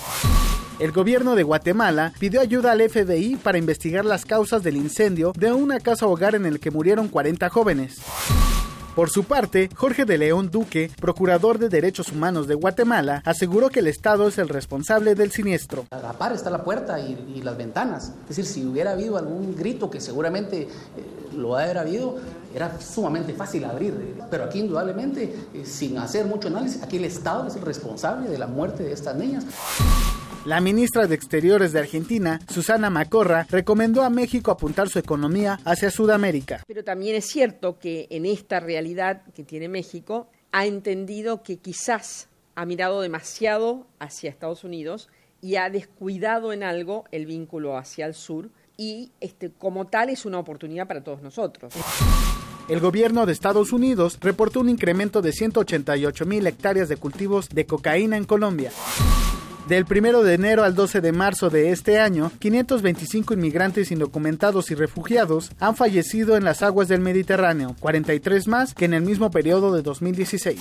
El 0.80 0.92
gobierno 0.92 1.36
de 1.36 1.44
Guatemala 1.44 2.14
pidió 2.20 2.42
ayuda 2.42 2.72
al 2.72 2.82
FBI 2.88 3.38
para 3.38 3.58
investigar 3.58 4.06
las 4.06 4.26
causas 4.26 4.64
del 4.64 4.78
incendio 4.78 5.34
de 5.36 5.52
una 5.52 5.80
casa 5.80 6.08
hogar 6.08 6.36
en 6.36 6.46
el 6.46 6.60
que 6.60 6.72
murieron 6.72 7.08
40 7.08 7.50
jóvenes. 7.50 8.02
Por 8.96 9.10
su 9.10 9.24
parte, 9.24 9.70
Jorge 9.74 10.04
de 10.04 10.18
León 10.18 10.52
Duque, 10.52 10.92
procurador 11.00 11.60
de 11.60 11.70
Derechos 11.70 12.12
Humanos 12.12 12.48
de 12.48 12.56
Guatemala, 12.56 13.22
aseguró 13.26 13.70
que 13.70 13.80
el 13.80 13.88
Estado 13.88 14.28
es 14.28 14.38
el 14.38 14.50
responsable 14.50 15.16
del 15.16 15.32
siniestro. 15.32 15.86
A 15.92 16.34
está 16.34 16.50
la 16.50 16.66
puerta 16.66 17.00
y, 17.00 17.42
las 17.42 17.58
ventanas. 17.58 18.12
Es 18.24 18.36
decir, 18.36 18.46
si 18.46 18.66
hubiera 18.66 18.92
habido 18.92 19.18
algún 19.18 19.56
grito 19.56 19.90
que 19.90 20.02
seguramente 20.02 20.64
eh, 20.64 20.68
lo 21.34 21.56
ha 21.56 21.64
habido, 21.64 22.18
era 22.54 22.80
sumamente 22.82 23.34
fácil 23.34 23.64
abrir. 23.64 23.94
Pero 24.30 24.44
aquí 24.44 24.60
indudablemente, 24.60 25.36
eh, 25.54 25.66
sin 25.66 25.98
hacer 25.98 26.26
mucho 26.26 26.50
análisis, 26.50 26.84
aquí 26.84 26.98
el 26.98 27.06
Estado 27.06 27.48
es 27.48 27.56
el 27.56 27.62
responsable 27.62 28.30
de 28.30 28.38
la 28.38 28.48
muerte 28.48 28.84
de 28.84 28.92
estas 28.92 29.16
niñas. 29.16 29.46
La 30.44 30.60
ministra 30.60 31.06
de 31.06 31.14
Exteriores 31.14 31.72
de 31.72 31.80
Argentina, 31.80 32.40
Susana 32.50 32.90
Macorra, 32.90 33.46
recomendó 33.52 34.02
a 34.02 34.10
México 34.10 34.50
apuntar 34.50 34.90
su 34.90 34.98
economía 34.98 35.60
hacia 35.66 35.92
Sudamérica. 35.92 36.64
Pero 36.66 36.84
también 36.84 37.16
es 37.16 37.26
cierto 37.26 37.78
que 37.78 38.08
en 38.10 38.26
esta 38.26 38.60
realidad 38.60 39.22
que 39.36 39.44
tiene 39.44 39.70
México, 39.70 40.30
ha 40.52 40.66
entendido 40.66 41.44
que 41.44 41.58
quizás 41.58 42.28
ha 42.56 42.66
mirado 42.66 43.02
demasiado 43.02 43.86
hacia 44.00 44.32
Estados 44.32 44.64
Unidos 44.64 45.10
y 45.42 45.58
ha 45.58 45.70
descuidado 45.70 46.54
en 46.54 46.64
algo 46.64 47.06
el 47.12 47.28
vínculo 47.28 47.78
hacia 47.78 48.08
el 48.08 48.16
sur 48.16 48.50
y 48.78 49.12
este, 49.20 49.52
como 49.52 49.86
tal 49.86 50.10
es 50.10 50.26
una 50.26 50.40
oportunidad 50.40 50.88
para 50.88 51.04
todos 51.04 51.22
nosotros. 51.22 51.72
El 52.68 52.80
gobierno 52.80 53.28
de 53.28 53.34
Estados 53.34 53.74
Unidos 53.74 54.18
reportó 54.22 54.62
un 54.62 54.70
incremento 54.70 55.22
de 55.22 55.34
188 55.34 56.26
mil 56.26 56.48
hectáreas 56.48 56.90
de 56.90 56.98
cultivos 56.98 57.48
de 57.50 57.68
cocaína 57.68 58.18
en 58.18 58.24
Colombia. 58.26 58.72
Del 59.72 59.86
1 59.90 60.24
de 60.24 60.34
enero 60.34 60.66
al 60.66 60.76
12 60.76 61.00
de 61.00 61.14
marzo 61.14 61.50
de 61.50 61.72
este 61.72 61.98
año, 61.98 62.30
525 62.40 63.36
inmigrantes 63.36 63.90
indocumentados 63.90 64.70
y 64.70 64.76
refugiados 64.76 65.50
han 65.62 65.78
fallecido 65.78 66.36
en 66.36 66.44
las 66.44 66.62
aguas 66.62 66.90
del 66.90 67.00
Mediterráneo, 67.00 67.78
43 67.80 68.50
más 68.50 68.74
que 68.74 68.84
en 68.84 68.94
el 68.94 69.04
mismo 69.04 69.32
periodo 69.32 69.72
de 69.74 69.82
2016. 69.82 70.60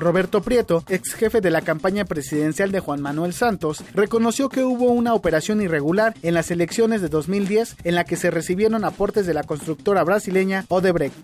Roberto 0.00 0.42
Prieto, 0.42 0.82
ex 0.88 1.14
jefe 1.14 1.40
de 1.40 1.52
la 1.52 1.62
campaña 1.62 2.06
presidencial 2.06 2.72
de 2.72 2.80
Juan 2.80 3.00
Manuel 3.00 3.34
Santos, 3.34 3.84
reconoció 3.94 4.48
que 4.48 4.64
hubo 4.64 4.86
una 4.86 5.14
operación 5.14 5.62
irregular 5.62 6.14
en 6.24 6.34
las 6.34 6.50
elecciones 6.50 7.00
de 7.00 7.08
2010 7.10 7.76
en 7.84 7.94
la 7.94 8.02
que 8.02 8.16
se 8.16 8.32
recibieron 8.32 8.84
aportes 8.84 9.26
de 9.26 9.34
la 9.34 9.44
constructora 9.44 10.02
brasileña 10.02 10.64
Odebrecht. 10.66 11.14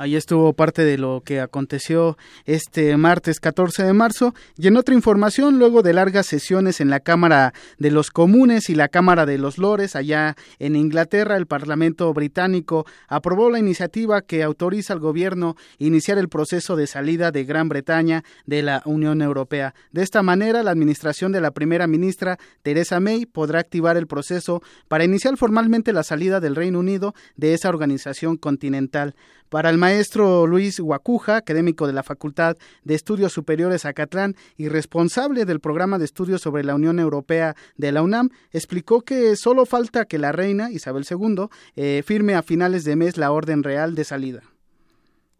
Ahí 0.00 0.14
estuvo 0.14 0.52
parte 0.52 0.84
de 0.84 0.96
lo 0.96 1.22
que 1.24 1.40
aconteció 1.40 2.16
este 2.44 2.96
martes 2.96 3.40
14 3.40 3.82
de 3.82 3.92
marzo. 3.92 4.32
Y 4.56 4.68
en 4.68 4.76
otra 4.76 4.94
información, 4.94 5.58
luego 5.58 5.82
de 5.82 5.92
largas 5.92 6.26
sesiones 6.26 6.80
en 6.80 6.88
la 6.88 7.00
Cámara 7.00 7.52
de 7.78 7.90
los 7.90 8.12
Comunes 8.12 8.70
y 8.70 8.76
la 8.76 8.86
Cámara 8.86 9.26
de 9.26 9.38
los 9.38 9.58
Lores, 9.58 9.96
allá 9.96 10.36
en 10.60 10.76
Inglaterra, 10.76 11.36
el 11.36 11.46
Parlamento 11.46 12.14
británico 12.14 12.86
aprobó 13.08 13.50
la 13.50 13.58
iniciativa 13.58 14.22
que 14.22 14.44
autoriza 14.44 14.92
al 14.92 15.00
gobierno 15.00 15.56
iniciar 15.78 16.16
el 16.18 16.28
proceso 16.28 16.76
de 16.76 16.86
salida 16.86 17.32
de 17.32 17.42
Gran 17.42 17.68
Bretaña 17.68 18.22
de 18.46 18.62
la 18.62 18.82
Unión 18.84 19.20
Europea. 19.20 19.74
De 19.90 20.04
esta 20.04 20.22
manera, 20.22 20.62
la 20.62 20.70
administración 20.70 21.32
de 21.32 21.40
la 21.40 21.50
primera 21.50 21.88
ministra 21.88 22.38
Theresa 22.62 23.00
May 23.00 23.26
podrá 23.26 23.58
activar 23.58 23.96
el 23.96 24.06
proceso 24.06 24.62
para 24.86 25.02
iniciar 25.02 25.36
formalmente 25.36 25.92
la 25.92 26.04
salida 26.04 26.38
del 26.38 26.54
Reino 26.54 26.78
Unido 26.78 27.16
de 27.34 27.54
esa 27.54 27.68
organización 27.68 28.36
continental. 28.36 29.16
Para 29.50 29.70
el 29.70 29.78
maestro 29.78 30.46
Luis 30.46 30.78
Guacuja, 30.78 31.36
académico 31.36 31.86
de 31.86 31.94
la 31.94 32.02
Facultad 32.02 32.56
de 32.84 32.94
Estudios 32.94 33.32
Superiores 33.32 33.86
Acatlán 33.86 34.34
y 34.58 34.68
responsable 34.68 35.46
del 35.46 35.60
programa 35.60 35.98
de 35.98 36.04
estudios 36.04 36.42
sobre 36.42 36.64
la 36.64 36.74
Unión 36.74 36.98
Europea 36.98 37.54
de 37.76 37.92
la 37.92 38.02
UNAM, 38.02 38.28
explicó 38.52 39.00
que 39.00 39.36
solo 39.36 39.64
falta 39.64 40.04
que 40.04 40.18
la 40.18 40.32
reina 40.32 40.70
Isabel 40.70 41.04
II 41.08 41.46
eh, 41.76 42.02
firme 42.04 42.34
a 42.34 42.42
finales 42.42 42.84
de 42.84 42.96
mes 42.96 43.16
la 43.16 43.32
orden 43.32 43.62
real 43.62 43.94
de 43.94 44.04
salida 44.04 44.42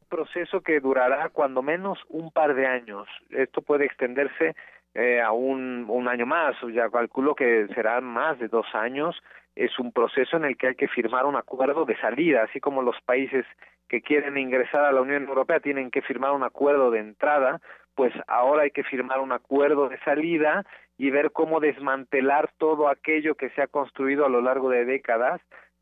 proceso 0.09 0.63
que 0.63 0.81
durará 0.81 1.29
cuando 1.29 1.61
menos 1.61 1.99
un 2.09 2.31
par 2.31 2.55
de 2.55 2.67
años. 2.67 3.07
Esto 3.29 3.61
puede 3.61 3.85
extenderse 3.85 4.57
eh, 4.95 5.21
a 5.21 5.33
un, 5.33 5.85
un 5.89 6.09
año 6.09 6.25
más, 6.25 6.57
ya 6.73 6.89
calculo 6.89 7.35
que 7.35 7.69
serán 7.75 8.05
más 8.05 8.39
de 8.39 8.49
dos 8.49 8.67
años. 8.73 9.23
Es 9.55 9.79
un 9.79 9.93
proceso 9.93 10.39
en 10.39 10.47
el 10.47 10.57
que 10.57 10.69
hay 10.69 10.75
que 10.77 10.89
firmar 10.89 11.27
un 11.27 11.37
acuerdo 11.37 11.85
de 11.85 11.97
salida, 12.01 12.45
así 12.45 12.59
como 12.59 12.81
los 12.81 12.97
países 13.03 13.45
que 13.89 14.03
quieren 14.03 14.37
ingresar 14.37 14.85
a 14.85 14.93
la 14.93 15.01
Unión 15.01 15.27
Europea 15.27 15.61
tienen 15.61 15.91
que 15.91 16.03
firmar 16.03 16.33
un 16.33 16.43
acuerdo 16.43 16.91
de 16.91 17.01
entrada, 17.01 17.61
pues 17.95 18.13
ahora 18.27 18.63
hay 18.63 18.71
que 18.71 18.85
firmar 18.85 19.21
un 19.21 19.33
acuerdo 19.33 19.89
de 19.89 19.99
salida 20.01 20.65
y 20.99 21.11
ver 21.11 21.33
cómo 21.33 21.61
desmantelar 21.61 22.51
todo 22.59 22.89
aquello 22.89 23.35
que 23.35 23.51
se 23.51 23.63
ha 23.63 23.67
construido 23.67 24.27
a 24.27 24.29
lo 24.29 24.41
largo 24.41 24.69
de 24.71 24.85
décadas 24.85 25.41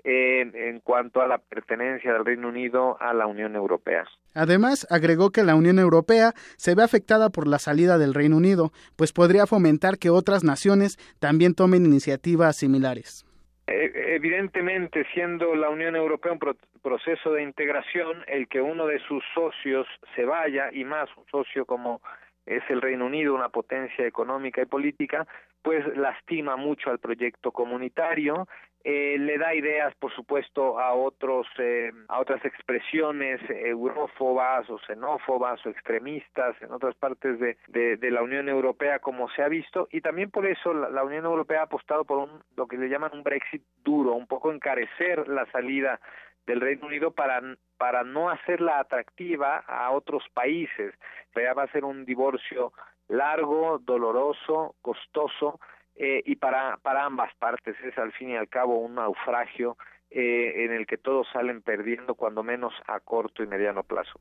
en 0.09 0.79
cuanto 0.81 1.21
a 1.21 1.27
la 1.27 1.39
pertenencia 1.39 2.13
del 2.13 2.25
Reino 2.25 2.49
Unido 2.49 2.97
a 3.01 3.13
la 3.13 3.27
Unión 3.27 3.57
Europea. 3.57 4.05
Además, 4.35 4.87
agregó 4.89 5.31
que 5.31 5.43
la 5.43 5.57
Unión 5.57 5.81
Europea 5.81 6.33
se 6.57 6.77
ve 6.77 6.85
afectada 6.85 7.31
por 7.31 7.49
la 7.49 7.59
salida 7.59 7.99
del 7.99 8.15
Reino 8.15 8.37
Unido, 8.37 8.71
pues 8.95 9.13
podría 9.13 9.47
fomentar 9.47 9.99
que 9.99 10.11
otras 10.11 10.45
naciones 10.45 10.97
también 11.19 11.55
tomen 11.55 11.85
iniciativas 11.85 12.57
similares. 12.57 13.26
Eh, 13.69 14.15
evidentemente, 14.15 15.05
siendo 15.13 15.55
la 15.57 15.71
Unión 15.71 15.97
Europea 15.97 16.33
un 16.33 16.57
proceso 16.83 17.33
de 17.33 17.43
integración, 17.43 18.25
el 18.29 18.47
que 18.47 18.61
uno 18.61 18.87
de 18.87 19.01
sus 19.01 19.25
socios 19.35 19.87
se 20.15 20.25
vaya, 20.25 20.71
y 20.73 20.85
más 20.85 21.09
un 21.17 21.27
socio 21.27 21.65
como 21.65 22.01
es 22.47 22.63
el 22.69 22.81
Reino 22.81 23.07
Unido, 23.07 23.35
una 23.35 23.49
potencia 23.49 24.07
económica 24.07 24.63
y 24.63 24.67
política, 24.67 25.27
pues 25.63 25.85
lastima 25.97 26.57
mucho 26.57 26.91
al 26.91 27.01
proyecto 27.01 27.51
comunitario 27.51 28.47
eh, 28.89 29.19
le 29.19 29.37
da 29.37 29.53
ideas, 29.53 29.93
por 29.97 30.15
supuesto, 30.15 30.79
a 30.79 30.95
otros, 30.95 31.49
eh, 31.59 31.91
a 32.07 32.21
otras 32.21 32.45
expresiones 32.45 33.41
eurófobas 33.51 34.71
o 34.71 34.79
xenófobas 34.79 35.59
o 35.67 35.71
extremistas 35.71 36.55
en 36.63 36.71
otras 36.71 36.95
partes 36.95 37.37
de, 37.41 37.57
de, 37.67 38.11
la 38.13 38.23
Unión 38.23 38.49
Europea, 38.49 39.01
como 39.01 39.29
se 39.31 39.43
ha 39.43 39.49
visto, 39.49 39.89
y 39.91 40.03
también 40.03 40.31
por 40.31 40.47
eso 40.47 40.73
la, 40.73 41.03
Unión 41.03 41.25
Europea 41.25 41.63
ha 41.63 41.65
apostado 41.65 42.05
por 42.05 42.19
un, 42.19 42.45
lo 42.57 42.69
que 42.69 42.77
le 42.77 42.89
llaman 42.89 43.11
un 43.13 43.25
Brexit 43.25 43.65
duro, 43.83 44.13
un 44.13 44.29
poco 44.29 44.53
encarecer 44.53 45.27
la 45.27 45.47
salida 45.47 45.99
del 46.47 46.61
Reino 46.61 46.87
Unido 46.87 47.11
para, 47.11 47.43
para 47.79 48.05
no 48.05 48.31
hacerla 48.31 48.79
atractiva 48.79 49.65
a 49.67 49.91
otros 49.91 50.23
países. 50.33 50.95
Ya 51.35 51.55
va 51.55 51.65
a 51.65 51.73
ser 51.73 51.85
un 51.85 52.05
divorcio 52.05 52.73
largo, 53.09 53.81
doloroso, 53.81 54.77
costoso, 54.81 55.59
eh, 55.97 56.23
y 56.27 56.37
para, 56.37 56.77
para 56.79 57.05
ambas 57.05 57.35
partes 57.39 57.75
es 57.83 57.97
al 57.97 58.13
fin 58.13 58.31
y 58.31 58.37
al 58.37 58.49
cabo 58.49 58.79
un 58.79 58.97
naufragio 58.97 59.77
eh, 60.11 60.65
en 60.65 60.73
el 60.73 60.87
que 60.87 60.99
todos 60.99 61.27
salen 61.33 61.63
perdiendo 61.63 62.15
cuando 62.15 62.43
menos 62.43 62.73
a 62.87 63.01
corto 63.01 63.43
y 63.43 63.47
mediano 63.47 63.83
plazo. 63.83 64.21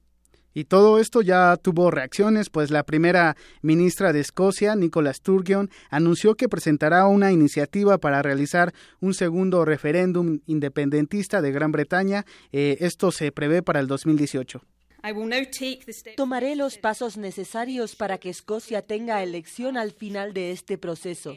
Y 0.54 0.64
todo 0.64 1.00
esto 1.00 1.22
ya 1.22 1.58
tuvo 1.58 1.92
reacciones, 1.92 2.50
pues 2.50 2.72
la 2.72 2.84
primera 2.84 3.36
ministra 3.62 4.14
de 4.14 4.22
Escocia, 4.22 4.74
Nicola 4.76 5.14
Sturgeon, 5.14 5.70
anunció 5.90 6.36
que 6.36 6.48
presentará 6.48 7.08
una 7.08 7.34
iniciativa 7.34 7.98
para 7.98 8.22
realizar 8.22 8.72
un 9.02 9.14
segundo 9.14 9.66
referéndum 9.66 10.40
independentista 10.48 11.42
de 11.42 11.52
Gran 11.52 11.74
Bretaña. 11.74 12.24
Eh, 12.54 12.78
esto 12.80 13.12
se 13.12 13.34
prevé 13.34 13.62
para 13.62 13.82
el 13.82 13.88
2018. 13.88 14.62
Tomaré 16.16 16.56
los 16.56 16.78
pasos 16.78 17.18
necesarios 17.18 17.98
para 17.98 18.18
que 18.18 18.30
Escocia 18.30 18.82
tenga 18.82 19.22
elección 19.22 19.78
al 19.78 19.92
final 19.92 20.34
de 20.34 20.52
este 20.52 20.78
proceso 20.78 21.36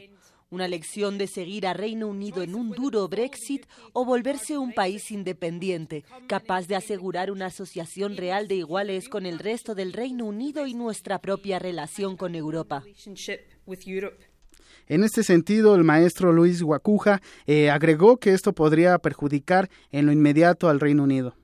una 0.51 0.67
lección 0.67 1.17
de 1.17 1.27
seguir 1.27 1.67
a 1.67 1.73
Reino 1.73 2.07
Unido 2.07 2.41
en 2.41 2.55
un 2.55 2.71
duro 2.71 3.07
Brexit 3.07 3.65
o 3.93 4.05
volverse 4.05 4.57
un 4.57 4.73
país 4.73 5.11
independiente, 5.11 6.03
capaz 6.27 6.67
de 6.67 6.75
asegurar 6.75 7.31
una 7.31 7.47
asociación 7.47 8.17
real 8.17 8.47
de 8.47 8.55
iguales 8.55 9.09
con 9.09 9.25
el 9.25 9.39
resto 9.39 9.75
del 9.75 9.93
Reino 9.93 10.25
Unido 10.25 10.65
y 10.65 10.73
nuestra 10.73 11.19
propia 11.19 11.59
relación 11.59 12.17
con 12.17 12.33
Europa. 12.33 12.83
En 14.87 15.03
este 15.03 15.23
sentido, 15.23 15.75
el 15.75 15.83
maestro 15.83 16.33
Luis 16.33 16.63
Guacuja 16.63 17.21
eh, 17.45 17.69
agregó 17.69 18.17
que 18.17 18.33
esto 18.33 18.53
podría 18.53 18.97
perjudicar 18.97 19.69
en 19.91 20.07
lo 20.07 20.11
inmediato 20.11 20.67
al 20.67 20.79
Reino 20.79 21.03
Unido 21.03 21.35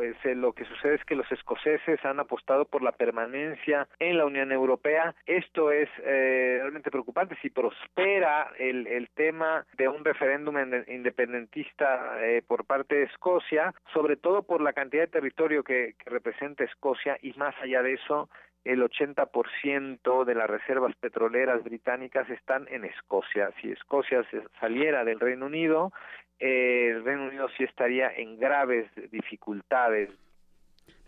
pues 0.00 0.16
eh, 0.24 0.34
lo 0.34 0.54
que 0.54 0.64
sucede 0.64 0.94
es 0.94 1.04
que 1.04 1.14
los 1.14 1.30
escoceses 1.30 2.02
han 2.06 2.20
apostado 2.20 2.64
por 2.64 2.80
la 2.80 2.92
permanencia 2.92 3.86
en 3.98 4.16
la 4.16 4.24
Unión 4.24 4.50
Europea. 4.50 5.14
Esto 5.26 5.70
es 5.70 5.90
eh, 6.02 6.56
realmente 6.58 6.90
preocupante. 6.90 7.36
Si 7.42 7.50
prospera 7.50 8.50
el, 8.58 8.86
el 8.86 9.10
tema 9.10 9.66
de 9.76 9.88
un 9.88 10.02
referéndum 10.02 10.56
independentista 10.88 12.18
eh, 12.22 12.40
por 12.46 12.64
parte 12.64 12.94
de 12.94 13.02
Escocia, 13.02 13.74
sobre 13.92 14.16
todo 14.16 14.42
por 14.42 14.62
la 14.62 14.72
cantidad 14.72 15.02
de 15.02 15.08
territorio 15.08 15.62
que, 15.62 15.94
que 16.02 16.08
representa 16.08 16.64
Escocia 16.64 17.18
y 17.20 17.34
más 17.34 17.54
allá 17.60 17.82
de 17.82 17.92
eso, 17.92 18.30
el 18.64 18.82
80% 18.82 20.24
de 20.24 20.34
las 20.34 20.48
reservas 20.48 20.94
petroleras 20.96 21.62
británicas 21.62 22.28
están 22.30 22.66
en 22.70 22.86
Escocia. 22.86 23.50
Si 23.60 23.70
Escocia 23.70 24.24
saliera 24.60 25.04
del 25.04 25.20
Reino 25.20 25.44
Unido, 25.44 25.92
el 26.40 27.04
Reino 27.04 27.26
Unido 27.26 27.48
sí 27.56 27.64
estaría 27.64 28.10
en 28.16 28.38
graves 28.38 28.86
dificultades 29.10 30.10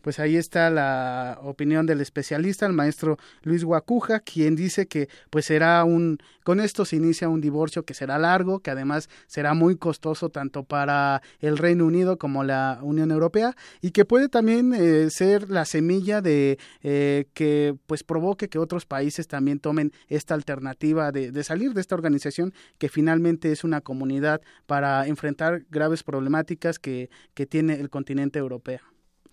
Pues 0.02 0.18
ahí 0.18 0.36
está 0.36 0.68
la 0.68 1.38
opinión 1.42 1.86
del 1.86 2.00
especialista, 2.00 2.66
el 2.66 2.72
maestro 2.72 3.18
Luis 3.42 3.64
Guacuja, 3.64 4.20
quien 4.20 4.56
dice 4.56 4.86
que 4.86 5.08
pues 5.30 5.46
será 5.46 5.84
un, 5.84 6.18
con 6.42 6.60
esto 6.60 6.84
se 6.84 6.96
inicia 6.96 7.28
un 7.28 7.40
divorcio 7.40 7.84
que 7.84 7.94
será 7.94 8.18
largo, 8.18 8.60
que 8.60 8.72
además 8.72 9.08
será 9.28 9.54
muy 9.54 9.76
costoso 9.76 10.28
tanto 10.28 10.64
para 10.64 11.22
el 11.40 11.56
Reino 11.56 11.86
Unido 11.86 12.18
como 12.18 12.42
la 12.42 12.80
Unión 12.82 13.12
Europea 13.12 13.54
y 13.80 13.92
que 13.92 14.04
puede 14.04 14.28
también 14.28 14.74
eh, 14.74 15.08
ser 15.10 15.48
la 15.50 15.64
semilla 15.64 16.20
de 16.20 16.58
eh, 16.82 17.26
que 17.32 17.76
pues 17.86 18.02
provoque 18.02 18.48
que 18.48 18.58
otros 18.58 18.86
países 18.86 19.28
también 19.28 19.60
tomen 19.60 19.92
esta 20.08 20.34
alternativa 20.34 21.12
de, 21.12 21.30
de 21.30 21.44
salir 21.44 21.74
de 21.74 21.80
esta 21.80 21.94
organización 21.94 22.52
que 22.78 22.88
finalmente 22.88 23.52
es 23.52 23.62
una 23.62 23.80
comunidad 23.80 24.40
para 24.66 25.06
enfrentar 25.06 25.64
graves 25.70 26.02
problemáticas 26.02 26.80
que, 26.80 27.08
que 27.34 27.46
tiene 27.46 27.74
el 27.74 27.88
continente 27.88 28.40
europeo. 28.40 28.80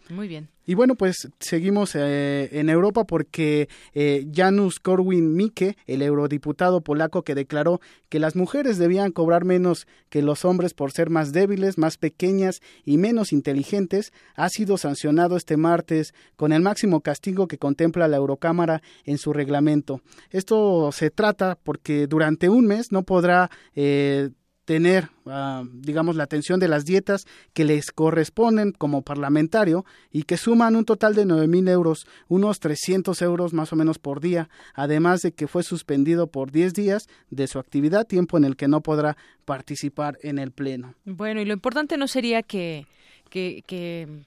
Muy 0.10 0.28
bien. 0.28 0.50
Y 0.66 0.76
bueno, 0.76 0.94
pues 0.94 1.30
seguimos 1.40 1.96
eh, 1.96 2.50
en 2.52 2.70
Europa 2.70 3.04
porque 3.04 3.70
eh, 3.94 4.28
Janusz 4.32 4.80
Korwin-Mikke, 4.80 5.78
el 5.88 6.04
eurodiputado 6.04 6.82
polaco 6.82 7.24
que 7.24 7.34
declaró 7.34 7.82
que 8.08 8.20
las 8.20 8.36
mujeres 8.36 8.78
debían 8.78 9.12
cobrar 9.12 9.46
menos 9.46 9.88
que 10.10 10.22
los 10.22 10.46
hombres 10.46 10.76
por 10.76 10.92
ser 10.92 11.10
más 11.10 11.32
débiles, 11.32 11.80
más 11.80 11.98
pequeñas 11.98 12.62
y 12.86 12.98
menos 12.98 13.34
inteligentes, 13.34 14.14
ha 14.36 14.50
sido 14.50 14.78
sancionado 14.78 15.38
este 15.38 15.58
martes 15.58 16.14
con 16.36 16.54
el 16.54 16.62
máximo 16.62 17.02
castigo 17.02 17.48
que 17.48 17.58
contempla 17.58 18.08
la 18.08 18.18
Eurocámara 18.18 18.84
en 19.06 19.18
su 19.18 19.34
reglamento. 19.34 20.02
Esto 20.30 20.92
se 20.92 21.10
trata 21.10 21.58
porque 21.64 22.06
durante 22.06 22.48
un 22.48 22.68
mes 22.68 22.92
no 22.92 23.04
podrá 23.04 23.50
eh, 23.76 24.30
tener, 24.70 25.10
ah, 25.26 25.64
digamos, 25.74 26.16
la 26.16 26.26
atención 26.26 26.60
de 26.60 26.68
las 26.68 26.86
dietas 26.86 27.26
que 27.56 27.66
les 27.66 27.90
corresponden 27.92 28.72
como 28.72 29.02
parlamentario 29.02 29.84
y 30.12 30.26
que 30.26 30.38
suman 30.38 30.76
un 30.76 30.86
total 30.86 31.16
de 31.16 31.26
nueve 31.26 31.48
mil 31.48 31.68
euros, 31.68 32.06
unos 32.28 32.60
300 32.60 33.20
euros 33.24 33.52
más 33.52 33.74
o 33.74 33.76
menos 33.76 33.98
por 33.98 34.22
día, 34.22 34.48
además 34.76 35.24
de 35.24 35.32
que 35.32 35.48
fue 35.48 35.64
suspendido 35.64 36.28
por 36.28 36.52
10 36.52 36.76
días 36.76 37.08
de 37.32 37.48
su 37.48 37.58
actividad, 37.58 38.06
tiempo 38.06 38.38
en 38.38 38.44
el 38.44 38.56
que 38.56 38.68
no 38.68 38.82
podrá 38.82 39.18
participar 39.44 40.20
en 40.22 40.38
el 40.38 40.52
Pleno. 40.52 40.94
Bueno, 41.04 41.42
y 41.42 41.46
lo 41.46 41.54
importante 41.54 41.98
no 41.98 42.08
sería 42.08 42.44
que, 42.44 42.86
que, 43.32 43.64
que 43.66 44.22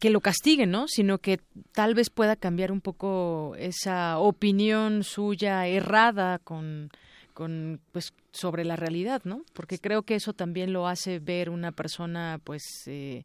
que 0.00 0.10
lo 0.10 0.20
castiguen, 0.20 0.72
¿no? 0.72 0.86
Sino 0.88 1.18
que 1.18 1.38
tal 1.72 1.94
vez 1.94 2.10
pueda 2.10 2.34
cambiar 2.34 2.72
un 2.72 2.80
poco 2.80 3.54
esa 3.58 4.18
opinión 4.18 5.04
suya 5.04 5.68
errada 5.68 6.40
con 6.40 6.90
con 7.38 7.78
pues 7.92 8.12
sobre 8.32 8.64
la 8.64 8.74
realidad, 8.74 9.22
¿no? 9.22 9.44
Porque 9.52 9.78
creo 9.78 10.02
que 10.02 10.16
eso 10.16 10.32
también 10.32 10.72
lo 10.72 10.88
hace 10.88 11.20
ver 11.20 11.50
una 11.50 11.70
persona 11.70 12.40
pues 12.42 12.64
eh, 12.86 13.24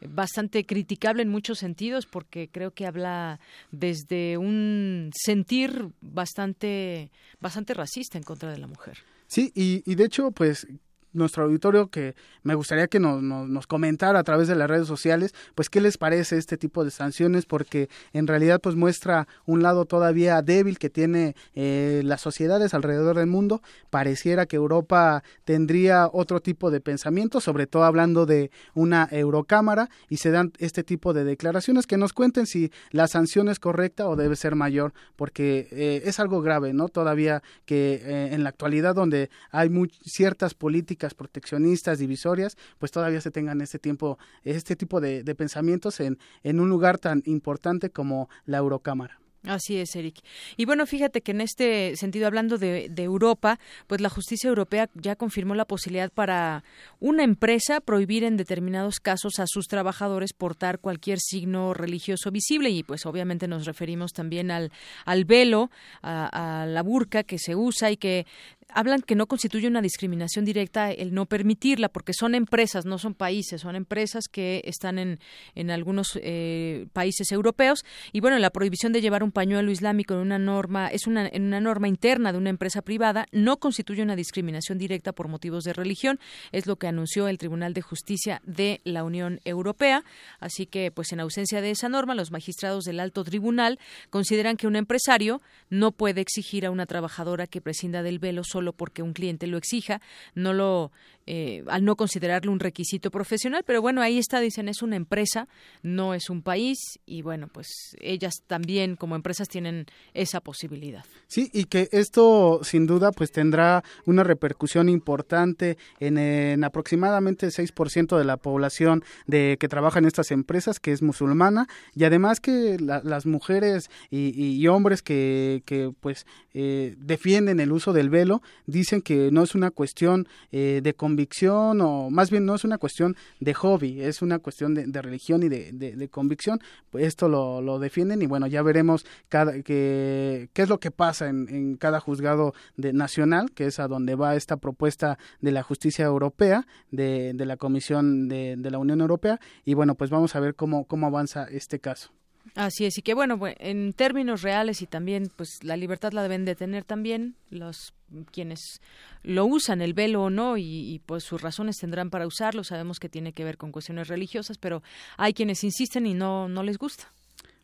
bastante 0.00 0.66
criticable 0.66 1.22
en 1.22 1.28
muchos 1.28 1.60
sentidos, 1.60 2.06
porque 2.06 2.48
creo 2.50 2.72
que 2.72 2.88
habla 2.88 3.38
desde 3.70 4.36
un 4.36 5.12
sentir 5.14 5.90
bastante 6.00 7.12
bastante 7.38 7.72
racista 7.72 8.18
en 8.18 8.24
contra 8.24 8.50
de 8.50 8.58
la 8.58 8.66
mujer. 8.66 8.98
Sí, 9.28 9.52
y, 9.54 9.84
y 9.86 9.94
de 9.94 10.06
hecho, 10.06 10.32
pues 10.32 10.66
nuestro 11.12 11.44
auditorio 11.44 11.88
que 11.88 12.14
me 12.42 12.54
gustaría 12.54 12.88
que 12.88 13.00
nos, 13.00 13.22
nos, 13.22 13.66
comentara 13.66 14.18
a 14.18 14.24
través 14.24 14.48
de 14.48 14.54
las 14.54 14.68
redes 14.68 14.86
sociales, 14.86 15.34
pues 15.54 15.70
qué 15.70 15.80
les 15.80 15.98
parece 15.98 16.36
este 16.36 16.56
tipo 16.56 16.84
de 16.84 16.90
sanciones, 16.90 17.46
porque 17.46 17.88
en 18.12 18.26
realidad 18.26 18.60
pues 18.60 18.74
muestra 18.74 19.28
un 19.46 19.62
lado 19.62 19.84
todavía 19.84 20.42
débil 20.42 20.78
que 20.78 20.90
tiene 20.90 21.34
eh, 21.54 22.02
las 22.04 22.20
sociedades 22.20 22.74
alrededor 22.74 23.16
del 23.16 23.26
mundo. 23.26 23.62
Pareciera 23.90 24.46
que 24.46 24.56
Europa 24.56 25.22
tendría 25.44 26.08
otro 26.12 26.40
tipo 26.40 26.70
de 26.70 26.80
pensamiento, 26.80 27.40
sobre 27.40 27.66
todo 27.66 27.84
hablando 27.84 28.26
de 28.26 28.50
una 28.74 29.08
Eurocámara, 29.10 29.88
y 30.08 30.16
se 30.18 30.30
dan 30.30 30.52
este 30.58 30.82
tipo 30.82 31.12
de 31.12 31.24
declaraciones 31.24 31.86
que 31.86 31.96
nos 31.96 32.12
cuenten 32.12 32.46
si 32.46 32.70
la 32.90 33.08
sanción 33.08 33.48
es 33.48 33.58
correcta 33.58 34.08
o 34.08 34.16
debe 34.16 34.36
ser 34.36 34.54
mayor, 34.54 34.92
porque 35.16 35.68
eh, 35.70 36.02
es 36.04 36.20
algo 36.20 36.40
grave, 36.42 36.72
¿no? 36.72 36.88
Todavía 36.88 37.42
que 37.64 37.94
eh, 37.94 38.34
en 38.34 38.42
la 38.42 38.50
actualidad 38.50 38.94
donde 38.94 39.30
hay 39.50 39.68
muy, 39.68 39.90
ciertas 40.04 40.54
políticas 40.54 41.01
proteccionistas, 41.10 41.98
divisorias, 41.98 42.56
pues 42.78 42.92
todavía 42.92 43.20
se 43.20 43.30
tengan 43.30 43.60
este 43.60 43.78
tiempo, 43.78 44.18
este 44.44 44.76
tipo 44.76 45.00
de, 45.00 45.22
pensamientos 45.34 46.00
en, 46.00 46.18
en 46.42 46.60
un 46.60 46.68
lugar 46.68 46.98
tan 46.98 47.22
importante 47.26 47.90
como 47.90 48.28
la 48.44 48.58
Eurocámara. 48.58 49.22
Así 49.44 49.76
es, 49.78 49.96
Eric. 49.96 50.20
Y 50.56 50.66
bueno, 50.66 50.86
fíjate 50.86 51.20
que 51.20 51.32
en 51.32 51.40
este 51.40 51.96
sentido, 51.96 52.28
hablando 52.28 52.58
de, 52.58 52.88
Europa, 52.96 53.58
pues 53.88 54.00
la 54.00 54.08
justicia 54.08 54.46
europea 54.46 54.88
ya 54.94 55.16
confirmó 55.16 55.56
la 55.56 55.64
posibilidad 55.64 56.12
para 56.12 56.62
una 57.00 57.24
empresa 57.24 57.80
prohibir 57.80 58.22
en 58.22 58.36
determinados 58.36 59.00
casos 59.00 59.40
a 59.40 59.46
sus 59.48 59.66
trabajadores 59.66 60.32
portar 60.32 60.78
cualquier 60.78 61.18
signo 61.18 61.74
religioso 61.74 62.30
visible 62.30 62.70
y 62.70 62.84
pues 62.84 63.04
obviamente 63.06 63.48
nos 63.48 63.66
referimos 63.66 64.12
también 64.12 64.52
al, 64.52 64.70
al 65.04 65.24
velo, 65.24 65.70
a, 66.02 66.62
a 66.62 66.66
la 66.66 66.82
burka 66.84 67.24
que 67.24 67.38
se 67.38 67.56
usa 67.56 67.90
y 67.90 67.96
que 67.96 68.26
hablan 68.74 69.02
que 69.02 69.14
no 69.14 69.26
constituye 69.26 69.66
una 69.66 69.82
discriminación 69.82 70.44
directa 70.44 70.90
el 70.90 71.14
no 71.14 71.26
permitirla, 71.26 71.88
porque 71.88 72.12
son 72.12 72.34
empresas, 72.34 72.84
no 72.84 72.98
son 72.98 73.14
países, 73.14 73.60
son 73.60 73.76
empresas 73.76 74.28
que 74.30 74.62
están 74.64 74.98
en, 74.98 75.18
en 75.54 75.70
algunos 75.70 76.18
eh, 76.22 76.86
países 76.92 77.32
europeos. 77.32 77.84
Y 78.12 78.20
bueno, 78.20 78.38
la 78.38 78.50
prohibición 78.50 78.92
de 78.92 79.00
llevar 79.00 79.22
un 79.22 79.32
pañuelo 79.32 79.70
islámico 79.70 80.14
en 80.14 80.20
una 80.20 80.38
norma, 80.38 80.88
es 80.88 81.06
una, 81.06 81.26
en 81.26 81.44
una 81.44 81.60
norma 81.60 81.88
interna 81.88 82.32
de 82.32 82.38
una 82.38 82.50
empresa 82.50 82.82
privada, 82.82 83.26
no 83.32 83.58
constituye 83.58 84.02
una 84.02 84.16
discriminación 84.16 84.78
directa 84.78 85.12
por 85.12 85.28
motivos 85.28 85.64
de 85.64 85.72
religión, 85.72 86.18
es 86.52 86.66
lo 86.66 86.76
que 86.76 86.86
anunció 86.86 87.28
el 87.28 87.38
Tribunal 87.38 87.74
de 87.74 87.82
Justicia 87.82 88.40
de 88.44 88.80
la 88.84 89.04
Unión 89.04 89.40
Europea. 89.44 90.04
Así 90.38 90.66
que, 90.66 90.90
pues 90.90 91.12
en 91.12 91.20
ausencia 91.20 91.60
de 91.60 91.70
esa 91.70 91.88
norma, 91.88 92.14
los 92.14 92.30
magistrados 92.30 92.84
del 92.84 93.00
alto 93.00 93.24
tribunal 93.24 93.78
consideran 94.10 94.56
que 94.56 94.66
un 94.66 94.76
empresario 94.76 95.40
no 95.70 95.92
puede 95.92 96.20
exigir 96.20 96.66
a 96.66 96.70
una 96.70 96.86
trabajadora 96.86 97.46
que 97.46 97.60
prescinda 97.60 98.02
del 98.02 98.18
velo 98.18 98.44
solo 98.44 98.61
porque 98.70 99.02
un 99.02 99.12
cliente 99.12 99.48
lo 99.48 99.58
exija, 99.58 100.00
no 100.36 100.52
lo 100.52 100.92
eh, 101.26 101.62
al 101.68 101.84
no 101.84 101.94
considerarlo 101.94 102.50
un 102.50 102.58
requisito 102.58 103.10
profesional, 103.12 103.62
pero 103.64 103.80
bueno, 103.80 104.02
ahí 104.02 104.18
está, 104.18 104.40
dicen, 104.40 104.68
es 104.68 104.82
una 104.82 104.96
empresa, 104.96 105.46
no 105.82 106.14
es 106.14 106.28
un 106.28 106.42
país 106.42 106.98
y 107.06 107.22
bueno, 107.22 107.46
pues 107.46 107.96
ellas 108.00 108.42
también 108.48 108.96
como 108.96 109.14
empresas 109.14 109.48
tienen 109.48 109.86
esa 110.14 110.40
posibilidad. 110.40 111.04
Sí, 111.28 111.48
y 111.52 111.66
que 111.66 111.88
esto 111.92 112.60
sin 112.64 112.86
duda 112.86 113.12
pues 113.12 113.30
tendrá 113.30 113.84
una 114.04 114.24
repercusión 114.24 114.88
importante 114.88 115.78
en, 116.00 116.18
en 116.18 116.64
aproximadamente 116.64 117.46
el 117.46 117.52
6% 117.52 118.18
de 118.18 118.24
la 118.24 118.36
población 118.36 119.04
de 119.26 119.56
que 119.60 119.68
trabaja 119.68 120.00
en 120.00 120.06
estas 120.06 120.32
empresas, 120.32 120.80
que 120.80 120.90
es 120.90 121.02
musulmana, 121.02 121.68
y 121.94 122.02
además 122.02 122.40
que 122.40 122.78
la, 122.80 123.00
las 123.04 123.26
mujeres 123.26 123.90
y, 124.10 124.32
y, 124.34 124.66
hombres 124.66 125.02
que, 125.02 125.62
que 125.66 125.92
pues 126.00 126.26
eh, 126.52 126.96
defienden 126.98 127.60
el 127.60 127.70
uso 127.70 127.92
del 127.92 128.10
velo, 128.10 128.42
dicen 128.66 129.02
que 129.02 129.30
no 129.30 129.42
es 129.42 129.54
una 129.54 129.70
cuestión 129.70 130.28
eh, 130.50 130.80
de 130.82 130.94
convicción 130.94 131.80
o 131.80 132.10
más 132.10 132.30
bien 132.30 132.44
no 132.44 132.54
es 132.54 132.64
una 132.64 132.78
cuestión 132.78 133.16
de 133.40 133.54
hobby, 133.54 134.00
es 134.00 134.22
una 134.22 134.38
cuestión 134.38 134.74
de, 134.74 134.86
de 134.86 135.02
religión 135.02 135.42
y 135.42 135.48
de, 135.48 136.08
convicción. 136.10 136.60
Pues 136.90 137.06
esto 137.06 137.28
lo, 137.28 137.60
lo, 137.60 137.78
defienden 137.78 138.22
y 138.22 138.26
bueno, 138.26 138.46
ya 138.46 138.62
veremos 138.62 139.04
cada, 139.28 139.62
que, 139.62 140.48
qué 140.52 140.62
es 140.62 140.68
lo 140.68 140.78
que 140.78 140.90
pasa 140.90 141.28
en, 141.28 141.48
en 141.48 141.76
cada 141.76 142.00
juzgado 142.00 142.54
de, 142.76 142.92
nacional, 142.92 143.50
que 143.52 143.66
es 143.66 143.78
a 143.78 143.88
donde 143.88 144.14
va 144.14 144.36
esta 144.36 144.56
propuesta 144.56 145.18
de 145.40 145.52
la 145.52 145.62
justicia 145.62 146.04
europea, 146.04 146.66
de, 146.90 147.32
de 147.34 147.46
la 147.46 147.56
Comisión 147.56 148.28
de, 148.28 148.56
de 148.58 148.70
la 148.70 148.78
Unión 148.78 149.00
Europea. 149.00 149.40
Y 149.64 149.74
bueno, 149.74 149.94
pues 149.94 150.10
vamos 150.10 150.34
a 150.36 150.40
ver 150.40 150.54
cómo, 150.54 150.84
cómo 150.86 151.06
avanza 151.06 151.46
este 151.50 151.78
caso. 151.78 152.12
Así 152.54 152.84
es, 152.84 152.98
y 152.98 153.02
que 153.02 153.14
bueno, 153.14 153.38
en 153.58 153.92
términos 153.92 154.42
reales 154.42 154.82
y 154.82 154.86
también, 154.86 155.30
pues 155.36 155.60
la 155.62 155.76
libertad 155.76 156.12
la 156.12 156.22
deben 156.22 156.44
de 156.44 156.54
tener 156.54 156.84
también 156.84 157.36
los 157.50 157.94
quienes 158.30 158.80
lo 159.22 159.46
usan, 159.46 159.80
el 159.80 159.94
velo 159.94 160.24
o 160.24 160.30
no, 160.30 160.56
y, 160.58 160.64
y, 160.64 160.98
pues 160.98 161.24
sus 161.24 161.40
razones 161.40 161.78
tendrán 161.78 162.10
para 162.10 162.26
usarlo. 162.26 162.64
Sabemos 162.64 162.98
que 162.98 163.08
tiene 163.08 163.32
que 163.32 163.44
ver 163.44 163.56
con 163.56 163.72
cuestiones 163.72 164.08
religiosas, 164.08 164.58
pero 164.58 164.82
hay 165.16 165.32
quienes 165.32 165.64
insisten 165.64 166.06
y 166.06 166.14
no, 166.14 166.48
no 166.48 166.62
les 166.62 166.78
gusta. 166.78 167.10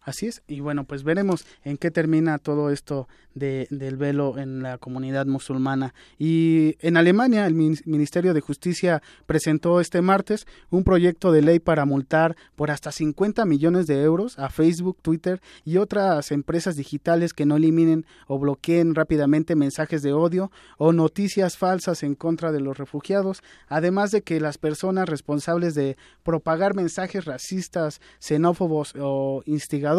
Así 0.08 0.26
es, 0.26 0.42
y 0.48 0.60
bueno, 0.60 0.84
pues 0.84 1.02
veremos 1.02 1.44
en 1.64 1.76
qué 1.76 1.90
termina 1.90 2.38
todo 2.38 2.70
esto 2.70 3.08
de, 3.34 3.66
del 3.68 3.98
velo 3.98 4.38
en 4.38 4.62
la 4.62 4.78
comunidad 4.78 5.26
musulmana. 5.26 5.92
Y 6.18 6.76
en 6.80 6.96
Alemania, 6.96 7.46
el 7.46 7.54
Ministerio 7.54 8.32
de 8.32 8.40
Justicia 8.40 9.02
presentó 9.26 9.82
este 9.82 10.00
martes 10.00 10.46
un 10.70 10.82
proyecto 10.82 11.30
de 11.30 11.42
ley 11.42 11.58
para 11.58 11.84
multar 11.84 12.36
por 12.56 12.70
hasta 12.70 12.90
50 12.90 13.44
millones 13.44 13.86
de 13.86 14.02
euros 14.02 14.38
a 14.38 14.48
Facebook, 14.48 14.96
Twitter 15.02 15.42
y 15.62 15.76
otras 15.76 16.32
empresas 16.32 16.74
digitales 16.76 17.34
que 17.34 17.44
no 17.44 17.56
eliminen 17.56 18.06
o 18.28 18.38
bloqueen 18.38 18.94
rápidamente 18.94 19.56
mensajes 19.56 20.00
de 20.00 20.14
odio 20.14 20.50
o 20.78 20.94
noticias 20.94 21.58
falsas 21.58 22.02
en 22.02 22.14
contra 22.14 22.50
de 22.50 22.60
los 22.60 22.78
refugiados, 22.78 23.42
además 23.68 24.10
de 24.10 24.22
que 24.22 24.40
las 24.40 24.56
personas 24.56 25.06
responsables 25.06 25.74
de 25.74 25.98
propagar 26.22 26.74
mensajes 26.74 27.26
racistas, 27.26 28.00
xenófobos 28.20 28.94
o 28.98 29.42
instigadores 29.44 29.97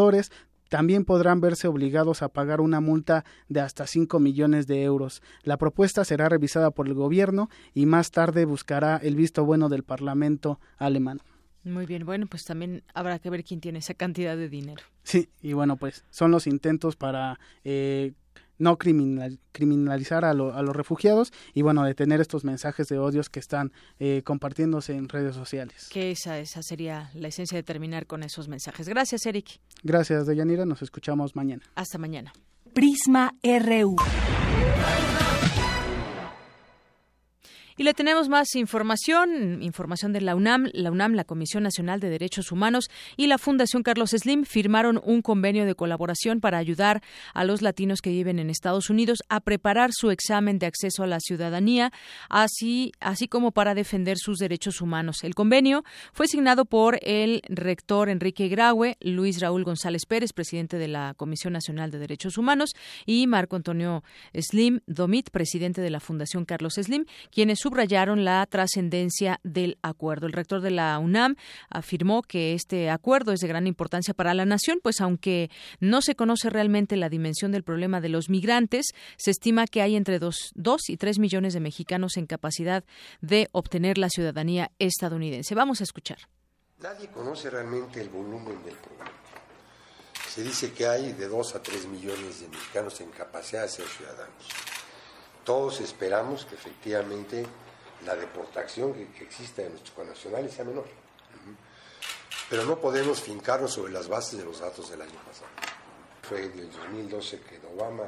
también 0.69 1.03
podrán 1.03 1.41
verse 1.41 1.67
obligados 1.67 2.21
a 2.21 2.29
pagar 2.29 2.61
una 2.61 2.79
multa 2.79 3.25
de 3.49 3.59
hasta 3.59 3.87
5 3.87 4.19
millones 4.19 4.67
de 4.67 4.83
euros. 4.83 5.21
La 5.43 5.57
propuesta 5.57 6.05
será 6.05 6.29
revisada 6.29 6.71
por 6.71 6.87
el 6.87 6.93
gobierno 6.93 7.49
y 7.73 7.85
más 7.85 8.11
tarde 8.11 8.45
buscará 8.45 8.97
el 8.97 9.15
visto 9.15 9.43
bueno 9.43 9.67
del 9.67 9.83
Parlamento 9.83 10.59
alemán. 10.77 11.21
Muy 11.63 11.85
bien, 11.85 12.05
bueno, 12.05 12.25
pues 12.27 12.45
también 12.45 12.83
habrá 12.93 13.19
que 13.19 13.29
ver 13.29 13.43
quién 13.43 13.59
tiene 13.59 13.79
esa 13.79 13.93
cantidad 13.93 14.37
de 14.37 14.47
dinero. 14.47 14.81
Sí, 15.03 15.29
y 15.41 15.53
bueno, 15.53 15.75
pues 15.75 16.05
son 16.09 16.31
los 16.31 16.47
intentos 16.47 16.95
para 16.95 17.39
eh, 17.63 18.13
no 18.59 18.77
criminalizar 18.77 20.25
a, 20.25 20.33
los 20.33 20.75
refugiados 20.75 21.33
y 21.53 21.61
bueno, 21.61 21.83
detener 21.83 22.21
estos 22.21 22.43
mensajes 22.43 22.87
de 22.87 22.99
odios 22.99 23.29
que 23.29 23.39
están 23.39 23.71
eh, 23.99 24.21
compartiéndose 24.23 24.95
en 24.95 25.09
redes 25.09 25.35
sociales. 25.35 25.89
Que 25.91 26.11
esa, 26.11 26.39
esa 26.39 26.61
sería 26.61 27.09
la 27.15 27.29
esencia 27.29 27.55
de 27.55 27.63
terminar 27.63 28.05
con 28.05 28.23
esos 28.23 28.47
mensajes. 28.47 28.87
Gracias, 28.87 29.25
Eric. 29.25 29.59
Gracias, 29.83 30.27
Deyanira. 30.27 30.65
Nos 30.65 30.81
escuchamos 30.81 31.35
mañana. 31.35 31.63
Hasta 31.75 31.97
mañana. 31.97 32.31
Prisma 32.73 33.33
RU. 33.41 33.95
Y 37.79 37.83
le 37.83 37.93
tenemos 37.93 38.27
más 38.27 38.55
información, 38.55 39.63
información 39.63 40.11
de 40.11 40.19
la 40.19 40.35
UNAM. 40.35 40.69
La 40.73 40.91
UNAM, 40.91 41.13
la 41.13 41.23
Comisión 41.23 41.63
Nacional 41.63 42.01
de 42.01 42.09
Derechos 42.09 42.51
Humanos 42.51 42.89
y 43.15 43.27
la 43.27 43.37
Fundación 43.37 43.83
Carlos 43.83 44.09
Slim 44.09 44.43
firmaron 44.43 44.99
un 45.01 45.21
convenio 45.21 45.65
de 45.65 45.75
colaboración 45.75 46.41
para 46.41 46.57
ayudar 46.57 47.01
a 47.33 47.45
los 47.45 47.61
latinos 47.61 48.01
que 48.01 48.09
viven 48.09 48.37
en 48.37 48.49
Estados 48.49 48.89
Unidos 48.89 49.19
a 49.29 49.39
preparar 49.39 49.91
su 49.93 50.11
examen 50.11 50.59
de 50.59 50.65
acceso 50.65 51.03
a 51.03 51.07
la 51.07 51.21
ciudadanía, 51.21 51.93
así, 52.27 52.91
así 52.99 53.29
como 53.29 53.53
para 53.53 53.73
defender 53.75 54.17
sus 54.17 54.39
derechos 54.39 54.81
humanos. 54.81 55.23
El 55.23 55.33
convenio 55.33 55.85
fue 56.11 56.27
signado 56.27 56.65
por 56.65 56.99
el 57.01 57.41
rector 57.47 58.09
Enrique 58.09 58.49
Graue, 58.49 58.97
Luis 58.99 59.39
Raúl 59.39 59.63
González 59.63 60.05
Pérez, 60.05 60.33
presidente 60.33 60.77
de 60.77 60.89
la 60.89 61.13
Comisión 61.13 61.53
Nacional 61.53 61.91
de 61.91 61.99
Derechos 61.99 62.37
Humanos, 62.37 62.75
y 63.05 63.25
Marco 63.27 63.55
Antonio 63.55 64.03
Slim 64.33 64.81
Domit, 64.85 65.29
presidente 65.29 65.79
de 65.79 65.91
la 65.91 66.01
Fundación 66.01 66.43
Carlos 66.43 66.73
Slim, 66.73 67.05
quienes 67.31 67.68
subrayaron 67.69 68.25
la 68.25 68.43
trascendencia 68.47 69.39
del 69.43 69.77
acuerdo. 69.83 70.25
El 70.25 70.33
rector 70.33 70.59
de 70.59 70.71
la 70.71 70.97
UNAM 70.97 71.35
afirmó 71.69 72.23
que 72.23 72.55
este 72.55 72.89
acuerdo 72.89 73.31
es 73.31 73.41
de 73.41 73.47
gran 73.47 73.67
importancia 73.67 74.15
para 74.15 74.33
la 74.33 74.43
nación, 74.43 74.79
pues 74.81 75.01
aunque 75.01 75.51
no 75.79 76.01
se 76.01 76.15
conoce 76.15 76.49
realmente 76.49 76.97
la 76.97 77.09
dimensión 77.09 77.51
del 77.51 77.61
problema 77.61 78.01
de 78.01 78.09
los 78.09 78.27
migrantes, 78.27 78.87
se 79.17 79.29
estima 79.29 79.67
que 79.67 79.83
hay 79.83 79.95
entre 79.95 80.17
dos, 80.17 80.51
dos 80.55 80.89
y 80.89 80.97
tres 80.97 81.19
millones 81.19 81.53
de 81.53 81.59
mexicanos 81.59 82.17
en 82.17 82.25
capacidad 82.25 82.83
de 83.21 83.49
obtener 83.51 83.99
la 83.99 84.09
ciudadanía 84.09 84.71
estadounidense. 84.79 85.53
Vamos 85.53 85.81
a 85.81 85.83
escuchar. 85.83 86.17
Nadie 86.81 87.07
conoce 87.09 87.51
realmente 87.51 88.01
el 88.01 88.09
volumen 88.09 88.63
del 88.65 88.75
problema. 88.77 89.11
Se 90.27 90.41
dice 90.41 90.71
que 90.71 90.87
hay 90.87 91.13
de 91.13 91.27
dos 91.27 91.53
a 91.53 91.61
tres 91.61 91.85
millones 91.85 92.41
de 92.41 92.47
mexicanos 92.47 92.99
en 93.01 93.11
capacidad 93.11 93.61
de 93.61 93.69
ser 93.69 93.85
ciudadanos. 93.85 94.78
Todos 95.49 95.81
esperamos 95.81 96.45
que 96.45 96.53
efectivamente 96.53 97.43
la 98.05 98.15
deportación 98.15 98.93
que, 98.93 99.07
que 99.07 99.23
exista 99.23 99.63
en 99.63 99.71
nuestros 99.71 99.95
connacionales 99.95 100.53
sea 100.53 100.63
menor. 100.63 100.85
Pero 102.51 102.65
no 102.65 102.79
podemos 102.79 103.19
fincarnos 103.19 103.73
sobre 103.73 103.91
las 103.91 104.07
bases 104.07 104.37
de 104.37 104.45
los 104.45 104.59
datos 104.59 104.91
del 104.91 105.01
año 105.01 105.19
pasado. 105.25 105.49
Fue 106.21 106.45
en 106.45 106.51
el 106.51 106.71
2012 106.71 107.39
que 107.39 107.59
Obama 107.75 108.03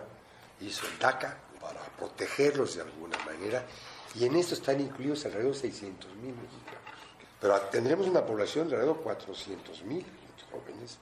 hizo 0.60 0.86
el 0.86 1.00
DACA 1.00 1.36
para 1.60 1.82
protegerlos 1.98 2.76
de 2.76 2.84
alguna 2.84 3.18
manera 3.26 3.66
y 4.14 4.26
en 4.26 4.36
esto 4.36 4.54
están 4.54 4.80
incluidos 4.80 5.26
alrededor 5.26 5.56
de 5.56 5.62
600 5.62 6.14
mil 6.18 6.36
mexicanos. 6.36 6.94
Pero 7.40 7.60
tendremos 7.72 8.06
una 8.06 8.24
población 8.24 8.68
de 8.70 8.76
alrededor 8.76 8.98
de 8.98 9.04
400 9.04 9.84
mil 9.86 10.06
jóvenes. 10.52 11.00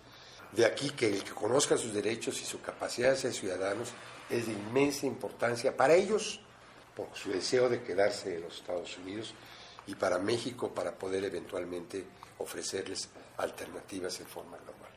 De 0.53 0.65
aquí 0.65 0.91
que 0.91 1.07
el 1.07 1.21
que 1.21 1.31
conozca 1.31 1.77
sus 1.77 1.93
derechos 1.93 2.41
y 2.41 2.45
su 2.45 2.61
capacidad 2.61 3.09
de 3.09 3.17
ser 3.17 3.33
ciudadanos 3.33 3.89
es 4.29 4.47
de 4.47 4.53
inmensa 4.53 5.05
importancia 5.05 5.75
para 5.75 5.95
ellos, 5.95 6.41
por 6.95 7.07
su 7.13 7.31
deseo 7.31 7.69
de 7.69 7.81
quedarse 7.81 8.35
en 8.35 8.41
los 8.43 8.57
Estados 8.57 8.97
Unidos, 8.97 9.33
y 9.87 9.95
para 9.95 10.19
México 10.19 10.69
para 10.73 10.93
poder 10.93 11.23
eventualmente 11.23 12.05
ofrecerles 12.37 13.09
alternativas 13.37 14.19
en 14.19 14.27
forma 14.27 14.57
global. 14.57 14.89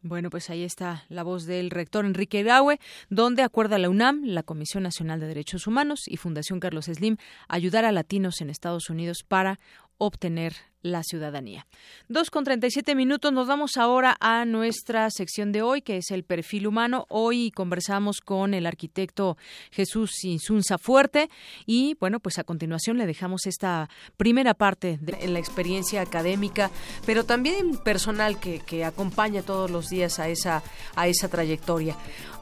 Bueno, 0.00 0.30
pues 0.30 0.48
ahí 0.48 0.62
está 0.62 1.04
la 1.08 1.24
voz 1.24 1.44
del 1.44 1.70
rector 1.70 2.04
Enrique 2.04 2.44
Graue, 2.44 2.78
donde 3.10 3.42
acuerda 3.42 3.78
la 3.78 3.90
UNAM, 3.90 4.22
la 4.24 4.44
Comisión 4.44 4.84
Nacional 4.84 5.18
de 5.18 5.26
Derechos 5.26 5.66
Humanos 5.66 6.04
y 6.06 6.16
Fundación 6.16 6.60
Carlos 6.60 6.86
Slim 6.86 7.16
ayudar 7.48 7.84
a 7.84 7.92
latinos 7.92 8.40
en 8.40 8.48
Estados 8.48 8.90
Unidos 8.90 9.24
para 9.26 9.58
obtener 9.98 10.54
la 10.92 11.02
ciudadanía. 11.02 11.66
Dos 12.08 12.30
con 12.30 12.44
treinta 12.44 12.66
y 12.66 12.70
siete 12.70 12.94
minutos. 12.94 13.32
Nos 13.32 13.46
vamos 13.46 13.76
ahora 13.76 14.16
a 14.20 14.44
nuestra 14.44 15.10
sección 15.10 15.52
de 15.52 15.62
hoy, 15.62 15.82
que 15.82 15.98
es 15.98 16.10
el 16.10 16.24
perfil 16.24 16.66
humano. 16.66 17.06
Hoy 17.08 17.50
conversamos 17.50 18.20
con 18.20 18.54
el 18.54 18.66
arquitecto 18.66 19.36
Jesús 19.70 20.24
Insunza 20.24 20.78
Fuerte 20.78 21.30
y, 21.66 21.96
bueno, 22.00 22.20
pues 22.20 22.38
a 22.38 22.44
continuación 22.44 22.98
le 22.98 23.06
dejamos 23.06 23.46
esta 23.46 23.88
primera 24.16 24.54
parte 24.54 24.98
de 25.00 25.28
la 25.28 25.38
experiencia 25.38 26.00
académica, 26.00 26.70
pero 27.06 27.24
también 27.24 27.76
personal 27.78 28.40
que, 28.40 28.60
que 28.60 28.84
acompaña 28.84 29.42
todos 29.42 29.70
los 29.70 29.88
días 29.88 30.18
a 30.18 30.28
esa, 30.28 30.62
a 30.96 31.08
esa 31.08 31.28
trayectoria. 31.28 31.96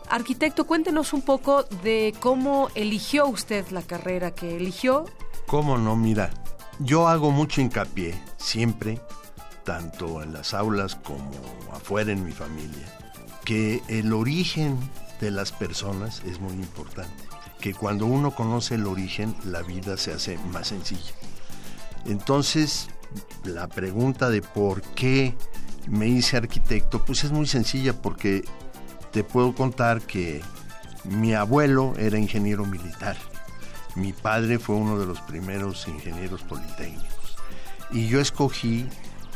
Arquitecto, 0.09 0.66
cuéntenos 0.66 1.12
un 1.12 1.23
poco 1.23 1.64
de 1.82 2.14
cómo 2.20 2.68
eligió 2.77 3.27
usted 3.27 3.66
la 3.70 3.82
carrera 3.82 4.32
que 4.32 4.56
eligió. 4.56 5.05
¿Cómo 5.47 5.78
no? 5.78 5.97
Mira, 5.97 6.31
yo 6.78 7.09
hago 7.09 7.31
mucho 7.31 7.61
hincapié, 7.61 8.15
siempre, 8.36 9.01
tanto 9.65 10.23
en 10.23 10.32
las 10.32 10.55
aulas 10.55 10.97
como 10.97 11.31
afuera 11.73 12.12
en 12.12 12.24
mi 12.24 12.32
familia, 12.32 12.86
que 13.44 13.82
el 13.89 14.12
origen 14.12 14.78
de 15.20 15.31
las 15.31 15.53
personas 15.53 16.23
es 16.27 16.40
muy 16.40 16.53
importante, 16.53 17.24
que 17.61 17.73
cuando 17.73 18.07
uno 18.07 18.32
conoce 18.32 18.74
el 18.74 18.86
origen 18.86 19.35
la 19.44 19.62
vida 19.62 19.97
se 19.97 20.12
hace 20.12 20.39
más 20.53 20.69
sencilla. 20.69 21.12
Entonces, 22.05 22.89
la 23.44 23.69
pregunta 23.69 24.28
de 24.28 24.43
por 24.43 24.82
qué 24.82 25.35
me 25.89 26.09
hice 26.09 26.36
arquitecto, 26.36 27.05
pues 27.05 27.24
es 27.24 27.32
muy 27.32 27.47
sencilla 27.47 27.94
porque 27.94 28.44
te 29.12 29.24
puedo 29.24 29.55
contar 29.55 30.03
que 30.03 30.43
mi 31.05 31.35
abuelo 31.35 31.94
era 31.97 32.19
ingeniero 32.19 32.66
militar 32.66 33.16
mi 33.97 34.12
padre 34.12 34.59
fue 34.59 34.77
uno 34.77 34.98
de 34.98 35.06
los 35.06 35.20
primeros 35.20 35.89
ingenieros 35.89 36.43
politécnicos 36.43 37.36
y 37.90 38.09
yo 38.09 38.20
escogí 38.20 38.89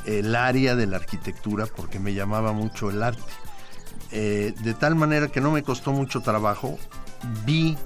el 0.06 0.34
área 0.34 0.76
de 0.76 0.86
la 0.86 0.96
arquitectura 0.96 1.66
porque 1.66 1.98
me 1.98 2.14
llamaba 2.14 2.52
mucho 2.52 2.90
el 2.90 3.02
arte. 3.02 3.22
Eh, 4.12 4.54
de 4.62 4.74
tal 4.74 4.96
manera 4.96 5.28
que 5.28 5.40
no 5.40 5.52
me 5.52 5.62
costó 5.62 5.92
mucho 5.92 6.20
trabajo, 6.20 6.78
vi 7.44 7.76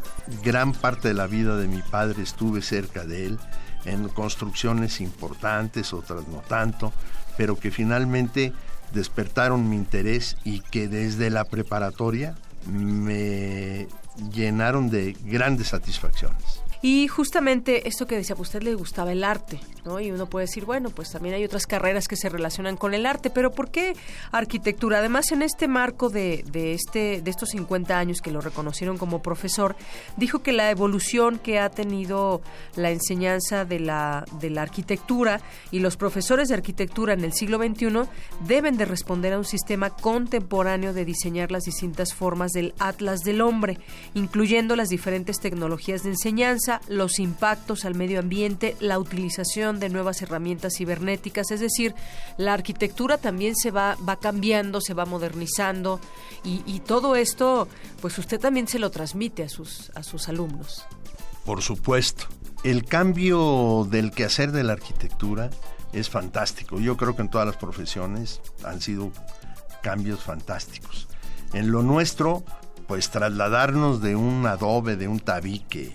gran 0.42 0.72
parte 0.72 1.09
de 1.09 1.14
la 1.14 1.26
vida 1.26 1.56
de 1.56 1.68
mi 1.68 1.82
padre, 1.82 2.22
estuve 2.22 2.62
cerca 2.62 3.05
de 3.05 3.26
él 3.26 3.38
en 3.84 4.09
construcciones 4.09 5.01
importantes, 5.01 5.92
otras 5.92 6.26
no 6.28 6.38
tanto, 6.38 6.92
pero 7.36 7.56
que 7.59 7.70
finalmente 7.70 8.52
despertaron 8.92 9.68
mi 9.68 9.76
interés 9.76 10.36
y 10.44 10.60
que 10.60 10.88
desde 10.88 11.28
la 11.28 11.44
preparatoria 11.44 12.36
me 12.66 13.86
llenaron 14.32 14.88
de 14.88 15.14
grandes 15.24 15.68
satisfacciones. 15.68 16.64
Y 16.86 17.09
justamente 17.09 17.89
esto 17.89 18.06
que 18.06 18.15
decía, 18.15 18.36
a 18.39 18.40
usted 18.43 18.62
le 18.62 18.74
gustaba 18.74 19.11
el 19.11 19.24
arte, 19.24 19.59
¿no? 19.86 20.01
Y 20.01 20.11
uno 20.11 20.27
puede 20.27 20.44
decir, 20.44 20.66
bueno, 20.66 20.90
pues 20.90 21.11
también 21.11 21.35
hay 21.35 21.43
otras 21.43 21.66
carreras 21.66 22.09
que 22.09 22.15
se 22.15 22.28
relacionan 22.28 22.77
con 22.77 22.93
el 22.93 23.06
arte, 23.06 23.31
pero 23.31 23.52
¿por 23.52 23.70
qué 23.70 23.97
arquitectura? 24.32 24.98
Además, 24.98 25.32
en 25.32 25.40
este 25.40 25.66
marco 25.66 26.11
de, 26.11 26.44
de, 26.52 26.74
este, 26.74 27.23
de 27.23 27.31
estos 27.31 27.48
50 27.48 27.98
años 27.98 28.20
que 28.20 28.31
lo 28.31 28.43
reconocieron 28.43 28.98
como 28.98 29.23
profesor, 29.23 29.77
dijo 30.19 30.43
que 30.43 30.52
la 30.52 30.70
evolución 30.70 31.39
que 31.39 31.59
ha 31.59 31.70
tenido 31.70 32.43
la 32.77 32.90
enseñanza 32.90 33.65
de 33.65 33.81
la, 33.81 34.27
de 34.39 34.51
la 34.51 34.61
arquitectura 34.61 35.40
y 35.70 35.78
los 35.78 35.97
profesores 35.97 36.48
de 36.48 36.55
arquitectura 36.56 37.15
en 37.15 37.24
el 37.24 37.32
siglo 37.32 37.56
XXI 37.56 38.02
deben 38.47 38.77
de 38.77 38.85
responder 38.85 39.32
a 39.32 39.39
un 39.39 39.47
sistema 39.47 39.89
contemporáneo 39.89 40.93
de 40.93 41.06
diseñar 41.06 41.51
las 41.51 41.62
distintas 41.62 42.12
formas 42.12 42.52
del 42.52 42.74
atlas 42.78 43.20
del 43.20 43.40
hombre, 43.40 43.78
incluyendo 44.12 44.77
las 44.77 44.90
diferentes 44.90 45.40
tecnologías 45.40 46.02
de 46.02 46.11
enseñanza, 46.11 46.73
los 46.88 47.18
impactos 47.18 47.84
al 47.84 47.94
medio 47.94 48.20
ambiente, 48.20 48.76
la 48.80 48.98
utilización 48.98 49.80
de 49.80 49.88
nuevas 49.88 50.22
herramientas 50.22 50.74
cibernéticas, 50.76 51.51
es 51.51 51.60
decir, 51.60 51.94
la 52.36 52.52
arquitectura 52.52 53.18
también 53.18 53.55
se 53.56 53.70
va, 53.70 53.96
va 54.06 54.16
cambiando, 54.16 54.80
se 54.80 54.94
va 54.94 55.05
modernizando 55.06 56.01
y, 56.44 56.62
y 56.66 56.80
todo 56.80 57.16
esto, 57.16 57.68
pues 58.01 58.18
usted 58.18 58.40
también 58.40 58.68
se 58.68 58.78
lo 58.78 58.90
transmite 58.90 59.44
a 59.44 59.48
sus, 59.48 59.90
a 59.94 60.02
sus 60.02 60.28
alumnos. 60.28 60.84
Por 61.44 61.62
supuesto. 61.62 62.26
El 62.62 62.86
cambio 62.86 63.86
del 63.90 64.10
quehacer 64.10 64.51
de 64.51 64.64
la 64.64 64.72
arquitectura 64.72 65.51
es 65.92 66.09
fantástico. 66.09 66.80
Yo 66.80 66.96
creo 66.96 67.14
que 67.14 67.22
en 67.22 67.28
todas 67.28 67.46
las 67.46 67.56
profesiones 67.56 68.40
han 68.64 68.80
sido 68.80 69.12
cambios 69.82 70.20
fantásticos. 70.20 71.06
En 71.52 71.70
lo 71.70 71.82
nuestro, 71.82 72.42
pues 72.88 73.10
trasladarnos 73.10 74.01
de 74.01 74.16
un 74.16 74.46
adobe, 74.46 74.96
de 74.96 75.09
un 75.09 75.20
tabique, 75.20 75.94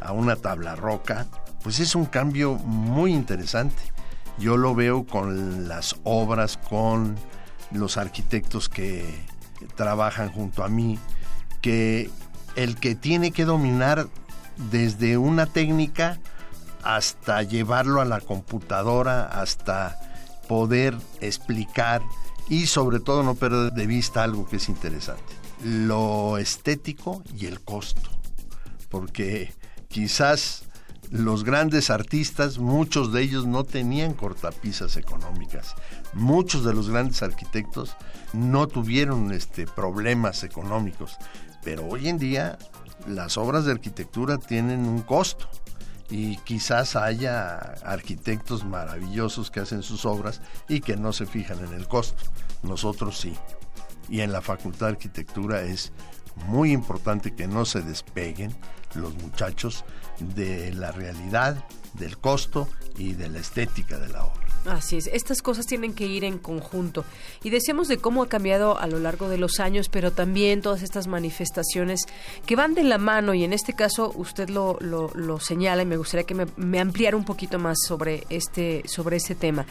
a 0.00 0.12
una 0.12 0.36
tabla 0.36 0.76
roca, 0.76 1.26
pues 1.62 1.80
es 1.80 1.94
un 1.94 2.06
cambio 2.06 2.54
muy 2.54 3.12
interesante. 3.12 3.82
Yo 4.38 4.56
lo 4.56 4.74
veo 4.74 5.04
con 5.04 5.68
las 5.68 5.96
obras, 6.04 6.58
con 6.68 7.16
los 7.72 7.96
arquitectos 7.96 8.68
que 8.68 9.04
trabajan 9.74 10.30
junto 10.30 10.62
a 10.62 10.68
mí, 10.68 10.98
que 11.60 12.10
el 12.56 12.76
que 12.76 12.94
tiene 12.94 13.32
que 13.32 13.44
dominar 13.44 14.08
desde 14.70 15.18
una 15.18 15.46
técnica 15.46 16.18
hasta 16.82 17.42
llevarlo 17.42 18.00
a 18.00 18.04
la 18.04 18.20
computadora, 18.20 19.24
hasta 19.24 19.98
poder 20.48 20.96
explicar 21.20 22.02
y 22.48 22.66
sobre 22.66 23.00
todo 23.00 23.22
no 23.22 23.34
perder 23.34 23.72
de 23.72 23.86
vista 23.86 24.24
algo 24.24 24.46
que 24.48 24.56
es 24.56 24.68
interesante, 24.68 25.34
lo 25.62 26.38
estético 26.38 27.22
y 27.36 27.46
el 27.46 27.60
costo, 27.60 28.10
porque 28.88 29.52
quizás 29.88 30.64
los 31.10 31.42
grandes 31.42 31.90
artistas, 31.90 32.58
muchos 32.58 33.12
de 33.12 33.22
ellos 33.22 33.46
no 33.46 33.64
tenían 33.64 34.12
cortapisas 34.12 34.96
económicas. 34.96 35.74
Muchos 36.12 36.64
de 36.64 36.74
los 36.74 36.90
grandes 36.90 37.22
arquitectos 37.22 37.96
no 38.32 38.68
tuvieron 38.68 39.32
este, 39.32 39.66
problemas 39.66 40.44
económicos. 40.44 41.16
Pero 41.64 41.86
hoy 41.86 42.08
en 42.08 42.18
día 42.18 42.58
las 43.06 43.38
obras 43.38 43.64
de 43.64 43.72
arquitectura 43.72 44.38
tienen 44.38 44.86
un 44.86 45.02
costo 45.02 45.48
y 46.10 46.36
quizás 46.38 46.96
haya 46.96 47.56
arquitectos 47.84 48.64
maravillosos 48.64 49.50
que 49.50 49.60
hacen 49.60 49.82
sus 49.82 50.04
obras 50.04 50.40
y 50.68 50.80
que 50.80 50.96
no 50.96 51.12
se 51.12 51.26
fijan 51.26 51.64
en 51.64 51.72
el 51.72 51.86
costo. 51.88 52.22
Nosotros 52.62 53.18
sí. 53.18 53.34
Y 54.08 54.20
en 54.20 54.32
la 54.32 54.40
Facultad 54.40 54.86
de 54.86 54.92
Arquitectura 54.92 55.62
es 55.62 55.92
muy 56.46 56.72
importante 56.72 57.34
que 57.34 57.46
no 57.46 57.64
se 57.64 57.82
despeguen 57.82 58.54
los 58.94 59.14
muchachos 59.14 59.84
de 60.18 60.72
la 60.74 60.92
realidad, 60.92 61.64
del 61.94 62.18
costo 62.18 62.68
y 62.96 63.12
de 63.14 63.28
la 63.28 63.38
estética 63.38 63.98
de 63.98 64.08
la 64.08 64.24
obra. 64.24 64.47
Así 64.66 64.96
es, 64.96 65.06
estas 65.06 65.40
cosas 65.40 65.66
tienen 65.66 65.94
que 65.94 66.06
ir 66.06 66.24
en 66.24 66.38
conjunto. 66.38 67.04
Y 67.42 67.50
decíamos 67.50 67.88
de 67.88 67.98
cómo 67.98 68.22
ha 68.22 68.28
cambiado 68.28 68.78
a 68.78 68.86
lo 68.86 68.98
largo 68.98 69.28
de 69.28 69.38
los 69.38 69.60
años, 69.60 69.88
pero 69.88 70.10
también 70.12 70.62
todas 70.62 70.82
estas 70.82 71.06
manifestaciones 71.06 72.02
que 72.44 72.56
van 72.56 72.74
de 72.74 72.82
la 72.82 72.98
mano, 72.98 73.34
y 73.34 73.44
en 73.44 73.52
este 73.52 73.72
caso 73.72 74.12
usted 74.16 74.48
lo, 74.50 74.78
lo, 74.80 75.40
señala 75.40 75.82
y 75.82 75.86
me 75.86 75.96
gustaría 75.96 76.26
que 76.26 76.34
me, 76.34 76.80
ampliara 76.80 77.16
un 77.16 77.24
poquito 77.24 77.58
más 77.58 77.78
sobre 77.86 78.24
este, 78.28 78.82
sobre 78.86 79.16
ese 79.16 79.34
tema. 79.34 79.64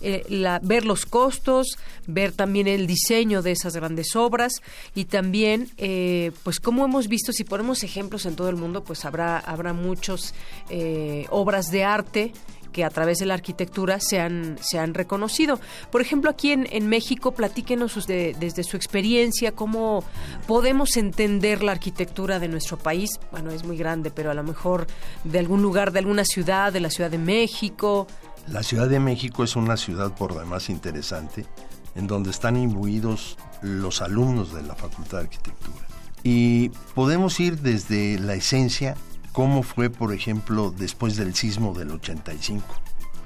Eh, 0.00 0.24
ver 0.62 0.84
los 0.84 1.06
costos, 1.06 1.78
ver 2.06 2.32
también 2.32 2.66
el 2.66 2.86
diseño 2.86 3.42
de 3.42 3.52
esas 3.52 3.76
grandes 3.76 4.16
obras 4.16 4.54
y 4.94 5.04
también, 5.04 5.70
eh, 5.78 6.32
pues 6.42 6.58
como 6.58 6.84
hemos 6.84 7.08
visto, 7.08 7.32
si 7.32 7.44
ponemos 7.44 7.84
ejemplos 7.84 8.26
en 8.26 8.34
todo 8.34 8.48
el 8.48 8.56
mundo, 8.56 8.82
pues 8.82 9.04
habrá, 9.04 9.38
habrá 9.38 9.72
muchos 9.72 10.34
eh, 10.68 11.26
obras 11.30 11.70
de 11.70 11.84
arte 11.84 12.32
que 12.72 12.84
a 12.84 12.90
través 12.90 13.18
de 13.18 13.26
la 13.26 13.34
arquitectura 13.34 14.00
se 14.00 14.20
han, 14.20 14.56
se 14.60 14.78
han 14.78 14.94
reconocido. 14.94 15.60
Por 15.90 16.00
ejemplo, 16.00 16.30
aquí 16.30 16.52
en, 16.52 16.66
en 16.70 16.88
México, 16.88 17.32
platíquenos 17.32 18.06
desde 18.06 18.64
su 18.64 18.76
experiencia 18.76 19.52
cómo 19.52 20.04
podemos 20.46 20.96
entender 20.96 21.62
la 21.62 21.72
arquitectura 21.72 22.38
de 22.38 22.48
nuestro 22.48 22.78
país. 22.78 23.10
Bueno, 23.30 23.50
es 23.50 23.64
muy 23.64 23.76
grande, 23.76 24.10
pero 24.10 24.30
a 24.30 24.34
lo 24.34 24.42
mejor 24.42 24.86
de 25.24 25.38
algún 25.38 25.62
lugar, 25.62 25.92
de 25.92 26.00
alguna 26.00 26.24
ciudad, 26.24 26.72
de 26.72 26.80
la 26.80 26.90
Ciudad 26.90 27.10
de 27.10 27.18
México. 27.18 28.06
La 28.48 28.62
Ciudad 28.62 28.88
de 28.88 29.00
México 29.00 29.44
es 29.44 29.56
una 29.56 29.76
ciudad 29.76 30.14
por 30.14 30.38
demás 30.38 30.68
interesante, 30.68 31.46
en 31.94 32.06
donde 32.06 32.30
están 32.30 32.56
imbuidos 32.56 33.36
los 33.60 34.02
alumnos 34.02 34.52
de 34.52 34.62
la 34.62 34.74
Facultad 34.74 35.18
de 35.18 35.24
Arquitectura. 35.24 35.86
Y 36.24 36.70
podemos 36.94 37.38
ir 37.40 37.58
desde 37.60 38.18
la 38.18 38.34
esencia 38.34 38.96
cómo 39.32 39.62
fue, 39.62 39.90
por 39.90 40.12
ejemplo, 40.12 40.72
después 40.76 41.16
del 41.16 41.34
sismo 41.34 41.74
del 41.74 41.90
85. 41.90 42.64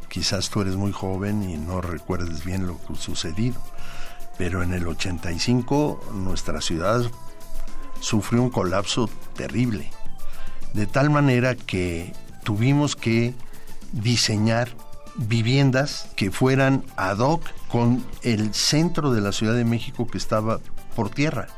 Quizás 0.09 0.49
tú 0.51 0.63
eres 0.63 0.77
muy 0.77 0.93
joven 0.93 1.43
y 1.43 1.57
no 1.57 1.81
recuerdes 1.81 2.45
bien 2.45 2.67
lo 2.67 2.79
sucedido, 2.99 3.61
pero 4.39 4.63
en 4.63 4.73
el 4.73 4.87
85 4.87 6.13
nuestra 6.15 6.61
ciudad 6.61 7.03
sufrió 8.01 8.43
un 8.43 8.51
colapso 8.51 9.11
terrible, 9.35 9.91
de 10.73 10.87
tal 10.87 11.11
manera 11.11 11.55
que 11.55 12.13
tuvimos 12.45 12.97
que 12.97 13.35
diseñar 13.93 14.71
viviendas 15.17 16.09
que 16.15 16.31
fueran 16.31 16.85
ad 16.97 17.19
hoc 17.19 17.43
con 17.69 18.05
el 18.23 18.55
centro 18.55 19.13
de 19.13 19.21
la 19.21 19.33
Ciudad 19.33 19.55
de 19.55 19.65
México 19.65 20.07
que 20.07 20.19
estaba 20.19 20.61
por 20.95 21.11
tierra. 21.11 21.49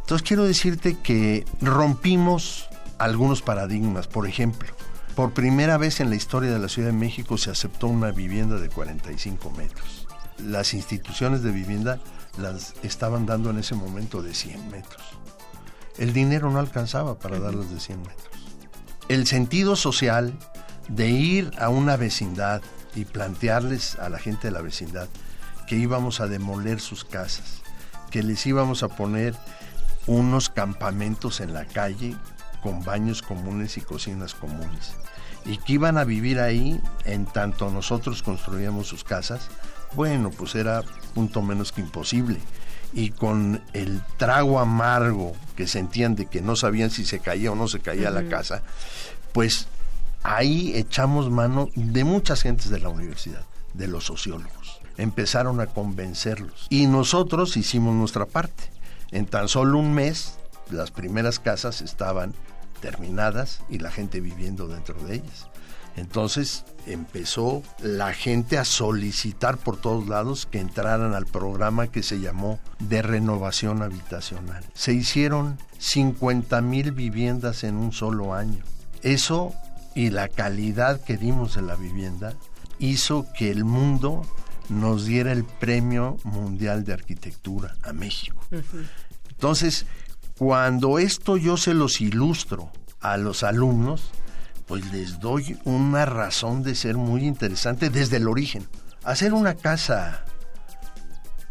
Entonces 0.00 0.26
quiero 0.26 0.44
decirte 0.44 0.98
que 0.98 1.44
rompimos 1.60 2.68
algunos 2.98 3.42
paradigmas. 3.42 4.06
Por 4.06 4.26
ejemplo, 4.26 4.68
por 5.14 5.32
primera 5.32 5.78
vez 5.78 6.00
en 6.00 6.10
la 6.10 6.16
historia 6.16 6.50
de 6.50 6.58
la 6.58 6.68
Ciudad 6.68 6.88
de 6.88 6.96
México 6.96 7.38
se 7.38 7.50
aceptó 7.50 7.86
una 7.86 8.10
vivienda 8.10 8.56
de 8.56 8.68
45 8.68 9.50
metros. 9.52 10.06
Las 10.38 10.74
instituciones 10.74 11.42
de 11.42 11.50
vivienda 11.52 12.00
las 12.38 12.74
estaban 12.82 13.24
dando 13.24 13.50
en 13.50 13.58
ese 13.58 13.74
momento 13.74 14.22
de 14.22 14.34
100 14.34 14.70
metros. 14.70 15.02
El 15.96 16.12
dinero 16.12 16.50
no 16.50 16.58
alcanzaba 16.58 17.18
para 17.18 17.38
darlas 17.38 17.70
de 17.70 17.80
100 17.80 18.00
metros. 18.00 18.28
El 19.08 19.26
sentido 19.26 19.76
social 19.76 20.34
de 20.88 21.08
ir 21.08 21.50
a 21.58 21.68
una 21.68 21.96
vecindad 21.96 22.60
y 22.94 23.04
plantearles 23.04 23.96
a 23.96 24.08
la 24.08 24.18
gente 24.18 24.48
de 24.48 24.52
la 24.52 24.60
vecindad 24.60 25.08
que 25.66 25.76
íbamos 25.76 26.20
a 26.20 26.26
demoler 26.26 26.80
sus 26.80 27.04
casas, 27.04 27.62
que 28.10 28.22
les 28.22 28.46
íbamos 28.46 28.82
a 28.82 28.88
poner 28.88 29.34
unos 30.06 30.50
campamentos 30.50 31.40
en 31.40 31.52
la 31.52 31.64
calle 31.64 32.16
con 32.66 32.84
baños 32.84 33.22
comunes 33.22 33.76
y 33.76 33.80
cocinas 33.80 34.34
comunes. 34.34 34.94
Y 35.44 35.58
que 35.58 35.74
iban 35.74 35.98
a 35.98 36.04
vivir 36.04 36.40
ahí 36.40 36.80
en 37.04 37.24
tanto 37.24 37.70
nosotros 37.70 38.24
construíamos 38.24 38.88
sus 38.88 39.04
casas, 39.04 39.50
bueno, 39.94 40.30
pues 40.30 40.56
era 40.56 40.82
punto 41.14 41.42
menos 41.42 41.70
que 41.70 41.80
imposible. 41.80 42.40
Y 42.92 43.10
con 43.10 43.62
el 43.72 44.02
trago 44.16 44.58
amargo 44.58 45.34
que 45.54 45.68
sentían 45.68 46.16
de 46.16 46.26
que 46.26 46.42
no 46.42 46.56
sabían 46.56 46.90
si 46.90 47.04
se 47.04 47.20
caía 47.20 47.52
o 47.52 47.54
no 47.54 47.68
se 47.68 47.78
caía 47.78 48.10
la 48.10 48.26
casa, 48.28 48.62
pues 49.32 49.68
ahí 50.24 50.72
echamos 50.74 51.30
mano 51.30 51.68
de 51.76 52.02
muchas 52.02 52.42
gentes 52.42 52.68
de 52.68 52.80
la 52.80 52.88
universidad, 52.88 53.44
de 53.74 53.86
los 53.86 54.06
sociólogos. 54.06 54.80
Empezaron 54.96 55.60
a 55.60 55.66
convencerlos. 55.66 56.66
Y 56.68 56.86
nosotros 56.86 57.56
hicimos 57.56 57.94
nuestra 57.94 58.26
parte. 58.26 58.64
En 59.12 59.26
tan 59.26 59.46
solo 59.46 59.78
un 59.78 59.94
mes, 59.94 60.36
las 60.68 60.90
primeras 60.90 61.38
casas 61.38 61.80
estaban 61.80 62.34
terminadas 62.80 63.60
y 63.68 63.78
la 63.78 63.90
gente 63.90 64.20
viviendo 64.20 64.68
dentro 64.68 64.94
de 65.04 65.16
ellas. 65.16 65.48
Entonces 65.96 66.64
empezó 66.86 67.62
la 67.82 68.12
gente 68.12 68.58
a 68.58 68.64
solicitar 68.64 69.56
por 69.56 69.78
todos 69.78 70.06
lados 70.08 70.46
que 70.46 70.60
entraran 70.60 71.14
al 71.14 71.26
programa 71.26 71.86
que 71.88 72.02
se 72.02 72.20
llamó 72.20 72.60
de 72.78 73.00
renovación 73.00 73.82
habitacional. 73.82 74.64
Se 74.74 74.92
hicieron 74.92 75.58
50 75.78 76.60
mil 76.60 76.92
viviendas 76.92 77.64
en 77.64 77.76
un 77.76 77.92
solo 77.92 78.34
año. 78.34 78.62
Eso 79.02 79.54
y 79.94 80.10
la 80.10 80.28
calidad 80.28 81.02
que 81.02 81.16
dimos 81.16 81.54
de 81.54 81.62
la 81.62 81.76
vivienda 81.76 82.34
hizo 82.78 83.26
que 83.36 83.50
el 83.50 83.64
mundo 83.64 84.22
nos 84.68 85.06
diera 85.06 85.32
el 85.32 85.44
Premio 85.44 86.18
Mundial 86.24 86.84
de 86.84 86.92
Arquitectura 86.92 87.76
a 87.82 87.94
México. 87.94 88.44
Entonces, 89.30 89.86
cuando 90.38 90.98
esto 90.98 91.36
yo 91.36 91.56
se 91.56 91.74
los 91.74 92.00
ilustro 92.00 92.70
a 93.00 93.16
los 93.16 93.42
alumnos, 93.42 94.10
pues 94.66 94.92
les 94.92 95.20
doy 95.20 95.58
una 95.64 96.04
razón 96.04 96.62
de 96.62 96.74
ser 96.74 96.96
muy 96.96 97.24
interesante 97.24 97.88
desde 97.88 98.16
el 98.18 98.28
origen. 98.28 98.66
Hacer 99.04 99.32
una 99.32 99.54
casa 99.54 100.24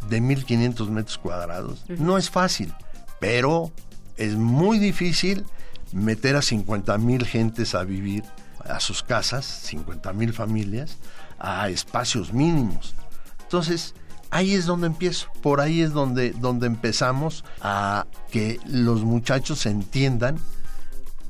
de 0.09 0.21
1500 0.21 0.89
metros 0.89 1.17
cuadrados 1.17 1.85
no 1.87 2.17
es 2.17 2.29
fácil, 2.29 2.73
pero 3.19 3.71
es 4.17 4.35
muy 4.35 4.77
difícil 4.77 5.45
meter 5.91 6.35
a 6.35 6.41
50 6.41 6.97
mil 6.97 7.25
gentes 7.25 7.73
a 7.73 7.83
vivir 7.83 8.23
a 8.59 8.79
sus 8.79 9.01
casas, 9.01 9.45
50 9.45 10.13
mil 10.13 10.33
familias, 10.33 10.97
a 11.39 11.69
espacios 11.69 12.33
mínimos. 12.33 12.95
Entonces, 13.43 13.93
ahí 14.31 14.53
es 14.53 14.65
donde 14.65 14.87
empiezo, 14.87 15.27
por 15.41 15.61
ahí 15.61 15.81
es 15.81 15.91
donde, 15.91 16.31
donde 16.31 16.67
empezamos 16.67 17.43
a 17.61 18.05
que 18.31 18.59
los 18.65 19.03
muchachos 19.03 19.65
entiendan 19.65 20.37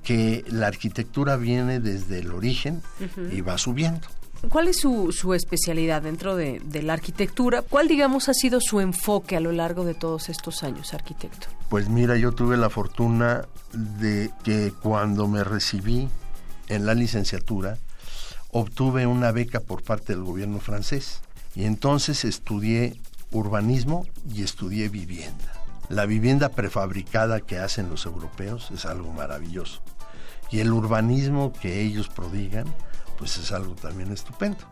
que 0.04 0.46
la 0.48 0.68
arquitectura 0.68 1.36
viene 1.36 1.80
desde 1.80 2.20
el 2.20 2.32
origen 2.32 2.82
y 3.32 3.42
va 3.42 3.58
subiendo. 3.58 4.08
¿Cuál 4.50 4.68
es 4.68 4.78
su, 4.80 5.12
su 5.12 5.34
especialidad 5.34 6.04
dentro 6.04 6.36
de, 6.36 6.62
de, 6.64 6.84
la 6.84 6.94
arquitectura? 6.94 7.64
¿Cuál, 7.64 7.88
digamos, 7.88 8.30
ha 8.30 8.34
sido 8.34 8.60
su 8.62 8.80
enfoque 8.80 9.36
a 9.36 9.40
lo 9.40 9.52
largo 9.52 9.86
de 9.86 9.96
todos 9.96 10.30
estos 10.30 10.62
años, 10.62 10.94
arquitecto? 10.94 11.48
Pues 11.70 11.90
mira, 11.90 12.16
yo 12.18 12.32
tuve 12.32 12.56
la 12.56 12.70
fortuna 12.70 13.48
de 13.74 14.32
que 14.44 14.72
cuando 14.84 15.28
me 15.28 15.44
recibí 15.44 16.10
en 16.68 16.86
la 16.86 16.94
licenciatura, 16.94 17.80
obtuve 18.52 19.08
una 19.08 19.32
beca 19.32 19.60
por 19.60 19.84
parte 19.84 20.14
del 20.14 20.24
gobierno 20.24 20.60
francés. 20.60 21.22
Y 21.56 21.64
entonces 21.64 22.26
estudié 22.26 23.00
urbanismo 23.32 24.06
y 24.30 24.44
estudié 24.44 24.90
vivienda. 24.90 25.54
La 25.88 26.06
vivienda 26.06 26.50
prefabricada 26.50 27.40
que 27.40 27.60
hacen 27.60 27.90
los 27.90 28.06
europeos 28.06 28.72
es 28.72 28.86
algo 28.86 29.14
maravilloso. 29.14 29.82
Y 30.52 30.60
el 30.60 30.74
urbanismo 30.74 31.54
que 31.54 31.82
ellos 31.82 32.10
prodigan, 32.10 32.66
pues 33.18 33.38
es 33.38 33.52
algo 33.52 33.76
también 33.76 34.12
estupendo. 34.12 34.66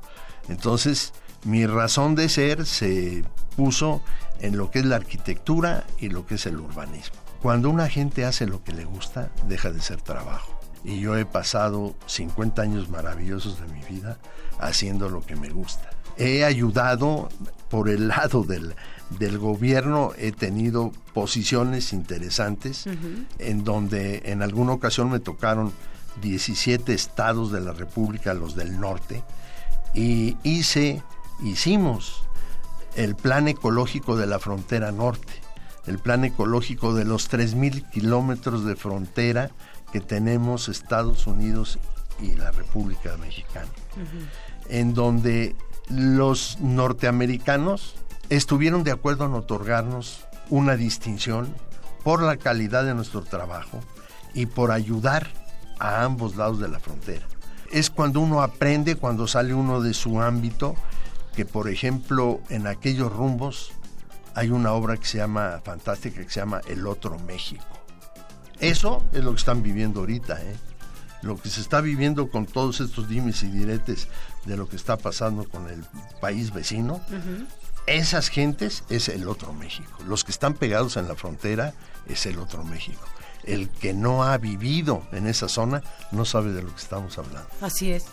Entonces, 0.49 1.13
mi 1.45 1.65
razón 1.65 2.15
de 2.15 2.27
ser 2.27 2.65
se 2.65 3.23
puso 3.55 4.01
en 4.39 4.57
lo 4.57 4.69
que 4.69 4.79
es 4.79 4.85
la 4.85 4.97
arquitectura 4.97 5.85
y 5.99 6.09
lo 6.09 6.25
que 6.25 6.35
es 6.35 6.45
el 6.45 6.59
urbanismo. 6.59 7.15
Cuando 7.41 7.69
una 7.69 7.89
gente 7.89 8.25
hace 8.25 8.45
lo 8.45 8.63
que 8.63 8.73
le 8.73 8.85
gusta, 8.85 9.31
deja 9.47 9.71
de 9.71 9.81
ser 9.81 10.01
trabajo. 10.01 10.59
Y 10.83 10.99
yo 10.99 11.17
he 11.17 11.25
pasado 11.25 11.95
50 12.07 12.61
años 12.61 12.89
maravillosos 12.89 13.59
de 13.61 13.67
mi 13.67 13.81
vida 13.83 14.17
haciendo 14.59 15.09
lo 15.09 15.21
que 15.21 15.37
me 15.37 15.49
gusta 15.49 15.92
he 16.17 16.43
ayudado 16.45 17.29
por 17.69 17.89
el 17.89 18.07
lado 18.07 18.43
del, 18.43 18.75
del 19.19 19.37
gobierno, 19.37 20.11
he 20.17 20.31
tenido 20.31 20.91
posiciones 21.13 21.93
interesantes 21.93 22.85
en 23.39 23.63
donde 23.63 24.23
en 24.25 24.41
alguna 24.41 24.73
ocasión 24.73 25.11
me 25.11 25.19
tocaron 25.19 25.73
17 26.21 26.93
estados 26.93 27.51
de 27.51 27.61
la 27.61 27.73
República, 27.73 28.33
los 28.33 28.55
del 28.55 28.79
norte, 28.79 29.23
y 29.93 30.37
hice, 30.43 31.01
hicimos 31.43 32.23
el 32.95 33.15
plan 33.15 33.47
ecológico 33.47 34.15
de 34.15 34.27
la 34.27 34.39
frontera 34.39 34.91
norte, 34.91 35.33
el 35.85 35.99
plan 35.99 36.23
ecológico 36.23 36.93
de 36.93 37.05
los 37.05 37.29
3.000 37.29 37.89
kilómetros 37.89 38.65
de 38.65 38.75
frontera 38.75 39.51
que 39.91 39.99
tenemos 39.99 40.69
Estados 40.69 41.27
Unidos 41.27 41.79
y 42.21 42.35
la 42.35 42.51
República 42.51 43.17
Mexicana, 43.17 43.69
en 44.69 44.93
donde 44.93 45.55
los 45.89 46.59
norteamericanos 46.59 47.95
estuvieron 48.29 48.83
de 48.83 48.91
acuerdo 48.91 49.25
en 49.25 49.33
otorgarnos 49.33 50.25
una 50.49 50.75
distinción 50.75 51.53
por 52.03 52.21
la 52.21 52.37
calidad 52.37 52.83
de 52.83 52.93
nuestro 52.93 53.21
trabajo 53.21 53.79
y 54.33 54.45
por 54.45 54.71
ayudar 54.71 55.27
a 55.79 56.03
ambos 56.03 56.35
lados 56.35 56.59
de 56.59 56.67
la 56.67 56.79
frontera. 56.79 57.25
Es 57.71 57.89
cuando 57.89 58.19
uno 58.19 58.41
aprende, 58.41 58.95
cuando 58.95 59.27
sale 59.27 59.53
uno 59.53 59.81
de 59.81 59.93
su 59.93 60.21
ámbito, 60.21 60.75
que 61.35 61.45
por 61.45 61.69
ejemplo 61.69 62.39
en 62.49 62.67
aquellos 62.67 63.11
rumbos 63.11 63.71
hay 64.35 64.49
una 64.49 64.73
obra 64.73 64.97
que 64.97 65.05
se 65.05 65.17
llama, 65.17 65.61
fantástica, 65.63 66.21
que 66.21 66.29
se 66.29 66.39
llama 66.39 66.61
El 66.67 66.87
Otro 66.87 67.17
México. 67.19 67.65
Eso 68.59 69.03
es 69.11 69.23
lo 69.23 69.31
que 69.31 69.37
están 69.37 69.61
viviendo 69.61 70.01
ahorita, 70.01 70.41
¿eh? 70.41 70.55
Lo 71.23 71.41
que 71.41 71.49
se 71.49 71.61
está 71.61 71.81
viviendo 71.81 72.29
con 72.29 72.45
todos 72.45 72.81
estos 72.81 73.07
dimes 73.07 73.43
y 73.43 73.47
diretes 73.47 74.07
de 74.45 74.57
lo 74.57 74.67
que 74.67 74.75
está 74.75 74.97
pasando 74.97 75.47
con 75.47 75.69
el 75.69 75.83
país 76.21 76.53
vecino, 76.53 77.01
esas 77.87 78.29
gentes 78.29 78.83
es 78.89 79.09
el 79.09 79.27
otro 79.27 79.53
México. 79.53 79.91
Los 80.05 80.23
que 80.23 80.31
están 80.31 80.53
pegados 80.53 80.97
en 80.97 81.07
la 81.07 81.15
frontera 81.15 81.73
es 82.07 82.25
el 82.25 82.39
otro 82.39 82.63
México. 82.63 83.01
El 83.43 83.69
que 83.69 83.93
no 83.93 84.23
ha 84.23 84.37
vivido 84.37 85.05
en 85.11 85.27
esa 85.27 85.49
zona 85.49 85.81
no 86.11 86.25
sabe 86.25 86.51
de 86.51 86.61
lo 86.61 86.69
que 86.73 86.81
estamos 86.81 87.17
hablando. 87.17 87.49
Así 87.61 87.91
es. 87.91 88.05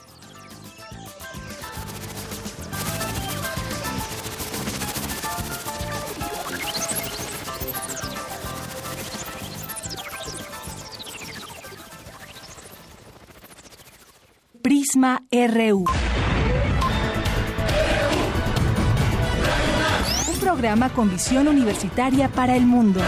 Prisma 14.71 15.27
RU. 15.33 15.85
Un 20.29 20.41
programa 20.41 20.91
con 20.91 21.11
visión 21.11 21.49
universitaria 21.49 22.29
para 22.29 22.55
el 22.55 22.67
mundo. 22.67 23.01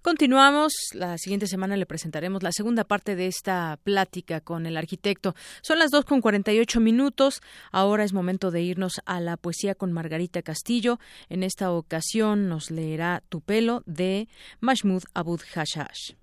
Continuamos. 0.00 0.72
La 0.94 1.18
siguiente 1.18 1.46
semana 1.46 1.76
le 1.76 1.84
presentaremos 1.84 2.42
la 2.42 2.50
segunda 2.50 2.84
parte 2.84 3.14
de 3.14 3.26
esta 3.26 3.78
plática 3.84 4.40
con 4.40 4.64
el 4.64 4.78
arquitecto. 4.78 5.34
Son 5.60 5.78
las 5.78 5.90
dos 5.90 6.06
con 6.06 6.22
48 6.22 6.80
minutos. 6.80 7.42
Ahora 7.72 8.04
es 8.04 8.14
momento 8.14 8.50
de 8.50 8.62
irnos 8.62 9.02
a 9.04 9.20
la 9.20 9.36
poesía 9.36 9.74
con 9.74 9.92
Margarita 9.92 10.40
Castillo. 10.40 10.98
En 11.28 11.42
esta 11.42 11.70
ocasión 11.72 12.48
nos 12.48 12.70
leerá 12.70 13.22
Tu 13.28 13.42
pelo 13.42 13.82
de 13.84 14.28
Mahmoud 14.60 15.02
Abud 15.12 15.42
Hashash. 15.54 16.14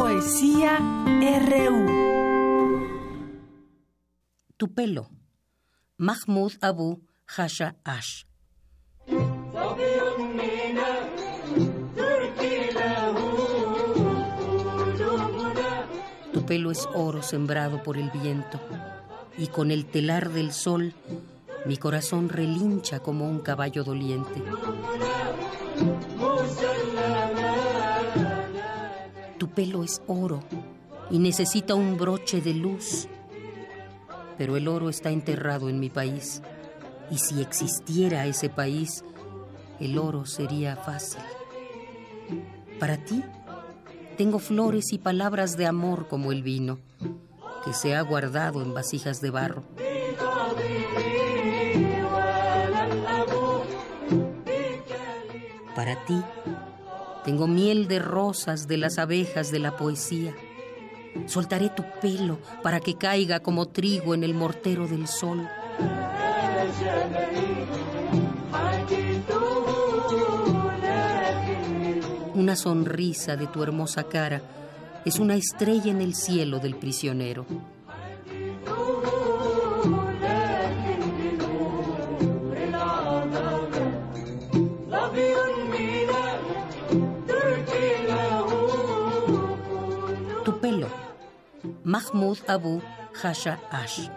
Poesía 0.00 0.78
RU. 1.48 1.86
Tu 4.56 4.72
pelo. 4.72 5.10
Mahmoud 5.96 6.52
Abu 6.60 7.02
Hasha 7.26 7.74
Ash. 7.82 8.24
Tu 16.32 16.46
pelo 16.46 16.70
es 16.70 16.88
oro 16.94 17.20
sembrado 17.20 17.82
por 17.82 17.98
el 17.98 18.12
viento, 18.12 18.60
y 19.36 19.48
con 19.48 19.72
el 19.72 19.84
telar 19.84 20.30
del 20.30 20.52
sol 20.52 20.94
mi 21.66 21.76
corazón 21.76 22.28
relincha 22.28 23.00
como 23.00 23.28
un 23.28 23.40
caballo 23.40 23.82
doliente. 23.82 24.44
Pelo 29.48 29.84
es 29.84 30.02
oro 30.06 30.40
y 31.10 31.18
necesita 31.18 31.74
un 31.74 31.96
broche 31.96 32.40
de 32.40 32.54
luz. 32.54 33.08
Pero 34.36 34.56
el 34.56 34.68
oro 34.68 34.88
está 34.88 35.10
enterrado 35.10 35.68
en 35.68 35.80
mi 35.80 35.90
país. 35.90 36.42
Y 37.10 37.18
si 37.18 37.40
existiera 37.40 38.26
ese 38.26 38.48
país, 38.48 39.04
el 39.80 39.98
oro 39.98 40.26
sería 40.26 40.76
fácil. 40.76 41.22
Para 42.78 42.96
ti, 42.98 43.24
tengo 44.16 44.38
flores 44.38 44.92
y 44.92 44.98
palabras 44.98 45.56
de 45.56 45.66
amor 45.66 46.08
como 46.08 46.32
el 46.32 46.42
vino, 46.42 46.78
que 47.64 47.72
se 47.72 47.96
ha 47.96 48.02
guardado 48.02 48.62
en 48.62 48.74
vasijas 48.74 49.20
de 49.20 49.30
barro. 49.30 49.64
Para 55.74 56.04
ti, 56.04 56.20
tengo 57.28 57.46
miel 57.46 57.88
de 57.88 57.98
rosas 57.98 58.68
de 58.68 58.78
las 58.78 58.96
abejas 58.98 59.50
de 59.50 59.58
la 59.58 59.76
poesía. 59.76 60.34
Soltaré 61.26 61.68
tu 61.68 61.84
pelo 62.00 62.38
para 62.62 62.80
que 62.80 62.94
caiga 62.94 63.40
como 63.40 63.68
trigo 63.68 64.14
en 64.14 64.24
el 64.24 64.32
mortero 64.32 64.88
del 64.88 65.06
sol. 65.06 65.46
Una 72.32 72.56
sonrisa 72.56 73.36
de 73.36 73.46
tu 73.46 73.62
hermosa 73.62 74.04
cara 74.04 74.40
es 75.04 75.18
una 75.18 75.34
estrella 75.34 75.90
en 75.90 76.00
el 76.00 76.14
cielo 76.14 76.60
del 76.60 76.76
prisionero. 76.76 77.44
Mahmoud 91.84 92.38
Abu 92.46 92.82
Hasha 93.22 93.58
Ash. 93.70 94.10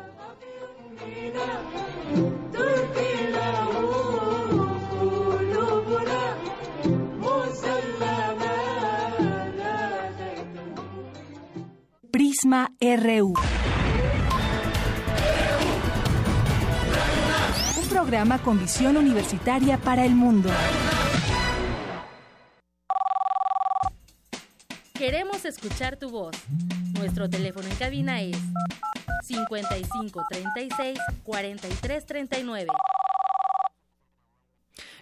Prisma 12.11 12.72
RU. 12.82 13.34
Un 17.78 17.90
programa 17.90 18.40
con 18.40 18.60
visión 18.60 18.98
universitaria 18.98 19.78
para 19.78 20.03
el 20.03 20.15
mundo. 20.15 20.49
Queremos 25.02 25.45
escuchar 25.45 25.98
tu 25.98 26.11
voz. 26.11 26.36
Nuestro 26.95 27.28
teléfono 27.28 27.68
en 27.68 27.76
cabina 27.76 28.22
es 28.22 28.38
55 29.23 30.22
36 30.30 30.99
43 31.23 32.06
39. 32.06 32.68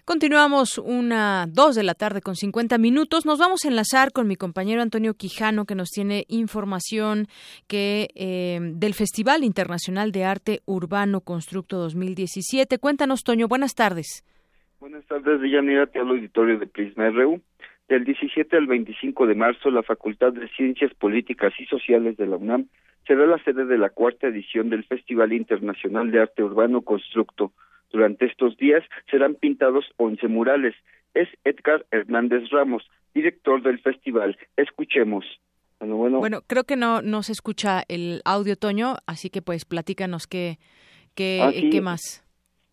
Continuamos 0.06 0.78
una 0.78 1.44
dos 1.50 1.74
de 1.74 1.82
la 1.82 1.92
tarde 1.92 2.22
con 2.22 2.34
50 2.34 2.78
minutos. 2.78 3.26
Nos 3.26 3.38
vamos 3.38 3.66
a 3.66 3.68
enlazar 3.68 4.10
con 4.12 4.26
mi 4.26 4.36
compañero 4.36 4.80
Antonio 4.80 5.12
Quijano 5.12 5.66
que 5.66 5.74
nos 5.74 5.90
tiene 5.90 6.24
información 6.28 7.26
que 7.68 8.08
eh, 8.14 8.58
del 8.58 8.94
Festival 8.94 9.44
Internacional 9.44 10.12
de 10.12 10.24
Arte 10.24 10.60
Urbano 10.64 11.20
Constructo 11.20 11.76
2017. 11.76 12.78
Cuéntanos, 12.78 13.22
Toño. 13.22 13.48
Buenas 13.48 13.74
tardes. 13.74 14.24
Buenas 14.80 15.04
tardes, 15.04 15.42
Villanera, 15.42 15.86
te 15.88 15.98
hablo 15.98 16.14
auditorio 16.14 16.58
de 16.58 16.66
Prisma 16.66 17.10
RU. 17.10 17.42
Del 17.90 18.04
17 18.04 18.56
al 18.56 18.68
25 18.68 19.26
de 19.26 19.34
marzo, 19.34 19.68
la 19.68 19.82
Facultad 19.82 20.32
de 20.32 20.46
Ciencias 20.50 20.94
Políticas 20.94 21.52
y 21.58 21.66
Sociales 21.66 22.16
de 22.16 22.28
la 22.28 22.36
UNAM 22.36 22.68
será 23.04 23.26
la 23.26 23.42
sede 23.42 23.64
de 23.64 23.78
la 23.78 23.90
cuarta 23.90 24.28
edición 24.28 24.70
del 24.70 24.84
Festival 24.84 25.32
Internacional 25.32 26.12
de 26.12 26.20
Arte 26.20 26.44
Urbano 26.44 26.82
Constructo. 26.82 27.50
Durante 27.90 28.26
estos 28.26 28.56
días 28.58 28.84
serán 29.10 29.34
pintados 29.34 29.86
11 29.96 30.28
murales. 30.28 30.76
Es 31.14 31.28
Edgar 31.42 31.84
Hernández 31.90 32.48
Ramos, 32.50 32.88
director 33.12 33.60
del 33.60 33.80
festival. 33.80 34.38
Escuchemos. 34.56 35.24
Bueno, 35.80 35.96
bueno. 35.96 36.42
creo 36.46 36.62
que 36.62 36.76
no, 36.76 37.02
no 37.02 37.24
se 37.24 37.32
escucha 37.32 37.82
el 37.88 38.20
audio, 38.24 38.54
Toño, 38.54 38.98
así 39.06 39.30
que 39.30 39.42
pues 39.42 39.64
platícanos 39.64 40.28
qué, 40.28 40.58
qué, 41.16 41.40
Ah, 41.42 41.50
qué 41.50 41.80
más. 41.80 42.22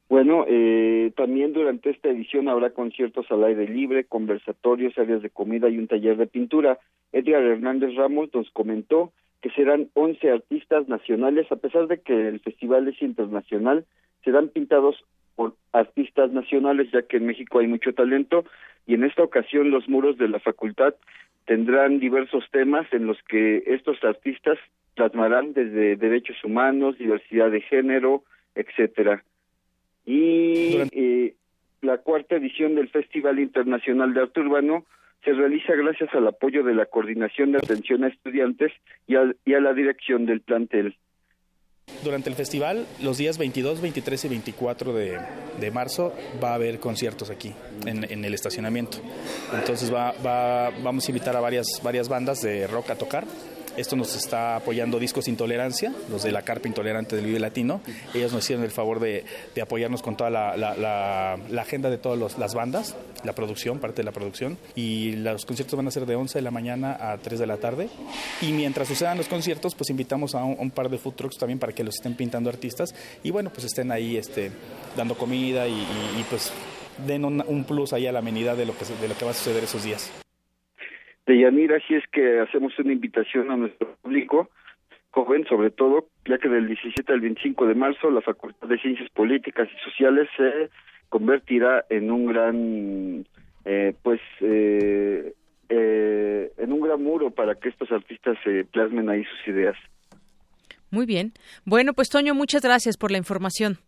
Bueno, 0.10 0.46
eh, 0.48 1.12
también 1.18 1.52
durante 1.52 1.90
esta 1.90 2.10
edición 2.10 2.48
habrá 2.48 2.70
conciertos 2.70 3.30
al 3.30 3.44
aire 3.44 3.68
libre, 3.68 4.06
conversatorios, 4.06 4.98
áreas 4.98 5.22
de 5.22 5.30
comida 5.30 5.68
y 5.68 5.78
un 5.78 5.88
taller 5.88 6.16
de 6.16 6.28
pintura. 6.28 6.80
Edgar 7.12 7.44
Hernández 7.44 7.94
Ramos 7.96 8.30
nos 8.34 8.50
comentó 8.52 9.12
que 9.42 9.50
serán 9.50 9.90
11 9.94 10.32
artistas 10.32 10.88
nacionales, 10.88 11.52
a 11.52 11.58
pesar 11.58 11.88
de 11.88 12.00
que 12.00 12.28
el 12.28 12.40
festival 12.40 12.88
es 12.88 13.02
internacional, 13.02 13.86
serán 14.24 14.48
pintados 14.48 15.04
por 15.36 15.56
artistas 15.74 16.32
nacionales, 16.32 16.90
ya 16.92 17.04
que 17.04 17.18
en 17.18 17.28
México 17.28 17.60
hay 17.60 17.68
mucho 17.68 17.94
talento, 17.94 18.46
y 18.88 18.94
en 18.94 19.04
esta 19.04 19.24
ocasión 19.24 19.72
los 19.72 19.88
muros 19.90 20.18
de 20.18 20.30
la 20.30 20.40
facultad 20.40 20.96
tendrán 21.46 22.00
diversos 22.00 22.46
temas 22.52 22.88
en 22.92 23.08
los 23.08 23.18
que 23.24 23.64
estos 23.68 24.04
artistas 24.04 24.58
plasmarán 24.96 25.54
desde 25.54 25.96
derechos 25.96 26.38
humanos, 26.44 26.98
diversidad 26.98 27.52
de 27.52 27.62
género, 27.62 28.24
etcétera. 28.56 29.24
Y 30.08 30.78
eh, 30.94 31.36
la 31.82 31.98
cuarta 31.98 32.38
edición 32.38 32.76
del 32.76 32.88
Festival 32.88 33.40
Internacional 33.40 34.14
de 34.14 34.22
Arte 34.22 34.40
Urbano 34.40 34.86
se 35.26 35.34
realiza 35.34 35.74
gracias 35.76 36.10
al 36.14 36.28
apoyo 36.28 36.64
de 36.64 36.74
la 36.74 36.86
Coordinación 36.86 37.52
de 37.52 37.58
Atención 37.58 38.06
a 38.06 38.08
Estudiantes 38.08 38.72
y 39.06 39.18
a, 39.18 39.34
y 39.46 39.54
a 39.54 39.60
la 39.60 39.74
dirección 39.74 40.26
del 40.26 40.40
plantel. 40.40 40.96
Durante 42.04 42.30
el 42.30 42.36
festival, 42.36 42.86
los 43.02 43.18
días 43.18 43.38
22, 43.38 43.82
23 43.82 44.26
y 44.26 44.28
24 44.30 44.94
de, 44.94 45.20
de 45.60 45.72
marzo, 45.72 46.14
va 46.42 46.52
a 46.52 46.56
haber 46.56 46.80
conciertos 46.80 47.30
aquí, 47.30 47.54
en, 47.86 48.10
en 48.10 48.24
el 48.24 48.34
estacionamiento. 48.34 49.00
Entonces 49.54 49.94
va, 49.94 50.14
va, 50.26 50.70
vamos 50.84 51.08
a 51.08 51.12
invitar 51.12 51.36
a 51.36 51.42
varias, 51.42 51.82
varias 51.84 52.08
bandas 52.08 52.42
de 52.42 52.68
rock 52.68 52.92
a 52.92 52.96
tocar 52.96 53.26
esto 53.78 53.96
nos 53.96 54.16
está 54.16 54.56
apoyando 54.56 55.00
Discos 55.00 55.28
Intolerancia, 55.28 55.94
los 56.10 56.24
de 56.24 56.32
la 56.32 56.42
Carpa 56.42 56.68
Intolerante 56.68 57.16
del 57.16 57.26
Vive 57.26 57.40
Latino. 57.40 57.82
Ellos 58.14 58.34
nos 58.34 58.44
hicieron 58.44 58.66
el 58.66 58.72
favor 58.72 59.00
de, 59.00 59.24
apoyarnos 59.62 60.02
con 60.02 60.18
toda 60.18 60.30
la, 60.30 61.38
agenda 61.60 61.90
de 61.90 61.98
todas 61.98 62.38
las 62.38 62.54
bandas, 62.56 62.96
la 63.24 63.34
producción, 63.34 63.80
parte 63.80 63.98
de 63.98 64.04
la 64.04 64.12
producción. 64.12 64.58
Y 64.76 65.14
los 65.18 65.46
conciertos 65.46 65.78
van 65.78 65.88
a 65.88 65.92
ser 65.92 66.06
de 66.06 66.16
11 66.16 66.40
de 66.40 66.42
la 66.42 66.52
mañana 66.52 66.98
a 67.00 67.18
3 67.18 67.40
de 67.40 67.48
la 67.48 67.58
tarde. 67.58 67.90
Y 68.42 68.52
mientras 68.52 68.88
sucedan 68.88 69.18
los 69.18 69.28
conciertos, 69.28 69.76
pues 69.76 69.90
invitamos 69.92 70.34
a 70.34 70.44
un, 70.44 70.72
par 70.72 70.90
de 70.90 70.98
food 70.98 71.14
trucks 71.14 71.38
también 71.38 71.60
para 71.60 71.74
que 71.74 71.84
los 71.84 71.96
estén 71.96 72.16
pintando 72.16 72.50
artistas. 72.50 72.96
Y 73.24 73.32
bueno, 73.32 73.52
pues 73.52 73.66
estén 73.66 73.92
ahí 73.92 74.18
este, 74.18 74.52
dando 74.96 75.16
comida 75.16 75.68
y, 75.68 76.26
pues 76.30 76.52
den 77.06 77.26
un, 77.26 77.64
plus 77.64 77.94
ahí 77.94 78.08
a 78.08 78.12
la 78.12 78.20
amenidad 78.20 78.58
de 78.58 78.66
lo 78.66 78.76
que, 78.76 78.86
de 78.86 79.08
lo 79.08 79.16
que 79.16 79.24
va 79.24 79.32
a 79.32 79.36
suceder 79.36 79.64
esos 79.64 79.84
días 79.84 80.10
de 81.28 81.40
Yanira, 81.40 81.78
si 81.88 81.94
es 81.94 82.04
que 82.12 82.40
hacemos 82.40 82.78
una 82.80 82.94
invitación 82.94 83.52
a 83.52 83.58
nuestro 83.58 83.96
público, 84.02 84.50
joven 85.12 85.46
sobre 85.46 85.72
todo, 85.72 86.08
ya 86.26 86.38
que 86.38 86.48
del 86.48 86.68
17 86.68 87.12
al 87.12 87.20
25 87.20 87.68
de 87.68 87.76
marzo 87.76 88.10
la 88.10 88.22
Facultad 88.22 88.68
de 88.68 88.80
Ciencias 88.80 89.10
Políticas 89.10 89.68
y 89.72 89.90
Sociales 89.90 90.30
se 90.38 90.70
convertirá 91.10 91.86
en 91.90 92.12
un 92.12 92.26
gran, 92.28 93.26
eh, 93.66 93.94
pues, 94.04 94.22
eh, 94.42 95.34
eh, 95.70 96.52
en 96.58 96.72
un 96.72 96.82
gran 96.82 97.04
muro 97.04 97.32
para 97.32 97.56
que 97.56 97.70
estos 97.70 97.92
artistas 97.92 98.38
se 98.44 98.64
plasmen 98.66 99.10
ahí 99.10 99.24
sus 99.26 99.54
ideas. 99.54 99.76
Muy 100.92 101.06
bien. 101.06 101.34
Bueno, 101.66 101.94
pues 101.94 102.10
Toño, 102.10 102.34
muchas 102.34 102.62
gracias 102.62 102.96
por 102.96 103.12
la 103.12 103.18
información. 103.18 103.80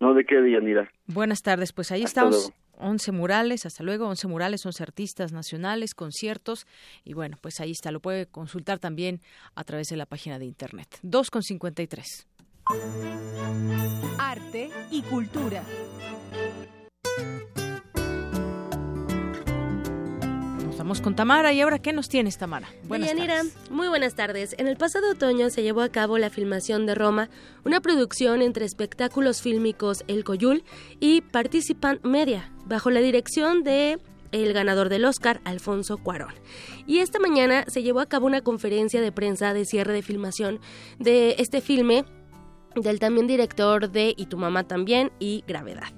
No, 0.00 0.14
de 0.14 0.24
qué, 0.24 0.36
Yanira. 0.50 0.90
Buenas 1.06 1.40
tardes, 1.42 1.72
pues 1.72 1.90
ahí 1.90 2.02
estamos. 2.02 2.52
11 2.80 3.10
murales, 3.12 3.66
hasta 3.66 3.82
luego, 3.82 4.06
11 4.06 4.28
murales, 4.28 4.64
11 4.64 4.82
artistas 4.82 5.32
nacionales, 5.32 5.94
conciertos 5.94 6.66
y 7.04 7.12
bueno, 7.12 7.36
pues 7.40 7.60
ahí 7.60 7.72
está, 7.72 7.90
lo 7.90 7.98
puede 8.00 8.26
consultar 8.26 8.78
también 8.78 9.20
a 9.56 9.64
través 9.64 9.88
de 9.88 9.96
la 9.96 10.06
página 10.06 10.38
de 10.38 10.44
internet. 10.44 10.86
2,53. 11.02 12.26
Arte 14.18 14.70
y 14.90 15.02
cultura. 15.02 15.64
Vamos 20.88 21.02
con 21.02 21.14
Tamara 21.14 21.52
y 21.52 21.60
ahora 21.60 21.78
¿qué 21.80 21.92
nos 21.92 22.08
tienes 22.08 22.38
Tamara? 22.38 22.66
Buenas 22.84 23.14
tardes. 23.14 23.54
Muy 23.70 23.88
buenas 23.88 24.14
tardes. 24.14 24.54
En 24.56 24.68
el 24.68 24.78
pasado 24.78 25.10
otoño 25.10 25.50
se 25.50 25.62
llevó 25.62 25.82
a 25.82 25.90
cabo 25.90 26.16
la 26.16 26.30
filmación 26.30 26.86
de 26.86 26.94
Roma, 26.94 27.28
una 27.66 27.82
producción 27.82 28.40
entre 28.40 28.64
espectáculos 28.64 29.42
fílmicos 29.42 30.02
El 30.08 30.24
Coyul 30.24 30.64
y 30.98 31.20
Participant 31.20 32.02
Media, 32.06 32.50
bajo 32.64 32.88
la 32.88 33.00
dirección 33.00 33.64
de 33.64 33.98
el 34.32 34.54
ganador 34.54 34.88
del 34.88 35.04
Oscar, 35.04 35.42
Alfonso 35.44 35.98
Cuarón. 35.98 36.32
Y 36.86 37.00
esta 37.00 37.18
mañana 37.18 37.66
se 37.68 37.82
llevó 37.82 38.00
a 38.00 38.06
cabo 38.06 38.24
una 38.24 38.40
conferencia 38.40 39.02
de 39.02 39.12
prensa 39.12 39.52
de 39.52 39.66
cierre 39.66 39.92
de 39.92 40.00
filmación 40.00 40.58
de 40.98 41.36
este 41.38 41.60
filme 41.60 42.06
del 42.74 43.00
también 43.00 43.26
director 43.26 43.90
de 43.90 44.14
Y 44.16 44.26
tu 44.26 44.36
mamá 44.36 44.64
también 44.64 45.10
y 45.18 45.44
Gravedad. 45.46 45.92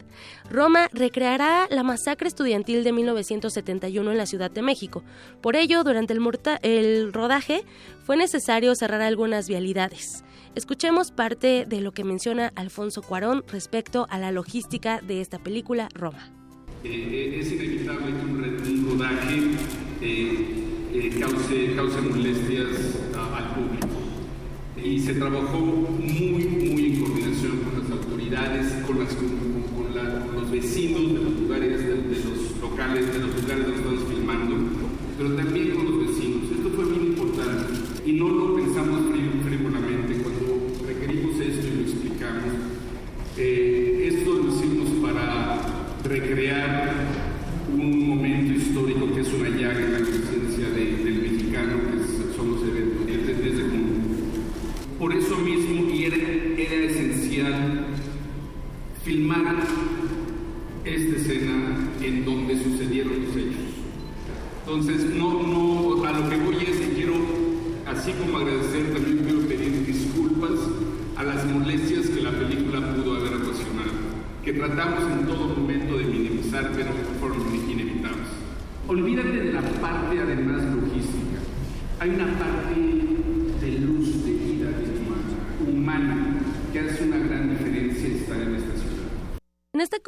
Roma 0.50 0.88
recreará 0.92 1.66
la 1.70 1.82
masacre 1.82 2.28
estudiantil 2.28 2.84
de 2.84 2.92
1971 2.92 4.10
en 4.10 4.18
la 4.18 4.26
Ciudad 4.26 4.50
de 4.50 4.62
México. 4.62 5.02
Por 5.40 5.56
ello, 5.56 5.84
durante 5.84 6.12
el, 6.12 6.20
el 6.62 7.12
rodaje 7.12 7.64
fue 8.04 8.16
necesario 8.16 8.74
cerrar 8.74 9.00
algunas 9.00 9.48
vialidades. 9.48 10.24
Escuchemos 10.56 11.12
parte 11.12 11.64
de 11.66 11.80
lo 11.80 11.92
que 11.92 12.02
menciona 12.02 12.52
Alfonso 12.56 13.02
Cuarón 13.02 13.44
respecto 13.46 14.06
a 14.10 14.18
la 14.18 14.32
logística 14.32 15.00
de 15.00 15.20
esta 15.20 15.38
película 15.38 15.88
Roma. 15.94 16.32
Eh, 16.82 16.88
eh, 16.88 17.40
es 17.40 17.52
inevitable 17.52 18.06
que 18.06 18.70
un, 18.70 18.90
rodaje 18.90 19.38
eh, 20.00 21.20
cause, 21.20 22.00
molestias 22.00 22.68
al 23.14 23.54
público. 23.54 23.79
Y 24.84 24.98
se 24.98 25.14
trabajó 25.14 25.58
muy, 25.58 26.44
muy 26.44 26.86
en 26.86 27.00
coordinación 27.00 27.58
con 27.58 27.80
las 27.80 27.90
autoridades, 27.90 28.72
con, 28.86 28.98
los 28.98 30.50
vecinos 30.50 31.14
de 31.14 31.24
los 31.24 31.40
lugares, 31.40 31.86
de, 31.86 31.94
los 31.94 32.60
locales, 32.60 33.12
de 33.12 33.18
los 33.18 33.42
lugares 33.42 33.66
donde 33.66 33.76
estamos 33.76 34.04
filmando, 34.08 34.56
pero 35.16 35.36
también 35.36 35.70
con 35.76 35.84
los 35.84 36.08
vecinos. 36.08 36.50
Esto 36.50 36.70
fue 36.70 36.84
muy 36.86 37.06
importante 37.08 37.72
y 38.04 38.12
no 38.12 38.28
lo 38.28 38.56
pensamos 38.56 39.00
frívolamente 39.44 40.22
cuando 40.22 40.86
requerimos 40.86 41.40
esto 41.40 41.66
y 41.66 41.76
lo 41.76 41.82
explicamos. 41.82 42.54
esto 43.36 44.34
lo 44.34 44.48
hicimos 44.48 44.88
para 45.02 45.60
recrear 46.04 46.94
un 47.72 48.08
momento 48.08 48.52
histórico 48.54 49.12
que 49.14 49.20
es 49.20 49.32
una 49.32 49.48
llaga 49.50 49.80
en 49.80 49.92
la 49.92 49.98
conciencia 49.98 50.70
del 50.70 51.22
mexicano, 51.22 51.76
que 51.90 52.36
son 52.36 52.52
los 52.52 52.62
eventos 52.62 53.06
del 53.06 53.24
3 53.24 53.56
de 53.56 53.62
junio. 53.62 54.00
Por 54.98 55.14
eso 55.14 55.36
mismo, 55.38 55.90
y 55.90 56.04
era, 56.04 56.16
era 56.16 56.84
esencial 56.84 57.86
filmar 59.04 59.56
esta 60.84 61.16
escena 61.16 61.88
en 62.02 62.24
donde 62.24 62.62
sucedieron 62.62 63.24
los 63.24 63.36
hechos. 63.36 63.70
Entonces, 64.60 65.14
no, 65.14 65.42
no, 65.42 66.04
a 66.04 66.12
lo 66.12 66.28
que 66.28 66.36
voy 66.36 66.56
es 66.56 66.76
que 66.76 66.92
quiero, 66.94 67.14
así 67.86 68.12
como 68.12 68.38
agradecer, 68.38 68.92
también 68.92 69.18
quiero 69.18 69.40
pedir 69.40 69.86
disculpas 69.86 70.58
a 71.16 71.24
las 71.24 71.46
molestias 71.46 72.08
que 72.08 72.20
la 72.20 72.32
película 72.32 72.94
pudo 72.94 73.16
haber 73.16 73.34
ocasionado 73.34 74.10
que 74.44 74.54
tratamos 74.54 75.04
en 75.12 75.26
todo 75.26 75.48
momento 75.48 75.98
de 75.98 76.04
minimizar, 76.04 76.70
pero 76.74 76.90
fueron 77.20 77.54
inevitables. 77.70 78.28
Olvídate 78.88 79.32
de 79.32 79.52
la 79.52 79.60
parte 79.60 80.18
además 80.18 80.62
logística. 80.62 81.38
Hay 82.00 82.10
una 82.10 82.26
parte 82.38 82.74
de 83.60 83.78
luz, 83.80 84.24
de 84.24 84.32
vida, 84.32 84.70
de 84.70 85.70
humana, 85.70 86.40
que 86.72 86.80
hace 86.80 87.04
una 87.04 87.18
gran 87.18 87.50
diferencia 87.50 88.08
estar 88.08 88.40
en 88.40 88.54
esta 88.54 88.72
ciudad. 88.72 89.38
En 89.74 89.80
esta 89.82 89.98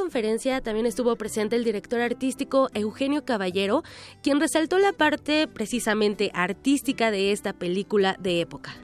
también 0.42 0.86
estuvo 0.86 1.14
presente 1.16 1.56
el 1.56 1.64
director 1.64 2.00
artístico 2.00 2.68
Eugenio 2.74 3.24
Caballero, 3.24 3.82
quien 4.22 4.40
resaltó 4.40 4.78
la 4.78 4.92
parte 4.92 5.46
precisamente 5.46 6.30
artística 6.34 7.10
de 7.10 7.32
esta 7.32 7.52
película 7.52 8.16
de 8.20 8.40
época. 8.40 8.74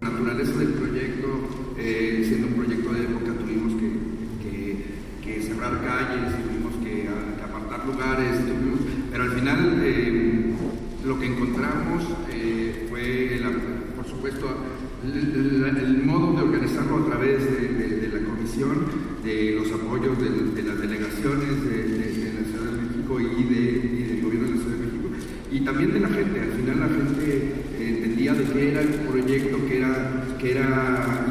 La 0.00 0.10
naturaleza 0.10 0.52
del 0.58 0.74
proyecto, 0.74 1.26
eh, 1.78 2.24
siendo 2.26 2.46
un 2.48 2.54
proyecto 2.54 2.92
de 2.92 3.02
época, 3.02 3.26
cerrar 5.56 5.80
calles, 5.84 6.32
tuvimos 6.44 6.74
que, 6.84 7.08
apartar 7.42 7.86
lugares, 7.86 8.36
pero 9.10 9.24
al 9.24 9.32
final 9.32 9.80
eh, 9.82 10.52
lo 11.04 11.18
que 11.18 11.26
encontramos 11.26 12.04
eh, 12.30 12.86
fue, 12.88 13.40
por 13.96 14.06
supuesto, 14.06 14.48
el, 15.04 16.02
modo 16.04 16.32
de 16.36 16.42
organizarlo 16.42 16.98
a 16.98 17.06
través 17.06 17.44
de, 17.44 18.08
la 18.12 18.26
comisión, 18.26 18.86
de 19.24 19.58
los 19.60 19.72
apoyos 19.72 20.18
de, 20.18 20.62
las 20.62 20.80
delegaciones 20.80 21.64
de, 21.64 22.32
la 22.34 22.44
Ciudad 22.44 22.72
de 22.72 22.82
México 22.82 23.20
y, 23.20 23.44
del 23.44 24.22
gobierno 24.22 24.48
de 24.48 24.54
la 24.56 24.62
Ciudad 24.62 24.76
de 24.76 24.86
México, 24.86 25.08
y 25.52 25.55
también 25.66 25.92
de 25.92 26.00
la 26.00 26.08
gente. 26.08 26.40
Al 26.40 26.52
final 26.52 26.80
la 26.80 26.86
gente 26.86 27.52
entendía 27.78 28.32
de 28.32 28.44
qué 28.44 28.70
era 28.70 28.80
el 28.80 28.88
proyecto, 28.88 29.66
que 29.66 29.78
era, 29.78 30.24
que 30.38 30.50
era 30.52 31.26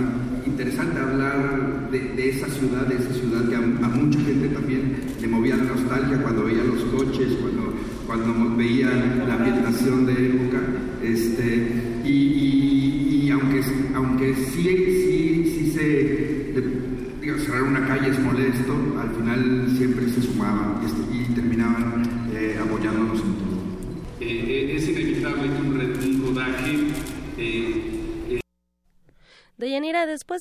interesante 0.45 0.99
hablar 0.99 1.90
de, 1.90 2.30
esa 2.30 2.48
ciudad, 2.49 2.86
de 2.86 2.95
esa 2.95 3.14
ciudad 3.14 3.48
que 3.49 3.56
a, 3.56 3.62
mucha 3.62 4.20
gente 4.20 4.49
también 4.49 4.98
le 5.20 5.28
movía 5.28 5.56
la 5.56 5.64
nostalgia 5.64 6.22
cuando 6.22 6.44
veía 6.44 6.64
los 6.64 6.84
coches, 6.84 7.30
cuando, 7.41 7.74
cuando 8.06 8.56
veía 8.57 8.90
la 9.26 9.36
ambientación 9.36 10.06
de 10.06 10.14
época. 10.14 10.60
Este, 11.02 12.03
y, 12.03 13.30
aunque, 13.32 13.62
aunque 13.95 14.36
sí, 14.36 14.64
sí, 14.64 15.56
sí 15.57 15.72
se, 15.74 16.45
cerrar 17.40 17.64
una 17.64 17.86
calle 17.88 18.10
es 18.10 18.20
molesto, 18.20 18.74
al 19.02 19.10
final 19.16 19.55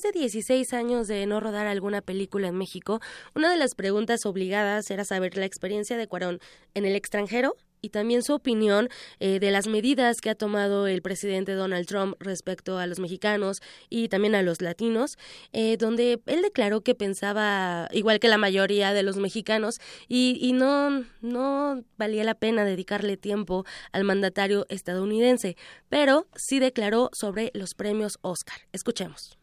de 0.01 0.11
16 0.11 0.73
años 0.73 1.07
de 1.07 1.25
no 1.25 1.39
rodar 1.39 1.67
alguna 1.67 2.01
película 2.01 2.47
en 2.47 2.55
México, 2.55 2.99
una 3.35 3.49
de 3.49 3.57
las 3.57 3.75
preguntas 3.75 4.25
obligadas 4.25 4.89
era 4.91 5.05
saber 5.05 5.37
la 5.37 5.45
experiencia 5.45 5.97
de 5.97 6.07
Cuarón 6.07 6.39
en 6.73 6.85
el 6.85 6.95
extranjero 6.95 7.55
y 7.85 7.89
también 7.89 8.23
su 8.23 8.33
opinión 8.33 8.89
eh, 9.19 9.39
de 9.39 9.51
las 9.51 9.67
medidas 9.67 10.19
que 10.21 10.31
ha 10.31 10.35
tomado 10.35 10.87
el 10.87 11.01
presidente 11.03 11.53
Donald 11.53 11.85
Trump 11.85 12.15
respecto 12.19 12.79
a 12.79 12.87
los 12.87 12.99
mexicanos 12.99 13.61
y 13.89 14.09
también 14.09 14.33
a 14.33 14.41
los 14.41 14.61
latinos, 14.61 15.17
eh, 15.53 15.77
donde 15.77 16.19
él 16.25 16.41
declaró 16.41 16.81
que 16.81 16.95
pensaba 16.95 17.87
igual 17.91 18.19
que 18.19 18.27
la 18.27 18.37
mayoría 18.37 18.91
de 18.93 19.03
los 19.03 19.17
mexicanos 19.17 19.75
y, 20.07 20.37
y 20.41 20.53
no, 20.53 21.05
no 21.21 21.83
valía 21.97 22.23
la 22.23 22.35
pena 22.35 22.65
dedicarle 22.65 23.17
tiempo 23.17 23.65
al 23.91 24.03
mandatario 24.03 24.65
estadounidense, 24.69 25.55
pero 25.87 26.27
sí 26.35 26.59
declaró 26.59 27.11
sobre 27.13 27.51
los 27.53 27.75
premios 27.75 28.17
Oscar. 28.21 28.57
Escuchemos. 28.71 29.37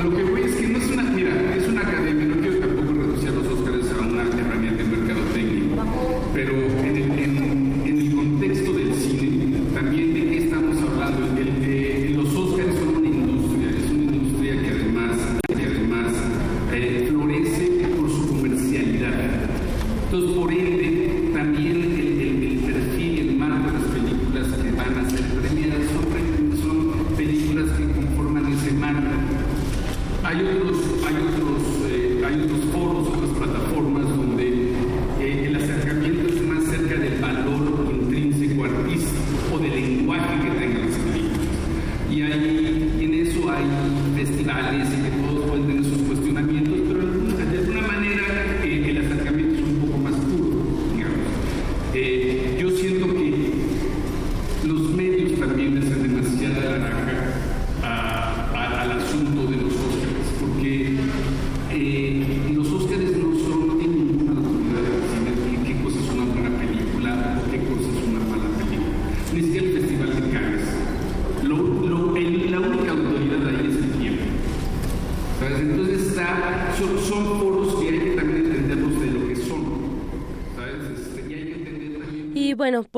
Lo 0.00 0.10
que 0.10 0.22
voy 0.24 0.42
es 0.42 0.56
que 0.56 0.68
no 0.68 0.78
es 0.78 0.90
una, 0.90 1.02
mira, 1.02 1.61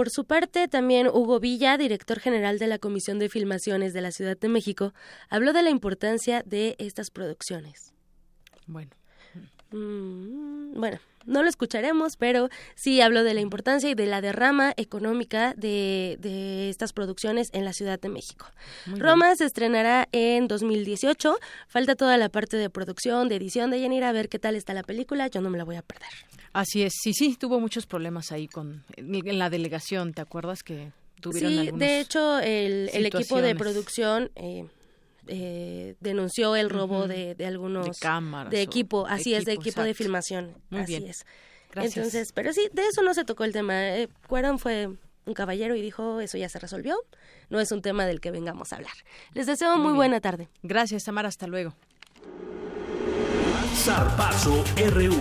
por 0.05 0.11
su 0.11 0.27
parte, 0.27 0.69
también 0.69 1.07
Hugo 1.07 1.41
Villa, 1.41 1.79
director 1.79 2.21
general 2.21 2.59
de 2.59 2.67
la 2.67 2.79
Comisión 2.79 3.19
de 3.19 3.31
Filmaciones 3.31 3.95
de 3.95 4.03
la 4.03 4.11
Ciudad 4.11 4.37
de 4.37 4.51
México, 4.51 4.93
habló 5.31 5.55
de 5.55 5.63
la 5.63 5.71
importancia 5.71 6.43
de 6.45 6.77
estas 6.79 7.11
producciones. 7.11 7.95
Bueno. 8.67 8.91
Mm, 9.71 10.79
bueno, 10.79 10.99
no 11.27 11.43
lo 11.43 11.49
escucharemos, 11.49 12.17
pero 12.17 12.49
sí 12.75 13.01
habló 13.01 13.25
de 13.25 13.35
la 13.35 13.41
importancia 13.41 13.91
y 13.91 13.95
de 13.95 14.07
la 14.07 14.21
derrama 14.21 14.73
económica 14.77 15.55
de, 15.57 16.17
de 16.21 16.69
estas 16.69 16.93
producciones 16.93 17.49
en 17.53 17.65
la 17.65 17.73
Ciudad 17.73 18.01
de 18.01 18.09
México. 18.09 18.47
Muy 18.87 19.01
Roma 19.01 19.35
se 19.37 19.45
estrenará 19.45 20.09
en 20.13 20.49
2018. 20.49 21.37
Falta 21.69 21.95
toda 21.95 22.17
la 22.17 22.29
parte 22.29 22.57
de 22.57 22.71
producción, 22.71 23.29
de 23.29 23.37
edición 23.37 23.71
de 23.71 23.81
Yanira, 23.81 24.09
a 24.09 24.13
ver 24.13 24.29
qué 24.29 24.39
tal 24.39 24.57
está 24.57 24.75
la 24.75 24.83
película. 24.83 25.29
Yo 25.29 25.41
no 25.41 25.51
me 25.51 25.59
la 25.59 25.65
voy 25.65 25.77
a 25.77 25.83
perder. 25.83 26.09
Así 26.53 26.83
es, 26.83 26.93
sí, 27.03 27.13
sí, 27.13 27.37
tuvo 27.37 27.59
muchos 27.59 27.87
problemas 27.87 28.31
ahí 28.31 28.47
con 28.47 28.85
en 28.97 29.39
la 29.39 29.51
delegación, 29.51 30.15
¿te 30.15 30.23
acuerdas 30.23 30.63
que 30.63 30.93
tuvieron 31.21 31.53
Sí, 31.53 31.71
de 31.75 32.01
hecho, 32.01 32.39
el, 32.39 32.91
el 32.93 33.07
equipo 33.07 33.41
de 33.41 33.57
producción 33.57 34.31
eh, 34.37 34.67
eh, 35.27 35.97
denunció 36.01 36.57
el 36.57 36.71
robo 36.71 37.07
de, 37.09 37.35
de 37.35 37.47
algunos... 37.47 37.87
De 37.87 37.93
cámaras 38.01 38.51
De 38.51 38.59
o 38.59 38.61
equipo, 38.61 39.07
así 39.07 39.35
es, 39.35 39.45
de 39.45 39.53
equipo, 39.53 39.83
de 39.83 39.95
filmación. 39.95 40.57
Muy 40.71 40.81
así 40.81 40.99
bien. 40.99 41.11
es. 41.11 41.25
Gracias. 41.73 41.97
Entonces, 41.97 42.33
pero 42.33 42.53
sí, 42.53 42.69
de 42.73 42.87
eso 42.87 43.03
no 43.03 43.15
se 43.15 43.25
tocó 43.25 43.45
el 43.45 43.53
tema. 43.53 43.97
Eh, 43.97 44.09
Cuarón 44.29 44.59
fue 44.59 44.91
un 45.27 45.35
caballero 45.35 45.75
y 45.75 45.83
dijo, 45.83 46.21
eso 46.21 46.39
ya 46.39 46.49
se 46.49 46.59
resolvió. 46.59 46.97
No 47.51 47.61
es 47.61 47.73
un 47.73 47.83
tema 47.83 48.07
del 48.07 48.21
que 48.21 48.31
vengamos 48.31 48.73
a 48.73 48.77
hablar. 48.77 48.93
Les 49.33 49.47
deseo 49.47 49.79
muy, 49.79 49.93
buena 49.93 50.21
tarde. 50.21 50.49
Gracias, 50.63 51.05
Tamara, 51.05 51.29
hasta 51.29 51.47
luego. 51.47 51.75
Zarpazo 53.75 54.65
RU. 54.93 55.15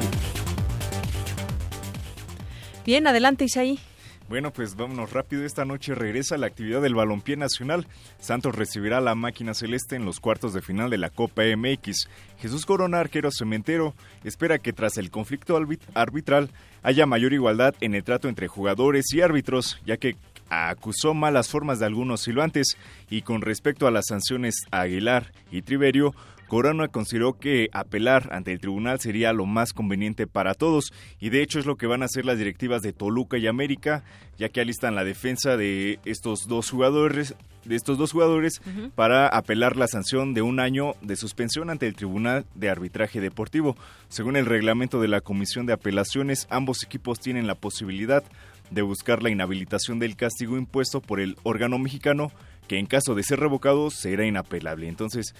Bien, 2.85 3.07
adelante, 3.07 3.45
Isaí. 3.45 3.80
Bueno, 4.29 4.51
pues 4.51 4.75
vámonos 4.75 5.11
rápido. 5.11 5.45
Esta 5.45 5.65
noche 5.65 5.93
regresa 5.93 6.37
la 6.37 6.47
actividad 6.47 6.81
del 6.81 6.95
balompié 6.95 7.35
nacional. 7.37 7.85
Santos 8.19 8.55
recibirá 8.55 8.97
a 8.97 9.01
la 9.01 9.15
máquina 9.15 9.53
celeste 9.53 9.95
en 9.95 10.05
los 10.05 10.19
cuartos 10.19 10.53
de 10.53 10.61
final 10.61 10.89
de 10.89 10.97
la 10.97 11.09
Copa 11.09 11.43
MX. 11.55 12.07
Jesús 12.39 12.65
Corona, 12.65 12.99
arquero 12.99 13.29
cementero, 13.31 13.93
espera 14.23 14.57
que 14.59 14.73
tras 14.73 14.97
el 14.97 15.11
conflicto 15.11 15.59
arbit- 15.59 15.81
arbitral 15.93 16.49
haya 16.81 17.05
mayor 17.05 17.33
igualdad 17.33 17.75
en 17.81 17.93
el 17.95 18.03
trato 18.03 18.27
entre 18.27 18.47
jugadores 18.47 19.05
y 19.13 19.21
árbitros, 19.21 19.79
ya 19.85 19.97
que 19.97 20.15
acusó 20.49 21.13
malas 21.13 21.49
formas 21.49 21.79
de 21.79 21.85
algunos 21.85 22.21
silbantes. 22.21 22.77
Y 23.09 23.21
con 23.21 23.41
respecto 23.41 23.87
a 23.87 23.91
las 23.91 24.05
sanciones 24.07 24.55
Aguilar 24.71 25.31
y 25.51 25.61
Triverio, 25.61 26.15
Corona 26.53 26.88
consideró 26.88 27.39
que 27.39 27.69
apelar 27.71 28.30
ante 28.31 28.51
el 28.51 28.59
tribunal 28.59 28.99
sería 28.99 29.34
lo 29.34 29.47
más 29.47 29.73
conveniente 29.73 30.27
para 30.27 30.53
todos 30.53 30.93
y 31.19 31.30
de 31.30 31.41
hecho 31.41 31.57
es 31.57 31.65
lo 31.65 31.77
que 31.77 31.88
van 31.88 32.03
a 32.03 32.05
hacer 32.05 32.25
las 32.25 32.38
directivas 32.38 32.84
de 32.84 32.93
Toluca 32.93 33.39
y 33.39 33.47
América, 33.47 34.03
ya 34.38 34.49
que 34.49 34.61
alistan 34.61 34.93
la 34.93 35.03
defensa 35.03 35.57
de 35.57 35.97
estos 36.05 36.47
dos 36.47 36.69
jugadores, 36.69 37.34
de 37.65 37.75
estos 37.75 37.97
dos 37.97 38.11
jugadores 38.11 38.61
para 38.93 39.27
apelar 39.30 39.77
la 39.77 39.88
sanción 39.88 40.35
de 40.35 40.43
un 40.43 40.59
año 40.59 40.93
de 41.01 41.15
suspensión 41.15 41.71
ante 41.71 41.88
el 41.88 41.95
Tribunal 41.95 42.45
de 42.53 42.69
Arbitraje 42.69 43.19
Deportivo. 43.19 43.75
Según 44.07 44.35
el 44.35 44.45
reglamento 44.45 45.01
de 45.01 45.07
la 45.07 45.21
Comisión 45.21 45.65
de 45.65 45.73
Apelaciones, 45.73 46.45
ambos 46.51 46.84
equipos 46.84 47.19
tienen 47.19 47.47
la 47.47 47.55
posibilidad 47.55 48.23
de 48.69 48.84
buscar 48.84 49.23
la 49.23 49.31
inhabilitación 49.31 49.97
del 49.97 50.15
castigo 50.15 50.55
impuesto 50.55 51.01
por 51.01 51.19
el 51.19 51.35
órgano 51.41 51.80
mexicano 51.80 52.31
que 52.68 52.77
en 52.77 52.85
caso 52.85 53.15
de 53.15 53.23
ser 53.23 53.40
revocado 53.40 53.90
será 53.91 54.26
inapelable. 54.26 54.88
Entonces, 54.88 55.35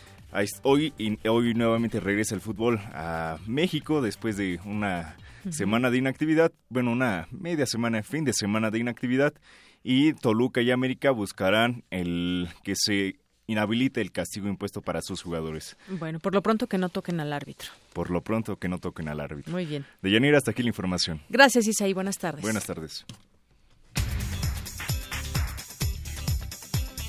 hoy, 0.64 0.94
hoy 1.28 1.54
nuevamente 1.54 2.00
regresa 2.00 2.36
el 2.36 2.42
fútbol 2.42 2.80
a 2.94 3.38
México 3.48 4.02
después 4.02 4.38
de 4.38 4.60
una 4.66 5.16
semana 5.50 5.90
de 5.92 5.98
inactividad, 5.98 6.52
bueno, 6.70 6.92
una 6.92 7.28
media 7.32 7.66
semana, 7.66 8.02
fin 8.04 8.24
de 8.24 8.34
semana 8.34 8.72
de 8.72 8.80
inactividad, 8.80 9.34
y 9.84 10.14
Toluca 10.14 10.62
y 10.62 10.72
América 10.72 11.12
buscarán 11.12 11.84
el 11.90 12.48
que 12.64 12.74
se 12.76 13.18
inhabilite 13.46 14.00
el 14.00 14.14
castigo 14.14 14.48
impuesto 14.48 14.82
para 14.82 15.02
sus 15.02 15.22
jugadores. 15.22 15.76
Bueno, 15.90 16.20
por 16.20 16.34
lo 16.34 16.42
pronto 16.42 16.68
que 16.68 16.78
no 16.78 16.88
toquen 16.88 17.20
al 17.20 17.34
árbitro. 17.34 17.70
Por 17.92 18.10
lo 18.10 18.22
pronto 18.22 18.58
que 18.58 18.70
no 18.70 18.78
toquen 18.78 19.10
al 19.10 19.20
árbitro. 19.20 19.52
Muy 19.52 19.66
bien. 19.66 19.86
De 20.02 20.12
Yanira 20.12 20.38
hasta 20.38 20.52
aquí 20.52 20.64
la 20.64 20.70
información. 20.70 21.22
Gracias, 21.28 21.68
Isaí. 21.68 21.94
Buenas 21.94 22.18
tardes. 22.18 22.42
Buenas 22.42 22.66
tardes. 22.66 23.06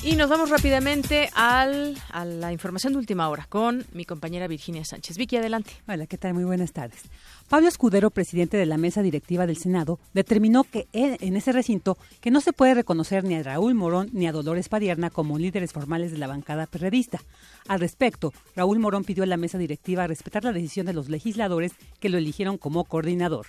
Y 0.06 0.16
nos 0.16 0.28
vamos 0.28 0.50
rápidamente 0.50 1.30
al, 1.34 1.96
a 2.10 2.26
la 2.26 2.52
información 2.52 2.92
de 2.92 2.98
última 2.98 3.26
hora 3.30 3.46
con 3.48 3.86
mi 3.94 4.04
compañera 4.04 4.46
Virginia 4.46 4.84
Sánchez. 4.84 5.16
Vicky, 5.16 5.38
adelante. 5.38 5.70
Hola, 5.88 6.06
¿qué 6.06 6.18
tal? 6.18 6.34
Muy 6.34 6.44
buenas 6.44 6.72
tardes. 6.72 7.00
Pablo 7.48 7.68
Escudero, 7.68 8.10
presidente 8.10 8.58
de 8.58 8.66
la 8.66 8.76
mesa 8.76 9.00
directiva 9.00 9.46
del 9.46 9.56
Senado, 9.56 9.98
determinó 10.12 10.64
que 10.64 10.88
en 10.92 11.36
ese 11.36 11.52
recinto 11.52 11.96
que 12.20 12.30
no 12.30 12.42
se 12.42 12.52
puede 12.52 12.74
reconocer 12.74 13.24
ni 13.24 13.34
a 13.34 13.42
Raúl 13.42 13.72
Morón 13.72 14.10
ni 14.12 14.26
a 14.26 14.32
Dolores 14.32 14.68
Padierna 14.68 15.08
como 15.08 15.38
líderes 15.38 15.72
formales 15.72 16.12
de 16.12 16.18
la 16.18 16.26
bancada 16.26 16.66
perredista. 16.66 17.22
Al 17.66 17.80
respecto, 17.80 18.34
Raúl 18.54 18.80
Morón 18.80 19.04
pidió 19.04 19.24
a 19.24 19.26
la 19.26 19.38
mesa 19.38 19.56
directiva 19.56 20.06
respetar 20.06 20.44
la 20.44 20.52
decisión 20.52 20.84
de 20.84 20.92
los 20.92 21.08
legisladores 21.08 21.72
que 21.98 22.10
lo 22.10 22.18
eligieron 22.18 22.58
como 22.58 22.84
coordinador. 22.84 23.46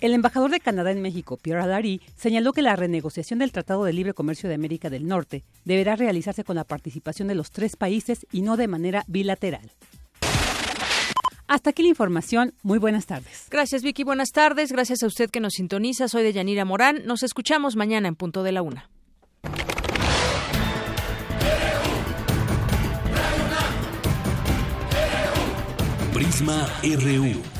El 0.00 0.14
embajador 0.14 0.50
de 0.50 0.60
Canadá 0.60 0.92
en 0.92 1.02
México, 1.02 1.36
Pierre 1.36 1.62
Allary, 1.62 2.00
señaló 2.16 2.54
que 2.54 2.62
la 2.62 2.74
renegociación 2.74 3.38
del 3.38 3.52
Tratado 3.52 3.84
de 3.84 3.92
Libre 3.92 4.14
Comercio 4.14 4.48
de 4.48 4.54
América 4.54 4.88
del 4.88 5.06
Norte 5.06 5.44
deberá 5.66 5.94
realizarse 5.94 6.42
con 6.42 6.56
la 6.56 6.64
participación 6.64 7.28
de 7.28 7.34
los 7.34 7.50
tres 7.50 7.76
países 7.76 8.26
y 8.32 8.40
no 8.40 8.56
de 8.56 8.66
manera 8.66 9.04
bilateral. 9.08 9.70
Hasta 11.46 11.70
aquí 11.70 11.82
la 11.82 11.88
información. 11.88 12.54
Muy 12.62 12.78
buenas 12.78 13.04
tardes. 13.04 13.48
Gracias, 13.50 13.82
Vicky. 13.82 14.04
Buenas 14.04 14.30
tardes. 14.30 14.72
Gracias 14.72 15.02
a 15.02 15.06
usted 15.06 15.28
que 15.28 15.40
nos 15.40 15.54
sintoniza. 15.54 16.08
Soy 16.08 16.22
de 16.22 16.32
Yanira 16.32 16.64
Morán. 16.64 17.02
Nos 17.04 17.22
escuchamos 17.22 17.76
mañana 17.76 18.08
en 18.08 18.14
punto 18.14 18.42
de 18.42 18.52
la 18.52 18.62
una. 18.62 18.88
Prisma 26.14 26.66
RU. 26.82 27.59